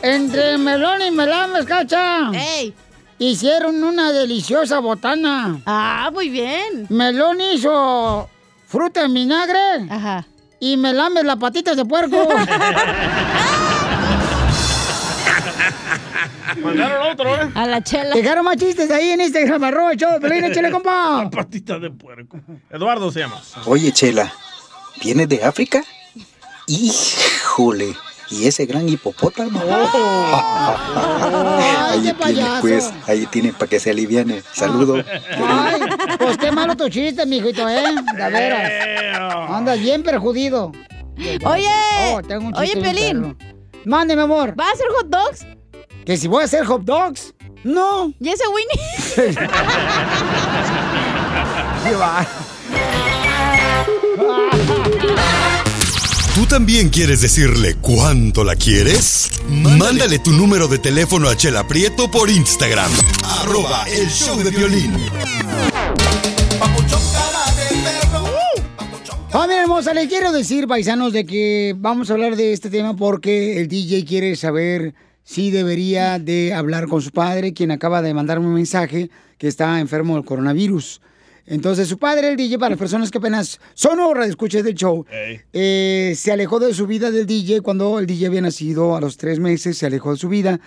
Entre 0.01 0.57
melón 0.57 1.01
y 1.01 1.11
melames, 1.11 1.65
cacha. 1.65 2.31
¡Ey! 2.33 2.73
Hicieron 3.19 3.83
una 3.83 4.11
deliciosa 4.11 4.79
botana. 4.79 5.61
Ah, 5.65 6.09
muy 6.11 6.29
bien. 6.29 6.87
Melón 6.89 7.39
hizo 7.39 8.27
fruta 8.67 9.05
en 9.05 9.13
vinagre. 9.13 9.87
Ajá. 9.89 10.25
Y 10.61 10.77
melames 10.77 11.25
las 11.25 11.37
patitas 11.37 11.75
de 11.75 11.83
puerco. 11.85 12.27
Mandaron 16.63 17.11
otro, 17.11 17.35
¿eh? 17.35 17.49
A 17.55 17.65
la 17.65 17.81
chela. 17.81 18.13
Dejaron 18.15 18.45
más 18.45 18.57
chistes 18.57 18.91
ahí 18.91 19.09
en 19.09 19.21
Instagram, 19.21 19.63
arroba 19.63 19.93
show 19.95 20.19
Pelín, 20.19 20.43
échale, 20.45 20.69
compa. 20.71 21.29
Patita 21.31 21.79
de 21.79 21.89
puerco. 21.89 22.39
Eduardo 22.69 23.11
se 23.11 23.19
llama. 23.21 23.41
Oye, 23.65 23.91
Chela, 23.91 24.31
¿vienes 25.01 25.27
de 25.29 25.43
África? 25.43 25.83
Híjole, 26.67 27.95
¿y 28.29 28.47
ese 28.47 28.65
gran 28.65 28.87
hipopótamo? 28.87 29.59
Ay, 29.63 29.69
ahí 31.65 31.95
qué 31.95 32.01
tiene, 32.01 32.13
payaso. 32.19 32.61
pues, 32.61 32.91
ahí 33.07 33.25
tiene 33.27 33.53
para 33.53 33.69
que 33.69 33.79
se 33.79 33.91
aliviane. 33.91 34.43
Saludo. 34.53 35.03
Ay, 35.47 35.81
pues 36.19 36.37
qué 36.37 36.51
malo 36.51 36.75
tu 36.75 36.89
chiste, 36.89 37.25
mijito, 37.25 37.67
¿eh? 37.67 37.81
De 38.17 38.29
veras. 38.29 38.71
Andas 39.49 39.79
bien 39.79 40.03
perjudido. 40.03 40.71
Oye, 41.45 41.69
Oh, 42.13 42.21
tengo 42.21 42.47
un 42.47 42.57
oye. 42.57 43.35
Mande, 43.85 44.15
mi 44.15 44.21
amor. 44.21 44.53
¿Vas 44.55 44.69
a 44.69 44.71
hacer 44.73 44.87
hot 44.95 45.07
dogs? 45.09 45.45
¿Que 46.05 46.17
si 46.17 46.27
voy 46.27 46.41
a 46.41 46.45
hacer 46.45 46.65
hot 46.65 46.83
dogs? 46.83 47.33
No. 47.63 48.13
¿Y 48.19 48.29
ese 48.29 48.43
Winnie? 48.47 49.35
¿Qué 51.83 51.95
va? 51.95 52.25
¿Tú 56.35 56.45
también 56.45 56.89
quieres 56.89 57.21
decirle 57.21 57.75
cuánto 57.81 58.43
la 58.43 58.55
quieres? 58.55 59.31
Mándale 59.49 60.19
tu 60.19 60.31
número 60.31 60.67
de 60.67 60.79
teléfono 60.79 61.27
a 61.29 61.35
Chela 61.35 61.67
Prieto 61.67 62.09
por 62.09 62.29
Instagram. 62.29 62.91
Arroba 63.41 63.85
el 63.87 64.09
show 64.09 64.37
de 64.41 64.49
violín. 64.51 64.95
Familia 69.31 69.61
hermosa, 69.61 69.93
les 69.93 70.09
quiero 70.09 70.33
decir, 70.33 70.67
paisanos, 70.67 71.13
de 71.13 71.25
que 71.25 71.73
vamos 71.77 72.09
a 72.09 72.13
hablar 72.15 72.35
de 72.35 72.51
este 72.51 72.69
tema 72.69 72.97
porque 72.97 73.61
el 73.61 73.69
DJ 73.69 74.03
quiere 74.03 74.35
saber 74.35 74.93
si 75.23 75.51
debería 75.51 76.19
de 76.19 76.53
hablar 76.53 76.89
con 76.89 77.01
su 77.01 77.11
padre, 77.11 77.53
quien 77.53 77.71
acaba 77.71 78.01
de 78.01 78.13
mandarme 78.13 78.47
un 78.47 78.55
mensaje 78.55 79.09
que 79.37 79.47
está 79.47 79.79
enfermo 79.79 80.15
del 80.15 80.25
coronavirus. 80.25 80.99
Entonces, 81.45 81.87
su 81.87 81.97
padre, 81.97 82.27
el 82.27 82.35
DJ, 82.35 82.59
para 82.59 82.71
las 82.71 82.79
personas 82.79 83.09
que 83.09 83.19
apenas 83.19 83.61
son 83.73 84.01
horas 84.01 84.25
de 84.25 84.31
escuchar 84.31 84.63
del 84.63 84.75
show, 84.75 85.05
eh, 85.53 86.13
se 86.17 86.31
alejó 86.33 86.59
de 86.59 86.73
su 86.73 86.85
vida 86.85 87.09
del 87.09 87.25
DJ 87.25 87.61
cuando 87.61 87.99
el 87.99 88.07
DJ 88.07 88.27
había 88.27 88.41
nacido 88.41 88.97
a 88.97 89.01
los 89.01 89.15
tres 89.15 89.39
meses, 89.39 89.77
se 89.77 89.85
alejó 89.85 90.11
de 90.11 90.17
su 90.17 90.27
vida. 90.27 90.59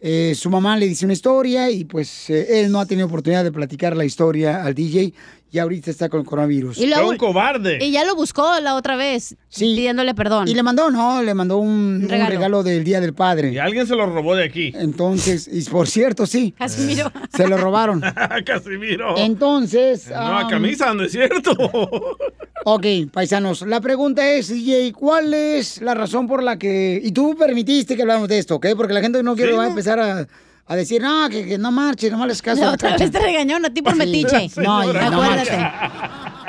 Eh, 0.00 0.34
su 0.36 0.48
mamá 0.48 0.76
le 0.76 0.86
dice 0.86 1.04
una 1.06 1.12
historia 1.12 1.70
y 1.70 1.84
pues 1.84 2.30
eh, 2.30 2.60
él 2.60 2.70
no 2.70 2.78
ha 2.78 2.86
tenido 2.86 3.08
oportunidad 3.08 3.42
de 3.42 3.50
platicar 3.50 3.96
la 3.96 4.04
historia 4.04 4.64
al 4.64 4.72
DJ 4.72 5.12
y 5.50 5.58
ahorita 5.58 5.90
está 5.90 6.08
con 6.08 6.20
el 6.20 6.26
coronavirus. 6.26 6.78
Y 6.78 6.86
luego- 6.86 7.16
cobarde. 7.16 7.78
Y 7.80 7.90
ya 7.90 8.04
lo 8.04 8.14
buscó 8.14 8.60
la 8.60 8.74
otra 8.74 8.96
vez, 8.96 9.36
pidiéndole 9.56 10.14
perdón. 10.14 10.48
Y 10.48 10.54
le 10.54 10.62
mandó, 10.62 10.90
no, 10.90 11.22
le 11.22 11.34
mandó 11.34 11.58
un, 11.58 12.00
un 12.02 12.08
regalo. 12.08 12.62
del 12.62 12.84
Día 12.84 13.00
del 13.00 13.14
Padre. 13.14 13.52
Y 13.52 13.58
alguien 13.58 13.86
se 13.86 13.94
lo 13.94 14.06
robó 14.06 14.34
de 14.34 14.44
aquí. 14.44 14.72
Entonces, 14.74 15.48
y 15.50 15.62
por 15.70 15.88
cierto, 15.88 16.26
sí. 16.26 16.52
Casimiro. 16.58 17.10
Se 17.34 17.46
lo 17.48 17.56
robaron. 17.56 18.02
Casimiro. 18.44 19.16
Entonces. 19.16 20.08
Nueva 20.08 20.44
um, 20.44 20.50
camisa, 20.50 20.94
¿no 20.94 21.04
es 21.04 21.12
cierto? 21.12 21.52
Ok, 22.64 22.84
paisanos, 23.12 23.62
la 23.62 23.80
pregunta 23.80 24.28
es, 24.30 24.48
DJ, 24.48 24.92
¿cuál 24.92 25.32
es 25.32 25.80
la 25.80 25.94
razón 25.94 26.26
por 26.26 26.42
la 26.42 26.58
que... 26.58 27.00
Y 27.02 27.12
tú 27.12 27.36
permitiste 27.38 27.94
que 27.96 28.02
hablamos 28.02 28.28
de 28.28 28.38
esto, 28.38 28.56
¿ok? 28.56 28.66
Porque 28.76 28.92
la 28.92 29.00
gente 29.00 29.22
no 29.22 29.36
quiere 29.36 29.52
Sí, 29.52 29.56
va 29.56 29.62
a 29.62 29.66
¿no? 29.66 29.70
empezar 29.70 30.00
a, 30.00 30.26
a 30.68 30.76
decir, 30.76 31.00
no, 31.02 31.28
que, 31.30 31.46
que 31.46 31.58
no 31.58 31.72
marche, 31.72 32.10
no 32.10 32.26
les 32.26 32.40
caso. 32.42 32.60
La 32.64 32.72
otra 32.72 32.90
cacha". 32.90 33.04
vez 33.04 33.10
te 33.12 33.18
regañaron 33.20 33.64
a 33.64 33.70
ti 33.70 33.82
por 33.82 33.92
Sí. 33.94 33.98
metiche. 33.98 34.50
No, 34.62 34.78
Acuérdate. 34.80 35.70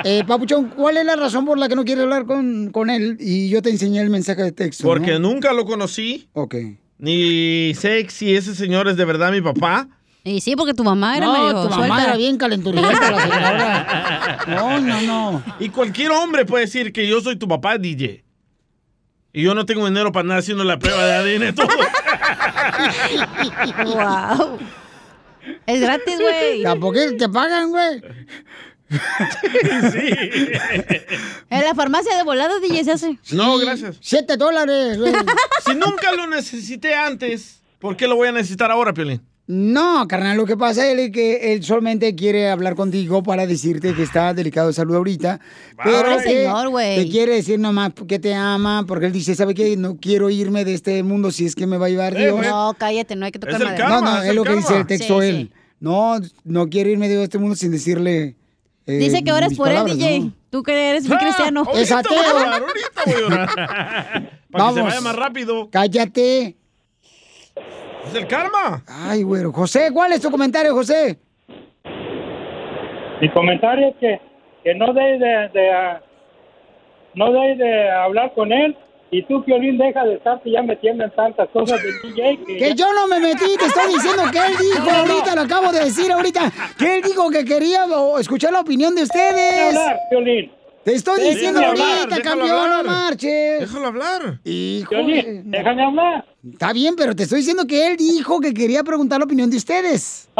Eh, 0.04 0.24
Papuchón, 0.26 0.68
¿cuál 0.76 0.96
es 0.96 1.04
la 1.04 1.16
razón 1.16 1.44
por 1.44 1.58
la 1.58 1.68
que 1.68 1.76
no 1.76 1.84
quieres 1.84 2.04
hablar 2.04 2.24
con, 2.26 2.70
con 2.70 2.88
él? 2.90 3.16
Y 3.20 3.48
yo 3.50 3.60
te 3.62 3.70
enseñé 3.70 4.00
el 4.00 4.08
mensaje 4.10 4.42
de 4.42 4.52
texto, 4.52 4.84
Porque 4.84 5.12
¿no? 5.18 5.30
nunca 5.30 5.52
lo 5.52 5.64
conocí. 5.66 6.28
Ok. 6.32 6.54
Ni 6.98 7.72
sé 7.74 8.06
si 8.10 8.34
ese 8.34 8.54
señor 8.54 8.88
es 8.88 8.96
de 8.96 9.04
verdad 9.04 9.30
mi 9.32 9.40
papá. 9.40 9.88
Y 10.22 10.40
sí, 10.42 10.54
porque 10.54 10.74
tu 10.74 10.84
mamá 10.84 11.16
era 11.16 11.26
No, 11.26 11.32
medio 11.32 11.62
tu 11.62 11.70
mamá 11.70 11.86
suelta. 11.86 12.04
era 12.04 12.16
bien 12.16 12.36
calenturrienta, 12.36 13.10
la 13.10 13.20
señora. 13.22 14.38
No, 14.48 14.80
no, 14.80 15.00
no. 15.02 15.42
Y 15.60 15.68
cualquier 15.70 16.10
hombre 16.10 16.44
puede 16.44 16.64
decir 16.66 16.92
que 16.92 17.06
yo 17.08 17.20
soy 17.20 17.36
tu 17.36 17.48
papá, 17.48 17.78
DJ. 17.78 18.22
Y 19.32 19.42
yo 19.42 19.54
no 19.54 19.64
tengo 19.64 19.86
dinero 19.86 20.10
para 20.12 20.22
andar 20.22 20.38
haciendo 20.38 20.64
la 20.64 20.78
prueba 20.78 21.04
de 21.04 21.12
ADN 21.12 21.48
y 21.48 21.52
todo. 21.52 21.68
wow. 23.86 24.58
Es 25.66 25.80
gratis, 25.80 26.18
güey. 26.18 26.62
Tampoco 26.62 26.98
te 27.16 27.28
pagan, 27.28 27.70
güey. 27.70 28.02
En 31.50 31.64
la 31.64 31.74
farmacia 31.74 32.16
de 32.16 32.24
volada, 32.24 32.58
DJ, 32.58 32.84
se 32.84 32.92
hace. 32.92 33.18
No, 33.32 33.56
gracias. 33.58 33.98
Siete 34.00 34.36
dólares, 34.36 34.98
güey. 34.98 35.12
Si 35.64 35.74
nunca 35.74 36.12
lo 36.12 36.26
necesité 36.26 36.94
antes, 36.94 37.62
¿por 37.78 37.96
qué 37.96 38.08
lo 38.08 38.16
voy 38.16 38.28
a 38.28 38.32
necesitar 38.32 38.70
ahora, 38.70 38.92
Piolín? 38.92 39.22
No, 39.52 40.06
carnal, 40.06 40.36
lo 40.36 40.46
que 40.46 40.56
pasa 40.56 40.88
es 40.88 41.10
que 41.10 41.52
él 41.52 41.64
solamente 41.64 42.14
quiere 42.14 42.48
hablar 42.50 42.76
contigo 42.76 43.20
para 43.24 43.48
decirte 43.48 43.94
que 43.94 44.04
está 44.04 44.32
delicado 44.32 44.68
de 44.68 44.74
salud 44.74 44.94
ahorita. 44.94 45.40
Pero 45.82 46.02
Pobre 46.04 46.16
que 46.18 46.22
señor, 46.42 46.68
güey. 46.68 47.04
te 47.04 47.10
quiere 47.10 47.34
decir 47.34 47.58
nomás 47.58 47.90
que 48.06 48.20
te 48.20 48.32
ama, 48.32 48.84
porque 48.86 49.06
él 49.06 49.12
dice, 49.12 49.34
¿sabe 49.34 49.54
qué? 49.54 49.76
No 49.76 49.96
quiero 49.96 50.30
irme 50.30 50.64
de 50.64 50.74
este 50.74 51.02
mundo 51.02 51.32
si 51.32 51.46
es 51.46 51.56
que 51.56 51.66
me 51.66 51.78
va 51.78 51.86
a 51.86 51.88
llevar 51.88 52.16
Eh, 52.16 52.26
Dios. 52.32 52.46
No, 52.46 52.76
cállate, 52.78 53.16
no 53.16 53.26
hay 53.26 53.32
que 53.32 53.40
tocar 53.40 53.56
Es 53.56 53.60
el 53.60 53.66
madera. 53.66 53.88
no, 53.88 54.00
no, 54.02 54.22
es, 54.22 54.34
lo 54.36 54.44
que 54.44 54.54
dice 54.54 54.76
el 54.76 54.86
texto 54.86 55.20
Sí, 55.20 55.26
él. 55.28 55.50
sí. 55.52 55.58
No, 55.80 56.20
no 56.44 56.68
quiere 56.68 56.90
irme 56.92 57.08
de 57.08 57.20
este 57.24 57.38
mundo 57.38 57.56
sin 57.56 57.72
decirle. 57.72 58.36
eh, 58.86 58.92
Dice 58.98 59.24
que 59.24 59.32
ahora 59.32 59.46
es 59.46 59.50
mis 59.50 59.58
por 59.58 59.68
él, 59.72 59.84
DJ. 59.84 60.20
¿no? 60.20 60.32
Tú 60.50 60.62
que 60.62 60.90
eres 60.90 61.08
muy 61.08 61.16
cristiano. 61.18 61.66
Es 61.74 61.90
ateo. 61.90 62.12
Voy 62.12 62.24
a 62.24 62.32
llorar, 62.32 62.62
ahorita 62.62 63.02
voy 63.04 63.14
a 63.14 63.18
llorar. 63.18 63.48
Para 63.56 64.20
que 64.20 64.28
se 64.30 64.40
Vamos. 64.52 64.82
vaya 64.84 65.00
más 65.00 65.16
rápido. 65.16 65.68
Cállate. 65.70 66.56
Es 68.10 68.16
el 68.16 68.26
karma. 68.26 68.82
Ay, 68.88 69.22
güero. 69.22 69.52
José, 69.52 69.90
¿cuál 69.92 70.12
es 70.12 70.20
tu 70.20 70.30
comentario, 70.30 70.74
José? 70.74 71.16
Mi 73.20 73.30
comentario 73.30 73.88
es 73.88 73.96
que, 74.00 74.20
que 74.64 74.74
no 74.74 74.92
debes 74.92 75.20
de, 75.20 75.60
de, 75.60 75.70
no 77.14 77.32
debes 77.32 77.58
de 77.58 77.90
hablar 77.90 78.32
con 78.34 78.50
él 78.50 78.76
y 79.12 79.22
tú, 79.24 79.44
Piolín, 79.44 79.78
deja 79.78 80.04
de 80.04 80.14
estarte 80.14 80.50
ya 80.50 80.62
metiendo 80.62 81.04
en 81.04 81.10
tantas 81.10 81.48
cosas 81.50 81.80
del 81.82 81.92
DJ 82.02 82.38
que... 82.46 82.56
Que 82.56 82.74
yo 82.74 82.86
no 82.92 83.06
me 83.06 83.20
metí, 83.20 83.56
te 83.58 83.66
estoy 83.66 83.92
diciendo 83.92 84.22
que 84.32 84.38
él 84.38 84.52
dijo 84.58 84.78
No, 84.78 84.84
no, 84.84 85.06
no. 85.06 85.12
ahorita, 85.12 85.34
lo 85.34 85.42
acabo 85.42 85.72
de 85.72 85.84
decir 85.84 86.10
ahorita, 86.12 86.52
que 86.78 86.96
él 86.96 87.02
dijo 87.02 87.30
que 87.30 87.44
quería 87.44 87.84
o, 87.86 88.18
escuchar 88.18 88.52
la 88.52 88.60
opinión 88.60 88.94
de 88.94 89.02
ustedes. 89.02 89.76
hablar, 89.76 89.98
Piolín. 90.10 90.52
Te 90.84 90.94
estoy 90.94 91.22
diciendo 91.22 91.60
hablar, 91.60 91.98
ahorita, 91.98 92.16
déjalo 92.16 92.38
campeón, 92.40 92.48
no 92.70 92.76
hablar. 92.76 92.84
marches. 92.86 93.60
Déjalo 93.60 93.86
hablar. 93.86 94.40
Piolín, 94.42 95.50
déjame 95.50 95.84
hablar. 95.84 96.24
Está 96.52 96.72
bien, 96.72 96.94
pero 96.96 97.14
te 97.14 97.24
estoy 97.24 97.38
diciendo 97.40 97.66
que 97.66 97.86
él 97.86 97.96
dijo 97.98 98.40
que 98.40 98.54
quería 98.54 98.82
preguntar 98.82 99.18
la 99.18 99.26
opinión 99.26 99.50
de 99.50 99.58
ustedes. 99.58 100.30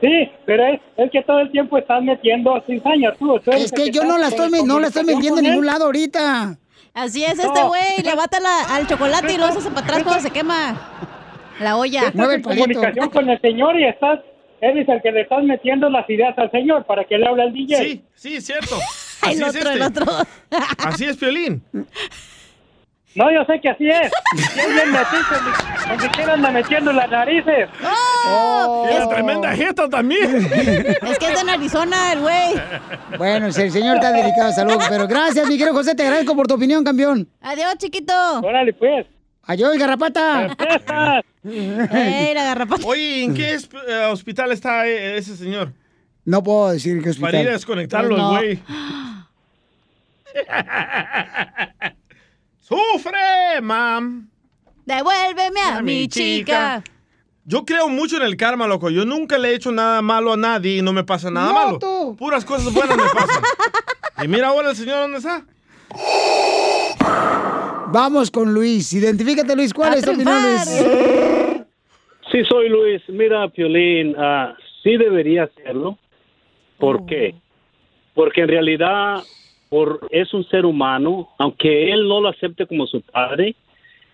Sí, 0.00 0.30
pero 0.44 0.64
es, 0.66 0.80
es 0.98 1.10
que 1.10 1.22
todo 1.22 1.40
el 1.40 1.50
tiempo 1.50 1.76
estás 1.78 2.02
metiendo 2.02 2.62
cizaña 2.66 3.12
tú. 3.18 3.40
tú 3.40 3.50
Es 3.50 3.64
el 3.64 3.70
que 3.72 3.90
yo 3.90 4.04
no 4.04 4.16
la 4.18 4.28
estoy, 4.28 4.50
no 4.64 4.78
la 4.78 4.88
estoy 4.88 5.04
vendiendo 5.04 5.40
en 5.40 5.46
ningún 5.50 5.66
lado 5.66 5.86
ahorita. 5.86 6.58
Así 6.94 7.24
es 7.24 7.32
este 7.38 7.46
No. 7.60 7.68
güey. 7.68 8.02
Le 8.04 8.14
bata 8.14 8.38
la- 8.38 8.74
al 8.76 8.86
chocolate 8.86 9.32
y 9.34 9.36
lo 9.38 9.46
hace 9.46 9.68
para 9.70 9.80
atrás 9.86 10.02
cuando 10.04 10.22
se 10.22 10.30
quema 10.30 10.78
la 11.60 11.76
olla. 11.76 12.08
Estás 12.08 12.30
en 12.32 12.42
comunicación 12.42 13.10
con 13.10 13.28
el 13.28 13.40
señor 13.40 13.78
y 13.80 13.84
estás, 13.86 14.20
eres 14.60 14.88
el 14.88 15.02
que 15.02 15.10
le 15.12 15.22
estás 15.22 15.42
metiendo 15.42 15.90
las 15.90 16.08
ideas 16.08 16.36
al 16.38 16.50
señor 16.52 16.84
para 16.84 17.04
que 17.04 17.18
le 17.18 17.26
hable 17.26 17.42
al 17.42 17.52
DJ. 17.52 17.76
Sí, 17.76 18.04
sí, 18.14 18.36
es 18.36 18.46
cierto. 18.46 18.76
Así 19.22 19.34
El 19.36 19.42
es 19.42 19.56
otro, 19.56 19.70
el 19.70 19.82
este. 19.82 20.02
otro. 20.02 20.26
Así 20.78 21.04
es, 21.04 21.16
Piolín. 21.16 21.62
No, 23.16 23.32
yo 23.32 23.42
sé 23.46 23.58
que 23.62 23.70
así 23.70 23.88
es. 23.88 24.12
¿Quién 24.52 24.74
bien 24.74 24.92
metiste? 24.92 25.88
Donde 25.88 26.10
quiera 26.10 26.34
anda 26.34 26.50
metiendo 26.50 26.92
las 26.92 27.10
narices. 27.10 27.70
Oh. 27.82 28.86
Es 28.90 29.08
tremenda 29.08 29.56
jeta 29.56 29.88
también. 29.88 30.36
Es 31.02 31.18
que 31.18 31.32
es 31.32 31.44
de 31.44 31.50
Arizona 31.50 32.12
el 32.12 32.20
güey. 32.20 32.60
Bueno, 33.16 33.50
si 33.52 33.62
el 33.62 33.72
señor 33.72 33.96
está 33.96 34.12
delicado 34.12 34.48
de 34.48 34.52
salud, 34.52 34.78
pero 34.90 35.08
gracias, 35.08 35.48
mi 35.48 35.56
querido 35.56 35.72
José, 35.72 35.94
te 35.94 36.02
agradezco 36.02 36.36
por 36.36 36.46
tu 36.46 36.54
opinión, 36.54 36.84
campeón. 36.84 37.26
Adiós, 37.40 37.76
chiquito. 37.78 38.12
Órale, 38.40 38.74
pues. 38.74 39.06
Adiós, 39.44 39.78
garrapata. 39.78 40.54
Ey, 41.42 42.34
la 42.34 42.44
garrapata. 42.44 42.86
Oye, 42.86 43.24
¿en 43.24 43.34
qué 43.34 43.54
eh, 43.54 44.04
hospital 44.10 44.52
está 44.52 44.86
eh, 44.86 45.16
ese 45.16 45.36
señor? 45.36 45.72
No 46.26 46.42
puedo 46.42 46.68
decir 46.70 47.02
que 47.02 47.10
hospital. 47.10 47.30
Para 47.30 47.42
ir 47.42 47.48
a 47.48 47.52
desconectarlo, 47.52 48.16
No. 48.16 48.30
güey. 48.32 48.58
¡Sufre, 52.60 53.60
mam! 53.62 54.28
Devuélveme 54.84 55.60
a, 55.60 55.76
A 55.78 55.82
mi 55.82 56.08
chica. 56.08 56.82
Yo 57.44 57.64
creo 57.64 57.88
mucho 57.88 58.16
en 58.16 58.22
el 58.24 58.36
karma, 58.36 58.66
loco. 58.66 58.90
Yo 58.90 59.04
nunca 59.04 59.38
le 59.38 59.50
he 59.50 59.54
hecho 59.54 59.70
nada 59.70 60.02
malo 60.02 60.32
a 60.32 60.36
nadie 60.36 60.78
y 60.78 60.82
no 60.82 60.92
me 60.92 61.04
pasa 61.04 61.30
nada 61.30 61.48
No, 61.48 61.54
malo. 61.54 61.78
tú. 61.78 62.16
Puras 62.18 62.44
cosas 62.44 62.72
buenas 62.72 62.96
me 62.96 63.04
pasan. 63.04 63.42
y 64.24 64.28
mira 64.28 64.48
ahora 64.48 64.70
el 64.70 64.76
señor 64.76 64.98
dónde 65.02 65.18
está. 65.18 65.44
Vamos 67.92 68.32
con 68.32 68.52
Luis. 68.52 68.92
Identifícate, 68.92 69.54
Luis. 69.54 69.72
¿Cuál 69.72 69.92
A 69.92 69.96
es 69.96 70.04
tu 70.04 70.10
opinión, 70.10 70.42
Luis? 70.42 70.64
Sí, 72.32 72.38
soy 72.48 72.68
Luis. 72.68 73.00
Mira, 73.08 73.48
Piolín, 73.48 74.16
ah, 74.18 74.54
sí 74.82 74.96
debería 74.96 75.44
hacerlo. 75.44 75.96
¿Por 76.78 77.06
qué? 77.06 77.34
Porque 78.14 78.42
en 78.42 78.48
realidad 78.48 79.22
por, 79.68 80.06
es 80.10 80.32
un 80.32 80.44
ser 80.48 80.64
humano, 80.64 81.28
aunque 81.38 81.90
él 81.92 82.06
no 82.08 82.20
lo 82.20 82.28
acepte 82.28 82.66
como 82.66 82.86
su 82.86 83.00
padre, 83.02 83.54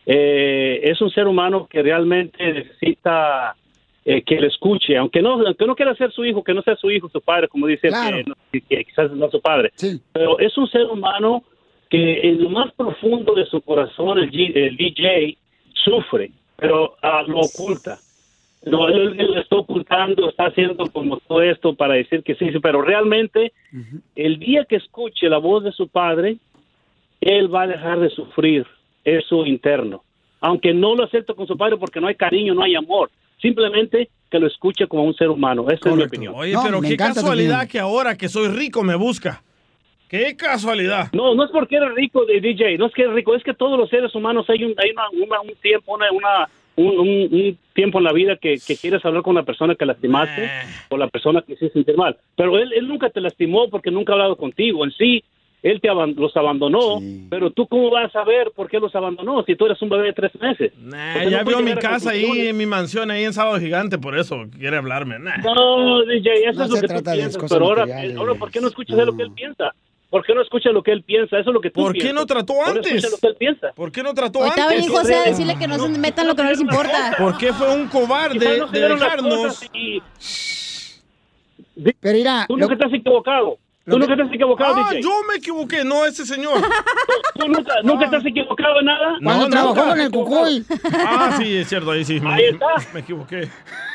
eh, 0.07 0.81
es 0.83 1.01
un 1.01 1.11
ser 1.11 1.27
humano 1.27 1.69
que 1.71 1.83
realmente 1.83 2.53
necesita 2.53 3.55
eh, 4.05 4.23
que 4.23 4.41
le 4.41 4.49
escuche, 4.49 4.97
aunque 4.97 5.23
no, 5.23 5.35
aunque 5.47 5.67
no 5.67 5.77
quiera 5.77 5.95
ser 5.95 6.11
su 6.11 6.25
hijo, 6.25 6.43
que 6.43 6.55
no 6.55 6.63
sea 6.63 6.75
su 6.77 6.91
hijo, 6.91 7.09
su 7.09 7.21
padre, 7.21 7.47
como 7.49 7.67
dice, 7.69 7.89
Claro. 7.89 8.17
que, 8.17 8.25
no- 8.25 8.35
que 8.69 8.85
quizás 8.85 9.13
no 9.13 9.31
su 9.31 9.41
padre, 9.41 9.71
pero 10.13 10.39
es 10.41 10.57
un 10.59 10.67
ser 10.69 10.87
humano 10.87 11.45
que 11.89 12.21
en 12.29 12.43
lo 12.43 12.51
más 12.51 12.73
profundo 12.73 13.35
de 13.35 13.47
su 13.47 13.61
corazón 13.61 14.19
el, 14.19 14.31
G- 14.33 14.53
el 14.57 14.77
DJ 14.77 15.37
sufre, 15.85 16.33
pero 16.57 16.97
ah, 17.03 17.23
lo 17.27 17.41
oculta. 17.41 18.01
No, 18.65 18.89
él, 18.89 19.17
él 19.19 19.27
lo 19.35 19.41
está 19.41 19.57
ocultando, 19.57 20.29
está 20.29 20.47
haciendo 20.47 20.87
como 20.91 21.19
todo 21.19 21.43
esto 21.43 21.75
para 21.75 21.95
decir 21.95 22.23
que 22.23 22.35
sí, 22.37 22.51
sí, 22.53 22.59
pero 22.61 22.81
realmente 22.83 23.53
el 24.15 24.39
día 24.39 24.65
que 24.65 24.77
escuche 24.77 25.29
la 25.29 25.39
voz 25.39 25.65
de 25.65 25.73
su 25.73 25.89
padre, 25.89 26.37
él 27.21 27.53
va 27.53 27.63
a 27.63 27.67
dejar 27.67 27.99
de 28.01 28.11
sufrir 28.11 28.67
eso 29.05 29.45
interno. 29.47 30.05
Aunque 30.41 30.73
no 30.75 30.95
lo 30.95 31.05
acepte 31.05 31.35
con 31.35 31.47
su 31.47 31.57
padre 31.57 31.77
porque 31.77 32.01
no 32.01 32.07
hay 32.07 32.15
cariño, 32.15 32.55
no 32.55 32.63
hay 32.63 32.75
amor. 32.77 33.11
Simplemente 33.41 34.09
que 34.31 34.39
lo 34.39 34.47
escuche 34.47 34.87
como 34.87 35.05
un 35.05 35.15
ser 35.15 35.29
humano. 35.29 35.63
Esa 35.69 35.75
es 35.91 35.97
mi 35.97 36.03
opinión. 36.05 36.35
Oye, 36.37 36.55
pero 36.65 36.81
qué 36.81 36.97
casualidad 36.97 37.69
que 37.69 37.79
ahora 37.81 38.17
que 38.17 38.29
soy 38.29 38.49
rico 38.49 38.83
me 38.85 38.95
busca. 38.95 39.43
Qué 40.09 40.37
casualidad. 40.37 41.09
No, 41.13 41.35
no 41.35 41.45
es 41.45 41.51
porque 41.51 41.77
eres 41.77 41.95
rico 41.95 42.25
de 42.27 42.41
DJ, 42.41 42.77
no 42.79 42.87
es 42.87 42.93
que 42.93 43.03
eres 43.03 43.15
rico, 43.15 43.35
es 43.35 43.43
que 43.43 43.55
todos 43.55 43.79
los 43.79 43.89
seres 43.89 44.15
humanos 44.15 44.45
hay 44.49 44.63
un, 44.63 44.75
hay 44.77 44.91
una, 44.91 45.09
una- 45.25 45.41
un 45.41 45.55
tiempo, 45.61 45.95
una, 45.95 46.13
una- 46.13 46.49
un, 46.77 46.99
un- 46.99 47.29
un 47.35 47.59
tiempo 47.75 47.99
en 47.99 48.05
la 48.05 48.13
vida 48.13 48.37
que, 48.37 48.55
que 48.67 48.77
quieres 48.77 49.05
hablar 49.05 49.23
con 49.23 49.35
la 49.35 49.43
persona 49.43 49.75
que 49.75 49.87
lastimaste 49.87 50.51
o 50.91 50.97
la 50.97 51.09
persona 51.09 51.43
que 51.47 51.57
se 51.57 51.69
sentir 51.71 51.97
mal. 51.97 52.17
Pero 52.37 52.59
él, 52.59 52.73
él 52.73 52.89
nunca 52.89 53.11
te 53.11 53.21
lastimó 53.21 53.69
porque 53.69 53.91
nunca 53.91 54.13
ha 54.13 54.15
hablado 54.17 54.37
contigo. 54.37 54.85
En 54.85 54.91
sí, 54.93 55.23
él 55.63 55.81
te 55.81 55.89
aban- 55.89 56.15
los 56.17 56.37
abandonó, 56.37 56.99
pero 57.31 57.51
tú 57.51 57.67
cómo 57.69 57.89
vas 57.91 58.07
a 58.07 58.11
saber 58.13 58.51
por 58.55 58.69
qué 58.69 58.81
los 58.81 58.93
abandonó 58.97 59.45
si 59.45 59.55
tú 59.55 59.67
eres 59.67 59.81
un 59.81 59.91
bebé 59.91 60.07
de 60.07 60.13
tres 60.13 60.33
meses. 60.41 60.73
Porque 61.13 61.31
ya 61.31 61.45
no 61.45 61.49
vio 61.51 61.61
mi 61.61 61.75
casa 61.75 62.11
ahí, 62.11 62.49
en 62.49 62.57
mi 62.57 62.67
mansión, 62.67 63.11
ahí 63.13 63.23
en 63.25 63.33
Sábado 63.33 63.61
Gigante, 63.61 63.97
por 63.99 64.19
eso 64.19 64.45
quiere 64.59 64.77
hablarme. 64.77 65.19
Nah. 65.21 65.37
No, 65.39 66.03
DJ, 66.05 66.31
eso 66.49 66.59
No 66.59 66.65
es 66.65 66.71
lo 66.71 66.77
se 66.77 66.81
que 66.81 66.87
tú 66.89 66.95
trata 66.95 67.11
de 67.13 67.17
piensas, 67.19 67.41
cosas 67.41 67.59
pero 67.59 67.69
ahora, 67.69 67.87
ahora, 68.19 68.35
¿por 68.35 68.51
qué 68.51 68.61
no 68.61 68.69
escuchas 68.69 68.97
de 68.97 69.07
lo 69.07 69.17
que 69.17 69.23
él 69.23 69.31
piensa? 69.35 69.73
¿Por 70.13 70.25
qué 70.27 70.35
no 70.35 70.43
escuchas 70.43 70.75
lo 70.75 70.83
que 70.83 70.93
él 70.93 71.03
piensa? 71.03 71.39
Eso 71.39 71.49
es 71.49 71.55
lo 71.55 71.61
que 71.63 71.71
tú 71.71 71.81
¿Por 71.81 71.95
qué 71.95 72.01
piensas. 72.01 72.21
no 72.21 72.27
trató 72.27 72.55
antes? 72.67 72.87
escucha 72.87 73.09
lo 73.09 73.17
que 73.17 73.27
él 73.29 73.37
piensa. 73.39 73.73
¿Por 73.75 73.91
qué 73.91 74.03
no 74.03 74.13
trató 74.13 74.41
Hoy 74.41 74.51
estaba 74.51 74.69
antes? 74.71 74.87
bien 74.87 74.99
José 74.99 75.15
a 75.15 75.23
decirle 75.23 75.57
que 75.59 75.67
no 75.67 75.79
se 75.79 75.89
metan 75.99 76.27
lo 76.29 76.37
que 76.37 76.43
no 76.43 76.51
les 76.51 76.61
importa. 76.61 77.15
¿Por 77.19 77.39
qué 77.39 77.53
fue 77.55 77.75
un 77.75 77.89
cobarde 77.89 78.59
no 78.59 78.67
se 78.67 78.73
de 78.75 78.79
dieron 78.79 79.01
las 79.01 79.11
dejarnos? 79.11 79.39
cosas 79.39 79.71
y- 79.73 80.03
Pero 82.01 82.19
mira, 82.19 82.45
Tú 82.47 82.57
nunca 82.59 82.77
te 82.77 82.85
has 82.87 82.93
equivocado. 82.93 83.57
Tú 83.85 83.99
nunca 83.99 84.13
has 84.23 84.33
equivocado, 84.33 84.75
Ah, 84.77 84.91
DJ. 84.91 85.03
yo 85.03 85.11
me 85.29 85.37
equivoqué, 85.39 85.83
no 85.83 86.05
ese 86.07 86.25
señor. 86.25 86.61
¿Tú 87.35 87.49
nunca, 87.49 88.07
has 88.17 88.25
equivocado 88.25 88.79
en 88.79 88.85
nada? 88.87 89.17
No, 89.21 89.49
nunca. 89.49 90.11
Cucuy. 90.11 90.65
Ah, 90.95 91.37
sí, 91.41 91.57
es 91.57 91.69
cierto, 91.69 91.91
ahí 91.91 92.05
sí. 92.05 92.21
me- 92.21 92.33
Ahí 92.33 92.45
está. 92.45 92.67
Me 92.95 93.01
equivoqué. 93.01 93.49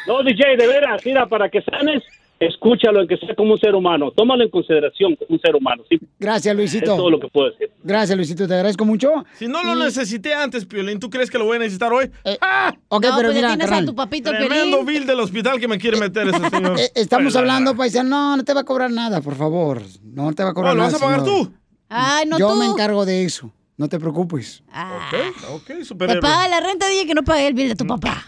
No, 0.08 0.24
DJ, 0.24 0.58
de 0.58 0.68
veras, 0.68 1.06
mira, 1.06 1.26
para 1.28 1.48
que 1.48 1.62
sanes, 1.62 2.04
escúchalo, 2.40 3.02
en 3.02 3.08
que 3.08 3.18
sea 3.18 3.34
como 3.36 3.54
un 3.54 3.60
ser 3.60 3.74
humano. 3.76 4.12
Tómalo 4.12 4.44
en 4.44 4.50
consideración 4.50 5.16
como 5.16 5.28
un 5.36 5.40
ser 5.40 5.56
humano. 5.56 5.84
¿sí? 5.90 6.00
Gracias, 6.20 6.56
Luisito. 6.56 6.92
Es 6.92 6.98
todo 6.98 7.10
lo 7.10 7.20
que 7.20 7.28
puedo 7.28 7.50
decir. 7.52 7.72
Gracias, 7.84 8.16
Luisito, 8.18 8.48
te 8.48 8.54
agradezco 8.54 8.86
mucho. 8.86 9.12
Si 9.34 9.48
no 9.48 9.64
lo 9.64 9.76
necesité 9.76 10.34
antes, 10.34 10.66
Piolín, 10.66 11.00
¿tú 11.00 11.10
crees 11.10 11.30
que 11.32 11.38
lo 11.38 11.46
voy 11.46 11.58
a 11.58 11.60
necesitar 11.60 11.92
hoy? 11.94 12.10
¡Ah! 12.42 12.74
ok, 12.90 13.04
No, 13.06 13.16
pero 13.18 13.30
pues 13.30 13.34
ya 13.34 13.34
mira, 13.36 13.48
tienes 13.50 13.66
a 13.66 13.70
carnal. 13.70 13.86
tu 13.86 13.96
papito 13.96 14.30
Tremendo 14.32 14.84
bill 14.84 15.06
del 15.06 15.20
hospital 15.20 15.60
que 15.60 15.68
me 15.68 15.78
quiere 15.78 15.98
meter 15.98 16.28
ese 16.28 16.50
señor. 16.50 16.80
Eh, 16.80 16.92
estamos 16.96 17.26
Pues, 17.26 17.36
hablando, 17.36 17.76
paisano. 17.76 18.10
No, 18.10 18.38
no 18.38 18.44
te 18.44 18.54
va 18.54 18.62
a 18.62 18.66
cobrar 18.66 18.92
nada, 18.92 19.22
por 19.22 19.36
favor. 19.36 19.82
No 20.04 20.32
te 20.34 20.44
va 20.44 20.50
a 20.52 20.54
cobrar 20.54 20.74
¿lo 20.76 20.82
nada. 20.84 20.92
vas 20.94 21.02
a 21.02 21.06
pagar 21.06 21.24
señor. 21.26 21.48
tú? 21.48 21.54
Ay, 21.90 22.26
no 22.28 22.38
Yo 22.38 22.50
tú. 22.50 22.56
me 22.56 22.66
encargo 22.66 23.06
de 23.06 23.24
eso. 23.26 23.52
No 23.78 23.88
te 23.88 24.00
preocupes. 24.00 24.64
Ok, 24.70 25.52
ok, 25.54 25.66
Te 25.68 25.86
superhéroe. 25.86 26.22
paga 26.22 26.48
la 26.48 26.60
renta, 26.62 26.88
dije 26.88 27.06
que 27.06 27.14
no 27.14 27.24
pague 27.24 27.46
el 27.48 27.54
bill 27.54 27.70
de 27.70 27.76
tu 27.76 27.86
papá. 27.86 28.24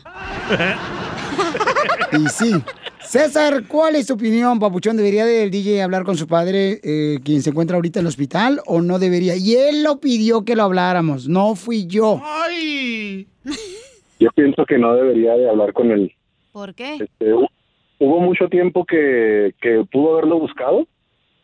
Y 2.11 2.27
sí. 2.30 2.53
César, 3.01 3.63
¿cuál 3.67 3.95
es 3.95 4.07
tu 4.07 4.13
opinión, 4.13 4.59
Papuchón? 4.59 4.97
¿Debería 4.97 5.26
el 5.27 5.49
DJ 5.49 5.81
hablar 5.81 6.03
con 6.03 6.15
su 6.17 6.27
padre, 6.27 6.80
eh, 6.84 7.19
quien 7.23 7.41
se 7.41 7.49
encuentra 7.49 7.76
ahorita 7.76 7.99
en 7.99 8.03
el 8.05 8.09
hospital, 8.09 8.61
o 8.67 8.81
no 8.81 8.99
debería? 8.99 9.35
Y 9.35 9.55
él 9.55 9.84
lo 9.84 9.99
pidió 9.99 10.43
que 10.43 10.55
lo 10.55 10.63
habláramos, 10.63 11.27
no 11.27 11.55
fui 11.55 11.88
yo. 11.88 12.21
¡Ay! 12.23 13.27
Yo 14.19 14.30
pienso 14.35 14.65
que 14.65 14.77
no 14.77 14.93
debería 14.95 15.34
de 15.35 15.49
hablar 15.49 15.73
con 15.73 15.91
él. 15.91 16.13
¿Por 16.51 16.76
qué? 16.76 16.95
Este, 16.95 17.34
hu- 17.34 17.47
hubo 17.99 18.19
mucho 18.19 18.47
tiempo 18.49 18.85
que, 18.85 19.53
que 19.61 19.84
pudo 19.91 20.13
haberlo 20.17 20.39
buscado 20.39 20.85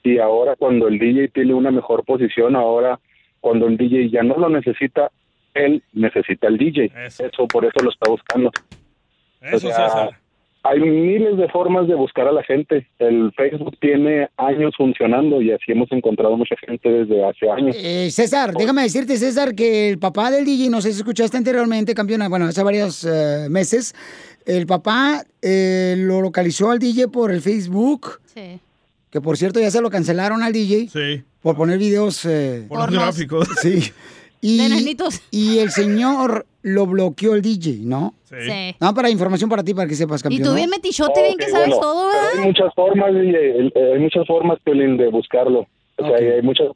y 0.03 0.19
ahora 0.19 0.55
cuando 0.57 0.87
el 0.87 0.99
DJ 0.99 1.29
tiene 1.29 1.53
una 1.53 1.71
mejor 1.71 2.03
posición, 2.03 2.55
ahora 2.55 2.99
cuando 3.39 3.67
el 3.67 3.77
DJ 3.77 4.09
ya 4.09 4.23
no 4.23 4.35
lo 4.37 4.49
necesita, 4.49 5.09
él 5.53 5.81
necesita 5.93 6.47
al 6.47 6.57
DJ. 6.57 6.91
Eso, 7.07 7.47
por 7.47 7.63
eso 7.65 7.79
lo 7.81 7.89
está 7.91 8.09
buscando. 8.11 8.51
Eso, 9.41 9.67
César. 9.67 10.19
Hay 10.67 10.79
miles 10.79 11.37
de 11.37 11.47
formas 11.49 11.87
de 11.87 11.93
buscar 11.93 12.27
a 12.27 12.31
la 12.31 12.41
gente. 12.43 12.87
El 12.97 13.31
Facebook 13.37 13.77
tiene 13.79 14.29
años 14.37 14.73
funcionando 14.75 15.39
y 15.39 15.51
así 15.51 15.71
hemos 15.71 15.91
encontrado 15.91 16.35
mucha 16.37 16.55
gente 16.65 16.89
desde 16.89 17.23
hace 17.23 17.47
años. 17.51 17.75
Eh, 17.79 18.09
César, 18.09 18.51
déjame 18.57 18.81
decirte, 18.81 19.15
César, 19.17 19.53
que 19.53 19.89
el 19.89 19.99
papá 19.99 20.31
del 20.31 20.43
DJ, 20.43 20.69
no 20.71 20.81
sé 20.81 20.91
si 20.91 20.97
escuchaste 20.97 21.37
anteriormente, 21.37 21.93
campeona, 21.93 22.29
bueno, 22.29 22.45
hace 22.45 22.63
varios 22.63 23.03
eh, 23.03 23.45
meses, 23.47 23.93
el 24.47 24.65
papá 24.65 25.23
eh, 25.43 25.93
lo 25.99 26.21
localizó 26.21 26.71
al 26.71 26.79
DJ 26.79 27.09
por 27.09 27.31
el 27.31 27.41
Facebook, 27.41 28.19
Sí. 28.25 28.59
que 29.11 29.21
por 29.21 29.37
cierto 29.37 29.59
ya 29.59 29.69
se 29.69 29.81
lo 29.81 29.91
cancelaron 29.91 30.41
al 30.41 30.51
DJ 30.51 30.89
Sí. 30.89 31.23
por 31.43 31.55
poner 31.55 31.77
videos 31.77 32.25
eh, 32.25 32.65
Pornográficos. 32.67 33.47
Sí. 33.61 33.91
Y, 34.41 34.59
y 35.31 35.57
el 35.59 35.71
señor 35.71 36.45
lo 36.65 36.87
bloqueó 36.87 37.35
el 37.35 37.43
DJ, 37.43 37.81
¿no? 37.83 38.15
Sí. 38.27 38.75
No, 38.81 38.91
para 38.95 39.11
información 39.11 39.51
para 39.51 39.63
ti, 39.63 39.75
para 39.75 39.87
que 39.87 39.93
sepas, 39.93 40.21
Y 40.21 40.23
campeón. 40.23 40.43
tú 40.43 40.49
¿no? 40.49 40.55
bien 40.55 40.69
metichote, 40.71 41.21
bien 41.21 41.37
que 41.37 41.47
sabes 41.47 41.67
bueno, 41.67 41.79
todo, 41.79 42.07
¿verdad? 42.07 42.29
Hay 42.39 42.45
muchas 42.47 42.73
formas, 42.73 43.13
DJ, 43.13 43.37
eh, 43.37 43.93
hay 43.93 43.99
muchas 43.99 44.25
formas, 44.25 44.57
Piolín, 44.63 44.97
de 44.97 45.07
buscarlo. 45.09 45.67
O 45.97 46.07
sea, 46.07 46.15
hay 46.17 46.41
muchas... 46.41 46.69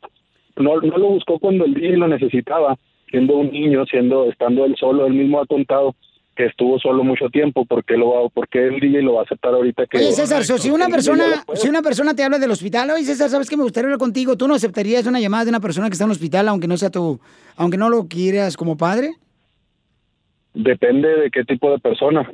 No, 0.58 0.80
no 0.80 0.98
lo 0.98 1.08
buscó 1.08 1.40
cuando 1.40 1.66
el 1.66 1.74
DJ 1.74 1.98
lo 1.98 2.08
necesitaba, 2.08 2.78
siendo 3.10 3.38
un 3.38 3.52
niño, 3.52 3.84
siendo 3.90 4.30
estando 4.30 4.64
él 4.64 4.76
solo, 4.80 5.08
él 5.08 5.14
mismo 5.14 5.42
ha 5.42 5.48
contado 5.48 5.96
que 6.36 6.46
estuvo 6.46 6.78
solo 6.78 7.04
mucho 7.04 7.28
tiempo, 7.30 7.66
porque 7.66 7.98
lo 7.98 8.12
va, 8.12 8.30
porque 8.30 8.68
el 8.68 8.80
DJ 8.80 9.02
lo 9.02 9.16
va 9.16 9.22
a 9.22 9.24
aceptar 9.24 9.56
ahorita 9.56 9.88
que 9.88 9.98
Oye, 9.98 10.12
César, 10.12 10.46
so, 10.46 10.60
si 10.60 10.70
una 10.70 10.88
persona, 10.88 11.44
puede. 11.48 11.60
si 11.60 11.68
una 11.68 11.82
persona 11.82 12.14
te 12.16 12.24
habla 12.24 12.38
del 12.38 12.52
hospital, 12.52 12.92
oye, 12.92 13.04
César, 13.06 13.28
¿sabes 13.30 13.50
qué 13.50 13.58
me 13.58 13.64
gustaría 13.64 13.88
hablar 13.88 13.98
contigo? 14.00 14.38
¿Tú 14.38 14.48
no 14.48 14.54
aceptarías 14.54 15.08
una 15.08 15.20
llamada 15.20 15.46
de 15.46 15.50
una 15.50 15.60
persona 15.60 15.90
que 15.90 15.94
está 15.94 16.04
en 16.04 16.12
el 16.12 16.16
hospital, 16.16 16.48
aunque 16.48 16.68
no 16.68 16.78
sea 16.78 16.92
tu, 16.92 17.20
aunque 17.58 17.78
no 17.78 17.90
lo 17.90 18.08
quieras 18.08 18.56
como 18.56 18.78
padre? 18.78 19.16
Depende 20.54 21.16
de 21.16 21.32
qué 21.32 21.44
tipo 21.44 21.72
de 21.72 21.80
persona. 21.80 22.30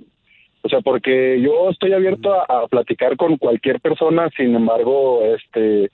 O 0.62 0.70
sea, 0.70 0.82
porque 0.82 1.40
yo 1.42 1.70
estoy 1.70 1.94
abierto 1.94 2.34
a, 2.34 2.68
platicar 2.68 3.18
con 3.18 3.38
cualquier 3.38 3.80
persona, 3.80 4.30
sin 4.36 4.56
embargo, 4.56 5.22
este 5.24 5.92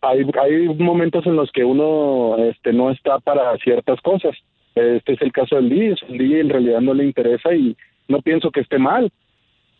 hay, 0.00 0.24
hay 0.42 0.68
momentos 0.68 1.26
en 1.26 1.36
los 1.36 1.52
que 1.52 1.62
uno 1.62 2.36
este 2.38 2.72
no 2.72 2.90
está 2.90 3.18
para 3.20 3.56
ciertas 3.58 4.00
cosas. 4.00 4.34
Este 4.74 5.12
es 5.12 5.22
el 5.22 5.30
caso 5.30 5.56
del 5.56 5.68
DJ, 5.68 5.96
el 6.08 6.32
en 6.40 6.48
realidad 6.48 6.80
no 6.80 6.94
le 6.94 7.04
interesa 7.04 7.54
y 7.54 7.76
no 8.08 8.22
pienso 8.22 8.50
que 8.50 8.60
esté 8.60 8.78
mal. 8.78 9.12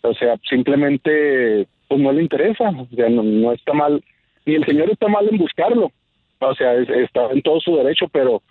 O 0.02 0.12
sea, 0.14 0.36
simplemente 0.48 1.66
pues 1.88 2.00
no 2.00 2.12
le 2.12 2.22
interesa, 2.22 2.68
o 2.68 2.86
sea, 2.94 3.08
no, 3.08 3.22
no 3.22 3.52
está 3.52 3.72
mal, 3.72 4.02
ni 4.44 4.54
el 4.54 4.64
señor 4.66 4.90
está 4.90 5.08
mal 5.08 5.28
en 5.28 5.38
buscarlo. 5.38 5.90
O 6.38 6.54
sea, 6.54 6.74
es- 6.74 6.88
está 6.88 7.30
en 7.30 7.40
todo 7.40 7.60
su 7.60 7.76
derecho, 7.76 8.08
pero 8.12 8.42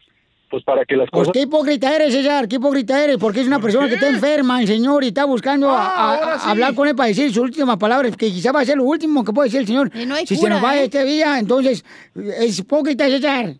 pues 0.52 0.64
para 0.64 0.86
que 0.86 0.95
las 0.98 1.10
Pues 1.10 1.22
cosas 1.28 1.34
qué 1.34 1.41
hipócrita 1.41 1.95
eres, 1.95 2.14
César, 2.14 2.48
qué 2.48 2.57
hipócrita 2.57 3.03
eres, 3.03 3.18
porque 3.18 3.40
es 3.41 3.48
una 3.48 3.60
persona 3.60 3.88
que 3.88 3.95
está 3.95 4.10
enferma, 4.10 4.61
el 4.61 4.68
señor, 4.68 5.03
y 5.03 5.07
está 5.07 5.26
buscando 5.26 5.69
a- 5.72 5.88
a, 5.88 6.14
ahora 6.15 6.34
a 6.36 6.40
sí. 6.40 6.49
hablar 6.49 6.76
con 6.76 6.88
él 6.88 6.95
para 6.95 7.07
decir 7.07 7.30
sus 7.30 7.38
últimas 7.44 7.78
palabras, 7.78 8.15
que 8.18 8.28
quizá 8.28 8.52
va 8.52 8.60
a 8.61 8.65
ser 8.65 8.78
lo 8.78 8.84
último 8.84 9.23
que 9.23 9.32
puede 9.32 9.48
decir 9.48 9.61
el 9.61 9.68
señor. 9.68 9.90
no 10.06 10.15
si 10.18 10.36
se 10.36 10.49
nos 10.49 10.64
va 10.64 10.78
¿eh? 10.78 10.84
este 10.84 11.03
día, 11.06 11.40
entonces 11.40 11.84
es 12.15 12.60
hipócrita, 12.60 13.07
César. 13.07 13.53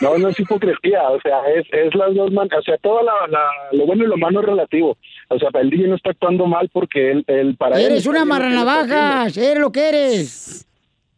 No, 0.00 0.18
no 0.18 0.28
es 0.28 0.40
hipocresía, 0.40 1.08
o 1.08 1.20
sea, 1.20 1.38
es, 1.54 1.64
es 1.70 1.94
las 1.94 2.12
dos 2.16 2.32
maneras, 2.32 2.58
o 2.60 2.62
sea, 2.64 2.76
todo 2.78 3.00
la, 3.04 3.12
la- 3.28 3.76
lo 3.78 3.86
bueno 3.86 4.02
y 4.02 4.08
lo 4.08 4.16
malo 4.16 4.40
es 4.40 4.46
relativo. 4.46 4.96
O 5.28 5.38
sea, 5.38 5.48
el 5.60 5.70
DJ 5.70 5.86
no 5.86 5.94
está 5.94 6.10
actuando 6.10 6.46
mal 6.46 6.68
porque 6.72 7.12
él, 7.12 7.24
él 7.28 7.54
para 7.56 7.78
él... 7.78 7.86
Eres 7.86 8.06
una 8.06 8.24
marranavajas, 8.24 9.36
eres 9.36 9.58
lo 9.60 9.70
que 9.70 9.88
eres. 9.88 10.66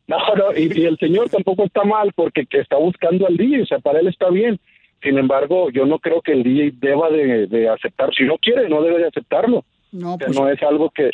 No, 0.09 0.19
no, 0.37 0.57
y, 0.57 0.71
y 0.81 0.85
el 0.85 0.97
señor 0.99 1.29
tampoco 1.31 1.65
está 1.65 1.83
mal 1.85 2.13
porque 2.15 2.47
que 2.47 2.61
está 2.61 2.77
buscando 2.77 3.27
al 3.27 3.37
DJ, 3.37 3.63
o 3.63 3.67
sea, 3.67 3.79
para 3.81 4.01
él 4.01 4.09
está 4.09 4.31
bien. 4.31 4.61
Sin 5.03 5.19
embargo, 5.19 5.69
yo 5.71 5.85
no 5.85 5.99
creo 5.99 6.23
que 6.23 6.33
el 6.33 6.43
DJ 6.43 6.73
deba 6.81 7.11
de, 7.11 7.47
de 7.47 7.69
aceptar, 7.69 8.11
si 8.17 8.25
no 8.25 8.37
quiere, 8.39 8.69
no 8.69 8.83
debe 8.83 8.99
de 8.99 9.09
aceptarlo. 9.09 9.65
No, 9.93 10.15
O 10.15 10.19
sea, 10.19 10.27
pues 10.27 10.39
no 10.39 10.49
es 10.49 10.63
algo 10.63 10.91
que... 10.91 11.11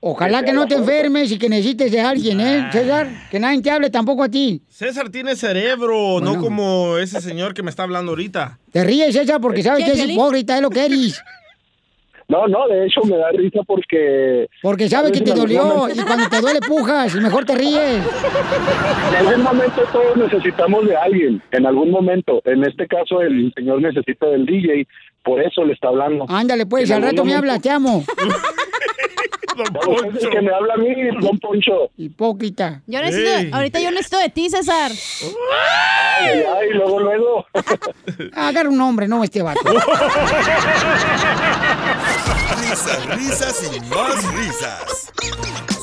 ojalá 0.00 0.42
que 0.44 0.52
no 0.52 0.66
te 0.66 0.74
enfermes 0.74 1.30
y 1.32 1.38
que 1.38 1.48
necesites 1.48 1.90
de 1.92 2.00
alguien, 2.00 2.40
¿eh, 2.40 2.68
César? 2.70 3.08
Que 3.30 3.38
nadie 3.40 3.60
te 3.62 3.70
hable 3.70 3.90
tampoco 3.90 4.22
a 4.24 4.28
ti. 4.28 4.62
César 4.68 5.08
tiene 5.10 5.34
cerebro, 5.34 6.20
no 6.20 6.38
como 6.38 6.98
ese 6.98 7.20
señor 7.20 7.54
que 7.54 7.62
me 7.62 7.70
está 7.70 7.82
hablando 7.82 8.12
ahorita. 8.12 8.58
Te 8.72 8.84
ríes, 8.84 9.14
César, 9.14 9.40
porque 9.40 9.62
sabes 9.62 9.84
¿Qué, 9.84 9.92
que 9.92 10.02
es 10.02 10.10
hipócrita, 10.10 10.56
es 10.56 10.62
lo 10.62 10.70
que 10.70 10.84
eres. 10.86 11.22
No, 12.28 12.46
no, 12.46 12.66
de 12.68 12.86
hecho 12.86 13.02
me 13.04 13.16
da 13.16 13.30
risa 13.30 13.60
porque... 13.66 14.48
Porque 14.62 14.88
sabe 14.88 15.12
que 15.12 15.20
te 15.20 15.32
dolió 15.32 15.88
y 15.88 15.98
cuando 16.00 16.28
te 16.28 16.40
duele 16.40 16.60
pujas 16.60 17.14
y 17.14 17.20
mejor 17.20 17.44
te 17.44 17.54
ríes. 17.54 18.02
En 19.10 19.26
algún 19.26 19.42
momento 19.42 19.82
todos 19.92 20.16
necesitamos 20.16 20.86
de 20.86 20.96
alguien, 20.96 21.42
en 21.50 21.66
algún 21.66 21.90
momento. 21.90 22.40
En 22.44 22.64
este 22.64 22.86
caso 22.86 23.20
el 23.20 23.52
señor 23.54 23.82
necesita 23.82 24.26
del 24.26 24.46
DJ, 24.46 24.86
por 25.22 25.40
eso 25.40 25.64
le 25.64 25.72
está 25.72 25.88
hablando. 25.88 26.26
Ándale 26.28 26.66
pues, 26.66 26.90
En 26.90 26.96
al 26.96 27.02
rato 27.02 27.24
me 27.24 27.34
habla, 27.34 27.58
te 27.58 27.70
amo. 27.70 28.04
Es 30.16 30.24
el 30.24 30.30
que 30.30 30.40
me 30.40 30.54
habla 30.54 30.74
a 30.74 30.76
mí, 30.76 30.94
Don 31.20 31.38
Poncho. 31.38 31.90
Hipócrita. 31.96 32.82
Yo 32.86 33.00
necesito, 33.00 33.56
ahorita 33.56 33.80
yo 33.80 33.90
necesito 33.90 34.18
de 34.18 34.28
ti, 34.28 34.50
César. 34.50 34.90
Ay, 34.90 36.42
ay, 36.56 36.70
luego, 36.74 37.00
luego. 37.00 37.46
Agarra 38.34 38.68
un 38.68 38.80
hombre, 38.80 39.08
no 39.08 39.22
este 39.24 39.42
vato. 39.42 39.60
Risas, 42.60 43.16
risas 43.16 43.70
y 43.74 43.80
más 43.94 44.34
risas. 44.34 45.12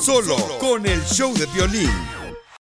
Solo 0.00 0.36
con 0.58 0.86
el 0.86 1.00
show 1.04 1.32
de 1.34 1.46
violín. 1.46 2.19